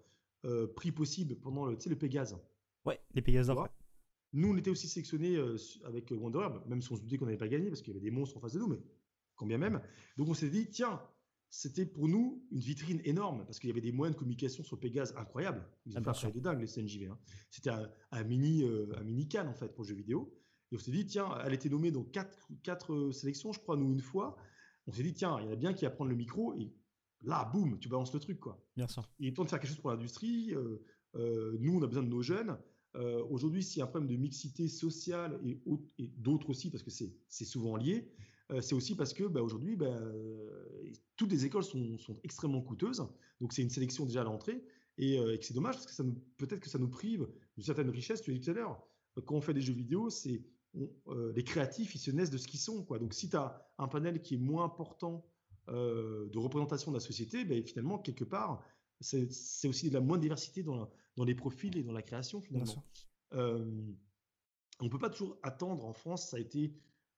prix 0.74 0.90
possibles 0.90 1.36
pendant 1.36 1.66
le, 1.66 1.76
le 1.86 1.96
Pégase. 1.96 2.38
Ouais, 2.86 2.98
les 3.14 3.20
Pégases 3.20 3.50
nous, 4.32 4.52
on 4.52 4.56
était 4.56 4.70
aussi 4.70 4.88
sélectionnés 4.88 5.36
euh, 5.36 5.56
avec 5.84 6.10
Wonder 6.12 6.48
même 6.66 6.82
si 6.82 6.92
on 6.92 6.96
se 6.96 7.02
doutait 7.02 7.18
qu'on 7.18 7.24
n'avait 7.24 7.36
pas 7.36 7.48
gagné 7.48 7.68
parce 7.68 7.82
qu'il 7.82 7.92
y 7.92 7.96
avait 7.96 8.04
des 8.04 8.10
monstres 8.10 8.36
en 8.36 8.40
face 8.40 8.52
de 8.52 8.58
nous, 8.58 8.68
mais 8.68 8.78
combien 9.34 9.58
même. 9.58 9.80
Donc 10.16 10.28
on 10.28 10.34
s'est 10.34 10.50
dit, 10.50 10.68
tiens, 10.70 11.00
c'était 11.48 11.84
pour 11.84 12.06
nous 12.06 12.46
une 12.52 12.60
vitrine 12.60 13.00
énorme 13.04 13.44
parce 13.44 13.58
qu'il 13.58 13.68
y 13.68 13.72
avait 13.72 13.80
des 13.80 13.90
moyens 13.90 14.14
de 14.14 14.18
communication 14.18 14.62
sur 14.62 14.78
Pégase 14.78 15.14
incroyables. 15.16 15.66
Ils 15.84 15.98
ont 15.98 16.02
ah, 16.06 16.14
fait 16.14 16.30
de 16.30 16.38
dingue 16.38 16.60
les 16.60 16.68
CNJV. 16.68 17.10
Hein. 17.10 17.18
C'était 17.50 17.70
un, 17.70 18.24
mini, 18.24 18.62
euh, 18.62 18.86
un 18.96 19.02
mini 19.02 19.28
can 19.28 19.48
en 19.48 19.54
fait 19.54 19.74
pour 19.74 19.84
jeux 19.84 19.96
vidéo. 19.96 20.32
Et 20.70 20.76
on 20.76 20.78
s'est 20.78 20.92
dit, 20.92 21.04
tiens, 21.04 21.28
elle 21.44 21.52
était 21.52 21.68
nommée 21.68 21.90
dans 21.90 22.04
quatre, 22.04 22.48
quatre 22.62 22.94
euh, 22.94 23.12
sélections, 23.12 23.52
je 23.52 23.58
crois, 23.58 23.76
nous 23.76 23.92
une 23.92 24.00
fois. 24.00 24.36
On 24.86 24.92
s'est 24.92 25.02
dit, 25.02 25.12
tiens, 25.12 25.38
il 25.40 25.46
y 25.46 25.48
en 25.48 25.52
a 25.52 25.56
bien 25.56 25.74
qui 25.74 25.84
va 25.84 25.90
prendre 25.90 26.10
le 26.10 26.16
micro 26.16 26.54
et 26.54 26.72
là, 27.22 27.50
boum, 27.52 27.80
tu 27.80 27.88
balances 27.88 28.14
le 28.14 28.20
truc 28.20 28.38
quoi. 28.38 28.64
Bien 28.76 28.86
sûr. 28.86 29.10
Il 29.18 29.26
est 29.26 29.32
temps 29.32 29.44
de 29.44 29.50
faire 29.50 29.58
quelque 29.58 29.70
chose 29.70 29.80
pour 29.80 29.90
l'industrie. 29.90 30.54
nous, 31.14 31.76
on 31.76 31.82
a 31.82 31.86
besoin 31.88 32.04
de 32.04 32.08
nos 32.08 32.22
jeunes. 32.22 32.56
Euh, 32.96 33.24
aujourd'hui, 33.30 33.62
s'il 33.62 33.78
y 33.78 33.82
a 33.82 33.84
un 33.84 33.88
problème 33.88 34.10
de 34.10 34.16
mixité 34.16 34.68
sociale 34.68 35.40
et, 35.44 36.08
d'autres 36.16 36.50
aussi, 36.50 36.70
parce 36.70 36.82
que 36.82 36.90
c'est 36.90 37.44
souvent 37.44 37.76
lié, 37.76 38.10
euh, 38.50 38.60
c'est 38.60 38.74
aussi 38.74 38.96
parce 38.96 39.14
que 39.14 39.24
bah, 39.24 39.42
aujourd'hui, 39.42 39.76
bah, 39.76 40.00
toutes 41.16 41.30
les 41.30 41.44
écoles 41.44 41.62
sont, 41.64 41.98
extrêmement 42.24 42.62
coûteuses. 42.62 43.06
Donc, 43.40 43.52
c'est 43.52 43.62
une 43.62 43.70
sélection 43.70 44.06
déjà 44.06 44.22
à 44.22 44.24
l'entrée. 44.24 44.64
Et, 44.98 45.18
euh, 45.18 45.36
c'est 45.40 45.54
dommage 45.54 45.76
parce 45.76 45.86
que 45.86 46.02
peut-être 46.36 46.60
que 46.60 46.68
ça 46.68 46.78
nous 46.78 46.88
prive 46.88 47.28
d'une 47.56 47.64
certaine 47.64 47.90
richesse. 47.90 48.22
Tu 48.22 48.32
l'as 48.32 48.38
dit 48.38 48.44
tout 48.44 48.50
à 48.50 48.54
l'heure, 48.54 48.82
quand 49.24 49.36
on 49.36 49.40
fait 49.40 49.54
des 49.54 49.62
jeux 49.62 49.74
vidéo, 49.74 50.10
c'est 50.10 50.42
les 51.34 51.42
créatifs, 51.42 51.96
ils 51.96 51.98
se 51.98 52.12
naissent 52.12 52.30
de 52.30 52.38
ce 52.38 52.46
qu'ils 52.46 52.60
sont. 52.60 52.82
Donc, 52.82 53.12
si 53.12 53.28
tu 53.28 53.36
as 53.36 53.68
un 53.78 53.88
panel 53.88 54.22
qui 54.22 54.34
est 54.34 54.38
moins 54.38 54.64
important 54.64 55.24
de 55.68 56.38
représentation 56.38 56.90
de 56.90 56.96
la 56.96 57.00
société, 57.00 57.44
ben, 57.44 57.62
finalement, 57.64 57.98
quelque 57.98 58.24
part, 58.24 58.64
c'est 59.00 59.68
aussi 59.68 59.88
de 59.88 59.94
la 59.94 60.00
moins 60.00 60.18
diversité 60.18 60.62
dans, 60.62 60.90
dans, 61.20 61.24
les 61.24 61.34
profils 61.34 61.76
et 61.76 61.82
dans 61.82 61.92
la 61.92 62.02
création 62.02 62.40
finalement. 62.40 62.84
Euh, 63.34 63.64
on 64.80 64.84
ne 64.86 64.90
peut 64.90 64.98
pas 64.98 65.10
toujours 65.10 65.38
attendre 65.42 65.84
en 65.84 65.92
France, 65.92 66.30
ça 66.30 66.38
a 66.38 66.40
été 66.40 66.72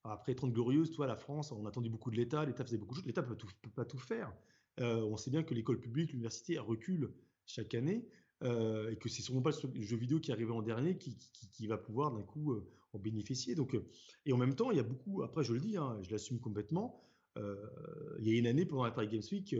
après 0.05 0.35
30 0.35 0.53
glorieuses, 0.53 0.91
toi 0.91 1.07
la 1.07 1.17
France, 1.17 1.53
on 1.53 1.65
a 1.65 1.69
attendu 1.69 1.89
beaucoup 1.89 2.11
de 2.11 2.17
l'État, 2.17 2.45
l'État 2.45 2.65
faisait 2.65 2.77
beaucoup 2.77 2.95
de 2.95 2.99
choses, 2.99 3.07
l'État 3.07 3.23
ne 3.23 3.35
peut, 3.35 3.71
pas 3.75 3.85
tout 3.85 3.99
faire. 3.99 4.35
Euh, 4.81 5.03
on 5.03 5.17
sait 5.17 5.31
bien 5.31 5.45
que 5.45 5.55
l'école 5.55 5.79
publique, 5.79 6.11
l'université 6.11 6.59
recule 6.59 7.15
chaque 7.47 7.75
année 7.75 8.09
euh, 8.43 8.91
et 8.91 8.97
que 8.97 9.09
c'est 9.09 9.23
sûrement 9.23 9.43
pas 9.43 9.53
le 9.73 9.83
jeu 9.83 9.97
vidéo 9.97 10.19
qui 10.19 10.33
est 10.33 10.35
arrivé 10.35 10.51
en 10.51 10.63
dernier 10.63 10.99
qui, 10.99 11.17
qui, 11.53 11.67
va 11.69 11.79
pouvoir 11.79 12.11
d'un 12.11 12.23
coup 12.23 12.61
en 12.93 12.99
bénéficier. 12.99 13.55
Donc, 13.55 13.79
et 14.27 14.33
en 14.33 14.39
même 14.39 14.57
temps, 14.57 14.73
il 14.73 14.79
y 14.79 14.81
a 14.81 14.85
beaucoup, 14.85 15.23
après 15.23 15.45
je 15.45 15.53
le 15.53 15.61
dis, 15.61 15.77
hein, 15.77 15.99
je 16.03 16.11
l'assume 16.11 16.41
complètement, 16.41 17.01
il 17.37 18.27
y 18.27 18.35
a 18.35 18.39
une 18.39 18.49
année 18.49 18.67
pendant 18.67 18.85
la 18.85 18.91
Paris 18.91 19.09
Games 19.09 19.23
Week, 19.31 19.55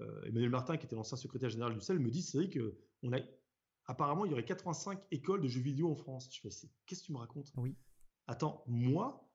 euh, 0.00 0.22
Emmanuel 0.26 0.50
Martin, 0.50 0.76
qui 0.76 0.86
était 0.86 0.96
l'ancien 0.96 1.16
secrétaire 1.16 1.48
général 1.48 1.74
du 1.74 1.80
CEL, 1.80 1.98
me 1.98 2.10
dit 2.10 2.22
c'est 2.22 2.38
vrai 2.38 2.48
que 2.50 2.74
on 3.02 3.12
a 3.12 3.18
apparemment 3.86 4.24
il 4.24 4.30
y 4.30 4.32
aurait 4.32 4.44
85 4.44 4.98
écoles 5.10 5.40
de 5.40 5.48
jeux 5.48 5.60
vidéo 5.60 5.90
en 5.90 5.94
France. 5.94 6.28
Je 6.32 6.40
fais 6.40 6.48
qu'est-ce 6.86 7.02
que 7.02 7.06
tu 7.06 7.12
me 7.12 7.18
racontes? 7.18 7.52
Oui. 7.56 7.74
Attends, 8.26 8.64
moi, 8.66 9.28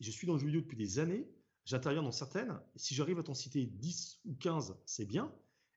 je 0.00 0.10
suis 0.10 0.26
dans 0.26 0.34
le 0.34 0.38
jeu 0.38 0.46
vidéo 0.46 0.60
depuis 0.60 0.76
des 0.76 0.98
années. 0.98 1.28
J'interviens 1.64 2.02
dans 2.02 2.12
certaines. 2.12 2.58
Si 2.76 2.94
j'arrive 2.94 3.18
à 3.18 3.22
t'en 3.22 3.34
citer 3.34 3.66
10 3.66 4.20
ou 4.24 4.34
15, 4.34 4.76
c'est 4.86 5.04
bien. 5.04 5.32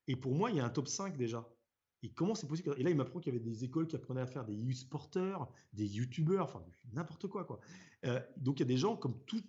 Et 0.08 0.16
pour 0.16 0.34
moi, 0.34 0.50
il 0.50 0.58
y 0.58 0.60
a 0.60 0.66
un 0.66 0.70
top 0.70 0.88
5 0.88 1.18
déjà. 1.18 1.48
Et 2.02 2.10
comment 2.10 2.36
c'est 2.36 2.48
possible? 2.48 2.74
Et 2.78 2.84
là, 2.84 2.90
il 2.90 2.98
m'apprend 2.98 3.20
qu'il 3.20 3.34
y 3.34 3.36
avait 3.36 3.44
des 3.44 3.64
écoles 3.64 3.88
qui 3.88 3.96
apprenaient 3.96 4.22
à 4.22 4.28
faire 4.28 4.44
des 4.44 4.70
e-sporters, 4.70 5.48
des 5.72 5.86
youtubeurs, 5.86 6.46
enfin 6.46 6.64
n'importe 6.92 7.28
quoi. 7.28 7.46
quoi. 7.46 7.60
Euh, 8.06 8.20
donc 8.38 8.60
il 8.60 8.64
y 8.64 8.64
a 8.64 8.68
des 8.68 8.78
gens 8.78 8.98
comme 8.98 9.18
tout, 9.26 9.42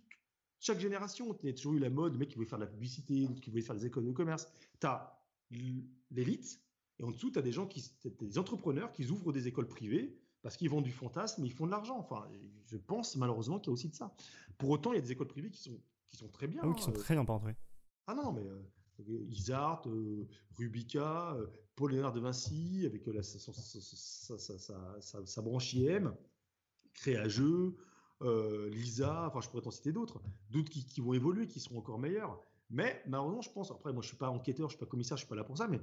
chaque 0.61 0.79
génération, 0.79 1.37
il 1.43 1.47
y 1.47 1.51
a 1.51 1.55
toujours 1.55 1.75
eu 1.75 1.79
la 1.81 1.91
mode, 1.91 2.13
le 2.13 2.19
mec 2.19 2.29
qui 2.29 2.37
voulait 2.37 2.49
faire 2.49 2.59
de 2.59 2.65
la 2.65 2.71
publicité, 2.71 3.29
qui 3.43 3.51
voulait 3.51 3.63
faire 3.63 3.75
des 3.75 3.87
écoles 3.87 4.07
de 4.07 4.13
commerce. 4.13 4.49
Tu 4.81 4.87
as 4.87 5.21
l'élite, 6.11 6.61
et 6.99 7.05
en 7.05 7.11
dessous, 7.11 7.31
tu 7.31 7.39
as 7.39 7.43
des 7.43 7.53
gens 7.53 7.67
qui, 7.67 7.85
des 8.21 8.39
entrepreneurs 8.39 8.93
qui 8.93 9.09
ouvrent 9.11 9.33
des 9.33 9.49
écoles 9.49 9.69
privées 9.69 10.17
parce 10.43 10.57
qu'ils 10.57 10.69
vendent 10.69 10.85
du 10.85 10.93
fantasme, 10.93 11.45
ils 11.45 11.53
font 11.53 11.67
de 11.67 11.71
l'argent. 11.71 11.99
Enfin, 11.99 12.29
je 12.67 12.77
pense 12.77 13.17
malheureusement 13.17 13.59
qu'il 13.59 13.69
y 13.69 13.71
a 13.71 13.75
aussi 13.75 13.89
de 13.89 13.95
ça. 13.95 14.15
Pour 14.59 14.71
autant, 14.71 14.93
il 14.93 14.97
y 14.97 14.99
a 14.99 15.03
des 15.03 15.13
écoles 15.13 15.29
privées 15.29 15.51
qui 15.51 15.63
sont, 15.63 15.81
qui 16.09 16.17
sont 16.17 16.29
très 16.29 16.47
bien. 16.47 16.61
Ah 16.63 16.69
oui, 16.69 16.75
qui 16.75 16.83
sont 16.83 16.91
hein, 16.91 16.99
très 16.99 17.15
bien 17.15 17.25
oui. 17.45 17.53
Ah 18.07 18.15
non, 18.15 18.33
mais 18.33 18.47
euh, 18.47 19.27
Isart, 19.31 19.89
euh, 19.89 20.29
Rubica, 20.57 21.35
euh, 21.35 21.47
Paul 21.75 21.93
Léonard 21.93 22.13
de 22.13 22.21
Vinci, 22.21 22.85
avec 22.87 23.03
sa, 23.23 24.39
sa, 25.27 25.43
branche 25.43 25.75
IM, 25.75 26.15
Créageux, 26.93 27.77
euh, 28.23 28.71
Lisa, 28.71 29.27
enfin 29.27 29.41
je 29.41 29.49
pourrais 29.49 29.63
t'en 29.63 29.71
citer 29.71 29.93
d'autres, 29.93 30.23
d'autres 30.51 30.71
qui, 30.71 31.01
vont 31.01 31.13
évoluer, 31.13 31.47
qui 31.47 31.61
seront 31.61 31.79
encore 31.79 31.99
meilleurs. 31.99 32.41
Mais 32.71 33.03
malheureusement, 33.07 33.43
je 33.43 33.51
pense, 33.51 33.71
après 33.71 33.93
moi 33.93 34.03
je 34.03 34.09
suis 34.09 34.17
pas 34.17 34.31
enquêteur, 34.31 34.69
je 34.69 34.77
suis 34.77 34.85
pas 34.85 34.89
commissaire, 34.89 35.17
je 35.17 35.23
suis 35.23 35.29
pas 35.29 35.35
là 35.35 35.45
pour 35.45 35.59
ça, 35.59 35.67
mais 35.69 35.81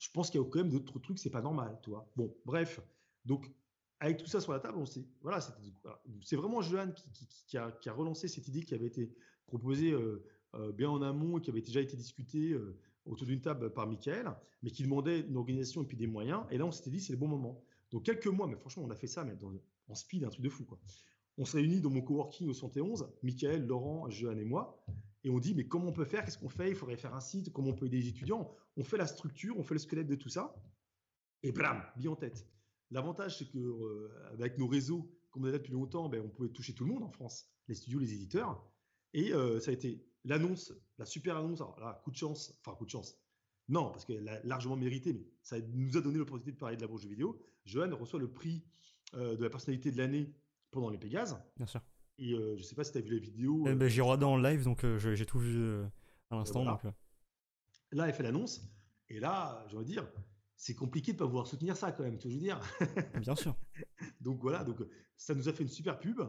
je 0.00 0.10
pense 0.10 0.30
qu'il 0.30 0.40
y 0.40 0.44
a 0.44 0.46
quand 0.46 0.58
même 0.58 0.70
d'autres 0.70 0.98
trucs, 0.98 1.20
c'est 1.20 1.30
pas 1.30 1.42
normal, 1.42 1.78
tu. 1.82 1.90
Bon, 2.16 2.34
bref, 2.44 2.80
donc 3.24 3.48
avec 4.00 4.16
tout 4.16 4.26
ça 4.26 4.40
sur 4.40 4.52
la 4.52 4.58
table, 4.58 4.78
on 4.78 4.86
sait, 4.86 5.04
voilà, 5.22 5.40
c'est 6.22 6.36
vraiment 6.36 6.62
Johan 6.62 6.90
qui, 7.46 7.56
a, 7.56 7.92
relancé 7.92 8.26
cette 8.26 8.48
idée 8.48 8.62
qui 8.62 8.74
avait 8.74 8.86
été 8.86 9.14
proposée 9.46 9.92
euh, 9.92 10.24
euh, 10.54 10.72
bien 10.72 10.90
en 10.90 11.02
amont 11.02 11.38
et 11.38 11.40
qui 11.42 11.50
avait 11.50 11.60
déjà 11.60 11.80
été 11.80 11.96
discutée 11.96 12.56
autour 13.04 13.26
d'une 13.26 13.40
table 13.40 13.72
par 13.72 13.86
Michael, 13.86 14.34
mais 14.62 14.70
qui 14.70 14.82
demandait 14.82 15.20
une 15.20 15.36
organisation 15.36 15.82
et 15.82 15.86
puis 15.86 15.96
des 15.96 16.06
moyens. 16.06 16.44
Et 16.50 16.58
là, 16.58 16.64
on 16.64 16.70
s'était 16.70 16.90
dit, 16.90 17.00
c'est 17.00 17.12
le 17.12 17.18
bon 17.18 17.28
moment. 17.28 17.62
Donc 17.90 18.04
quelques 18.04 18.26
mois, 18.26 18.46
mais 18.46 18.56
franchement, 18.56 18.84
on 18.86 18.90
a 18.90 18.96
fait 18.96 19.06
ça, 19.06 19.24
mais 19.24 19.36
en 19.88 19.94
speed, 19.94 20.24
un 20.24 20.30
truc 20.30 20.42
de 20.42 20.48
fou, 20.48 20.64
on 21.38 21.44
se 21.44 21.56
réunit 21.56 21.80
dans 21.80 21.90
mon 21.90 22.02
coworking 22.02 22.48
au 22.48 22.54
111, 22.54 23.08
Michael, 23.22 23.66
Laurent, 23.66 24.08
Johan 24.10 24.36
et 24.36 24.44
moi, 24.44 24.82
et 25.24 25.30
on 25.30 25.38
dit 25.38 25.54
mais 25.54 25.66
comment 25.66 25.88
on 25.88 25.92
peut 25.92 26.04
faire? 26.04 26.24
Qu'est-ce 26.24 26.38
qu'on 26.38 26.48
fait? 26.48 26.70
Il 26.70 26.76
faudrait 26.76 26.96
faire 26.96 27.14
un 27.14 27.20
site, 27.20 27.52
comment 27.52 27.70
on 27.70 27.74
peut 27.74 27.86
aider 27.86 27.98
les 27.98 28.08
étudiants? 28.08 28.50
On 28.76 28.84
fait 28.84 28.96
la 28.96 29.06
structure, 29.06 29.58
on 29.58 29.62
fait 29.62 29.74
le 29.74 29.80
squelette 29.80 30.06
de 30.06 30.14
tout 30.14 30.28
ça, 30.28 30.54
et 31.42 31.52
blam, 31.52 31.82
bien 31.96 32.10
en 32.10 32.16
tête. 32.16 32.46
L'avantage, 32.90 33.38
c'est 33.38 33.48
que 33.48 33.58
euh, 33.58 34.10
avec 34.32 34.58
nos 34.58 34.66
réseaux, 34.66 35.10
comme 35.30 35.44
on 35.44 35.48
a 35.48 35.52
depuis 35.52 35.72
longtemps, 35.72 36.08
ben, 36.08 36.22
on 36.24 36.28
pouvait 36.28 36.48
toucher 36.48 36.74
tout 36.74 36.84
le 36.84 36.92
monde 36.92 37.04
en 37.04 37.10
France, 37.10 37.48
les 37.68 37.74
studios, 37.74 38.00
les 38.00 38.12
éditeurs, 38.12 38.64
et 39.12 39.32
euh, 39.32 39.60
ça 39.60 39.70
a 39.70 39.74
été 39.74 40.04
l'annonce, 40.24 40.72
la 40.98 41.06
super 41.06 41.36
annonce. 41.36 41.60
Alors 41.60 41.78
là, 41.80 42.00
coup 42.04 42.10
de 42.10 42.16
chance, 42.16 42.58
enfin 42.60 42.76
coup 42.76 42.84
de 42.84 42.90
chance. 42.90 43.16
Non, 43.68 43.90
parce 43.90 44.04
qu'elle 44.04 44.28
a 44.28 44.42
largement 44.42 44.76
mérité, 44.76 45.12
mais 45.12 45.24
ça 45.42 45.60
nous 45.60 45.96
a 45.96 46.00
donné 46.00 46.18
l'opportunité 46.18 46.52
de 46.52 46.58
parler 46.58 46.76
de 46.76 46.80
la 46.82 46.88
branche 46.88 47.04
vidéo. 47.04 47.40
Johan 47.64 47.94
reçoit 47.96 48.18
le 48.18 48.32
prix 48.32 48.64
euh, 49.14 49.36
de 49.36 49.42
la 49.42 49.50
personnalité 49.50 49.92
de 49.92 49.98
l'année 49.98 50.34
pendant 50.72 50.90
les 50.90 50.98
Pégases. 50.98 51.40
Bien 51.56 51.66
sûr. 51.66 51.80
Et 52.20 52.34
euh, 52.34 52.54
je 52.56 52.62
sais 52.62 52.74
pas 52.74 52.84
si 52.84 52.92
tu 52.92 52.98
as 52.98 53.00
vu 53.00 53.14
la 53.14 53.18
vidéo. 53.18 53.64
Eh 53.66 53.74
ben, 53.74 53.88
j'ai 53.88 54.02
regardé 54.02 54.26
en 54.26 54.36
live, 54.36 54.62
donc 54.62 54.84
euh, 54.84 54.98
j'ai 54.98 55.26
tout 55.26 55.38
vu 55.38 55.56
euh, 55.58 55.86
à 56.28 56.36
l'instant. 56.36 56.64
Là, 57.92 58.06
elle 58.06 58.14
fait 58.14 58.22
l'annonce. 58.22 58.62
Et 59.08 59.18
là, 59.18 59.64
je 59.68 59.76
veux 59.76 59.84
dire, 59.84 60.06
c'est 60.54 60.74
compliqué 60.74 61.14
de 61.14 61.18
pas 61.18 61.24
pouvoir 61.26 61.46
soutenir 61.46 61.76
ça 61.76 61.92
quand 61.92 62.04
même, 62.04 62.18
tu 62.18 62.28
veux 62.28 62.36
dire? 62.36 62.60
Bien 63.20 63.34
sûr. 63.34 63.56
donc 64.20 64.40
voilà, 64.42 64.62
donc 64.62 64.78
ça 65.16 65.34
nous 65.34 65.48
a 65.48 65.52
fait 65.52 65.62
une 65.62 65.70
super 65.70 65.98
pub. 65.98 66.20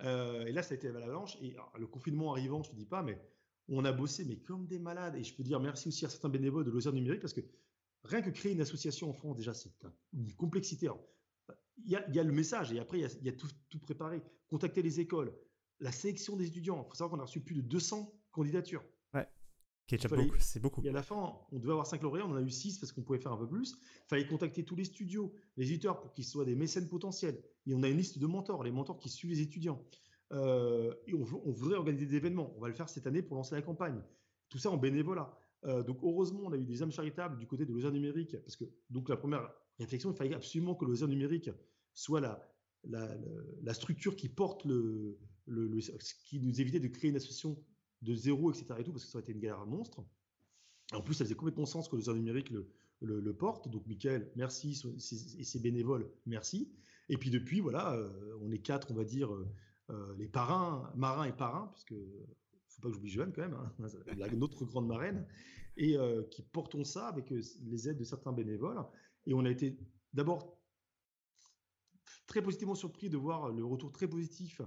et 0.00 0.52
là, 0.52 0.62
ça 0.62 0.74
a 0.74 0.76
été 0.76 0.88
à 0.88 0.92
l'avalanche. 0.92 1.38
Et 1.40 1.56
le 1.78 1.86
confinement 1.86 2.32
arrivant, 2.32 2.62
je 2.62 2.70
te 2.70 2.76
dis 2.76 2.86
pas, 2.86 3.02
mais 3.02 3.18
on 3.68 3.84
a 3.86 3.92
bossé, 3.92 4.26
mais 4.26 4.36
comme 4.36 4.66
des 4.66 4.78
malades. 4.78 5.16
Et 5.16 5.24
je 5.24 5.34
peux 5.34 5.42
dire 5.42 5.60
merci 5.60 5.88
aussi 5.88 6.04
à 6.04 6.10
certains 6.10 6.28
bénévoles 6.28 6.64
de 6.64 6.70
l'Ozère 6.70 6.92
numérique 6.92 7.22
parce 7.22 7.32
que 7.32 7.40
rien 8.04 8.20
que 8.20 8.30
créer 8.30 8.52
une 8.52 8.60
association 8.60 9.08
en 9.08 9.14
France, 9.14 9.36
déjà, 9.36 9.54
c'est 9.54 9.72
une 10.12 10.32
complexité 10.34 10.88
il 11.84 11.90
y, 11.90 12.18
a, 12.18 12.24
le 12.24 12.32
message 12.32 12.72
et 12.72 12.78
après, 12.78 12.98
il 12.98 13.24
y 13.24 13.28
a, 13.28 13.32
tout, 13.32 13.78
préparé. 13.80 14.22
Contacter 14.48 14.82
les 14.82 15.00
écoles, 15.00 15.32
la 15.80 15.92
sélection 15.92 16.36
des 16.36 16.46
étudiants. 16.46 16.82
Il 16.84 16.88
faut 16.88 16.94
savoir 16.94 17.10
qu'on 17.10 17.22
a 17.22 17.26
reçu 17.26 17.40
plus 17.40 17.54
de 17.54 17.60
200 17.60 18.12
candidatures. 18.32 18.84
Ouais. 19.14 19.26
C'est 20.38 20.60
beaucoup. 20.60 20.82
Et 20.84 20.88
à 20.88 20.92
la 20.92 21.02
fin, 21.02 21.36
on 21.52 21.58
devait 21.58 21.72
avoir 21.72 21.86
5 21.86 22.02
lauréats, 22.02 22.26
on 22.26 22.32
en 22.32 22.36
a 22.36 22.42
eu 22.42 22.50
6 22.50 22.78
parce 22.78 22.92
qu'on 22.92 23.02
pouvait 23.02 23.18
faire 23.18 23.32
un 23.32 23.36
peu 23.36 23.48
plus. 23.48 23.72
Il 23.72 24.08
fallait 24.08 24.26
contacter 24.26 24.64
tous 24.64 24.76
les 24.76 24.84
studios, 24.84 25.32
les 25.56 25.70
éditeurs 25.70 26.00
pour 26.00 26.12
qu'ils 26.12 26.24
soient 26.24 26.44
des 26.44 26.54
mécènes 26.54 26.88
potentiels. 26.88 27.42
Et 27.66 27.74
on 27.74 27.82
a 27.82 27.88
une 27.88 27.96
liste 27.96 28.18
de 28.18 28.26
mentors, 28.26 28.64
les 28.64 28.70
mentors 28.70 28.98
qui 28.98 29.08
suivent 29.08 29.30
les 29.30 29.40
étudiants. 29.40 29.82
Euh, 30.32 30.94
et 31.06 31.14
on, 31.14 31.22
voudrait 31.22 31.76
organiser 31.76 32.06
des 32.06 32.16
événements. 32.16 32.52
On 32.56 32.60
va 32.60 32.68
le 32.68 32.74
faire 32.74 32.88
cette 32.88 33.06
année 33.06 33.22
pour 33.22 33.36
lancer 33.36 33.54
la 33.54 33.62
campagne. 33.62 34.00
tout 34.48 34.58
ça 34.58 34.70
en 34.70 34.76
bénévolat. 34.76 35.34
donc 35.86 35.98
heureusement, 36.02 36.42
on 36.44 36.52
a 36.52 36.56
eu 36.56 36.64
des 36.64 36.82
âmes 36.82 36.92
charitables 36.92 37.38
du 37.38 37.46
côté 37.46 37.64
de 37.64 37.70
loisirs 37.70 37.92
numérique, 37.92 38.36
parce 38.42 38.56
que 38.56 38.64
donc 38.90 39.08
la 39.08 39.16
première 39.16 39.50
réflexion, 39.84 40.10
il 40.10 40.16
fallait 40.16 40.34
absolument 40.34 40.74
que 40.74 40.84
loisir 40.84 41.08
numérique 41.08 41.50
soit 41.94 42.20
la, 42.20 42.48
la, 42.84 43.74
structure 43.74 44.16
qui 44.16 44.28
porte 44.28 44.64
le, 44.64 45.18
le, 45.46 45.80
ce 45.80 46.14
qui 46.24 46.40
nous 46.40 46.60
évitait 46.60 46.80
de 46.80 46.88
créer 46.88 47.10
une 47.10 47.16
association 47.16 47.56
de 48.02 48.14
zéro, 48.14 48.50
etc. 48.52 48.66
Et 48.78 48.84
tout, 48.84 48.92
parce 48.92 49.04
que 49.04 49.10
ça 49.10 49.18
aurait 49.18 49.24
été 49.24 49.32
une 49.32 49.40
galère 49.40 49.66
monstre. 49.66 50.04
En 50.92 51.02
plus, 51.02 51.14
ça 51.14 51.24
faisait 51.24 51.34
complètement 51.34 51.66
sens 51.66 51.88
que 51.88 51.96
le 51.96 52.12
numérique 52.14 52.50
le, 52.50 52.70
le, 53.00 53.32
porte. 53.34 53.68
Donc, 53.68 53.86
Michael, 53.86 54.30
merci. 54.36 54.80
Et 55.38 55.44
ses 55.44 55.60
bénévoles, 55.60 56.10
merci. 56.26 56.72
Et 57.08 57.16
puis, 57.16 57.30
depuis, 57.30 57.60
voilà, 57.60 57.94
euh, 57.94 58.38
on 58.40 58.50
est 58.50 58.58
quatre, 58.58 58.90
on 58.90 58.94
va 58.94 59.04
dire, 59.04 59.32
euh, 59.34 59.46
euh, 59.90 60.14
les 60.18 60.28
parrains, 60.28 60.90
marins 60.94 61.24
et 61.24 61.32
parrains, 61.32 61.66
parce 61.66 61.84
que 61.84 61.94
faut 62.68 62.82
pas 62.82 62.88
que 62.88 62.94
j'oublie 62.94 63.10
Joanne 63.10 63.32
quand 63.32 63.42
même, 63.42 63.54
hein, 63.54 63.72
notre 64.36 64.64
grande 64.64 64.86
marraine, 64.86 65.26
et 65.76 65.96
qui 66.30 66.42
portons 66.42 66.82
ça 66.82 67.06
avec 67.06 67.30
les 67.30 67.88
aides 67.88 67.98
de 67.98 68.04
certains 68.04 68.32
bénévoles. 68.32 68.78
Et 69.28 69.34
on 69.34 69.44
a 69.44 69.50
été 69.50 69.78
d'abord 70.14 70.58
très 72.26 72.42
positivement 72.42 72.74
surpris 72.74 73.10
de 73.10 73.18
voir 73.18 73.50
le 73.50 73.64
retour 73.64 73.92
très 73.92 74.08
positif 74.08 74.60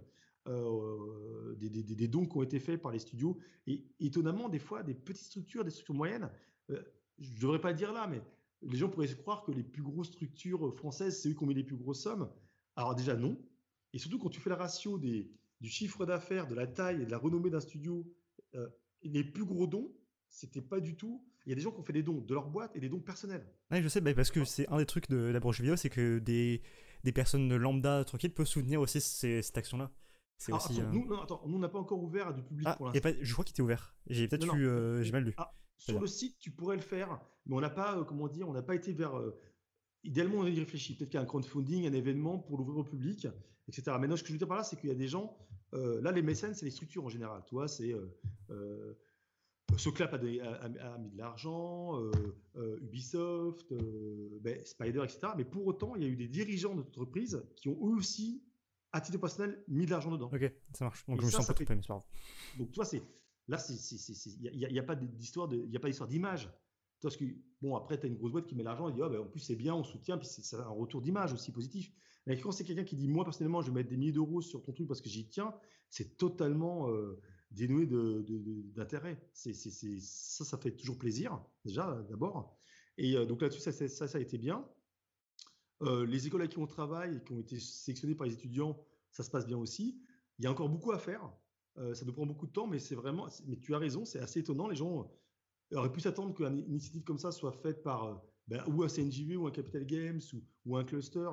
des, 0.45 1.70
des, 1.70 2.07
dons 2.07 2.26
qui 2.26 2.38
ont 2.38 2.43
été 2.43 2.59
faits 2.59 2.82
par 2.82 2.91
les 2.91 2.99
studios. 2.99 3.38
Et 3.68 3.84
étonnamment, 3.99 4.49
des 4.49 4.59
fois, 4.59 4.84
des 4.84 4.93
petites 4.93 5.26
structures, 5.26 5.66
des 5.66 5.72
structures 5.72 5.95
moyennes, 5.95 6.30
je 6.70 6.76
ne 6.76 7.41
devrais 7.41 7.59
pas 7.59 7.74
dire 7.74 7.91
là, 7.91 8.07
mais 8.07 8.22
les 8.62 8.78
gens 8.78 8.88
pourraient 8.88 9.07
se 9.07 9.16
croire 9.16 9.43
que 9.43 9.51
les 9.51 9.64
plus 9.64 9.82
grosses 9.82 10.09
structures 10.09 10.76
françaises, 10.76 11.20
c'est 11.20 11.30
eux 11.30 11.34
qui 11.34 11.43
ont 11.43 11.47
mis 11.47 11.55
les 11.55 11.64
plus 11.64 11.76
grosses 11.76 12.01
sommes. 12.01 12.32
Alors 12.76 12.95
déjà, 12.95 13.16
non. 13.16 13.38
Et 13.93 13.97
surtout, 13.97 14.20
quand 14.20 14.30
tu 14.30 14.39
fais 14.39 14.51
la 14.51 14.55
ratio 14.55 14.99
du 14.99 15.30
chiffre 15.64 16.05
d'affaires, 16.05 16.47
de 16.47 16.55
la 16.55 16.68
taille 16.68 17.01
et 17.01 17.05
de 17.05 17.12
la 17.12 17.18
renommée 17.18 17.49
d'un 17.49 17.59
studio, 17.59 18.07
euh, 18.55 18.70
les 19.03 19.24
plus 19.24 19.45
gros 19.45 19.68
dons, 19.68 19.91
c'était 20.32 20.61
pas 20.61 20.79
du 20.79 20.95
tout. 20.95 21.23
Il 21.45 21.49
y 21.49 21.53
a 21.53 21.55
des 21.55 21.61
gens 21.61 21.71
qui 21.71 21.79
ont 21.79 21.84
fait 21.84 21.93
des 21.93 22.03
dons 22.03 22.21
de 22.21 22.34
leur 22.34 22.49
boîte 22.49 22.75
et 22.75 22.79
des 22.79 22.89
dons 22.89 22.99
personnels. 22.99 23.45
Oui, 23.69 23.84
je 23.84 23.88
sais, 23.88 24.01
bah, 24.01 24.13
parce 24.13 24.32
que 24.32 24.43
c'est 24.43 24.67
un 24.69 24.77
des 24.77 24.86
trucs 24.86 25.09
de 25.09 25.17
la 25.17 25.39
branche 25.39 25.59
vidéo, 25.59 25.75
c'est 25.75 25.89
que 25.89 26.19
des, 26.19 26.61
des 27.03 27.11
personnes 27.11 27.55
lambda 27.55 28.03
tranquilles 28.05 28.34
peuvent 28.34 28.47
soutenir 28.47 28.82
aussi 28.82 28.99
cette 29.01 29.57
action-là. 29.57 29.91
C'est 30.38 30.53
aussi. 30.53 30.82
Euh, 30.82 30.86
nous, 30.91 31.07
attends, 31.21 31.43
nous, 31.45 31.57
on 31.57 31.59
n'a 31.59 31.69
pas 31.69 31.77
encore 31.77 32.01
ouvert 32.01 32.29
à 32.29 32.34
du 32.34 32.41
public 32.41 32.67
ah, 32.67 32.75
pour 32.75 32.88
l'instant. 32.88 33.09
Je 33.21 33.34
crois 33.34 33.45
qu'il 33.45 33.53
était 33.53 33.61
ouvert. 33.61 33.95
J'ai 34.07 34.27
peut-être 34.27 34.55
eu, 34.55 34.67
euh, 34.67 35.03
j'ai 35.03 35.11
mal 35.11 35.23
lu. 35.23 35.36
Ah, 35.38 35.53
sur 35.82 35.99
le 35.99 36.07
site, 36.07 36.38
tu 36.39 36.51
pourrais 36.51 36.75
le 36.75 36.82
faire, 36.82 37.19
mais 37.45 37.55
on 37.55 37.59
n'a 37.59 37.69
pas, 37.69 37.97
euh, 37.97 38.03
comment 38.03 38.27
dire, 38.27 38.47
on 38.47 38.53
n'a 38.53 38.61
pas 38.61 38.75
été 38.75 38.93
vers. 38.93 39.17
Euh, 39.17 39.39
idéalement, 40.03 40.38
on 40.38 40.45
a 40.45 40.49
y 40.49 40.59
réfléchi. 40.59 40.95
Peut-être 40.95 41.09
qu'il 41.09 41.17
y 41.17 41.19
a 41.19 41.23
un 41.23 41.25
crowdfunding, 41.27 41.88
un 41.88 41.93
événement 41.93 42.38
pour 42.38 42.57
l'ouvrir 42.57 42.77
au 42.77 42.84
public, 42.84 43.27
etc. 43.67 43.97
Mais 43.99 44.07
non, 44.07 44.15
ce 44.15 44.21
que 44.21 44.27
je 44.27 44.34
veux 44.34 44.38
dire 44.38 44.47
par 44.47 44.57
là, 44.57 44.63
c'est 44.63 44.79
qu'il 44.79 44.89
y 44.89 44.91
a 44.91 44.95
des 44.95 45.07
gens. 45.07 45.36
Euh, 45.73 46.01
là, 46.01 46.11
les 46.11 46.21
mécènes, 46.21 46.53
c'est 46.53 46.65
les 46.65 46.71
structures 46.71 47.03
en 47.03 47.09
général. 47.09 47.43
Toi, 47.47 47.67
c'est. 47.67 47.95
Soclap 49.78 50.13
a, 50.13 50.17
a, 50.17 50.97
mis 50.97 51.09
de 51.09 51.17
l'argent, 51.17 51.99
Ubisoft, 52.55 53.74
ben, 54.41 54.63
Spider, 54.65 55.03
etc. 55.03 55.34
Mais 55.38 55.45
pour 55.45 55.65
autant, 55.67 55.95
il 55.95 56.03
y 56.03 56.05
a 56.05 56.09
eu 56.09 56.15
des 56.15 56.28
dirigeants 56.28 56.76
d'entreprises 56.76 57.43
qui 57.55 57.69
ont 57.69 57.78
eux 57.88 57.95
aussi, 57.95 58.43
à 58.91 59.01
titre 59.01 59.17
personnel, 59.17 59.63
mis 59.67 59.86
de 59.86 59.91
l'argent 59.91 60.11
dedans. 60.11 60.30
Ok, 60.34 60.51
ça 60.74 60.86
marche. 60.86 61.05
Donc, 61.07 61.22
je 61.22 61.26
me 61.26 61.32
sens 61.32 61.47
pas 61.47 61.53
fait... 61.53 61.65
Donc, 62.57 62.72
toi, 62.72 62.86
c'est 62.86 63.01
Là, 63.47 63.57
il 63.69 64.67
n'y 64.72 64.80
a, 64.80 64.84
pas 64.84 64.95
d'histoire 64.95 65.51
il 65.51 65.76
a 65.76 65.80
pas 65.80 65.89
d'histoire 65.89 66.07
d'image. 66.07 66.49
Parce 67.01 67.17
que, 67.17 67.26
bon, 67.61 67.76
après, 67.76 67.99
tu 67.99 68.05
as 68.05 68.09
une 68.09 68.15
grosse 68.15 68.32
boîte 68.32 68.45
qui 68.45 68.55
met 68.55 68.63
l'argent 68.63 68.88
et 68.88 68.93
dit, 68.93 69.01
oh, 69.01 69.09
ben, 69.09 69.19
en 69.19 69.26
plus, 69.26 69.39
c'est 69.39 69.55
bien, 69.55 69.74
on 69.74 69.84
soutient, 69.84 70.17
puis 70.17 70.28
c'est 70.28 70.55
un 70.55 70.69
retour 70.69 71.01
d'image 71.01 71.34
aussi 71.34 71.51
positif. 71.51 71.91
Mais 72.28 72.39
quand 72.39 72.51
c'est 72.51 72.63
quelqu'un 72.63 72.84
qui 72.84 72.95
dit, 72.95 73.09
moi, 73.09 73.26
personnellement, 73.26 73.61
je 73.61 73.67
vais 73.67 73.78
mettre 73.78 73.89
des 73.89 73.97
milliers 73.97 74.11
d'euros 74.11 74.41
sur 74.41 74.63
ton 74.63 74.72
truc 74.72 74.88
parce 74.88 75.01
que 75.01 75.09
j'y 75.09 75.28
tiens, 75.28 75.53
c'est 75.89 76.17
totalement 76.17 76.89
euh, 76.91 77.19
dénoué 77.51 77.85
d'intérêt. 78.73 79.21
Ça, 79.33 79.51
ça 80.45 80.57
fait 80.57 80.71
toujours 80.71 80.97
plaisir, 80.97 81.43
déjà, 81.65 82.03
d'abord. 82.09 82.57
Et 82.97 83.15
euh, 83.15 83.25
donc 83.25 83.41
là-dessus, 83.41 83.61
ça, 83.61 83.71
ça, 83.71 84.17
a 84.17 84.21
été 84.21 84.37
bien. 84.37 84.67
Euh, 85.81 86.05
les 86.05 86.27
écoles 86.27 86.41
avec 86.41 86.51
qui 86.51 86.59
on 86.59 86.67
travaille 86.67 87.17
et 87.17 87.23
qui 87.23 87.33
ont 87.33 87.39
été 87.39 87.59
sélectionnées 87.59 88.15
par 88.15 88.27
les 88.27 88.33
étudiants, 88.33 88.77
ça 89.11 89.23
se 89.23 89.29
passe 89.29 89.45
bien 89.45 89.57
aussi. 89.57 90.01
Il 90.39 90.45
y 90.45 90.47
a 90.47 90.51
encore 90.51 90.69
beaucoup 90.69 90.91
à 90.91 90.99
faire. 90.99 91.31
Euh, 91.77 91.93
ça 91.93 92.05
nous 92.05 92.13
prend 92.13 92.25
beaucoup 92.25 92.47
de 92.47 92.51
temps, 92.51 92.67
mais 92.67 92.79
c'est 92.79 92.95
vraiment. 92.95 93.27
Mais 93.47 93.57
tu 93.57 93.73
as 93.73 93.77
raison, 93.77 94.05
c'est 94.05 94.19
assez 94.19 94.39
étonnant. 94.39 94.67
Les 94.67 94.75
gens 94.75 95.09
auraient 95.73 95.91
pu 95.91 96.01
s'attendre 96.01 96.33
qu'une 96.33 96.59
initiative 96.59 97.03
comme 97.03 97.17
ça 97.17 97.31
soit 97.31 97.53
faite 97.53 97.81
par 97.81 98.21
ben, 98.47 98.63
ou 98.67 98.83
un 98.83 98.89
CNJV 98.89 99.37
ou 99.37 99.47
un 99.47 99.51
Capital 99.51 99.85
Games 99.85 100.21
ou, 100.65 100.75
un 100.75 100.83
cluster, 100.83 101.29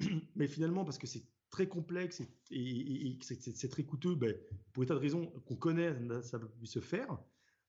mais 0.34 0.48
finalement 0.48 0.84
parce 0.84 0.98
que 0.98 1.06
c'est 1.06 1.22
très 1.50 1.68
complexe 1.68 2.22
et, 2.50 3.18
c'est 3.20 3.68
très 3.68 3.84
coûteux, 3.84 4.14
ben, 4.14 4.34
pour 4.72 4.82
état 4.82 4.94
de 4.94 5.00
raison 5.00 5.26
qu'on 5.46 5.56
connaît, 5.56 5.94
ça 6.22 6.38
peut 6.38 6.48
se 6.64 6.80
faire. 6.80 7.18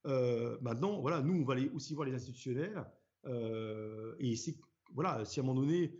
Euh, 0.06 0.58
maintenant, 0.60 1.00
voilà, 1.00 1.20
nous, 1.22 1.34
on 1.34 1.44
va 1.44 1.54
aller 1.54 1.68
aussi 1.70 1.94
voir 1.94 2.06
les 2.06 2.14
institutionnels. 2.14 2.84
et 4.18 4.36
c'est 4.36 4.56
voilà, 4.94 5.24
si 5.24 5.38
à 5.38 5.42
un 5.42 5.46
moment 5.46 5.60
donné, 5.60 5.98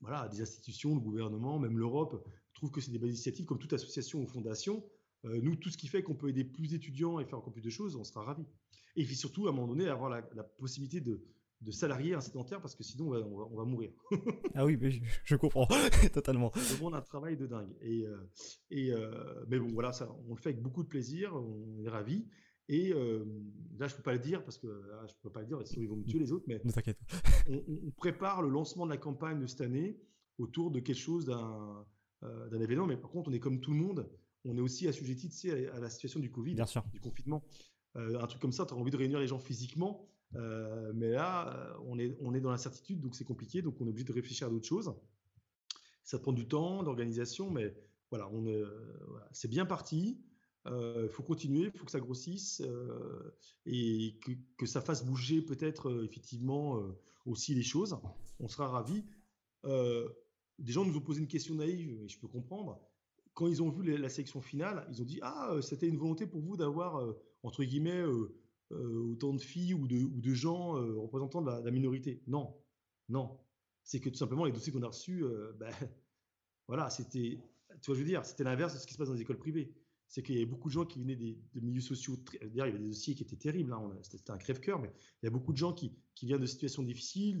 voilà, 0.00 0.28
des 0.28 0.40
institutions, 0.40 0.94
le 0.94 1.00
gouvernement, 1.00 1.58
même 1.58 1.78
l'Europe, 1.78 2.24
trouve 2.60 2.70
que 2.70 2.80
c'est 2.80 2.90
des 2.90 2.98
bonnes 2.98 3.08
initiatives, 3.08 3.46
comme 3.46 3.58
toute 3.58 3.72
association 3.72 4.20
ou 4.22 4.26
fondation. 4.26 4.84
Euh, 5.24 5.40
nous, 5.42 5.56
tout 5.56 5.70
ce 5.70 5.78
qui 5.78 5.88
fait 5.88 6.02
qu'on 6.02 6.14
peut 6.14 6.28
aider 6.28 6.44
plus 6.44 6.68
d'étudiants 6.68 7.18
et 7.18 7.24
faire 7.24 7.38
encore 7.38 7.52
plus 7.52 7.62
de 7.62 7.70
choses, 7.70 7.96
on 7.96 8.04
sera 8.04 8.22
ravis. 8.22 8.46
Et 8.96 9.04
puis 9.04 9.16
surtout, 9.16 9.46
à 9.46 9.50
un 9.50 9.52
moment 9.52 9.68
donné, 9.68 9.88
avoir 9.88 10.10
la, 10.10 10.22
possibilité 10.42 11.00
de, 11.00 11.24
de 11.60 11.70
salariés 11.70 12.14
un 12.14 12.20
sédentaire 12.20 12.60
parce 12.60 12.74
que 12.74 12.82
sinon 12.82 13.12
on 13.12 13.56
va, 13.56 13.64
mourir. 13.64 13.90
ah 14.54 14.64
oui, 14.64 14.78
mais 14.80 14.90
je, 15.24 15.36
comprends 15.36 15.66
totalement. 16.12 16.52
Ça 16.54 16.76
demande 16.76 16.94
un 16.94 17.02
travail 17.02 17.36
de 17.36 17.46
dingue. 17.46 17.74
Et, 17.82 18.06
euh, 18.06 18.16
et 18.70 18.92
euh, 18.92 19.44
mais 19.48 19.58
bon, 19.58 19.68
voilà, 19.68 19.92
ça, 19.92 20.10
on 20.28 20.34
le 20.34 20.40
fait 20.40 20.50
avec 20.50 20.62
beaucoup 20.62 20.82
de 20.82 20.88
plaisir, 20.88 21.34
on 21.34 21.82
est 21.84 21.88
ravis. 21.88 22.26
Et 22.68 22.92
là, 23.80 23.88
je 23.88 23.96
peux 23.96 24.02
pas 24.02 24.12
le 24.12 24.20
dire 24.20 24.44
parce 24.44 24.56
que 24.56 24.68
là, 24.68 25.04
je 25.08 25.14
peux 25.22 25.30
pas 25.30 25.40
le 25.40 25.46
dire, 25.46 25.58
sinon 25.64 25.82
ils 25.82 25.88
vont 25.88 25.96
me 25.96 26.04
tuer 26.04 26.20
les 26.20 26.30
autres. 26.30 26.44
Mais 26.46 26.60
ne 26.62 26.70
t'inquiète. 26.70 27.00
on, 27.48 27.64
on, 27.66 27.90
prépare 27.90 28.42
le 28.42 28.48
lancement 28.48 28.86
de 28.86 28.92
la 28.92 28.96
campagne 28.96 29.40
de 29.40 29.46
cette 29.48 29.62
année 29.62 29.98
autour 30.38 30.70
de 30.70 30.78
quelque 30.78 30.96
chose 30.96 31.24
d'un 31.24 31.84
euh, 32.22 32.50
d'un 32.50 32.60
événement. 32.60 32.86
Mais 32.86 32.98
par 32.98 33.10
contre, 33.10 33.30
on 33.30 33.32
est 33.32 33.40
comme 33.40 33.60
tout 33.60 33.70
le 33.70 33.78
monde, 33.78 34.06
on 34.44 34.54
est 34.54 34.60
aussi 34.60 34.86
assujetti 34.86 35.50
à, 35.50 35.74
à 35.74 35.80
la 35.80 35.88
situation 35.88 36.20
du 36.20 36.30
Covid, 36.30 36.54
du 36.92 37.00
confinement. 37.00 37.42
Euh, 37.96 38.20
un 38.20 38.26
truc 38.26 38.42
comme 38.42 38.52
ça, 38.52 38.66
tu 38.66 38.74
as 38.74 38.76
envie 38.76 38.90
de 38.90 38.96
réunir 38.98 39.18
les 39.20 39.26
gens 39.26 39.38
physiquement, 39.38 40.06
euh, 40.36 40.92
mais 40.94 41.10
là, 41.10 41.76
on 41.86 41.98
est, 41.98 42.16
on 42.20 42.34
est 42.34 42.40
dans 42.40 42.50
l'incertitude, 42.50 43.00
donc 43.00 43.14
c'est 43.14 43.24
compliqué, 43.24 43.62
donc 43.62 43.80
on 43.80 43.86
est 43.86 43.90
obligé 43.90 44.04
de 44.04 44.12
réfléchir 44.12 44.46
à 44.46 44.50
d'autres 44.50 44.66
choses. 44.66 44.94
Ça 46.04 46.18
prend 46.18 46.32
du 46.32 46.46
temps, 46.46 46.82
d'organisation, 46.82 47.50
mais 47.50 47.74
voilà, 48.10 48.28
on 48.30 48.44
c'est 49.32 49.48
bien 49.48 49.66
parti. 49.66 50.20
Il 50.66 51.08
faut 51.10 51.22
continuer, 51.22 51.70
il 51.72 51.78
faut 51.78 51.84
que 51.84 51.90
ça 51.90 52.00
grossisse 52.00 52.62
et 53.66 54.18
que, 54.56 54.66
ça 54.66 54.80
fasse 54.80 55.04
bouger 55.04 55.40
peut-être 55.42 56.04
effectivement 56.04 56.82
aussi 57.26 57.54
les 57.54 57.62
choses. 57.62 57.96
On 58.40 58.48
sera 58.48 58.68
ravis 58.68 59.04
des 60.60 60.72
gens 60.72 60.84
nous 60.84 60.96
ont 60.96 61.00
posé 61.00 61.20
une 61.20 61.26
question 61.26 61.54
naïve, 61.54 61.90
et 62.02 62.08
je 62.08 62.18
peux 62.18 62.28
comprendre. 62.28 62.78
Quand 63.34 63.46
ils 63.46 63.62
ont 63.62 63.70
vu 63.70 63.96
la 63.96 64.08
sélection 64.08 64.40
finale, 64.40 64.86
ils 64.90 65.00
ont 65.00 65.04
dit 65.04 65.18
Ah, 65.22 65.52
euh, 65.52 65.62
c'était 65.62 65.88
une 65.88 65.96
volonté 65.96 66.26
pour 66.26 66.40
vous 66.40 66.56
d'avoir, 66.56 66.98
euh, 66.98 67.18
entre 67.42 67.64
guillemets, 67.64 68.02
euh, 68.02 68.36
autant 68.70 69.34
de 69.34 69.40
filles 69.40 69.74
ou 69.74 69.86
de, 69.86 70.34
gens 70.34 70.72
représentant 70.72 71.42
de 71.42 71.50
la, 71.50 71.70
minorité. 71.70 72.22
Non, 72.26 72.54
non. 73.08 73.38
C'est 73.82 74.00
que 74.00 74.08
tout 74.08 74.16
simplement, 74.16 74.44
les 74.44 74.52
dossiers 74.52 74.72
qu'on 74.72 74.82
a 74.82 74.88
reçus, 74.88 75.24
ben, 75.58 75.72
voilà, 76.68 76.90
c'était, 76.90 77.40
tu 77.82 77.86
vois, 77.86 77.94
je 77.94 78.00
veux 78.00 78.06
dire, 78.06 78.24
c'était 78.24 78.44
l'inverse 78.44 78.74
de 78.74 78.78
ce 78.78 78.86
qui 78.86 78.94
se 78.94 78.98
passe 78.98 79.08
dans 79.08 79.14
les 79.14 79.22
écoles 79.22 79.38
privées 79.38 79.74
c'est 80.10 80.24
qu'il 80.24 80.34
y 80.34 80.38
avait 80.38 80.46
beaucoup 80.46 80.68
de 80.68 80.72
gens 80.72 80.84
qui 80.84 80.98
venaient 80.98 81.14
de 81.14 81.60
milieux 81.60 81.80
sociaux. 81.80 82.16
D'ailleurs, 82.42 82.66
il 82.66 82.72
y 82.72 82.74
avait 82.74 82.78
des 82.80 82.88
dossiers 82.88 83.14
qui 83.14 83.22
étaient 83.22 83.36
terribles. 83.36 83.72
Hein, 83.72 83.92
c'était 84.02 84.32
un 84.32 84.38
crève-cœur, 84.38 84.80
mais 84.80 84.92
il 85.22 85.26
y 85.26 85.28
a 85.28 85.30
beaucoup 85.30 85.52
de 85.52 85.56
gens 85.56 85.72
qui, 85.72 85.96
viennent 86.20 86.40
de 86.40 86.46
situations 86.46 86.82
difficiles, 86.82 87.40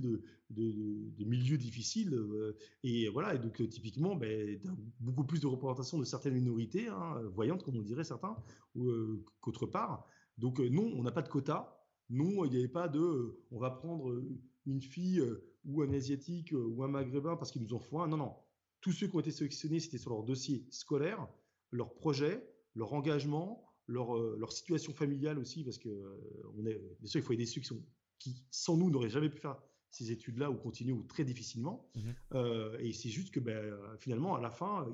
de, 0.50 1.24
milieux 1.24 1.58
difficiles. 1.58 2.14
Euh, 2.14 2.56
et 2.84 3.08
voilà. 3.08 3.34
Et 3.34 3.40
donc, 3.40 3.60
euh, 3.60 3.66
typiquement, 3.66 4.14
ben, 4.14 4.60
beaucoup 5.00 5.24
plus 5.24 5.40
de 5.40 5.48
représentation 5.48 5.98
de 5.98 6.04
certaines 6.04 6.34
minorités, 6.34 6.86
hein, 6.86 7.20
voyantes, 7.34 7.64
comme 7.64 7.76
on 7.76 7.82
dirait 7.82 8.04
certains, 8.04 8.36
euh, 8.76 9.24
qu'autre 9.40 9.66
part. 9.66 10.06
Donc, 10.40 10.58
non, 10.58 10.90
on 10.96 11.02
n'a 11.02 11.12
pas 11.12 11.22
de 11.22 11.28
quota. 11.28 11.76
Non, 12.08 12.44
il 12.44 12.50
n'y 12.50 12.56
avait 12.56 12.68
pas 12.68 12.88
de 12.88 13.38
on 13.50 13.58
va 13.58 13.70
prendre 13.70 14.20
une 14.66 14.80
fille 14.80 15.22
ou 15.64 15.82
un 15.82 15.92
asiatique 15.92 16.52
ou 16.52 16.82
un 16.82 16.88
maghrébin 16.88 17.36
parce 17.36 17.52
qu'ils 17.52 17.62
nous 17.62 17.74
en 17.74 17.78
font 17.78 18.02
un. 18.02 18.08
Non, 18.08 18.16
non. 18.16 18.34
Tous 18.80 18.92
ceux 18.92 19.06
qui 19.06 19.16
ont 19.16 19.20
été 19.20 19.30
sélectionnés, 19.30 19.78
c'était 19.78 19.98
sur 19.98 20.10
leur 20.10 20.24
dossier 20.24 20.66
scolaire, 20.70 21.28
leur 21.70 21.94
projet, 21.94 22.42
leur 22.74 22.92
engagement, 22.94 23.70
leur, 23.86 24.16
euh, 24.16 24.36
leur 24.38 24.52
situation 24.52 24.92
familiale 24.92 25.38
aussi, 25.38 25.64
parce 25.64 25.78
que 25.78 25.88
euh, 25.88 26.52
on 26.56 26.64
est, 26.64 26.80
bien 27.00 27.08
sûr, 27.08 27.20
il 27.20 27.22
faut 27.22 27.32
aider 27.32 27.46
ceux 27.46 27.60
qui, 27.60 27.66
sont, 27.66 27.82
qui 28.18 28.44
sans 28.50 28.76
nous, 28.76 28.90
n'auraient 28.90 29.10
jamais 29.10 29.28
pu 29.28 29.38
faire 29.38 29.60
ces 29.90 30.12
études-là 30.12 30.50
ou 30.50 30.54
continuer 30.54 30.92
ou 30.92 31.02
très 31.02 31.24
difficilement. 31.24 31.90
Mmh 31.94 32.00
euh, 32.34 32.78
et 32.78 32.92
c'est 32.92 33.08
juste 33.08 33.32
que 33.34 33.40
ben, 33.40 33.76
finalement, 33.98 34.36
à 34.36 34.40
la 34.40 34.50
fin, 34.50 34.88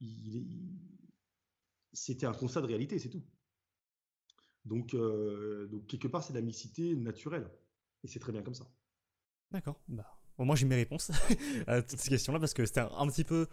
il, 0.00 0.46
c'était 1.92 2.26
un 2.26 2.32
constat 2.32 2.62
de 2.62 2.66
réalité, 2.66 2.98
c'est 2.98 3.10
tout. 3.10 3.22
Donc, 4.64 4.94
donc 4.94 5.86
quelque 5.86 6.08
part, 6.08 6.22
c'est 6.22 6.32
de 6.32 6.38
la 6.38 6.44
mixité 6.44 6.94
naturelle. 6.94 7.50
Et 8.02 8.08
c'est 8.08 8.18
très 8.18 8.32
bien 8.32 8.42
comme 8.42 8.54
ça. 8.54 8.66
D'accord. 9.50 9.80
Bah, 9.88 10.06
moi, 10.38 10.56
j'ai 10.56 10.66
mes 10.66 10.76
réponses 10.76 11.10
à 11.66 11.82
toutes 11.82 11.98
ces 11.98 12.08
questions-là 12.08 12.38
parce 12.38 12.54
que 12.54 12.64
c'était 12.64 12.80
un 12.80 13.06
petit 13.08 13.24
peu 13.24 13.46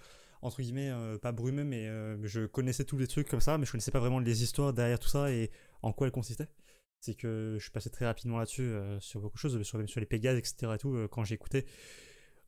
entre 0.43 0.61
guillemets, 0.61 0.91
euh, 0.91 1.17
pas 1.17 1.31
brumeux, 1.31 1.63
mais 1.63 1.88
euh, 1.88 2.15
je 2.23 2.45
connaissais 2.45 2.85
tous 2.85 2.97
les 2.97 3.07
trucs 3.07 3.27
comme 3.27 3.41
ça, 3.41 3.57
mais 3.57 3.65
je 3.65 3.71
connaissais 3.71 3.89
pas 3.91 3.99
vraiment 3.99 4.19
les 4.19 4.43
histoires 4.43 4.71
derrière 4.71 4.99
tout 4.99 5.07
ça. 5.09 5.31
Et 5.31 5.49
en 5.81 5.91
quoi 5.93 6.07
elle 6.07 6.13
consistait. 6.13 6.47
C'est 6.99 7.15
que 7.15 7.55
je 7.57 7.63
suis 7.63 7.71
passé 7.71 7.89
très 7.89 8.05
rapidement 8.05 8.38
là-dessus, 8.38 8.71
sur 8.99 9.21
beaucoup 9.21 9.35
de 9.35 9.39
choses, 9.39 9.61
sur, 9.63 9.89
sur 9.89 9.99
les 9.99 10.05
Pégases, 10.05 10.38
etc. 10.38 10.73
Et 10.75 10.77
tout, 10.77 11.07
quand 11.11 11.23
j'écoutais. 11.23 11.65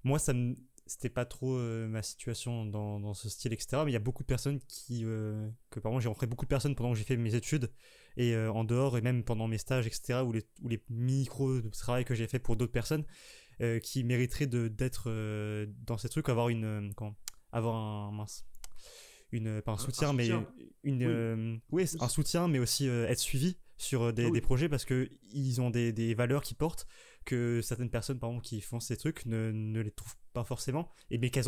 Moi, 0.04 0.18
ça 0.18 0.34
me 0.34 0.56
c'était 0.90 1.10
pas 1.10 1.26
trop 1.26 1.56
euh, 1.56 1.88
ma 1.88 2.02
situation 2.02 2.66
dans, 2.66 3.14
ce 3.14 3.30
style, 3.30 3.54
etc. 3.54 3.84
Mais 3.86 3.92
il 3.92 3.94
y 3.94 3.98
a 3.98 4.00
beaucoup 4.00 4.24
de 4.24 4.28
personnes 4.28 4.60
qui. 4.68 5.04
Euh, 5.06 5.48
que 5.70 5.80
par 5.80 5.92
exemple, 5.92 6.04
j'ai 6.04 6.08
rencontré 6.10 6.28
beaucoup 6.28 6.46
de 6.46 6.50
personnes 6.50 6.76
pendant 6.76 6.92
que 6.92 6.98
j'ai 6.98 7.04
fait 7.04 7.18
mes 7.18 7.36
études 7.36 7.72
et 8.20 8.36
euh, 8.36 8.52
en 8.52 8.64
dehors 8.64 8.98
et 8.98 9.02
même 9.02 9.24
pendant 9.24 9.48
mes 9.48 9.58
stages, 9.58 9.88
etc. 9.88 10.20
ou 10.24 10.32
les, 10.32 10.44
ou 10.62 10.68
les 10.68 10.84
micros 10.90 11.62
de 11.62 11.70
travail 11.70 12.06
que 12.06 12.14
j'ai 12.14 12.28
fait 12.28 12.38
pour 12.38 12.56
d'autres 12.56 12.72
personnes 12.72 13.06
qui 13.84 14.06
mériteraient 14.06 14.48
d'être 14.48 15.12
dans 15.86 15.98
ces 15.98 16.08
trucs, 16.08 16.30
avoir 16.30 16.48
une. 16.48 16.94
Comment, 16.96 17.18
avoir 17.52 17.76
un. 17.76 18.12
Mince. 18.14 18.46
Une, 19.34 19.62
pas 19.62 19.74
un, 19.74 19.78
soutien, 19.78 20.14
mais 20.14 20.30
une. 20.84 21.60
Oui, 21.70 21.86
un 22.00 22.08
soutien, 22.08 22.48
mais 22.48 22.60
aussi 22.60 22.88
être 22.88 23.20
suivi 23.20 23.58
sur 23.76 24.14
des, 24.14 24.28
ah 24.28 24.32
des 24.32 24.42
projets 24.42 24.70
parce 24.70 24.86
qu'ils 24.86 25.60
ont 25.60 25.72
des, 25.72 25.92
des 25.92 26.14
valeurs 26.14 26.42
qui 26.42 26.54
portent 26.54 26.88
que 27.26 27.62
certaines 27.62 27.90
personnes, 27.90 28.18
par 28.18 28.30
exemple, 28.30 28.46
qui 28.46 28.62
font 28.62 28.80
ces 28.80 28.98
trucs 28.98 29.26
ne, 29.26 29.52
ne 29.52 29.82
les 29.82 29.92
trouvent 29.92 30.16
pas 30.34 30.44
forcément, 30.44 30.90
et 31.10 31.18
mais 31.18 31.30
qu'elles 31.30 31.46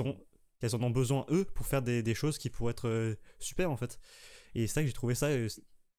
qu'elles 0.59 0.75
en 0.75 0.83
ont 0.83 0.91
besoin 0.91 1.25
eux 1.29 1.43
pour 1.43 1.65
faire 1.65 1.81
des, 1.81 2.03
des 2.03 2.13
choses 2.13 2.37
qui 2.37 2.49
pourraient 2.49 2.71
être 2.71 2.87
euh, 2.87 3.15
super 3.39 3.71
en 3.71 3.77
fait. 3.77 3.99
Et 4.53 4.67
c'est 4.67 4.73
ça 4.75 4.81
que 4.81 4.87
j'ai 4.87 4.93
trouvé 4.93 5.15
ça. 5.15 5.29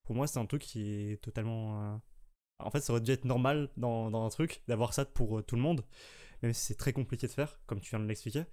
Euh, 0.03 0.07
pour 0.07 0.15
moi, 0.15 0.27
c'est 0.27 0.39
un 0.39 0.45
truc 0.45 0.61
qui 0.61 1.11
est 1.11 1.21
totalement. 1.21 1.93
Euh, 1.93 1.97
en 2.59 2.71
fait, 2.71 2.81
ça 2.81 2.93
aurait 2.93 3.01
dû 3.01 3.11
être 3.11 3.25
normal 3.25 3.69
dans, 3.77 4.11
dans 4.11 4.25
un 4.25 4.29
truc 4.29 4.61
d'avoir 4.67 4.93
ça 4.93 5.05
pour 5.05 5.43
tout 5.43 5.55
le 5.55 5.61
monde, 5.61 5.83
même 6.41 6.53
si 6.53 6.65
c'est 6.65 6.75
très 6.75 6.93
compliqué 6.93 7.27
de 7.27 7.31
faire, 7.31 7.59
comme 7.65 7.81
tu 7.81 7.89
viens 7.89 7.99
de 7.99 8.07
l'expliquer. 8.07 8.45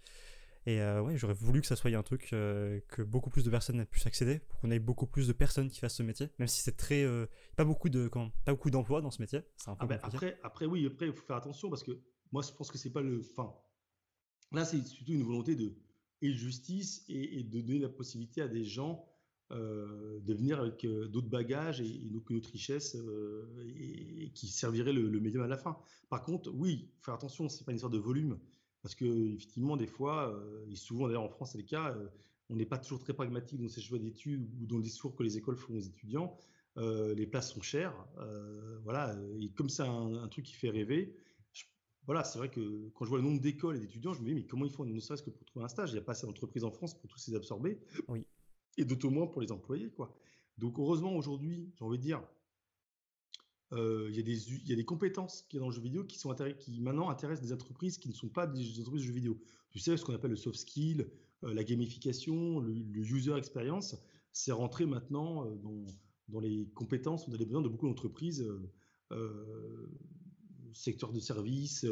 Et 0.66 0.80
euh, 0.80 1.00
ouais, 1.00 1.16
j'aurais 1.16 1.34
voulu 1.34 1.60
que 1.62 1.66
ça 1.66 1.76
soit 1.76 1.90
un 1.90 2.02
truc 2.02 2.32
euh, 2.32 2.80
que 2.88 3.02
beaucoup 3.02 3.30
plus 3.30 3.44
de 3.44 3.50
personnes 3.50 3.84
puissent 3.86 4.06
accéder, 4.06 4.40
pour 4.40 4.60
qu'on 4.60 4.70
ait 4.70 4.78
beaucoup 4.78 5.06
plus 5.06 5.26
de 5.26 5.32
personnes 5.32 5.70
qui 5.70 5.80
fassent 5.80 5.96
ce 5.96 6.02
métier, 6.02 6.28
même 6.38 6.48
si 6.48 6.60
c'est 6.60 6.76
très 6.76 7.02
euh, 7.02 7.26
pas 7.56 7.64
beaucoup 7.64 7.88
de 7.88 8.08
quand, 8.08 8.30
pas 8.44 8.52
beaucoup 8.52 8.70
d'emplois 8.70 9.00
dans 9.00 9.10
ce 9.10 9.22
métier. 9.22 9.38
Un 9.66 9.74
peu 9.74 9.78
ah 9.80 9.86
ben, 9.86 10.00
après, 10.02 10.38
après 10.42 10.66
oui, 10.66 10.86
après 10.86 11.06
il 11.06 11.12
faut 11.14 11.24
faire 11.24 11.36
attention 11.36 11.70
parce 11.70 11.82
que 11.82 11.98
moi 12.30 12.42
je 12.42 12.52
pense 12.52 12.70
que 12.70 12.76
c'est 12.76 12.92
pas 12.92 13.00
le, 13.00 13.20
enfin 13.20 13.54
là 14.52 14.66
c'est 14.66 14.82
surtout 14.82 15.12
une 15.12 15.22
volonté 15.22 15.56
de 15.56 15.74
et 16.22 16.34
justice 16.34 17.06
et, 17.08 17.42
de 17.42 17.60
donner 17.62 17.78
la 17.78 17.88
possibilité 17.88 18.42
à 18.42 18.48
des 18.48 18.64
gens 18.64 19.09
de 19.50 20.34
venir 20.34 20.60
avec 20.60 20.86
d'autres 20.86 21.28
bagages 21.28 21.80
et, 21.80 22.06
et 22.06 22.10
notre, 22.10 22.32
notre 22.32 22.50
richesse 22.50 22.96
et, 23.76 24.30
qui 24.34 24.48
servirait 24.48 24.92
le, 24.92 25.20
médium 25.20 25.42
à 25.42 25.48
la 25.48 25.56
fin. 25.56 25.76
Par 26.08 26.22
contre, 26.22 26.50
oui, 26.54 26.90
faire 27.00 27.14
attention, 27.14 27.48
c'est 27.48 27.64
pas 27.64 27.72
une 27.72 27.76
histoire 27.76 27.92
de 27.92 27.98
volume 27.98 28.38
parce 28.82 28.94
que 28.94 29.04
effectivement, 29.34 29.76
des 29.76 29.86
fois, 29.86 30.32
euh, 30.32 30.66
et 30.70 30.76
souvent 30.76 31.06
d'ailleurs 31.06 31.22
en 31.22 31.28
France 31.28 31.52
c'est 31.52 31.58
le 31.58 31.64
cas, 31.64 31.94
euh, 31.94 32.08
on 32.48 32.56
n'est 32.56 32.66
pas 32.66 32.78
toujours 32.78 33.00
très 33.00 33.12
pragmatique 33.12 33.60
dans 33.60 33.68
ces 33.68 33.80
choix 33.80 33.98
d'études 33.98 34.48
ou 34.60 34.66
dans 34.66 34.76
le 34.76 34.82
discours 34.82 35.14
que 35.14 35.22
les 35.22 35.36
écoles 35.36 35.56
font 35.56 35.74
aux 35.74 35.80
étudiants. 35.80 36.36
Euh, 36.76 37.14
les 37.14 37.26
places 37.26 37.52
sont 37.52 37.62
chères, 37.62 37.94
voilà. 38.84 39.16
Et 39.40 39.50
comme 39.50 39.68
c'est 39.68 39.82
un, 39.82 40.28
truc 40.28 40.46
qui 40.46 40.54
fait 40.54 40.70
rêver, 40.70 41.14
voilà, 42.06 42.24
c'est 42.24 42.38
vrai 42.38 42.48
que 42.48 42.88
quand 42.94 43.04
je 43.04 43.10
vois 43.10 43.18
le 43.18 43.24
nombre 43.24 43.40
d'écoles 43.40 43.76
et 43.76 43.80
d'étudiants, 43.80 44.14
je 44.14 44.20
me 44.20 44.26
dis 44.26 44.34
mais 44.34 44.46
comment 44.46 44.64
ils 44.64 44.72
font, 44.72 44.84
ne 44.84 45.00
serait-ce 45.00 45.22
que 45.22 45.30
pour 45.30 45.44
trouver 45.44 45.64
un 45.64 45.68
stage? 45.68 45.90
Il 45.90 45.94
n'y 45.94 45.98
a 45.98 46.02
pas 46.02 46.12
assez 46.12 46.26
d'entreprises 46.26 46.64
en 46.64 46.70
France 46.70 46.98
pour 46.98 47.08
tous 47.08 47.28
les 47.28 47.34
absorber. 47.34 47.78
Oui. 48.08 48.24
Et 48.80 48.84
d'autant 48.86 49.10
moins 49.10 49.26
pour 49.26 49.42
les 49.42 49.52
employés, 49.52 49.90
quoi. 49.90 50.16
Donc 50.56 50.78
heureusement 50.78 51.14
aujourd'hui, 51.14 51.70
j'ai 51.76 51.84
envie 51.84 51.98
de 51.98 52.02
dire, 52.02 52.22
euh, 53.72 54.08
il, 54.08 54.16
y 54.16 54.20
a 54.20 54.22
des, 54.22 54.52
il 54.54 54.68
y 54.68 54.72
a 54.72 54.76
des 54.76 54.86
compétences 54.86 55.42
qui 55.50 55.58
dans 55.58 55.68
le 55.68 55.74
jeu 55.74 55.82
vidéo 55.82 56.04
qui, 56.04 56.18
sont 56.18 56.34
qui 56.58 56.80
maintenant 56.80 57.10
intéressent 57.10 57.46
des 57.46 57.52
entreprises 57.52 57.98
qui 57.98 58.08
ne 58.08 58.14
sont 58.14 58.30
pas 58.30 58.46
des 58.46 58.80
entreprises 58.80 59.02
de 59.02 59.06
jeux 59.06 59.12
vidéo. 59.12 59.38
Tu 59.70 59.78
sais, 59.78 59.98
ce 59.98 60.04
qu'on 60.04 60.14
appelle 60.14 60.30
le 60.30 60.36
soft 60.36 60.58
skill, 60.58 61.10
euh, 61.44 61.52
la 61.52 61.62
gamification, 61.62 62.60
le, 62.60 62.72
user 62.72 63.36
experience, 63.36 63.96
c'est 64.32 64.52
rentré 64.52 64.86
maintenant 64.86 65.44
euh, 65.44 65.56
dans, 65.56 65.84
dans, 66.28 66.40
les 66.40 66.70
compétences 66.74 67.28
on 67.28 67.34
a 67.34 67.36
besoin 67.36 67.60
de 67.60 67.68
beaucoup 67.68 67.86
d'entreprises, 67.86 68.50
secteur 70.72 71.12
de 71.12 71.20
services, 71.20 71.84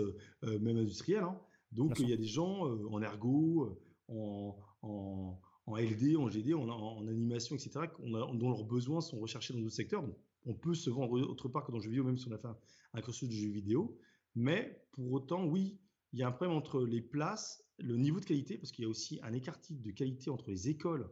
même 0.43 0.79
industriel. 0.79 1.23
Hein. 1.23 1.39
Donc, 1.73 2.01
il 2.01 2.09
y 2.09 2.15
a 2.15 2.17
des 2.17 2.25
gens 2.25 2.63
en 2.63 3.03
ergo, 3.03 3.77
en, 4.09 4.57
en, 4.83 5.39
en, 5.69 5.77
LD, 5.77 6.17
en 6.17 6.29
GD, 6.29 6.55
en, 6.55 6.69
en 6.69 7.07
animation, 7.07 7.55
etc., 7.55 7.87
dont 7.99 8.51
leurs 8.51 8.65
besoins 8.65 9.01
sont 9.01 9.19
recherchés 9.19 9.53
dans 9.53 9.61
d'autres 9.61 9.75
secteurs. 9.75 10.03
Donc, 10.03 10.17
on 10.47 10.55
peut 10.55 10.75
se 10.75 10.91
vendre 10.91 11.21
autre 11.21 11.49
part 11.49 11.65
que 11.65 11.73
dans 11.73 11.79
le 11.79 11.83
jeu 11.83 11.91
vidéo, 11.91 12.05
même 12.05 12.17
si 12.17 12.27
on 12.29 12.33
a 12.33 12.39
fait 12.39 12.49
un, 12.95 13.01
cursus 13.01 13.29
de 13.29 13.35
jeu 13.35 13.49
vidéo. 13.49 13.99
Mais 14.35 14.83
pour 14.93 15.13
autant, 15.13 15.45
oui, 15.45 15.79
il 16.13 16.19
y 16.19 16.23
a 16.23 16.29
un 16.29 16.33
problème 16.33 16.57
entre 16.57 16.85
les 16.85 17.03
places, 17.03 17.63
le 17.79 17.97
niveau 17.97 18.21
de 18.21 18.25
qualité, 18.25 18.57
parce 18.57 18.73
qu'il 18.73 18.85
y 18.85 18.87
a 18.87 18.89
aussi 18.89 19.21
un 19.23 19.33
écart 19.33 19.59
de 19.69 19.91
qualité 19.91 20.31
entre 20.31 20.51
les 20.51 20.69
écoles 20.69 21.11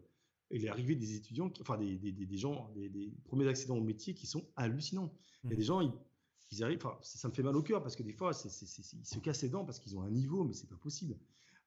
et 0.51 0.59
l'arrivée 0.59 0.95
des 0.95 1.17
étudiants, 1.17 1.53
enfin 1.61 1.77
des, 1.77 2.37
gens, 2.37 2.71
des, 2.75 3.13
premiers 3.25 3.49
accidents 3.49 3.77
au 3.77 3.83
métier 3.83 4.15
qui 4.15 4.27
sont 4.27 4.49
hallucinants. 4.57 5.13
Il 5.45 5.51
y 5.51 5.53
a 5.53 5.57
des 5.57 5.65
gens, 5.65 5.81
ils, 5.81 6.63
arrivent, 6.63 6.79
enfin, 6.85 6.97
ça 7.03 7.29
me 7.29 7.35
fait 7.35 7.43
mal 7.43 7.57
au 7.57 7.63
cœur 7.63 7.83
parce 7.83 7.97
que 7.97 8.03
des 8.03 8.13
fois, 8.13 8.31
ils 8.45 8.51
se 8.51 9.19
cassent 9.19 9.43
les 9.43 9.49
dents 9.49 9.65
parce 9.65 9.81
qu'ils 9.81 9.97
ont 9.97 10.03
un 10.03 10.11
niveau, 10.11 10.45
mais 10.45 10.55
c'est 10.55 10.69
pas 10.69 10.77
possible. 10.77 11.19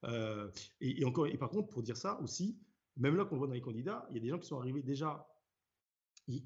Euh, 0.04 0.50
et, 0.80 1.04
encore, 1.04 1.26
et 1.26 1.36
par 1.36 1.50
contre, 1.50 1.68
pour 1.68 1.82
dire 1.82 1.96
ça 1.96 2.18
aussi, 2.22 2.58
même 2.96 3.16
là 3.16 3.24
qu'on 3.24 3.36
voit 3.36 3.46
dans 3.46 3.54
les 3.54 3.60
candidats, 3.60 4.06
il 4.10 4.16
y 4.16 4.18
a 4.18 4.22
des 4.22 4.28
gens 4.28 4.38
qui 4.38 4.46
sont 4.46 4.58
arrivés 4.58 4.82
déjà 4.82 5.26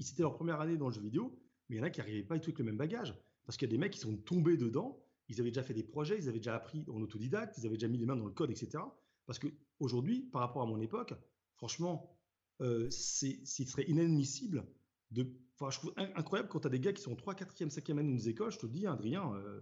c'était 0.01 0.23
leur 0.23 0.35
première 0.35 0.61
année 0.61 0.77
dans 0.77 0.89
le 0.89 0.95
jeu 0.95 1.01
vidéo, 1.01 1.39
mais 1.69 1.77
il 1.77 1.79
y 1.79 1.83
en 1.83 1.85
a 1.85 1.91
qui 1.91 2.01
n'arrivaient 2.01 2.23
pas 2.23 2.35
du 2.35 2.41
tout 2.41 2.49
avec 2.49 2.59
le 2.59 2.65
même 2.65 2.77
bagage. 2.77 3.15
Parce 3.45 3.57
qu'il 3.57 3.69
y 3.69 3.71
a 3.71 3.73
des 3.73 3.79
mecs 3.79 3.93
qui 3.93 3.99
sont 3.99 4.17
tombés 4.17 4.57
dedans, 4.57 5.03
ils 5.29 5.41
avaient 5.41 5.51
déjà 5.51 5.63
fait 5.63 5.75
des 5.75 5.83
projets, 5.83 6.19
ils 6.19 6.29
avaient 6.29 6.39
déjà 6.39 6.55
appris 6.55 6.85
en 6.89 7.01
autodidacte, 7.01 7.59
ils 7.59 7.67
avaient 7.67 7.77
déjà 7.77 7.89
mis 7.89 7.99
les 7.99 8.07
mains 8.07 8.17
dans 8.17 8.27
le 8.27 8.33
code, 8.33 8.51
etc. 8.51 8.83
Parce 9.27 9.39
qu'aujourd'hui, 9.39 10.23
par 10.33 10.41
rapport 10.41 10.63
à 10.63 10.67
mon 10.67 10.81
époque, 10.81 11.15
franchement, 11.57 12.17
euh, 12.61 12.89
ce 12.91 13.27
serait 13.45 13.85
inadmissible 13.85 14.67
de. 15.11 15.27
Enfin, 15.57 15.71
je 15.71 15.79
trouve 15.79 15.95
incroyable 15.97 16.49
quand 16.49 16.61
tu 16.61 16.67
as 16.67 16.71
des 16.71 16.81
gars 16.81 16.93
qui 16.93 17.01
sont 17.01 17.13
en 17.13 17.17
3, 17.17 17.35
4e, 17.35 17.71
5e 17.71 17.99
année 17.99 18.09
dans 18.09 18.17
les 18.17 18.29
écoles, 18.29 18.51
je 18.51 18.59
te 18.59 18.67
le 18.67 18.73
dis, 18.73 18.87
Adrien, 18.87 19.33
euh, 19.35 19.61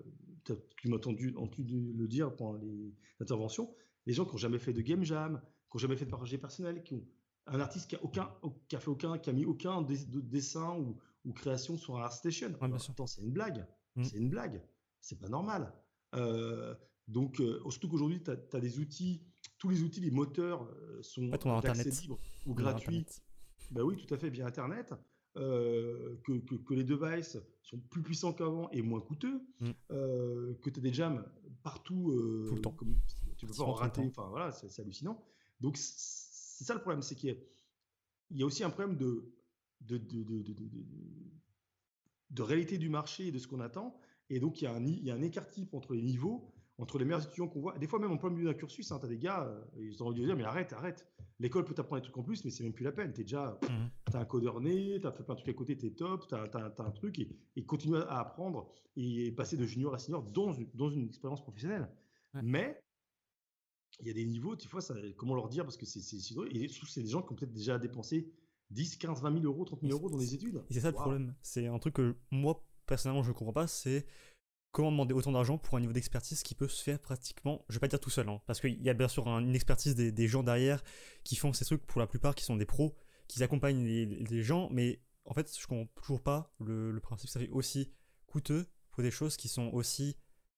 tu 0.76 0.88
m'as 0.88 0.96
entendu, 0.96 1.34
entendu, 1.36 1.92
le 1.92 2.08
dire 2.08 2.34
pendant 2.34 2.54
les 2.54 2.94
interventions, 3.20 3.74
les 4.06 4.14
gens 4.14 4.24
qui 4.24 4.32
n'ont 4.32 4.38
jamais 4.38 4.58
fait 4.58 4.72
de 4.72 4.80
game 4.80 5.04
jam, 5.04 5.42
qui 5.72 5.76
n'ont 5.76 5.80
jamais 5.80 5.96
fait 5.96 6.04
de 6.04 6.10
projet 6.10 6.38
personnel, 6.38 6.82
qui 6.82 6.94
ont 6.94 7.04
un 7.46 7.60
artiste 7.60 7.88
qui 7.88 7.96
a 7.96 8.04
aucun, 8.04 8.30
qui 8.68 8.76
a 8.76 8.80
fait 8.80 8.88
aucun, 8.88 9.18
qui 9.18 9.30
a 9.30 9.32
mis 9.32 9.44
aucun 9.44 9.82
dessin 9.82 10.76
ou, 10.76 10.96
ou, 11.24 11.32
création 11.32 11.76
sur 11.76 11.96
un 11.96 12.02
ArtStation. 12.02 12.52
c'est 13.06 13.22
une 13.22 13.32
blague. 13.32 13.66
Mmh. 13.96 14.04
C'est 14.04 14.16
une 14.18 14.28
blague. 14.28 14.62
C'est 15.00 15.18
pas 15.18 15.28
normal. 15.28 15.72
Euh, 16.14 16.74
donc, 17.08 17.40
euh, 17.40 17.58
surtout 17.70 17.88
qu'aujourd'hui, 17.88 18.22
tu 18.22 18.30
as, 18.30 18.60
des 18.60 18.78
outils, 18.78 19.22
tous 19.58 19.70
les 19.70 19.82
outils, 19.82 20.00
les 20.00 20.10
moteurs 20.10 20.62
euh, 20.62 21.02
sont 21.02 21.28
d'accès 21.28 21.90
libre 22.02 22.18
ou 22.46 22.54
gratuits. 22.54 23.06
Ben 23.70 23.82
oui, 23.82 23.96
tout 23.96 24.12
à 24.12 24.18
fait, 24.18 24.28
via 24.28 24.46
Internet. 24.46 24.94
que, 25.34 26.38
que, 26.38 26.74
les 26.74 26.84
devices 26.84 27.38
sont 27.62 27.78
plus 27.78 28.02
puissants 28.02 28.34
qu'avant 28.34 28.68
et 28.70 28.82
moins 28.82 29.00
coûteux, 29.00 29.40
mmh. 29.60 29.70
que 29.88 30.70
tu 30.70 30.78
as 30.78 30.82
des 30.82 30.92
jams 30.92 31.24
partout, 31.62 32.12
tout 32.48 32.54
le 32.54 32.60
temps. 32.60 32.76
tu 33.38 33.46
peux 33.46 33.54
pas 33.54 33.64
en 33.64 33.72
rater, 33.72 34.02
enfin 34.06 34.28
voilà, 34.28 34.52
c'est 34.52 34.80
hallucinant. 34.80 35.24
Donc 35.62 35.76
c'est 35.76 36.64
ça 36.64 36.74
le 36.74 36.80
problème, 36.80 37.02
c'est 37.02 37.14
qu'il 37.14 37.38
y, 38.30 38.42
a 38.42 38.46
aussi 38.46 38.64
un 38.64 38.70
problème 38.70 38.96
de, 38.96 39.32
de, 39.80 39.96
de, 42.30 42.42
réalité 42.42 42.78
du 42.78 42.88
marché 42.88 43.28
et 43.28 43.32
de 43.32 43.38
ce 43.38 43.46
qu'on 43.46 43.60
attend. 43.60 43.98
Et 44.28 44.40
donc, 44.40 44.60
il 44.60 44.64
y, 44.64 44.66
a 44.66 44.74
un, 44.74 44.84
il 44.84 45.04
y 45.04 45.10
a 45.10 45.14
un 45.14 45.22
écart 45.22 45.48
type 45.48 45.72
entre 45.74 45.94
les 45.94 46.02
niveaux, 46.02 46.52
entre 46.78 46.98
les 46.98 47.04
meilleurs 47.04 47.24
étudiants 47.24 47.48
qu'on 47.48 47.60
voit. 47.60 47.78
Des 47.78 47.86
fois, 47.86 47.98
même 47.98 48.10
en 48.10 48.16
plein 48.16 48.30
milieu 48.30 48.46
d'un 48.46 48.54
cursus, 48.54 48.90
hein, 48.90 48.98
tu 48.98 49.06
as 49.06 49.08
des 49.08 49.18
gars, 49.18 49.44
euh, 49.44 49.64
ils 49.80 50.02
ont 50.02 50.06
envie 50.06 50.20
de 50.20 50.26
dire 50.26 50.36
Mais 50.36 50.44
arrête, 50.44 50.72
arrête. 50.72 51.06
L'école 51.38 51.64
peut 51.64 51.74
t'apprendre 51.74 52.00
des 52.00 52.04
trucs 52.04 52.18
en 52.18 52.22
plus, 52.22 52.44
mais 52.44 52.50
c'est 52.50 52.64
même 52.64 52.72
plus 52.72 52.84
la 52.84 52.92
peine. 52.92 53.12
Tu 53.12 53.22
déjà, 53.22 53.58
mmh 53.62 54.14
as 54.14 54.18
un 54.18 54.24
codeur 54.24 54.60
né, 54.60 55.00
tu 55.00 55.06
as 55.06 55.12
fait 55.12 55.22
plein 55.22 55.34
de 55.34 55.40
trucs 55.40 55.54
à 55.54 55.58
côté, 55.58 55.76
tu 55.76 55.86
es 55.86 55.90
top, 55.90 56.26
tu 56.28 56.34
as, 56.34 56.74
un 56.78 56.90
truc, 56.90 57.18
et, 57.18 57.28
et 57.56 57.64
continue 57.64 57.96
à 57.96 58.18
apprendre 58.18 58.70
et 58.96 59.32
passer 59.32 59.56
de 59.56 59.64
junior 59.64 59.94
à 59.94 59.98
senior 59.98 60.22
dans 60.22 60.90
une 60.90 61.06
expérience 61.06 61.42
professionnelle. 61.42 61.88
Mais 62.42 62.81
il 64.00 64.06
y 64.06 64.10
a 64.10 64.14
des 64.14 64.24
niveaux, 64.24 64.56
tu 64.56 64.68
vois, 64.68 64.80
ça, 64.80 64.94
comment 65.16 65.34
leur 65.34 65.48
dire 65.48 65.64
Parce 65.64 65.76
que 65.76 65.86
c'est 65.86 66.00
et 66.00 66.68
c'est 66.68 67.02
des 67.02 67.08
gens 67.08 67.22
qui 67.22 67.32
ont 67.32 67.36
peut-être 67.36 67.52
déjà 67.52 67.78
dépensé 67.78 68.32
10, 68.70 68.96
15, 68.96 69.22
20 69.22 69.32
000 69.40 69.44
euros, 69.44 69.64
30 69.64 69.80
000 69.82 69.92
euros 69.92 70.10
dans 70.10 70.18
les 70.18 70.34
études. 70.34 70.62
Et 70.70 70.74
c'est 70.74 70.80
ça 70.80 70.88
le 70.88 70.94
problème. 70.94 71.34
C'est 71.42 71.66
un 71.66 71.78
truc 71.78 71.94
que 71.94 72.16
moi, 72.30 72.64
personnellement, 72.86 73.22
je 73.22 73.28
ne 73.28 73.34
comprends 73.34 73.52
pas. 73.52 73.66
C'est 73.66 74.06
comment 74.72 74.90
demander 74.90 75.14
autant 75.14 75.32
d'argent 75.32 75.58
pour 75.58 75.76
un 75.76 75.80
niveau 75.80 75.92
d'expertise 75.92 76.42
qui 76.42 76.54
peut 76.54 76.66
se 76.66 76.82
faire 76.82 76.98
pratiquement, 76.98 77.64
je 77.68 77.74
vais 77.74 77.80
pas 77.80 77.88
dire 77.88 78.00
tout 78.00 78.10
seul, 78.10 78.28
hein, 78.28 78.40
parce 78.46 78.60
qu'il 78.60 78.82
y 78.82 78.88
a 78.88 78.94
bien 78.94 79.08
sûr 79.08 79.28
une 79.28 79.54
expertise 79.54 79.94
des, 79.94 80.28
gens 80.28 80.42
derrière 80.42 80.82
qui 81.24 81.36
font 81.36 81.52
ces 81.52 81.64
trucs 81.66 81.86
pour 81.86 82.00
la 82.00 82.06
plupart, 82.06 82.34
qui 82.34 82.44
sont 82.44 82.56
des 82.56 82.64
pros, 82.64 82.96
qui 83.28 83.42
accompagnent 83.42 83.84
les, 83.84 84.42
gens, 84.42 84.68
mais 84.72 85.02
en 85.26 85.34
fait, 85.34 85.54
je 85.56 85.66
comprends 85.66 85.92
toujours 86.00 86.22
pas 86.22 86.54
le, 86.58 86.98
principe 87.00 87.28
ça 87.28 87.38
fait 87.38 87.50
aussi 87.50 87.92
coûteux 88.26 88.66
pour 88.90 89.02
des 89.02 89.10
choses 89.10 89.36
qui 89.36 89.48
sont 89.48 89.68
aussi 89.74 90.16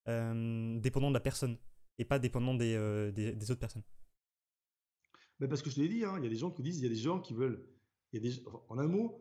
euh, 0.08 0.78
dépendantes 0.78 1.12
de 1.12 1.18
la 1.18 1.20
personne 1.20 1.58
et 1.98 2.04
pas 2.04 2.18
dépendant 2.18 2.54
des, 2.54 2.74
euh, 2.74 3.12
des, 3.12 3.50
autres 3.50 3.60
personnes. 3.60 3.82
Mais 5.40 5.48
parce 5.48 5.62
que 5.62 5.70
je 5.70 5.76
te 5.76 5.80
l'ai 5.80 5.88
dit, 5.88 6.04
hein, 6.04 6.14
il 6.18 6.24
y 6.24 6.26
a 6.26 6.30
des 6.30 6.36
gens 6.36 6.50
qui 6.50 6.62
disent, 6.62 6.78
il 6.78 6.82
y 6.82 6.86
a 6.86 6.90
des 6.90 6.94
gens 6.94 7.20
qui 7.20 7.34
veulent. 7.34 7.66
Y 8.12 8.18
a 8.18 8.20
des, 8.20 8.42
en 8.68 8.78
un 8.78 8.86
mot, 8.86 9.20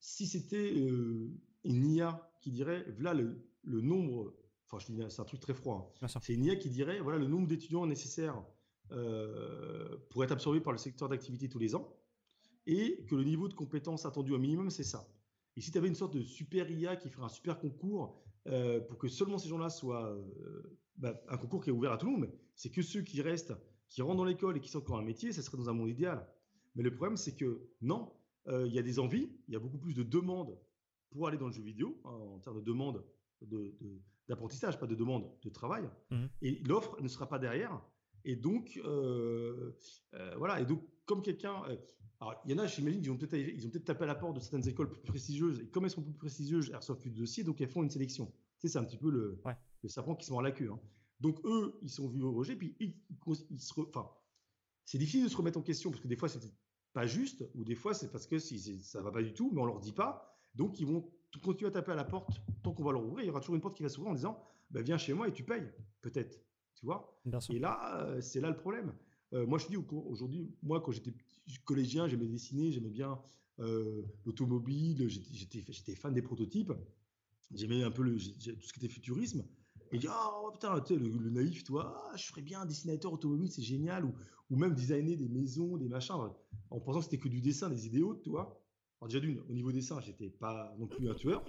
si 0.00 0.26
c'était 0.26 0.72
euh, 0.74 1.30
une 1.64 1.86
IA 1.86 2.32
qui 2.40 2.50
dirait, 2.50 2.84
voilà 2.94 3.14
le, 3.14 3.48
le 3.62 3.80
nombre, 3.80 4.34
enfin 4.66 4.78
je 4.78 4.92
dis, 4.92 5.00
c'est 5.08 5.20
un 5.20 5.24
truc 5.24 5.40
très 5.40 5.54
froid, 5.54 5.94
hein. 6.02 6.08
c'est 6.20 6.34
une 6.34 6.44
IA 6.44 6.56
qui 6.56 6.70
dirait, 6.70 7.00
voilà 7.00 7.18
le 7.18 7.28
nombre 7.28 7.46
d'étudiants 7.46 7.86
nécessaires 7.86 8.42
euh, 8.90 9.96
pour 10.10 10.24
être 10.24 10.32
absorbés 10.32 10.60
par 10.60 10.72
le 10.72 10.78
secteur 10.78 11.08
d'activité 11.08 11.48
tous 11.48 11.60
les 11.60 11.74
ans, 11.74 11.96
et 12.66 13.04
que 13.08 13.14
le 13.14 13.24
niveau 13.24 13.48
de 13.48 13.54
compétence 13.54 14.06
attendu 14.06 14.32
au 14.32 14.38
minimum, 14.38 14.70
c'est 14.70 14.84
ça. 14.84 15.08
Et 15.56 15.60
si 15.60 15.70
tu 15.70 15.78
avais 15.78 15.88
une 15.88 15.94
sorte 15.94 16.14
de 16.14 16.22
super 16.22 16.70
IA 16.70 16.96
qui 16.96 17.08
ferait 17.08 17.24
un 17.24 17.28
super 17.28 17.58
concours 17.58 18.22
euh, 18.48 18.80
pour 18.80 18.98
que 18.98 19.08
seulement 19.08 19.38
ces 19.38 19.48
gens-là 19.48 19.70
soient 19.70 20.10
euh, 20.10 20.78
bah, 20.96 21.20
un 21.28 21.36
concours 21.36 21.62
qui 21.62 21.70
est 21.70 21.72
ouvert 21.72 21.92
à 21.92 21.98
tout 21.98 22.06
le 22.06 22.12
monde, 22.12 22.30
c'est 22.54 22.70
que 22.70 22.82
ceux 22.82 23.02
qui 23.02 23.22
restent, 23.22 23.54
qui 23.88 24.02
rentrent 24.02 24.16
dans 24.16 24.24
l'école 24.24 24.56
et 24.56 24.60
qui 24.60 24.68
sont 24.68 24.78
encore 24.78 24.98
un 24.98 25.04
métier, 25.04 25.32
ça 25.32 25.42
serait 25.42 25.58
dans 25.58 25.68
un 25.68 25.74
monde 25.74 25.88
idéal. 25.88 26.26
Mais 26.74 26.82
le 26.82 26.92
problème, 26.92 27.16
c'est 27.16 27.36
que 27.36 27.68
non, 27.80 28.12
euh, 28.48 28.66
il 28.66 28.74
y 28.74 28.78
a 28.78 28.82
des 28.82 28.98
envies, 28.98 29.30
il 29.48 29.54
y 29.54 29.56
a 29.56 29.60
beaucoup 29.60 29.78
plus 29.78 29.94
de 29.94 30.02
demandes 30.02 30.58
pour 31.10 31.28
aller 31.28 31.38
dans 31.38 31.46
le 31.46 31.52
jeu 31.52 31.62
vidéo, 31.62 32.00
hein, 32.04 32.10
en 32.10 32.38
termes 32.40 32.60
de 32.60 32.64
demandes 32.64 33.04
d'apprentissage, 34.28 34.78
pas 34.78 34.86
de 34.86 34.94
demandes 34.94 35.28
de 35.42 35.50
travail. 35.50 35.88
Mmh. 36.10 36.24
Et 36.42 36.58
l'offre 36.60 37.00
ne 37.00 37.08
sera 37.08 37.28
pas 37.28 37.38
derrière. 37.38 37.82
Et 38.24 38.36
donc, 38.36 38.80
voilà. 40.36 40.60
Et 40.60 40.64
donc, 40.64 40.84
comme 41.06 41.22
quelqu'un, 41.22 41.62
alors, 42.22 42.40
il 42.44 42.52
y 42.52 42.54
en 42.54 42.58
a, 42.58 42.66
j'imagine, 42.68 43.02
ils 43.02 43.10
ont 43.10 43.16
peut-être 43.16 43.34
ils 43.34 43.66
ont 43.66 43.70
peut 43.70 43.80
tapé 43.80 44.04
à 44.04 44.06
la 44.06 44.14
porte 44.14 44.36
de 44.36 44.40
certaines 44.40 44.68
écoles 44.68 44.88
plus 44.88 45.00
prestigieuses. 45.02 45.58
Et 45.58 45.66
comme 45.66 45.84
elles 45.84 45.90
sont 45.90 46.04
plus 46.04 46.12
prestigieuses, 46.12 46.68
elles 46.70 46.76
reçoivent 46.76 47.00
plus 47.00 47.10
de 47.10 47.18
dossiers, 47.18 47.42
donc 47.42 47.60
elles 47.60 47.68
font 47.68 47.82
une 47.82 47.90
sélection. 47.90 48.26
Tu 48.26 48.68
sais, 48.68 48.74
c'est 48.74 48.78
un 48.78 48.84
petit 48.84 48.96
peu 48.96 49.10
le, 49.10 49.42
le 49.82 49.88
serpent 49.88 50.14
qui 50.14 50.26
se 50.26 50.30
mord 50.30 50.40
la 50.40 50.52
queue. 50.52 50.70
Hein. 50.72 50.78
Donc 51.18 51.44
eux, 51.44 51.80
ils 51.82 51.90
sont 51.90 52.06
vus 52.06 52.22
au 52.22 52.32
rejet, 52.32 52.54
puis 52.54 52.76
ils, 52.78 52.94
se, 53.58 53.72
enfin, 53.80 54.08
c'est 54.84 54.98
difficile 54.98 55.24
de 55.24 55.28
se 55.28 55.36
remettre 55.36 55.58
en 55.58 55.62
question 55.62 55.90
parce 55.90 56.00
que 56.00 56.06
des 56.06 56.14
fois 56.14 56.28
c'est 56.28 56.40
pas 56.92 57.06
juste, 57.06 57.44
ou 57.56 57.64
des 57.64 57.74
fois 57.74 57.92
c'est 57.92 58.12
parce 58.12 58.28
que 58.28 58.38
si, 58.38 58.80
ça 58.84 59.02
va 59.02 59.10
pas 59.10 59.22
du 59.22 59.34
tout, 59.34 59.50
mais 59.52 59.60
on 59.60 59.66
leur 59.66 59.80
dit 59.80 59.92
pas. 59.92 60.38
Donc 60.54 60.78
ils 60.78 60.86
vont 60.86 61.10
continuer 61.42 61.70
à 61.70 61.72
taper 61.72 61.90
à 61.90 61.96
la 61.96 62.04
porte 62.04 62.40
tant 62.62 62.72
qu'on 62.72 62.84
va 62.84 62.92
leur 62.92 63.04
ouvrir. 63.04 63.24
Il 63.24 63.26
y 63.26 63.30
aura 63.30 63.40
toujours 63.40 63.56
une 63.56 63.60
porte 63.60 63.76
qui 63.76 63.82
va 63.82 63.88
s'ouvrir 63.88 64.12
en 64.12 64.14
disant, 64.14 64.38
bah, 64.70 64.82
viens 64.82 64.98
chez 64.98 65.12
moi 65.12 65.26
et 65.26 65.32
tu 65.32 65.42
payes, 65.42 65.68
peut-être. 66.02 66.40
Tu 66.76 66.86
vois? 66.86 67.20
Et 67.50 67.58
là, 67.58 68.04
euh, 68.04 68.20
c'est 68.20 68.40
là 68.40 68.48
le 68.48 68.56
problème. 68.56 68.92
Euh, 69.32 69.46
moi, 69.46 69.58
je 69.58 69.66
dis 69.66 69.76
aujourd'hui, 69.76 70.50
moi, 70.62 70.80
quand 70.80 70.92
j'étais 70.92 71.12
collégien, 71.64 72.06
j'aimais 72.06 72.26
dessiner, 72.26 72.70
j'aimais 72.70 72.90
bien 72.90 73.18
euh, 73.60 74.02
l'automobile, 74.24 75.08
j'étais 75.08 75.94
fan 75.94 76.12
des 76.12 76.22
prototypes, 76.22 76.72
j'aimais 77.54 77.82
un 77.82 77.90
peu 77.90 78.04
tout 78.04 78.18
ce 78.18 78.72
qui 78.72 78.78
était 78.78 78.88
futurisme. 78.88 79.44
Et 79.90 79.96
je 79.96 80.00
dis, 80.00 80.08
oh 80.08 80.50
putain, 80.52 80.82
le, 80.90 81.30
naïf, 81.30 81.64
toi, 81.64 82.10
ah, 82.10 82.16
je 82.16 82.24
ferais 82.24 82.42
bien 82.42 82.62
un 82.62 82.66
dessinateur 82.66 83.12
automobile, 83.12 83.50
c'est 83.50 83.62
génial, 83.62 84.04
ou, 84.06 84.14
ou, 84.50 84.56
même 84.56 84.74
designer 84.74 85.16
des 85.16 85.28
maisons, 85.28 85.76
des 85.76 85.88
machins, 85.88 86.14
en 86.70 86.80
pensant 86.80 87.00
que 87.00 87.04
c'était 87.04 87.18
que 87.18 87.28
du 87.28 87.42
dessin, 87.42 87.68
des 87.68 87.86
idéaux, 87.86 88.14
tu 88.22 88.30
vois. 88.30 88.58
Alors 89.00 89.08
déjà 89.08 89.20
d'une, 89.20 89.40
au 89.48 89.52
niveau 89.52 89.72
dessin, 89.72 90.00
j'étais 90.00 90.30
pas 90.30 90.74
non 90.78 90.86
plus 90.86 91.10
un 91.10 91.14
tueur. 91.14 91.44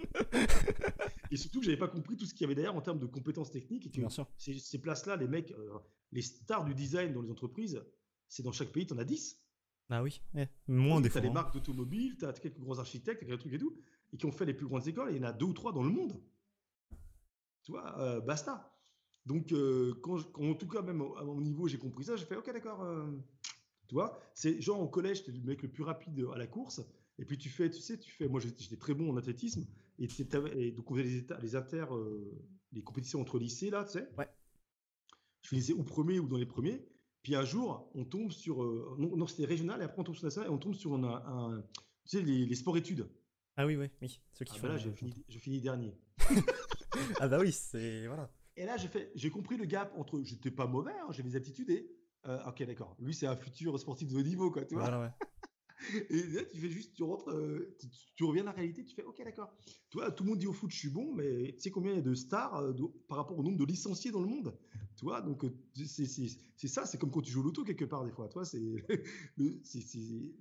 Et 1.33 1.37
surtout 1.37 1.61
que 1.61 1.65
j'avais 1.65 1.77
pas 1.77 1.87
compris 1.87 2.15
tout 2.15 2.27
ce 2.27 2.33
qu'il 2.33 2.41
y 2.41 2.45
avait 2.45 2.53
derrière 2.53 2.75
en 2.75 2.81
termes 2.81 2.99
de 2.99 3.07
compétences 3.07 3.49
techniques. 3.49 3.87
Et 3.87 3.89
que 3.89 4.01
ces, 4.37 4.59
ces 4.59 4.79
places-là, 4.79 5.15
les 5.15 5.27
mecs, 5.27 5.51
euh, 5.51 5.79
les 6.11 6.21
stars 6.21 6.63
du 6.63 6.75
design 6.75 7.11
dans 7.11 7.23
les 7.23 7.31
entreprises, 7.31 7.83
c'est 8.27 8.43
dans 8.43 8.51
chaque 8.51 8.71
pays, 8.71 8.85
tu 8.85 8.93
en 8.93 8.99
as 8.99 9.03
10. 9.03 9.41
Ah 9.89 10.03
oui, 10.03 10.21
moins 10.67 11.01
des 11.01 11.09
fois. 11.09 11.21
Tu 11.21 11.25
as 11.25 11.29
les 11.29 11.33
marques 11.33 11.53
d'automobile, 11.55 12.17
tu 12.19 12.25
as 12.25 12.33
quelques 12.33 12.59
grands 12.59 12.77
architectes, 12.77 13.25
quelques 13.25 13.39
trucs 13.39 13.53
et 13.53 13.57
tout, 13.57 13.75
et 14.11 14.17
qui 14.17 14.27
ont 14.27 14.31
fait 14.31 14.45
les 14.45 14.53
plus 14.53 14.67
grandes 14.67 14.87
écoles, 14.87 15.09
et 15.09 15.15
il 15.15 15.21
y 15.21 15.25
en 15.25 15.27
a 15.27 15.33
deux 15.33 15.47
ou 15.47 15.53
trois 15.53 15.73
dans 15.73 15.83
le 15.83 15.89
monde. 15.89 16.21
Tu 17.63 17.71
vois, 17.71 17.99
euh, 17.99 18.21
basta. 18.21 18.71
Donc, 19.25 19.53
euh, 19.53 19.95
quand, 20.03 20.19
en 20.35 20.53
tout 20.53 20.67
cas, 20.67 20.83
même 20.83 21.01
à 21.17 21.23
mon 21.23 21.41
niveau, 21.41 21.67
j'ai 21.67 21.79
compris 21.79 22.03
ça, 22.03 22.15
j'ai 22.15 22.25
fait, 22.25 22.35
ok, 22.35 22.53
d'accord. 22.53 22.85
Tu 23.87 23.95
vois, 23.95 24.19
c'est 24.35 24.61
genre 24.61 24.79
au 24.79 24.87
collège, 24.87 25.23
tu 25.23 25.31
es 25.31 25.33
le 25.33 25.41
mec 25.41 25.63
le 25.63 25.71
plus 25.71 25.83
rapide 25.83 26.27
à 26.33 26.37
la 26.37 26.45
course, 26.45 26.81
et 27.19 27.25
puis 27.25 27.37
tu 27.37 27.49
fais, 27.49 27.69
tu 27.69 27.81
sais, 27.81 27.97
tu 27.97 28.11
fais, 28.11 28.27
moi 28.27 28.39
j'étais 28.39 28.75
très 28.75 28.93
bon 28.93 29.11
en 29.11 29.17
athlétisme, 29.17 29.65
et, 29.99 30.07
et 30.55 30.71
donc 30.71 30.89
on 30.91 30.95
faisait 30.95 31.03
les, 31.03 31.25
les 31.41 31.55
inter, 31.55 31.85
les 32.71 32.81
compétitions 32.81 33.21
entre 33.21 33.39
lycées, 33.39 33.69
là, 33.69 33.83
tu 33.85 33.91
sais. 33.91 34.09
Ouais. 34.17 34.27
Je 35.43 35.49
finissais 35.49 35.73
ou 35.73 35.83
premier 35.83 36.19
ou 36.19 36.27
dans 36.27 36.37
les 36.37 36.45
premiers. 36.45 36.85
Puis 37.21 37.35
un 37.35 37.45
jour, 37.45 37.89
on 37.95 38.03
tombe 38.03 38.31
sur. 38.31 38.63
Euh, 38.63 38.95
non, 38.97 39.27
c'était 39.27 39.45
régional, 39.45 39.81
et 39.81 39.85
après 39.85 39.99
on 39.99 40.03
tombe 40.03 40.15
sur 40.15 40.25
national, 40.25 40.49
et 40.49 40.53
on 40.53 40.57
tombe 40.57 40.73
sur 40.73 40.93
un, 40.93 41.63
tu 42.05 42.17
sais, 42.17 42.23
les, 42.23 42.55
sports-études. 42.55 43.07
Ah 43.55 43.65
oui, 43.65 43.77
oui, 43.77 43.89
oui. 44.01 44.19
Ceux 44.33 44.45
qui 44.45 44.53
ah 44.57 44.61
bah 44.61 44.67
là, 44.69 44.77
je 44.77 44.89
finis, 45.39 45.61
dernier. 45.61 45.95
ah 47.19 47.27
bah 47.27 47.39
oui, 47.39 47.51
c'est. 47.51 48.07
Voilà. 48.07 48.29
Et 48.57 48.65
là, 48.65 48.75
j'ai 49.15 49.29
compris 49.29 49.57
le 49.57 49.65
gap 49.65 49.93
entre. 49.97 50.21
J'étais 50.23 50.51
pas 50.51 50.67
mauvais, 50.67 50.91
hein, 50.91 51.11
j'ai 51.11 51.23
mes 51.23 51.35
aptitudes 51.35 51.69
et. 51.69 51.89
Euh, 52.25 52.43
ok, 52.45 52.63
d'accord. 52.63 52.95
Lui, 52.99 53.13
c'est 53.13 53.27
un 53.27 53.35
futur 53.35 53.77
sportif 53.79 54.07
de 54.07 54.15
haut 54.17 54.23
niveau, 54.23 54.49
quoi, 54.49 54.63
tu 54.65 54.75
vois. 54.75 54.83
Voilà, 54.83 55.01
ouais. 55.01 55.27
Et 56.09 56.23
là, 56.23 56.43
tu 56.51 56.59
fais 56.59 56.69
juste, 56.69 56.93
tu 56.93 57.03
rentres, 57.03 57.29
euh, 57.29 57.75
tu, 58.15 58.23
reviens 58.23 58.43
à 58.43 58.47
la 58.47 58.51
réalité, 58.51 58.83
tu 58.83 58.95
fais, 58.95 59.03
ok, 59.03 59.21
d'accord. 59.23 59.55
Toi, 59.89 60.11
tout 60.11 60.23
le 60.23 60.29
monde 60.29 60.39
dit 60.39 60.47
au 60.47 60.53
foot, 60.53 60.71
je 60.71 60.77
suis 60.77 60.89
bon, 60.89 61.13
mais 61.13 61.53
tu 61.53 61.61
sais 61.61 61.71
combien 61.71 61.91
il 61.91 61.97
y 61.97 61.99
a 61.99 62.03
de 62.03 62.13
stars 62.13 62.55
euh, 62.55 62.73
par 63.07 63.17
rapport 63.17 63.37
au 63.37 63.43
nombre 63.43 63.57
de 63.57 63.65
licenciés 63.65 64.11
dans 64.11 64.21
le 64.21 64.27
monde? 64.27 64.57
Tu 64.95 65.05
vois, 65.05 65.21
donc 65.21 65.43
euh, 65.43 65.49
c'est 65.85 66.67
ça, 66.67 66.85
c'est 66.85 66.97
comme 66.97 67.11
quand 67.11 67.21
tu 67.21 67.31
joues 67.31 67.41
au 67.41 67.43
loto 67.43 67.63
quelque 67.63 67.85
part, 67.85 68.05
des 68.05 68.11
fois. 68.11 68.27
Toi, 68.29 68.45
c'est 68.45 68.59
le, 69.37 69.61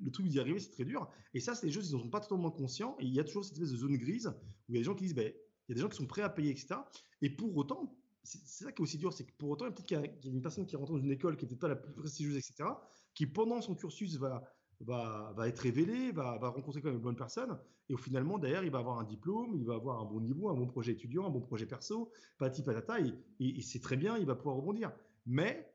le 0.00 0.10
truc 0.10 0.28
d'y 0.28 0.38
arriver, 0.38 0.58
c'est 0.58 0.70
très 0.70 0.84
dur. 0.84 1.10
Et 1.34 1.40
ça, 1.40 1.54
c'est 1.54 1.66
des 1.66 1.72
choses, 1.72 1.88
ils 1.90 1.94
n'en 1.94 2.02
sont 2.02 2.10
pas 2.10 2.20
totalement 2.20 2.50
conscients. 2.50 2.96
Et 3.00 3.04
il 3.04 3.14
y 3.14 3.20
a 3.20 3.24
toujours 3.24 3.44
cette 3.44 3.54
espèce 3.54 3.72
de 3.72 3.76
zone 3.76 3.96
grise 3.96 4.28
où 4.68 4.72
il 4.72 4.74
y 4.74 4.78
a 4.78 4.80
des 4.80 4.84
gens 4.84 4.94
qui 4.94 5.04
disent, 5.04 5.14
ben, 5.14 5.32
il 5.68 5.70
y 5.70 5.72
a 5.72 5.74
des 5.74 5.80
gens 5.80 5.88
qui 5.88 5.96
sont 5.96 6.06
prêts 6.06 6.22
à 6.22 6.28
payer, 6.28 6.50
etc. 6.50 6.74
Et 7.22 7.30
pour 7.30 7.56
autant, 7.56 7.96
c'est 8.24 8.64
ça 8.64 8.72
qui 8.72 8.80
est 8.80 8.84
aussi 8.84 8.98
dur, 8.98 9.12
c'est 9.12 9.24
que 9.24 9.32
pour 9.38 9.50
autant, 9.50 9.70
peut-être 9.70 9.86
qu'il 9.86 9.98
y, 9.98 10.00
a 10.00 10.30
une 10.30 10.42
personne 10.42 10.66
qui 10.66 10.76
rentre 10.76 10.92
dans 10.92 10.98
une 10.98 11.10
école 11.10 11.36
qui 11.36 11.44
n'est 11.44 11.48
peut-être 11.48 11.60
pas 11.60 11.68
la 11.68 11.76
plus 11.76 11.92
prestigieuse, 11.92 12.36
etc., 12.36 12.68
qui 13.14 13.26
pendant 13.26 13.60
son 13.60 13.74
cursus 13.74 14.16
va 14.16 14.42
va, 14.82 15.32
va 15.36 15.48
être 15.48 15.58
révélé, 15.60 16.12
va, 16.12 16.38
va, 16.38 16.48
rencontrer 16.48 16.80
quand 16.80 16.88
même 16.88 16.96
une 16.96 17.02
bonne 17.02 17.16
personne, 17.16 17.58
et 17.88 17.94
au 17.94 17.96
finalement, 17.96 18.38
derrière, 18.38 18.64
il 18.64 18.70
va 18.70 18.78
avoir 18.78 18.98
un 18.98 19.04
diplôme, 19.04 19.54
il 19.54 19.64
va 19.64 19.74
avoir 19.74 20.00
un 20.00 20.04
bon 20.04 20.20
niveau, 20.20 20.48
un 20.48 20.54
bon 20.54 20.66
projet 20.66 20.92
étudiant, 20.92 21.26
un 21.26 21.30
bon 21.30 21.40
projet 21.40 21.66
perso, 21.66 22.10
pati 22.38 22.62
patata, 22.62 23.00
et, 23.00 23.12
et, 23.40 23.62
c'est 23.62 23.80
très 23.80 23.96
bien, 23.96 24.16
il 24.18 24.26
va 24.26 24.34
pouvoir 24.34 24.56
rebondir. 24.56 24.92
Mais 25.26 25.72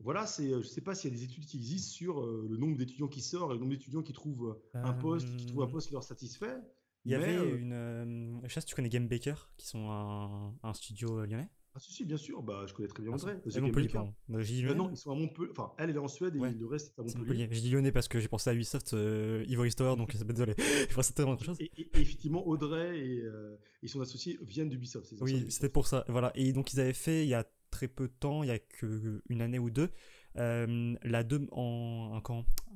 voilà, 0.00 0.26
c'est, 0.26 0.48
je 0.48 0.56
ne 0.56 0.62
sais 0.62 0.80
pas 0.80 0.94
s'il 0.94 1.12
y 1.12 1.14
a 1.14 1.16
des 1.16 1.24
études 1.24 1.46
qui 1.46 1.58
existent 1.58 1.92
sur 1.92 2.20
euh, 2.20 2.46
le 2.50 2.56
nombre 2.56 2.76
d'étudiants 2.76 3.08
qui 3.08 3.20
sortent 3.20 3.52
et 3.52 3.54
le 3.54 3.60
nombre 3.60 3.72
d'étudiants 3.72 4.02
qui 4.02 4.12
trouvent 4.12 4.60
un 4.74 4.92
poste, 4.92 5.28
qui 5.36 5.46
trouvent 5.46 5.62
un 5.62 5.66
euh, 5.66 5.70
poste 5.70 5.88
qui 5.88 5.92
leur 5.94 6.04
satisfait. 6.04 6.56
Il 7.04 7.12
y 7.12 7.14
avait 7.14 7.36
euh, 7.36 7.56
une. 7.56 8.40
je 8.42 8.48
sais 8.48 8.54
pas 8.54 8.60
si 8.60 8.66
tu 8.66 8.74
connais 8.74 8.88
Game 8.88 9.08
Baker, 9.08 9.34
qui 9.56 9.66
sont 9.66 9.90
un, 9.90 10.54
un 10.62 10.74
studio 10.74 11.24
lyonnais. 11.24 11.50
Ah 11.74 11.78
si, 11.80 11.90
si, 11.90 12.04
bien 12.04 12.18
sûr, 12.18 12.42
bah, 12.42 12.64
je 12.66 12.74
connais 12.74 12.88
très 12.88 13.02
bien 13.02 13.12
Audrey. 13.12 13.34
Ah, 13.54 13.60
Montpellier, 13.60 13.88
pardon. 13.88 14.12
Non, 14.28 14.90
ils 14.90 14.96
sont 14.96 15.10
à 15.10 15.14
Montpellier. 15.14 15.48
Enfin, 15.52 15.72
elle, 15.78 15.88
elle 15.88 15.96
est 15.96 15.98
en 15.98 16.08
Suède 16.08 16.36
et 16.36 16.38
le 16.38 16.66
reste 16.66 16.88
est 16.88 17.00
à 17.00 17.02
Montpellier. 17.02 17.18
Montpellier. 17.18 17.48
Je 17.50 17.60
dis 17.60 17.70
lyonnais 17.70 17.92
parce 17.92 18.08
que 18.08 18.20
j'ai 18.20 18.28
pensé 18.28 18.50
à 18.50 18.54
Ubisoft, 18.54 18.92
euh, 18.92 19.42
Ivory 19.48 19.70
Store, 19.70 19.96
donc 19.96 20.14
désolé. 20.26 20.54
je 20.58 20.94
pensais 20.94 21.14
tellement 21.14 21.32
autre 21.32 21.44
chose. 21.44 21.56
Et, 21.60 21.70
et, 21.78 21.88
effectivement, 21.94 22.46
Audrey 22.46 22.98
et, 22.98 23.22
euh, 23.22 23.56
et 23.82 23.88
son 23.88 24.02
associé 24.02 24.38
viennent 24.42 24.68
d'Ubisoft. 24.68 25.14
Oui, 25.22 25.46
c'était 25.48 25.70
pour 25.70 25.86
ça. 25.86 26.04
Voilà. 26.08 26.30
Et 26.34 26.52
donc, 26.52 26.74
ils 26.74 26.80
avaient 26.80 26.92
fait, 26.92 27.24
il 27.24 27.28
y 27.28 27.34
a 27.34 27.46
très 27.70 27.88
peu 27.88 28.08
de 28.08 28.12
temps, 28.12 28.42
il 28.42 28.48
y 28.48 28.52
a 28.52 28.58
qu'une 28.58 29.40
année 29.40 29.58
ou 29.58 29.70
deux, 29.70 29.88
euh, 30.36 30.94
la 31.02 31.24
de, 31.24 31.48
en, 31.52 32.20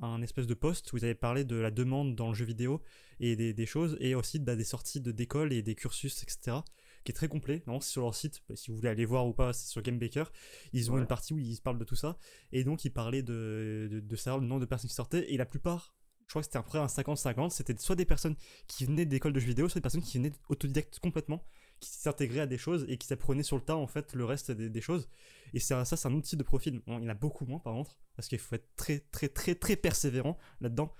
un, 0.01 0.07
un 0.07 0.21
espèce 0.23 0.47
de 0.47 0.55
poste 0.55 0.91
où 0.91 0.97
ils 0.97 1.05
avaient 1.05 1.13
parlé 1.13 1.45
de 1.45 1.55
la 1.55 1.69
demande 1.69 2.15
dans 2.15 2.29
le 2.29 2.33
jeu 2.33 2.45
vidéo 2.45 2.81
et 3.19 3.35
des, 3.35 3.53
des 3.53 3.65
choses, 3.67 3.95
et 3.99 4.15
aussi 4.15 4.39
bah, 4.39 4.55
des 4.55 4.63
sorties 4.63 5.01
de 5.01 5.11
d'école 5.11 5.53
et 5.53 5.61
des 5.61 5.75
cursus, 5.75 6.23
etc 6.23 6.61
qui 7.07 7.11
est 7.11 7.13
très 7.13 7.29
complet. 7.29 7.63
Non, 7.67 7.79
c'est 7.79 7.91
sur 7.91 8.01
leur 8.01 8.13
site. 8.13 8.41
Bah, 8.49 8.57
si 8.57 8.69
vous 8.69 8.75
voulez 8.75 8.89
aller 8.89 9.05
voir 9.05 9.25
ou 9.25 9.31
pas, 9.31 9.53
c'est 9.53 9.67
sur 9.67 9.81
Game 9.81 9.97
Baker. 9.97 10.25
Ils 10.73 10.91
ont 10.91 10.97
une 10.97 11.07
partie 11.07 11.33
où 11.33 11.39
ils 11.39 11.61
parlent 11.61 11.79
de 11.79 11.85
tout 11.85 11.95
ça. 11.95 12.17
Et 12.51 12.65
donc, 12.65 12.83
ils 12.83 12.89
parlaient 12.89 13.21
de, 13.21 14.01
de, 14.03 14.15
savoir 14.17 14.41
le 14.41 14.45
nombre 14.45 14.59
de 14.59 14.65
personnes 14.65 14.89
qui 14.89 14.95
sortaient. 14.95 15.31
Et 15.31 15.37
la 15.37 15.45
plupart, 15.45 15.95
je 16.25 16.33
crois 16.33 16.41
que 16.41 16.47
c'était 16.47 16.57
après 16.57 16.79
un 16.79 16.87
50-50, 16.87 17.51
c'était 17.51 17.77
soit 17.77 17.95
des 17.95 18.03
personnes 18.03 18.35
qui 18.67 18.83
venaient 18.83 19.05
d'écoles 19.05 19.31
de 19.31 19.39
jeux 19.39 19.47
vidéo, 19.47 19.69
soit 19.69 19.79
des 19.79 19.83
personnes 19.83 20.01
qui 20.01 20.17
venaient 20.17 20.33
autodidactes 20.49 20.99
complètement, 20.99 21.45
qui 21.79 21.89
s'intégraient 21.91 22.41
à 22.41 22.45
des 22.45 22.57
choses 22.57 22.85
et 22.89 22.97
qui 22.97 23.07
s'apprenaient 23.07 23.41
sur 23.41 23.55
le 23.55 23.63
tas, 23.63 23.77
en 23.77 23.87
fait, 23.87 24.13
le 24.13 24.25
reste 24.25 24.51
des, 24.51 24.81
choses. 24.81 25.07
Et 25.53 25.61
ça, 25.61 25.85
ça 25.85 25.95
c'est 25.95 26.09
un 26.09 26.13
autre 26.13 26.27
type 26.27 26.39
de 26.39 26.43
profil. 26.43 26.81
il 26.87 26.93
y 26.93 26.97
en 26.97 27.07
a 27.07 27.13
beaucoup 27.13 27.45
moins, 27.45 27.59
par 27.59 27.73
contre, 27.73 27.97
parce 28.17 28.27
qu'il 28.27 28.39
faut 28.39 28.55
être 28.55 28.67
très, 28.75 28.99
très, 28.99 29.29
très, 29.29 29.55
très 29.55 29.77
persévérant 29.77 30.37
là-dedans. 30.59 30.93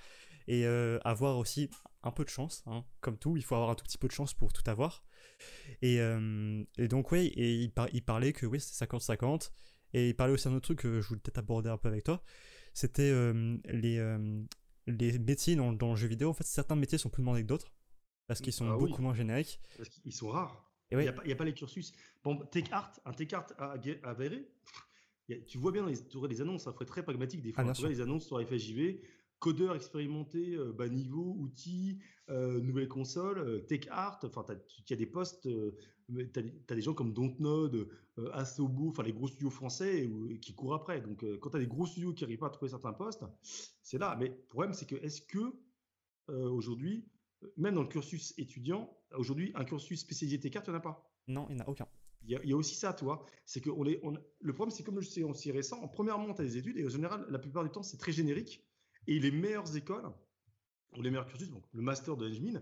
Et 0.47 0.65
euh, 0.65 0.99
avoir 1.03 1.37
aussi 1.37 1.69
un 2.03 2.11
peu 2.11 2.23
de 2.23 2.29
chance, 2.29 2.63
hein. 2.67 2.85
comme 3.01 3.17
tout, 3.17 3.35
il 3.35 3.43
faut 3.43 3.55
avoir 3.55 3.69
un 3.69 3.75
tout 3.75 3.83
petit 3.83 3.97
peu 3.97 4.07
de 4.07 4.13
chance 4.13 4.33
pour 4.33 4.53
tout 4.53 4.63
avoir. 4.69 5.03
Et, 5.81 5.99
euh, 5.99 6.63
et 6.77 6.87
donc, 6.87 7.11
oui, 7.11 7.27
et 7.35 7.53
il, 7.55 7.73
il, 7.93 8.03
parlait 8.03 8.33
que 8.33 8.45
oui, 8.45 8.59
c'est 8.59 8.85
50-50. 8.85 9.51
Et 9.93 10.09
il 10.09 10.15
parlait 10.15 10.33
aussi 10.33 10.47
d'un 10.47 10.55
autre 10.55 10.65
truc 10.65 10.79
que 10.79 11.01
je 11.01 11.07
voulais 11.07 11.19
peut-être 11.19 11.39
aborder 11.39 11.69
un 11.69 11.77
peu 11.77 11.89
avec 11.89 12.03
toi. 12.03 12.23
C'était 12.73 13.09
euh, 13.09 13.57
les, 13.65 13.99
les 14.85 15.19
métiers 15.19 15.55
dans, 15.55 15.73
dans, 15.73 15.91
le 15.91 15.95
jeu 15.95 16.07
vidéo. 16.07 16.29
En 16.29 16.33
fait, 16.33 16.45
certains 16.45 16.75
métiers 16.75 16.97
sont 16.97 17.09
plus 17.09 17.21
demandés 17.21 17.41
que 17.41 17.47
d'autres. 17.47 17.73
Parce 18.27 18.41
qu'ils 18.41 18.53
sont 18.53 18.69
ah 18.69 18.77
beaucoup 18.77 19.01
moins 19.01 19.13
génériques. 19.13 19.59
Parce 19.77 19.89
qu'ils 19.89 20.13
sont 20.13 20.29
rares. 20.29 20.67
Il 20.91 20.97
n'y 20.99 21.07
a, 21.07 21.11
a, 21.11 21.35
pas 21.35 21.43
les 21.43 21.53
cursus. 21.53 21.91
Bon, 22.23 22.37
Tech 22.45 22.65
Art, 22.71 22.93
un 23.05 23.13
Tech 23.13 23.33
Art 23.33 23.47
avéré, 24.03 24.47
tu 25.47 25.57
vois 25.57 25.71
bien 25.71 25.81
dans 25.83 25.89
les, 25.89 26.29
les 26.29 26.41
annonces, 26.41 26.63
ça 26.63 26.73
ferait 26.73 26.85
très 26.85 27.03
pragmatique 27.03 27.41
des 27.41 27.51
fois. 27.51 27.65
Ah, 27.67 27.73
tu 27.73 27.81
vois 27.81 27.89
les 27.89 27.99
annonces 28.01 28.25
sur 28.25 28.41
FSJV, 28.41 29.01
codeur 29.39 29.75
expérimenté, 29.75 30.55
euh, 30.55 30.71
bas 30.71 30.89
niveau, 30.89 31.35
outils, 31.39 31.99
euh, 32.29 32.59
nouvelles 32.61 32.87
consoles, 32.87 33.39
euh, 33.39 33.59
tech 33.59 33.87
art, 33.89 34.19
enfin, 34.23 34.45
il 34.49 34.89
y 34.89 34.93
a 34.93 34.95
des 34.95 35.05
postes, 35.05 35.47
tu 35.47 36.39
as, 36.69 36.75
des 36.75 36.81
gens 36.81 36.93
comme 36.93 37.13
Dontnod, 37.13 37.87
Asobo, 38.33 38.89
enfin 38.89 39.03
les 39.03 39.13
gros 39.13 39.27
studios 39.27 39.49
français 39.49 40.09
qui 40.41 40.55
courent 40.55 40.73
après. 40.73 41.01
Donc 41.01 41.25
quand 41.39 41.49
tu 41.51 41.57
as 41.57 41.59
des 41.59 41.67
gros 41.67 41.85
studios 41.85 42.13
qui 42.13 42.23
n'arrivent 42.23 42.39
pas 42.39 42.47
à 42.47 42.51
trouver 42.51 42.69
certains 42.69 42.93
postes, 42.93 43.25
c'est 43.83 43.97
là. 43.97 44.15
Mais 44.19 44.29
le 44.29 44.45
problème, 44.47 44.73
c'est 44.73 44.85
que 44.85 44.95
est-ce 44.95 45.21
que 45.21 45.53
aujourd'hui, 46.29 47.05
même 47.57 47.75
dans 47.75 47.83
le 47.83 47.89
cursus 47.89 48.33
étudiant, 48.37 48.89
aujourd'hui, 49.15 49.51
un 49.55 49.65
cursus 49.65 49.99
spécialisé 49.99 50.39
tech 50.39 50.55
art, 50.55 50.63
il 50.67 50.69
n'y 50.69 50.75
en 50.75 50.79
a 50.79 50.81
pas? 50.81 51.11
Non, 51.27 51.45
il 51.49 51.55
n'y 51.55 51.61
en 51.61 51.65
a 51.65 51.69
aucun. 51.69 51.87
Il 52.23 52.39
y, 52.43 52.53
a, 52.53 52.57
aussi 52.57 52.75
ça, 52.75 52.93
toi. 52.93 53.25
C'est 53.45 53.61
que 53.61 53.69
on 53.69 53.85
est, 53.85 54.01
on, 54.03 54.13
le 54.39 54.53
problème, 54.53 54.75
c'est 54.75 54.83
comme 54.83 54.99
je 54.99 55.07
sais 55.07 55.23
aussi 55.23 55.51
récent, 55.51 55.81
en 55.81 55.87
premièrement, 55.87 56.33
tu 56.33 56.41
as 56.41 56.45
des 56.45 56.57
études 56.57 56.77
et 56.77 56.85
en 56.85 56.89
général, 56.89 57.25
la 57.29 57.39
plupart 57.39 57.63
du 57.63 57.69
temps, 57.69 57.83
c'est 57.83 57.97
très 57.97 58.11
générique. 58.11 58.66
Et 59.07 59.19
les 59.19 59.31
meilleures 59.31 59.75
écoles, 59.75 60.11
ou 60.95 61.01
les 61.01 61.09
meilleurs 61.09 61.27
cursus, 61.27 61.49
donc 61.49 61.63
le 61.73 61.81
master 61.81 62.17
de 62.17 62.25
l'ENGMIN, 62.25 62.61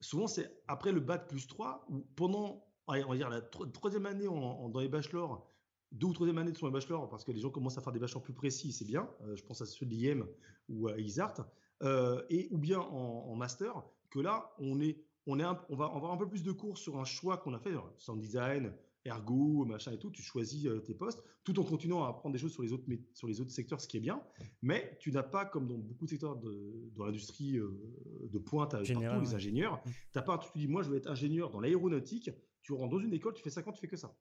souvent, 0.00 0.26
c'est 0.26 0.62
après 0.68 0.92
le 0.92 1.00
bac 1.00 1.28
plus 1.28 1.46
3, 1.46 1.86
ou 1.88 2.00
pendant, 2.16 2.64
on 2.86 2.92
va 2.92 3.28
la 3.28 3.40
troisième 3.40 4.06
année 4.06 4.26
dans 4.26 4.80
les 4.80 4.88
bachelors, 4.88 5.50
deux 5.92 6.06
ou 6.06 6.12
troisième 6.12 6.38
année 6.38 6.52
de 6.52 6.58
son 6.58 6.70
bachelor, 6.70 7.08
parce 7.08 7.24
que 7.24 7.32
les 7.32 7.40
gens 7.40 7.50
commencent 7.50 7.78
à 7.78 7.80
faire 7.80 7.92
des 7.92 7.98
bachelors 7.98 8.22
plus 8.22 8.34
précis, 8.34 8.72
c'est 8.72 8.84
bien. 8.84 9.08
Euh, 9.22 9.36
je 9.36 9.44
pense 9.44 9.62
à 9.62 9.66
ceux 9.66 9.86
de 9.86 9.90
l'IM 9.90 10.26
ou 10.68 10.88
à 10.88 10.98
ISART, 10.98 11.34
euh, 11.82 12.22
et 12.28 12.48
ou 12.50 12.58
bien 12.58 12.80
en, 12.80 13.34
master, 13.36 13.82
que 14.10 14.18
là, 14.18 14.52
on 14.58 14.80
est, 14.80 15.02
on 15.26 15.38
est, 15.38 15.44
on 15.68 15.76
va 15.76 15.86
avoir 15.86 16.12
un 16.12 16.16
peu 16.16 16.28
plus 16.28 16.42
de 16.42 16.52
cours 16.52 16.76
sur 16.76 16.98
un 16.98 17.04
choix 17.04 17.38
qu'on 17.38 17.54
a 17.54 17.58
fait, 17.58 17.72
sound 17.96 18.20
design, 18.20 18.72
ergo, 19.08 19.64
machin 19.64 19.92
et 19.92 19.98
tout. 19.98 20.10
Tu 20.10 20.22
choisis 20.22 20.66
euh, 20.66 20.80
tes 20.80 20.94
postes, 20.94 21.22
tout 21.44 21.58
en 21.58 21.64
continuant 21.64 22.04
à 22.04 22.08
apprendre 22.08 22.32
des 22.32 22.38
choses 22.38 22.52
sur 22.52 22.62
les 22.62 22.72
autres, 22.72 22.84
sur 23.14 23.26
les 23.26 23.40
autres 23.40 23.50
secteurs, 23.50 23.80
ce 23.80 23.88
qui 23.88 23.96
est 23.96 24.00
bien. 24.00 24.22
Mais 24.62 24.96
tu 25.00 25.10
n'as 25.10 25.22
pas, 25.22 25.44
comme 25.44 25.66
dans 25.66 25.78
beaucoup 25.78 26.04
de 26.04 26.10
secteurs 26.10 26.36
de, 26.36 26.90
dans 26.94 27.04
l'industrie 27.04 27.52
de 27.52 28.38
pointe, 28.38 28.74
avec 28.74 28.92
partout, 28.92 29.20
les 29.20 29.34
ingénieurs, 29.34 29.76
mmh. 29.76 29.90
tu 29.90 29.94
n'as 30.16 30.22
pas, 30.22 30.38
tu 30.38 30.50
te 30.50 30.58
dis, 30.58 30.68
moi, 30.68 30.82
je 30.82 30.90
veux 30.90 30.96
être 30.96 31.10
ingénieur 31.10 31.50
dans 31.50 31.60
l'aéronautique. 31.60 32.30
Tu 32.62 32.72
rentres 32.72 32.90
dans 32.90 33.00
une 33.00 33.14
école, 33.14 33.34
tu 33.34 33.42
fais 33.42 33.50
50, 33.50 33.74
tu 33.74 33.80
fais 33.80 33.88
que 33.88 33.96
ça. 33.96 34.14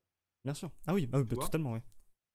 Bien 0.43 0.53
sûr. 0.53 0.71
Ah 0.85 0.93
oui, 0.93 1.05
bah, 1.05 1.23
totalement, 1.25 1.73
oui. 1.73 1.79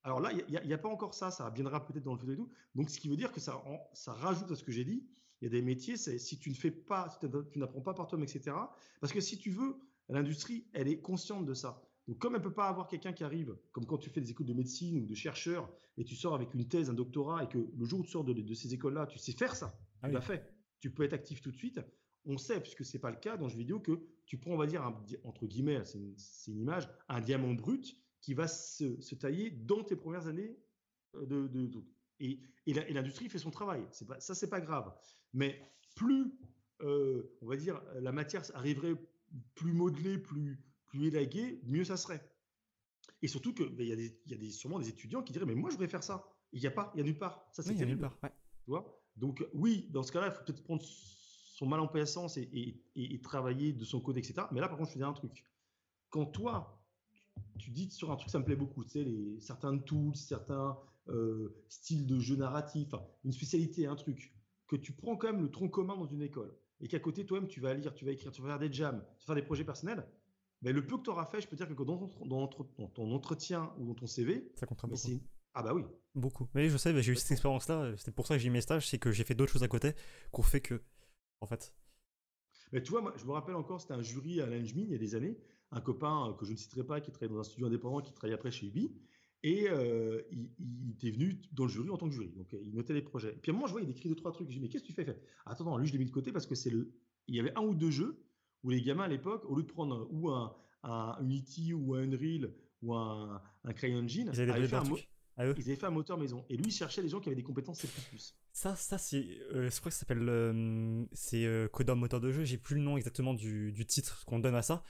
Alors 0.03 0.19
là, 0.19 0.31
il 0.31 0.67
n'y 0.67 0.73
a, 0.73 0.77
pas 0.77 0.89
encore 0.89 1.13
ça, 1.13 1.31
ça 1.31 1.49
viendra 1.49 1.85
peut-être 1.85 2.03
dans 2.03 2.13
le 2.13 2.19
futur 2.19 2.33
et 2.33 2.37
tout. 2.37 2.51
Donc, 2.75 2.89
ce 2.89 2.99
qui 2.99 3.07
veut 3.07 3.15
dire 3.15 3.31
que 3.31 3.39
ça, 3.39 3.63
ça 3.93 4.11
rajoute 4.11 4.51
à 4.51 4.55
ce 4.55 4.63
que 4.63 4.71
j'ai 4.71 4.83
dit. 4.83 5.07
Il 5.41 5.45
y 5.45 5.47
a 5.47 5.49
des 5.49 5.61
métiers, 5.61 5.97
c'est 5.97 6.19
si 6.19 6.37
tu 6.37 6.49
ne 6.49 6.55
fais 6.55 6.71
pas, 6.71 7.07
tu 7.51 7.59
n'apprends 7.59 7.81
pas 7.81 7.93
par 7.93 8.07
toi-même, 8.07 8.27
etc. 8.27 8.55
Parce 8.99 9.13
que 9.13 9.21
si 9.21 9.37
tu 9.37 9.49
veux, 9.49 9.77
l'industrie, 10.09 10.67
elle 10.73 10.89
est 10.89 10.99
consciente 10.99 11.45
de 11.45 11.53
ça. 11.53 11.81
Donc, 12.07 12.19
comme 12.19 12.35
elle 12.35 12.41
ne 12.41 12.43
peut 12.43 12.53
pas 12.53 12.67
avoir 12.67 12.87
quelqu'un 12.87 13.13
qui 13.13 13.23
arrive, 13.23 13.55
comme 13.71 13.85
quand 13.85 13.97
tu 13.97 14.09
fais 14.09 14.19
des 14.19 14.31
écoles 14.31 14.47
de 14.47 14.53
médecine 14.53 15.01
ou 15.01 15.05
de 15.05 15.15
chercheur, 15.15 15.71
et 15.97 16.03
tu 16.03 16.15
sors 16.15 16.35
avec 16.35 16.53
une 16.53 16.67
thèse, 16.67 16.89
un 16.89 16.93
doctorat, 16.93 17.43
et 17.43 17.47
que 17.47 17.57
le 17.57 17.85
jour 17.85 18.01
où 18.01 18.03
tu 18.03 18.11
sors 18.11 18.23
de, 18.23 18.53
ces 18.53 18.73
écoles-là, 18.73 19.07
tu 19.07 19.19
sais 19.19 19.31
faire 19.31 19.55
ça, 19.55 19.79
ah 20.01 20.07
tu 20.07 20.13
l'as 20.13 20.21
fait, 20.21 20.53
tu 20.79 20.91
peux 20.91 21.03
être 21.03 21.13
actif 21.13 21.41
tout 21.41 21.51
de 21.51 21.55
suite. 21.55 21.79
On 22.25 22.37
sait, 22.37 22.59
puisque 22.61 22.83
c'est 22.83 22.99
pas 22.99 23.11
le 23.11 23.17
cas 23.17 23.37
dans 23.37 23.47
jeu 23.47 23.57
vidéo, 23.57 23.79
que 23.79 24.01
tu 24.25 24.37
prends, 24.37 24.51
on 24.51 24.57
va 24.57 24.67
dire, 24.67 24.83
entre 25.23 25.45
guillemets, 25.45 25.83
c'est 25.85 25.97
une, 26.51 26.59
image, 26.59 26.89
un 27.07 27.21
diamant 27.21 27.53
brut, 27.53 27.97
qui 28.19 28.33
va 28.33 28.47
se, 28.47 29.15
tailler 29.15 29.51
dans 29.51 29.83
tes 29.83 29.97
premières 29.97 30.27
années 30.27 30.57
euh, 31.15 31.25
de, 31.25 31.47
de, 31.47 31.83
et, 32.19 32.39
et 32.65 32.93
l'industrie 32.93 33.27
fait 33.29 33.37
son 33.39 33.51
travail. 33.51 33.85
Pas, 34.07 34.19
ça, 34.19 34.33
c'est 34.33 34.49
pas 34.49 34.61
grave. 34.61 34.93
Mais 35.33 35.61
plus, 35.95 36.31
euh, 36.81 37.35
on 37.41 37.47
va 37.47 37.57
dire, 37.57 37.81
la 37.99 38.11
matière 38.11 38.43
arriverait 38.53 38.95
plus 39.55 39.73
modelée, 39.73 40.17
plus, 40.17 40.59
plus 40.93 41.07
élaguée, 41.07 41.59
mieux 41.65 41.83
ça 41.83 41.97
serait. 41.97 42.23
Et 43.21 43.27
surtout 43.27 43.53
qu'il 43.53 43.75
ben, 43.75 43.87
y, 43.87 43.91
a 43.91 43.95
des, 43.95 44.21
y 44.27 44.33
a 44.33 44.37
des, 44.37 44.51
sûrement 44.51 44.79
des 44.79 44.89
étudiants 44.89 45.23
qui 45.23 45.33
diraient 45.33 45.45
Mais 45.45 45.55
moi, 45.55 45.69
je 45.69 45.75
voudrais 45.75 45.89
faire 45.89 46.03
ça. 46.03 46.29
Il 46.51 46.61
n'y 46.61 46.67
a 46.67 46.71
pas, 46.71 46.91
il 46.93 46.99
y 46.99 47.01
a 47.01 47.03
nulle 47.03 47.17
part. 47.17 47.47
Ça, 47.51 47.63
c'est 47.63 47.73
nulle 47.73 47.99
part. 47.99 48.17
Tu 48.21 48.69
vois? 48.69 49.01
Donc, 49.15 49.43
oui, 49.53 49.89
dans 49.91 50.03
ce 50.03 50.11
cas-là, 50.11 50.27
il 50.27 50.33
faut 50.33 50.43
peut-être 50.43 50.63
prendre 50.63 50.83
son 50.83 51.65
mal 51.65 51.79
en 51.79 51.87
passance 51.87 52.37
et, 52.37 52.49
et, 52.53 53.13
et, 53.13 53.21
travailler 53.21 53.73
de 53.73 53.85
son 53.85 53.99
côté, 54.01 54.19
etc. 54.19 54.47
Mais 54.51 54.61
là, 54.61 54.67
par 54.67 54.77
contre, 54.77 54.89
je 54.89 54.93
te 54.93 54.99
dis 54.99 55.03
un 55.03 55.13
truc. 55.13 55.45
Quand 56.09 56.25
toi, 56.27 56.83
tu 57.57 57.71
dis 57.71 57.89
sur 57.89 58.11
un 58.11 58.15
truc, 58.15 58.29
ça 58.29 58.39
me 58.39 58.45
plaît 58.45 58.55
beaucoup, 58.55 58.83
tu 58.83 58.91
sais, 58.91 59.03
les, 59.03 59.39
certains 59.39 59.77
tools, 59.79 60.15
certains 60.15 60.77
euh, 61.09 61.63
styles 61.69 62.05
de 62.05 62.19
jeu 62.19 62.35
narratif, 62.35 62.93
une 63.23 63.31
spécialité, 63.31 63.87
un 63.87 63.95
truc, 63.95 64.35
que 64.67 64.75
tu 64.75 64.93
prends 64.93 65.15
quand 65.17 65.31
même 65.31 65.41
le 65.41 65.51
tronc 65.51 65.69
commun 65.69 65.97
dans 65.97 66.07
une 66.07 66.21
école 66.21 66.55
et 66.81 66.87
qu'à 66.87 66.99
côté, 66.99 67.25
toi-même, 67.25 67.47
tu 67.47 67.61
vas 67.61 67.73
lire, 67.73 67.93
tu 67.93 68.05
vas 68.05 68.11
écrire, 68.11 68.31
tu 68.31 68.41
vas 68.41 68.49
faire 68.49 68.59
des 68.59 68.71
jams, 68.71 69.03
tu 69.17 69.25
vas 69.25 69.33
faire 69.33 69.35
des 69.35 69.47
projets 69.47 69.63
personnels, 69.63 70.05
mais 70.63 70.71
le 70.71 70.85
peu 70.85 70.97
que 70.97 71.03
tu 71.03 71.09
auras 71.09 71.25
fait, 71.25 71.41
je 71.41 71.47
peux 71.47 71.55
dire 71.55 71.67
que 71.67 71.83
dans 71.83 72.47
ton, 72.47 72.63
ton 72.87 73.11
entretien 73.13 73.73
ou 73.77 73.85
dans 73.85 73.93
ton 73.93 74.07
CV, 74.07 74.51
ça 74.55 74.65
compte 74.65 74.81
beaucoup. 74.81 75.21
Ah 75.53 75.61
bah 75.61 75.73
oui. 75.73 75.83
Beaucoup. 76.15 76.47
Mais 76.55 76.69
je 76.69 76.77
sais, 76.77 76.99
j'ai 77.01 77.11
eu 77.11 77.15
cette 77.15 77.31
expérience-là, 77.31 77.95
c'était 77.97 78.11
pour 78.11 78.27
ça 78.27 78.35
que 78.35 78.39
j'ai 78.39 78.47
eu 78.47 78.51
mes 78.51 78.61
stages, 78.61 78.87
c'est 78.87 78.97
que 78.97 79.11
j'ai 79.11 79.23
fait 79.23 79.35
d'autres 79.35 79.51
choses 79.51 79.63
à 79.63 79.67
côté 79.67 79.93
qu'on 80.31 80.41
fait 80.41 80.61
que, 80.61 80.81
en 81.41 81.45
fait. 81.45 81.75
Mais 82.71 82.81
tu 82.81 82.91
vois, 82.91 83.01
moi, 83.01 83.13
je 83.17 83.25
me 83.25 83.31
rappelle 83.31 83.55
encore, 83.55 83.81
c'était 83.81 83.93
un 83.93 84.01
jury 84.01 84.41
à 84.41 84.47
l'Engmin 84.47 84.83
il 84.83 84.91
y 84.91 84.95
a 84.95 84.97
des 84.97 85.15
années, 85.15 85.37
un 85.71 85.81
copain 85.81 86.29
euh, 86.29 86.33
que 86.33 86.45
je 86.45 86.51
ne 86.51 86.57
citerai 86.57 86.83
pas, 86.83 87.01
qui 87.01 87.11
travaillait 87.11 87.33
dans 87.33 87.39
un 87.39 87.43
studio 87.43 87.67
indépendant, 87.67 88.01
qui 88.01 88.13
travaillait 88.13 88.37
après 88.37 88.51
chez 88.51 88.67
Ubi. 88.67 88.91
Et 89.43 89.69
euh, 89.69 90.21
il, 90.31 90.91
était 90.91 91.11
venu 91.11 91.39
dans 91.51 91.65
le 91.65 91.69
jury 91.69 91.89
en 91.89 91.97
tant 91.97 92.07
que 92.07 92.13
jury. 92.13 92.29
Donc, 92.29 92.53
euh, 92.53 92.59
il 92.63 92.73
notait 92.73 92.93
les 92.93 93.01
projets. 93.01 93.33
Et 93.33 93.37
puis, 93.37 93.51
à 93.51 93.53
un 93.53 93.57
moment, 93.57 93.67
je 93.67 93.73
vois, 93.73 93.81
il 93.81 93.89
écrit 93.89 94.07
deux, 94.09 94.15
trois 94.15 94.31
trucs. 94.31 94.49
Je 94.49 94.55
dis, 94.55 94.61
mais 94.61 94.69
qu'est-ce 94.69 94.83
que 94.83 94.87
tu 94.87 94.93
fais, 94.93 95.05
Attends, 95.45 95.77
lui, 95.77 95.87
je 95.87 95.93
l'ai 95.93 95.99
mis 95.99 96.05
de 96.05 96.11
côté 96.11 96.31
parce 96.31 96.47
que 96.47 96.55
c'est 96.55 96.69
le. 96.69 96.93
Il 97.27 97.35
y 97.35 97.39
avait 97.39 97.55
un 97.57 97.61
ou 97.61 97.75
deux 97.75 97.91
jeux 97.91 98.22
où 98.63 98.69
les 98.69 98.81
gamins 98.81 99.03
à 99.03 99.07
l'époque, 99.07 99.43
au 99.45 99.55
lieu 99.55 99.63
de 99.63 99.71
prendre 99.71 100.07
ou 100.11 100.29
un, 100.29 100.55
un 100.83 101.17
Unity 101.21 101.73
ou 101.73 101.95
un 101.95 102.03
Unreal 102.03 102.51
ou 102.81 102.93
un, 102.93 103.41
un 103.63 103.73
CryEngine, 103.73 104.31
ils 104.33 104.41
avaient, 104.41 104.67
fait 104.67 104.75
un, 104.75 104.83
ils 105.37 105.41
avaient 105.41 105.75
fait 105.75 105.85
un 105.85 105.91
moteur 105.91 106.17
maison. 106.17 106.45
Et 106.49 106.57
lui, 106.57 106.67
il 106.67 106.71
cherchait 106.71 107.01
des 107.01 107.09
gens 107.09 107.19
qui 107.19 107.29
avaient 107.29 107.35
des 107.35 107.43
compétences 107.43 107.79
C++. 107.79 107.87
Ça, 108.51 108.75
ça 108.75 108.97
c'est, 108.97 109.25
euh, 109.53 109.69
je 109.69 109.79
crois 109.79 109.89
que 109.89 109.95
ça 109.95 110.01
s'appelle, 110.01 110.27
euh, 110.29 111.05
c'est 111.13 111.45
euh, 111.45 111.67
Codom 111.67 111.95
moteur 111.95 112.19
de 112.19 112.31
jeu. 112.31 112.43
J'ai 112.43 112.57
plus 112.57 112.75
le 112.75 112.81
nom 112.81 112.97
exactement 112.97 113.33
du, 113.33 113.71
du 113.71 113.85
titre 113.85 114.25
qu'on 114.25 114.39
donne 114.39 114.55
à 114.55 114.61
ça, 114.61 114.83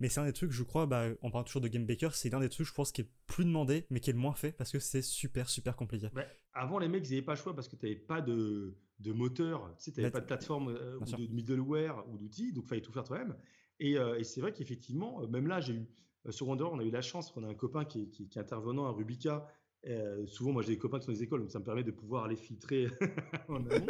mais 0.00 0.08
c'est 0.08 0.20
un 0.20 0.24
des 0.24 0.32
trucs, 0.32 0.50
je 0.50 0.62
crois, 0.62 0.86
bah, 0.86 1.06
on 1.22 1.30
parle 1.30 1.44
toujours 1.44 1.62
de 1.62 1.68
Game 1.68 1.86
Baker, 1.86 2.10
c'est 2.12 2.30
l'un 2.30 2.40
des 2.40 2.48
trucs, 2.48 2.66
je 2.66 2.74
pense, 2.74 2.90
qui 2.92 3.02
est 3.02 3.10
plus 3.26 3.44
demandé, 3.44 3.86
mais 3.90 4.00
qui 4.00 4.10
est 4.10 4.14
le 4.14 4.18
moins 4.18 4.34
fait 4.34 4.52
parce 4.52 4.72
que 4.72 4.78
c'est 4.78 5.02
super, 5.02 5.48
super 5.48 5.76
compliqué. 5.76 6.08
Avant, 6.54 6.78
les 6.78 6.88
mecs, 6.88 7.06
ils 7.08 7.12
n'avaient 7.12 7.22
pas 7.22 7.34
le 7.34 7.38
choix 7.38 7.54
parce 7.54 7.68
que 7.68 7.76
tu 7.76 7.86
n'avais 7.86 7.98
pas 7.98 8.20
de, 8.20 8.76
de 9.00 9.12
moteur, 9.12 9.74
tu 9.78 9.90
sais, 9.90 10.00
n'avais 10.00 10.10
pas 10.10 10.20
de 10.20 10.26
plateforme 10.26 10.68
ou 11.00 11.04
de 11.04 11.32
middleware 11.32 12.04
ou 12.10 12.18
d'outils, 12.18 12.52
donc 12.52 12.64
il 12.64 12.68
fallait 12.68 12.80
tout 12.80 12.92
faire 12.92 13.04
toi-même. 13.04 13.36
Et, 13.80 13.92
et 13.94 14.24
c'est 14.24 14.40
vrai 14.40 14.52
qu'effectivement, 14.52 15.26
même 15.28 15.48
là, 15.48 15.60
j'ai 15.60 15.74
eu 15.74 15.88
sur 16.30 16.48
Wonder, 16.48 16.64
on 16.64 16.78
a 16.78 16.84
eu 16.84 16.90
la 16.90 17.02
chance, 17.02 17.32
on 17.36 17.44
a 17.44 17.48
un 17.48 17.54
copain 17.54 17.84
qui 17.84 18.02
est, 18.02 18.08
qui, 18.08 18.28
qui 18.28 18.38
est 18.38 18.40
intervenant 18.40 18.86
à 18.86 18.90
Rubica 18.92 19.46
euh, 19.86 20.26
souvent, 20.26 20.52
moi, 20.52 20.62
j'ai 20.62 20.72
des 20.72 20.78
copains 20.78 20.98
qui 20.98 21.06
sont 21.06 21.12
des 21.12 21.22
écoles, 21.22 21.40
donc 21.40 21.50
ça 21.50 21.58
me 21.58 21.64
permet 21.64 21.84
de 21.84 21.90
pouvoir 21.90 22.26
les 22.28 22.36
filtrer 22.36 22.88
en 23.48 23.66
amont. 23.66 23.86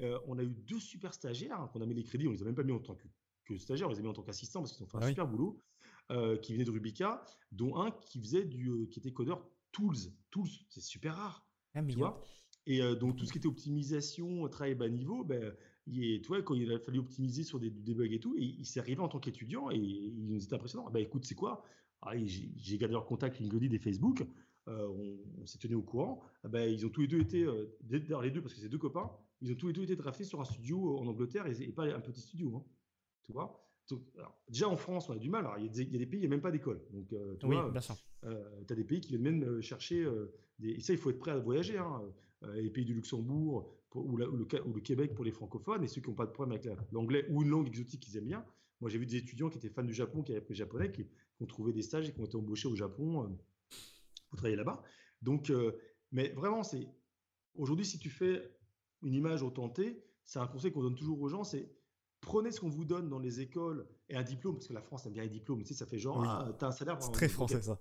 Euh, 0.00 0.18
on 0.26 0.38
a 0.38 0.42
eu 0.42 0.54
deux 0.54 0.80
super 0.80 1.12
stagiaires 1.12 1.60
hein, 1.60 1.70
qu'on 1.72 1.80
a 1.82 1.86
mis 1.86 1.94
les 1.94 2.04
crédits, 2.04 2.26
on 2.26 2.32
les 2.32 2.42
a 2.42 2.44
même 2.44 2.54
pas 2.54 2.62
mis 2.62 2.72
en 2.72 2.78
tant 2.78 2.96
que, 3.44 3.56
stagiaires, 3.58 3.88
on 3.88 3.90
les 3.90 3.98
a 3.98 4.02
mis 4.02 4.08
en 4.08 4.12
tant 4.12 4.22
qu'assistants 4.22 4.60
parce 4.60 4.72
qu'ils 4.72 4.84
ont 4.84 4.88
fait 4.88 4.96
un 4.96 5.02
ah 5.02 5.08
super 5.08 5.26
boulot, 5.26 5.62
euh, 6.10 6.36
qui 6.38 6.52
venaient 6.52 6.64
de 6.64 6.70
Rubica, 6.70 7.22
dont 7.52 7.76
un 7.76 7.90
qui 7.90 8.20
faisait 8.20 8.44
du, 8.44 8.88
qui 8.90 8.98
était 8.98 9.12
codeur 9.12 9.46
Tools. 9.72 10.10
Tools, 10.30 10.48
c'est 10.68 10.80
super 10.80 11.16
rare. 11.16 11.45
Ah, 11.76 11.82
tu 11.84 11.96
vois? 11.96 12.20
Et 12.66 12.80
donc, 12.96 13.16
tout 13.16 13.24
ce 13.24 13.30
qui 13.32 13.38
était 13.38 13.46
optimisation, 13.46 14.48
travail 14.48 14.74
bas 14.74 14.88
niveau, 14.88 15.22
ben, 15.22 15.54
il 15.86 16.20
toi, 16.22 16.42
quand 16.42 16.54
il 16.54 16.72
a 16.72 16.80
fallu 16.80 16.98
optimiser 16.98 17.44
sur 17.44 17.60
des, 17.60 17.70
des 17.70 17.94
bugs 17.94 18.10
et 18.10 18.18
tout, 18.18 18.34
et 18.36 18.42
il 18.42 18.66
s'est 18.66 18.80
arrivé 18.80 19.00
en 19.00 19.08
tant 19.08 19.20
qu'étudiant 19.20 19.70
et 19.70 19.76
il 19.76 20.26
nous 20.26 20.42
était 20.42 20.54
impressionnant. 20.54 20.90
Ben, 20.90 21.00
écoute, 21.00 21.24
c'est 21.24 21.36
quoi? 21.36 21.64
Ah, 22.02 22.12
J'ai 22.16 22.78
gardé 22.78 22.94
leur 22.94 23.06
contact 23.06 23.38
LinkedIn 23.38 23.72
et 23.72 23.78
Facebook. 23.78 24.26
Euh, 24.68 25.16
on, 25.38 25.46
s'est 25.46 25.58
tenu 25.58 25.76
au 25.76 25.82
courant. 25.82 26.20
Ah 26.42 26.48
ben, 26.48 26.68
ils 26.68 26.84
ont 26.84 26.88
tous 26.88 27.02
les 27.02 27.06
deux 27.06 27.20
été, 27.20 27.44
euh, 27.44 27.78
les 27.88 28.30
deux, 28.30 28.42
parce 28.42 28.52
que 28.52 28.60
c'est 28.60 28.68
deux 28.68 28.78
copains, 28.78 29.10
ils 29.40 29.52
ont 29.52 29.54
tous 29.54 29.68
les 29.68 29.72
deux 29.72 29.84
été 29.84 29.94
draftés 29.94 30.24
sur 30.24 30.40
un 30.40 30.44
studio 30.44 30.98
en 30.98 31.06
Angleterre 31.06 31.46
et, 31.46 31.68
pas 31.68 31.84
un 31.84 32.00
petit 32.00 32.20
studio. 32.20 32.56
Hein. 32.56 32.64
tu 33.22 33.32
vois? 33.32 33.65
Déjà 34.48 34.68
en 34.68 34.76
France, 34.76 35.08
on 35.08 35.12
a 35.12 35.18
du 35.18 35.30
mal. 35.30 35.46
il, 35.58 35.64
y 35.64 35.96
a 35.96 35.98
des, 35.98 36.06
pays, 36.06 36.18
il 36.18 36.20
n'y 36.20 36.26
a 36.26 36.30
même 36.30 36.40
pas 36.40 36.50
d'école. 36.50 36.80
Donc, 36.92 37.12
euh, 37.12 37.36
tu 37.38 37.46
vois, 37.46 37.72
tu 38.22 38.72
as 38.72 38.76
des 38.76 38.84
pays 38.84 39.00
qui 39.00 39.16
viennent 39.16 39.38
même 39.38 39.60
chercher. 39.60 40.06
des, 40.58 40.70
et 40.70 40.80
ça, 40.80 40.92
il 40.92 40.98
faut 40.98 41.10
être 41.10 41.18
prêt 41.18 41.32
à 41.32 41.38
voyager. 41.38 41.78
Hein. 41.78 42.02
les 42.54 42.70
pays 42.70 42.84
du 42.84 42.94
Luxembourg 42.94 43.72
ou, 43.94 44.16
le, 44.16 44.30
le, 44.30 44.80
Québec 44.80 45.14
pour 45.14 45.24
les 45.24 45.30
francophones 45.30 45.82
et 45.82 45.88
ceux 45.88 46.02
qui 46.02 46.10
n'ont 46.10 46.14
pas 46.14 46.26
de 46.26 46.32
problème 46.32 46.58
avec 46.58 46.68
l'anglais 46.92 47.26
ou 47.30 47.42
une 47.42 47.48
langue 47.48 47.68
exotique 47.68 48.02
qu'ils 48.02 48.16
aiment 48.18 48.26
bien. 48.26 48.44
Moi, 48.80 48.90
j'ai 48.90 48.98
vu 48.98 49.06
des 49.06 49.16
étudiants 49.16 49.48
qui 49.48 49.56
étaient 49.56 49.70
fans 49.70 49.82
du 49.82 49.94
Japon, 49.94 50.22
qui 50.22 50.32
avaient 50.32 50.40
appris 50.40 50.52
le 50.52 50.58
japonais, 50.58 50.92
qui, 50.92 51.04
qui, 51.04 51.42
ont 51.42 51.46
trouvé 51.46 51.72
des 51.72 51.82
stages 51.82 52.08
et 52.08 52.12
qui 52.12 52.20
ont 52.20 52.26
été 52.26 52.36
embauchés 52.36 52.68
au 52.68 52.76
Japon 52.76 53.38
pour 54.28 54.36
travailler 54.36 54.56
là-bas. 54.56 54.82
Donc, 55.22 55.50
euh, 55.50 55.72
mais 56.12 56.28
vraiment, 56.30 56.62
c'est 56.62 56.86
aujourd'hui, 57.54 57.84
si 57.86 57.98
tu 57.98 58.10
fais 58.10 58.50
une 59.02 59.14
image 59.14 59.42
au 59.42 59.50
tenté, 59.50 60.02
c'est 60.24 60.38
un 60.38 60.46
conseil 60.46 60.72
qu'on 60.72 60.82
donne 60.82 60.94
toujours 60.94 61.20
aux 61.20 61.28
gens, 61.28 61.44
c'est 61.44 61.70
prenez 62.26 62.50
ce 62.50 62.60
qu'on 62.60 62.68
vous 62.68 62.84
donne 62.84 63.08
dans 63.08 63.18
les 63.18 63.40
écoles 63.40 63.86
et 64.10 64.16
un 64.16 64.22
diplôme, 64.22 64.56
parce 64.56 64.66
que 64.66 64.74
la 64.74 64.82
France 64.82 65.06
aime 65.06 65.14
bien 65.14 65.22
les 65.22 65.30
diplômes, 65.30 65.62
tu 65.62 65.68
sais, 65.68 65.74
ça 65.74 65.86
fait 65.86 65.98
genre, 65.98 66.22
ah, 66.22 66.52
t'as 66.58 66.66
un 66.66 66.72
salaire. 66.72 67.02
C'est 67.02 67.12
très 67.12 67.28
français 67.28 67.62
ça. 67.62 67.80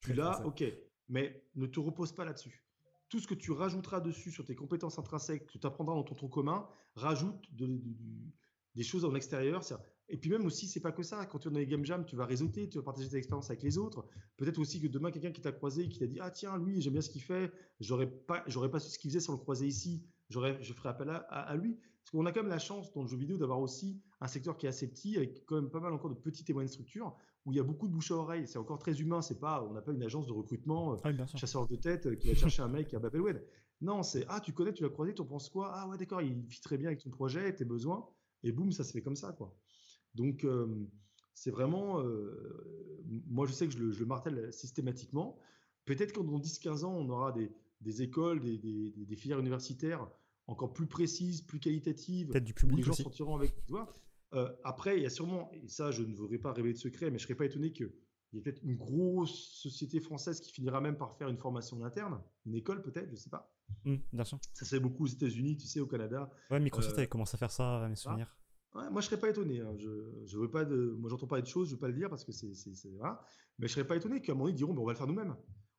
Puis 0.00 0.12
là, 0.12 0.40
ok, 0.44 0.62
mais 1.08 1.42
ne 1.56 1.66
te 1.66 1.80
repose 1.80 2.12
pas 2.12 2.24
là-dessus. 2.24 2.64
Tout 3.08 3.18
ce 3.18 3.26
que 3.26 3.34
tu 3.34 3.50
rajouteras 3.52 4.00
dessus 4.00 4.30
sur 4.30 4.44
tes 4.44 4.54
compétences 4.54 4.98
intrinsèques 4.98 5.46
que 5.46 5.58
tu 5.58 5.66
apprendras 5.66 5.94
dans 5.94 6.02
ton 6.04 6.14
tronc 6.14 6.28
commun, 6.28 6.68
rajoute 6.94 7.48
des 7.54 8.82
choses 8.82 9.04
en 9.04 9.14
extérieur. 9.14 9.62
Et 10.08 10.16
puis 10.16 10.30
même 10.30 10.44
aussi, 10.44 10.68
c'est 10.68 10.80
pas 10.80 10.92
que 10.92 11.02
ça. 11.02 11.24
Quand 11.26 11.38
tu 11.38 11.48
es 11.48 11.50
dans 11.50 11.58
les 11.58 11.66
game 11.66 11.84
jam, 11.84 12.04
tu 12.04 12.14
vas 12.14 12.26
réseauter, 12.26 12.68
tu 12.68 12.78
vas 12.78 12.84
partager 12.84 13.08
tes 13.08 13.16
expériences 13.16 13.50
avec 13.50 13.62
les 13.62 13.78
autres. 13.78 14.06
Peut-être 14.36 14.58
aussi 14.58 14.80
que 14.80 14.86
demain, 14.86 15.10
quelqu'un 15.10 15.32
qui 15.32 15.40
t'a 15.40 15.52
croisé, 15.52 15.88
qui 15.88 15.98
t'a 15.98 16.06
dit, 16.06 16.18
ah 16.20 16.30
tiens, 16.30 16.56
lui, 16.58 16.80
j'aime 16.80 16.92
bien 16.92 17.02
ce 17.02 17.10
qu'il 17.10 17.22
fait. 17.22 17.52
J'aurais 17.80 18.08
pas, 18.08 18.44
j'aurais 18.46 18.70
pas 18.70 18.78
su 18.78 18.90
ce 18.90 18.98
qu'il 18.98 19.10
faisait 19.10 19.20
sans 19.20 19.32
le 19.32 19.38
croiser 19.38 19.66
ici. 19.66 20.04
J'aurais, 20.28 20.62
je 20.62 20.72
ferais 20.72 20.90
appel 20.90 21.08
à, 21.10 21.56
lui. 21.56 21.78
Parce 22.06 22.12
qu'on 22.12 22.26
a 22.26 22.30
quand 22.30 22.42
même 22.42 22.50
la 22.50 22.60
chance 22.60 22.92
dans 22.92 23.02
le 23.02 23.08
jeu 23.08 23.16
vidéo 23.16 23.36
d'avoir 23.36 23.58
aussi 23.58 24.00
un 24.20 24.28
secteur 24.28 24.56
qui 24.56 24.66
est 24.66 24.68
assez 24.68 24.86
petit, 24.86 25.16
avec 25.16 25.44
quand 25.44 25.56
même 25.56 25.70
pas 25.70 25.80
mal 25.80 25.92
encore 25.92 26.08
de 26.08 26.14
petites 26.14 26.48
et 26.48 26.52
moyennes 26.52 26.68
structures, 26.68 27.16
où 27.44 27.52
il 27.52 27.56
y 27.56 27.60
a 27.60 27.64
beaucoup 27.64 27.88
de 27.88 27.92
bouche 27.92 28.12
à 28.12 28.14
oreille. 28.14 28.46
C'est 28.46 28.58
encore 28.58 28.78
très 28.78 29.00
humain. 29.00 29.22
C'est 29.22 29.40
pas, 29.40 29.66
on 29.68 29.72
n'a 29.72 29.82
pas 29.82 29.90
une 29.90 30.04
agence 30.04 30.28
de 30.28 30.32
recrutement, 30.32 30.92
euh, 30.92 30.96
ah 31.02 31.26
chasseur 31.36 31.66
de 31.66 31.74
tête, 31.74 32.06
euh, 32.06 32.14
qui 32.14 32.28
va 32.28 32.34
chercher 32.36 32.62
un 32.62 32.68
mec 32.68 32.94
à 32.94 33.00
Babelwed. 33.00 33.44
Non, 33.80 34.04
c'est, 34.04 34.24
ah, 34.28 34.38
tu 34.40 34.52
connais, 34.52 34.72
tu 34.72 34.84
l'as 34.84 34.88
croisé, 34.88 35.14
tu 35.14 35.20
en 35.22 35.24
penses 35.24 35.48
quoi? 35.48 35.72
Ah 35.74 35.88
ouais, 35.88 35.98
d'accord, 35.98 36.22
il 36.22 36.46
fit 36.48 36.60
très 36.60 36.78
bien 36.78 36.86
avec 36.90 37.02
ton 37.02 37.10
projet, 37.10 37.52
tes 37.56 37.64
besoins. 37.64 38.08
Et 38.44 38.52
boum, 38.52 38.70
ça 38.70 38.84
se 38.84 38.92
fait 38.92 39.02
comme 39.02 39.16
ça, 39.16 39.32
quoi. 39.32 39.52
Donc, 40.14 40.44
euh, 40.44 40.86
c'est 41.34 41.50
vraiment. 41.50 42.00
Euh, 42.00 43.02
moi, 43.26 43.46
je 43.46 43.52
sais 43.52 43.66
que 43.66 43.72
je 43.72 43.78
le, 43.78 44.06
martèle 44.06 44.52
systématiquement. 44.52 45.40
Peut-être 45.84 46.12
que 46.12 46.20
dans 46.20 46.38
10-15 46.38 46.84
ans, 46.84 46.94
on 46.94 47.08
aura 47.08 47.32
des, 47.32 48.02
écoles, 48.02 48.40
des, 48.40 49.16
filières 49.16 49.40
universitaires 49.40 50.08
encore 50.46 50.72
plus 50.72 50.86
précises, 50.86 51.42
plus 51.42 51.58
qualitatives. 51.60 52.28
Peut-être 52.28 52.44
du 52.44 52.54
public. 52.54 52.78
les 52.78 52.82
gens 52.84 52.92
sortiront 52.92 53.36
avec. 53.36 53.52
Tu 53.64 53.72
vois 53.72 53.94
Euh, 54.34 54.52
après, 54.64 54.96
il 54.96 55.02
y 55.02 55.06
a 55.06 55.10
sûrement, 55.10 55.50
et 55.52 55.68
ça, 55.68 55.90
je 55.92 56.02
ne 56.02 56.14
voudrais 56.14 56.38
pas 56.38 56.52
révéler 56.52 56.74
de 56.74 56.78
secret, 56.78 57.06
mais 57.10 57.18
je 57.18 57.24
ne 57.24 57.26
serais 57.28 57.36
pas 57.36 57.44
étonné 57.46 57.72
qu'il 57.72 57.92
y 58.32 58.38
ait 58.38 58.40
peut-être 58.42 58.62
une 58.64 58.76
grosse 58.76 59.60
société 59.62 60.00
française 60.00 60.40
qui 60.40 60.50
finira 60.52 60.80
même 60.80 60.96
par 60.96 61.16
faire 61.16 61.28
une 61.28 61.38
formation 61.38 61.84
interne, 61.84 62.20
une 62.44 62.54
école 62.54 62.82
peut-être, 62.82 63.06
je 63.06 63.12
ne 63.12 63.16
sais 63.16 63.30
pas. 63.30 63.52
Mmh, 63.84 63.96
bien 64.12 64.24
sûr. 64.24 64.38
Ça 64.52 64.64
se 64.64 64.74
fait 64.74 64.80
beaucoup 64.80 65.04
aux 65.04 65.08
États-Unis, 65.08 65.56
tu 65.56 65.66
sais, 65.66 65.80
au 65.80 65.86
Canada. 65.86 66.28
Ouais, 66.50 66.60
Microsoft 66.60 66.94
euh, 66.94 66.98
avait 66.98 67.06
commencé 67.08 67.34
à 67.36 67.38
faire 67.38 67.50
ça, 67.52 67.84
à 67.84 67.88
mes 67.88 67.96
souvenirs. 67.96 68.36
Ouais, 68.74 68.90
moi, 68.90 69.00
je 69.00 69.06
serais 69.06 69.18
pas 69.18 69.30
étonné. 69.30 69.60
Hein. 69.60 69.74
Je, 69.78 70.22
je 70.26 70.38
veux 70.38 70.50
pas 70.50 70.64
de, 70.64 70.94
moi, 70.98 71.08
j'entends 71.08 71.26
pas 71.28 71.40
de 71.40 71.46
choses, 71.46 71.68
je 71.68 71.74
veux 71.74 71.80
pas 71.80 71.88
le 71.88 71.94
dire 71.94 72.10
parce 72.10 72.24
que 72.24 72.32
c'est, 72.32 72.52
voilà. 72.96 73.24
Mais 73.58 73.68
je 73.68 73.72
serais 73.72 73.86
pas 73.86 73.96
étonné 73.96 74.20
qu'à 74.20 74.32
un 74.32 74.34
moment 74.34 74.48
ils 74.48 74.54
diront, 74.54 74.74
mais 74.74 74.80
on 74.80 74.84
va 74.84 74.92
le 74.92 74.98
faire 74.98 75.06
nous-mêmes. 75.06 75.34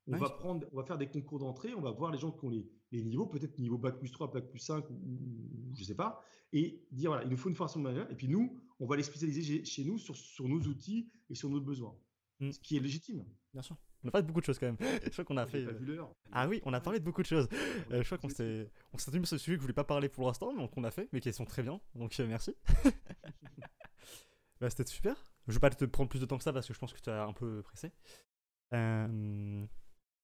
On 0.08 0.18
va 0.18 0.30
prendre, 0.30 0.68
on 0.72 0.78
va 0.78 0.84
faire 0.84 0.98
des 0.98 1.08
concours 1.08 1.40
d'entrée, 1.40 1.74
on 1.74 1.82
va 1.82 1.92
voir 1.92 2.12
les 2.12 2.18
gens 2.18 2.32
qui 2.32 2.46
ont 2.46 2.50
les, 2.50 2.66
les 2.92 3.04
niveaux, 3.04 3.26
peut-être 3.26 3.58
niveau 3.60 3.78
bac 3.78 4.00
plus 4.00 4.12
3, 4.12 4.32
bac 4.32 4.48
plus 4.50 4.60
5 4.60 4.90
ou, 4.90 4.94
ou, 4.94 5.76
je 5.76 5.84
sais 5.84 5.96
pas, 5.96 6.22
et 6.54 6.86
dire 6.92 7.10
voilà, 7.10 7.26
il 7.26 7.30
nous 7.30 7.38
faut 7.38 7.50
une 7.50 7.56
formation 7.56 7.82
manuelle. 7.82 8.08
Et 8.10 8.16
puis 8.16 8.28
nous, 8.28 8.62
on 8.80 8.86
va 8.86 8.96
les 8.96 9.04
spécialiser 9.04 9.66
chez 9.66 9.84
nous 9.84 9.98
sur, 9.98 10.16
sur 10.16 10.48
nos 10.48 10.62
outils 10.62 11.10
et 11.30 11.36
sur 11.36 11.50
nos 11.50 11.60
besoins, 11.60 11.96
mmh. 12.40 12.52
ce 12.52 12.60
qui 12.60 12.78
est 12.78 12.80
légitime. 12.80 13.26
Bien 13.54 13.62
sûr. 13.62 13.78
On 14.04 14.10
a 14.10 14.12
parlé 14.12 14.24
de 14.24 14.28
beaucoup 14.28 14.42
de 14.42 14.46
choses 14.46 14.60
quand 14.60 14.68
même. 14.68 14.78
je 15.04 15.10
crois 15.10 15.26
qu'on 15.26 15.38
a 15.38 15.48
fait. 15.48 15.66
Euh, 15.66 16.04
ah 16.32 16.48
oui, 16.48 16.62
on 16.66 16.74
a 16.74 16.80
parlé 16.80 17.00
de 17.00 17.04
beaucoup 17.04 17.22
de 17.22 17.28
choses. 17.28 17.48
Euh, 17.92 18.02
je 18.02 18.06
crois 18.06 18.18
qu'on 18.18 18.30
s'est, 18.30 18.70
on 18.94 18.98
s'est 18.98 19.12
tenu 19.12 19.26
sur 19.26 19.38
ce 19.38 19.44
sujet 19.44 19.56
que 19.56 19.62
je 19.62 19.64
voulais 19.64 19.74
pas 19.74 19.84
parler 19.84 20.10
pour 20.10 20.28
l'instant, 20.28 20.54
mais 20.54 20.68
qu'on 20.70 20.84
a 20.84 20.92
fait, 20.92 21.10
mais 21.12 21.20
qui 21.20 21.34
sont 21.34 21.46
très 21.46 21.64
bien. 21.64 21.82
Donc 21.96 22.18
euh, 22.20 22.28
merci. 22.28 22.56
bah, 24.62 24.70
c'était 24.70 24.86
super. 24.86 25.16
Je 25.48 25.54
vais 25.54 25.60
pas 25.60 25.70
te 25.70 25.86
prendre 25.86 26.10
plus 26.10 26.20
de 26.20 26.26
temps 26.26 26.38
que 26.38 26.44
ça 26.44 26.54
parce 26.54 26.68
que 26.68 26.74
je 26.74 26.80
pense 26.80 26.94
que 26.94 27.02
tu 27.02 27.10
as 27.10 27.26
un 27.26 27.34
peu 27.34 27.64
pressé. 27.64 27.92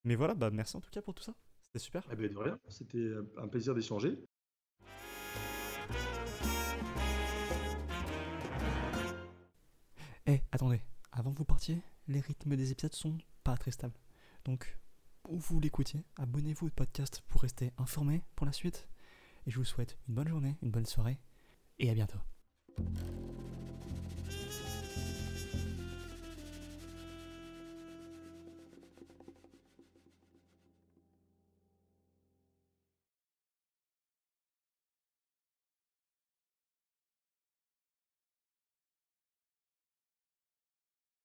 Mais 0.05 0.15
voilà, 0.15 0.33
bah 0.33 0.49
merci 0.51 0.75
en 0.75 0.81
tout 0.81 0.89
cas 0.91 1.01
pour 1.01 1.13
tout 1.13 1.23
ça. 1.23 1.33
C'était 1.61 1.79
super. 1.79 2.03
Eh 2.11 2.15
ben, 2.15 2.31
de 2.31 2.37
rien. 2.37 2.59
C'était 2.67 3.13
un 3.37 3.47
plaisir 3.47 3.73
d'échanger. 3.73 4.17
Eh, 10.25 10.41
attendez, 10.51 10.81
avant 11.11 11.31
que 11.33 11.37
vous 11.37 11.45
partiez, 11.45 11.81
les 12.07 12.19
rythmes 12.19 12.55
des 12.55 12.71
épisodes 12.71 12.93
sont 12.93 13.17
pas 13.43 13.57
très 13.57 13.71
stables. 13.71 13.97
Donc, 14.45 14.77
où 15.27 15.37
vous 15.37 15.59
l'écoutiez, 15.59 16.03
abonnez-vous 16.17 16.67
au 16.67 16.69
podcast 16.69 17.21
pour 17.27 17.41
rester 17.41 17.71
informé 17.77 18.23
pour 18.35 18.45
la 18.45 18.51
suite. 18.53 18.87
Et 19.45 19.51
je 19.51 19.57
vous 19.57 19.65
souhaite 19.65 19.97
une 20.07 20.15
bonne 20.15 20.27
journée, 20.27 20.57
une 20.61 20.71
bonne 20.71 20.85
soirée, 20.85 21.19
et 21.79 21.89
à 21.89 21.93
bientôt. 21.93 22.19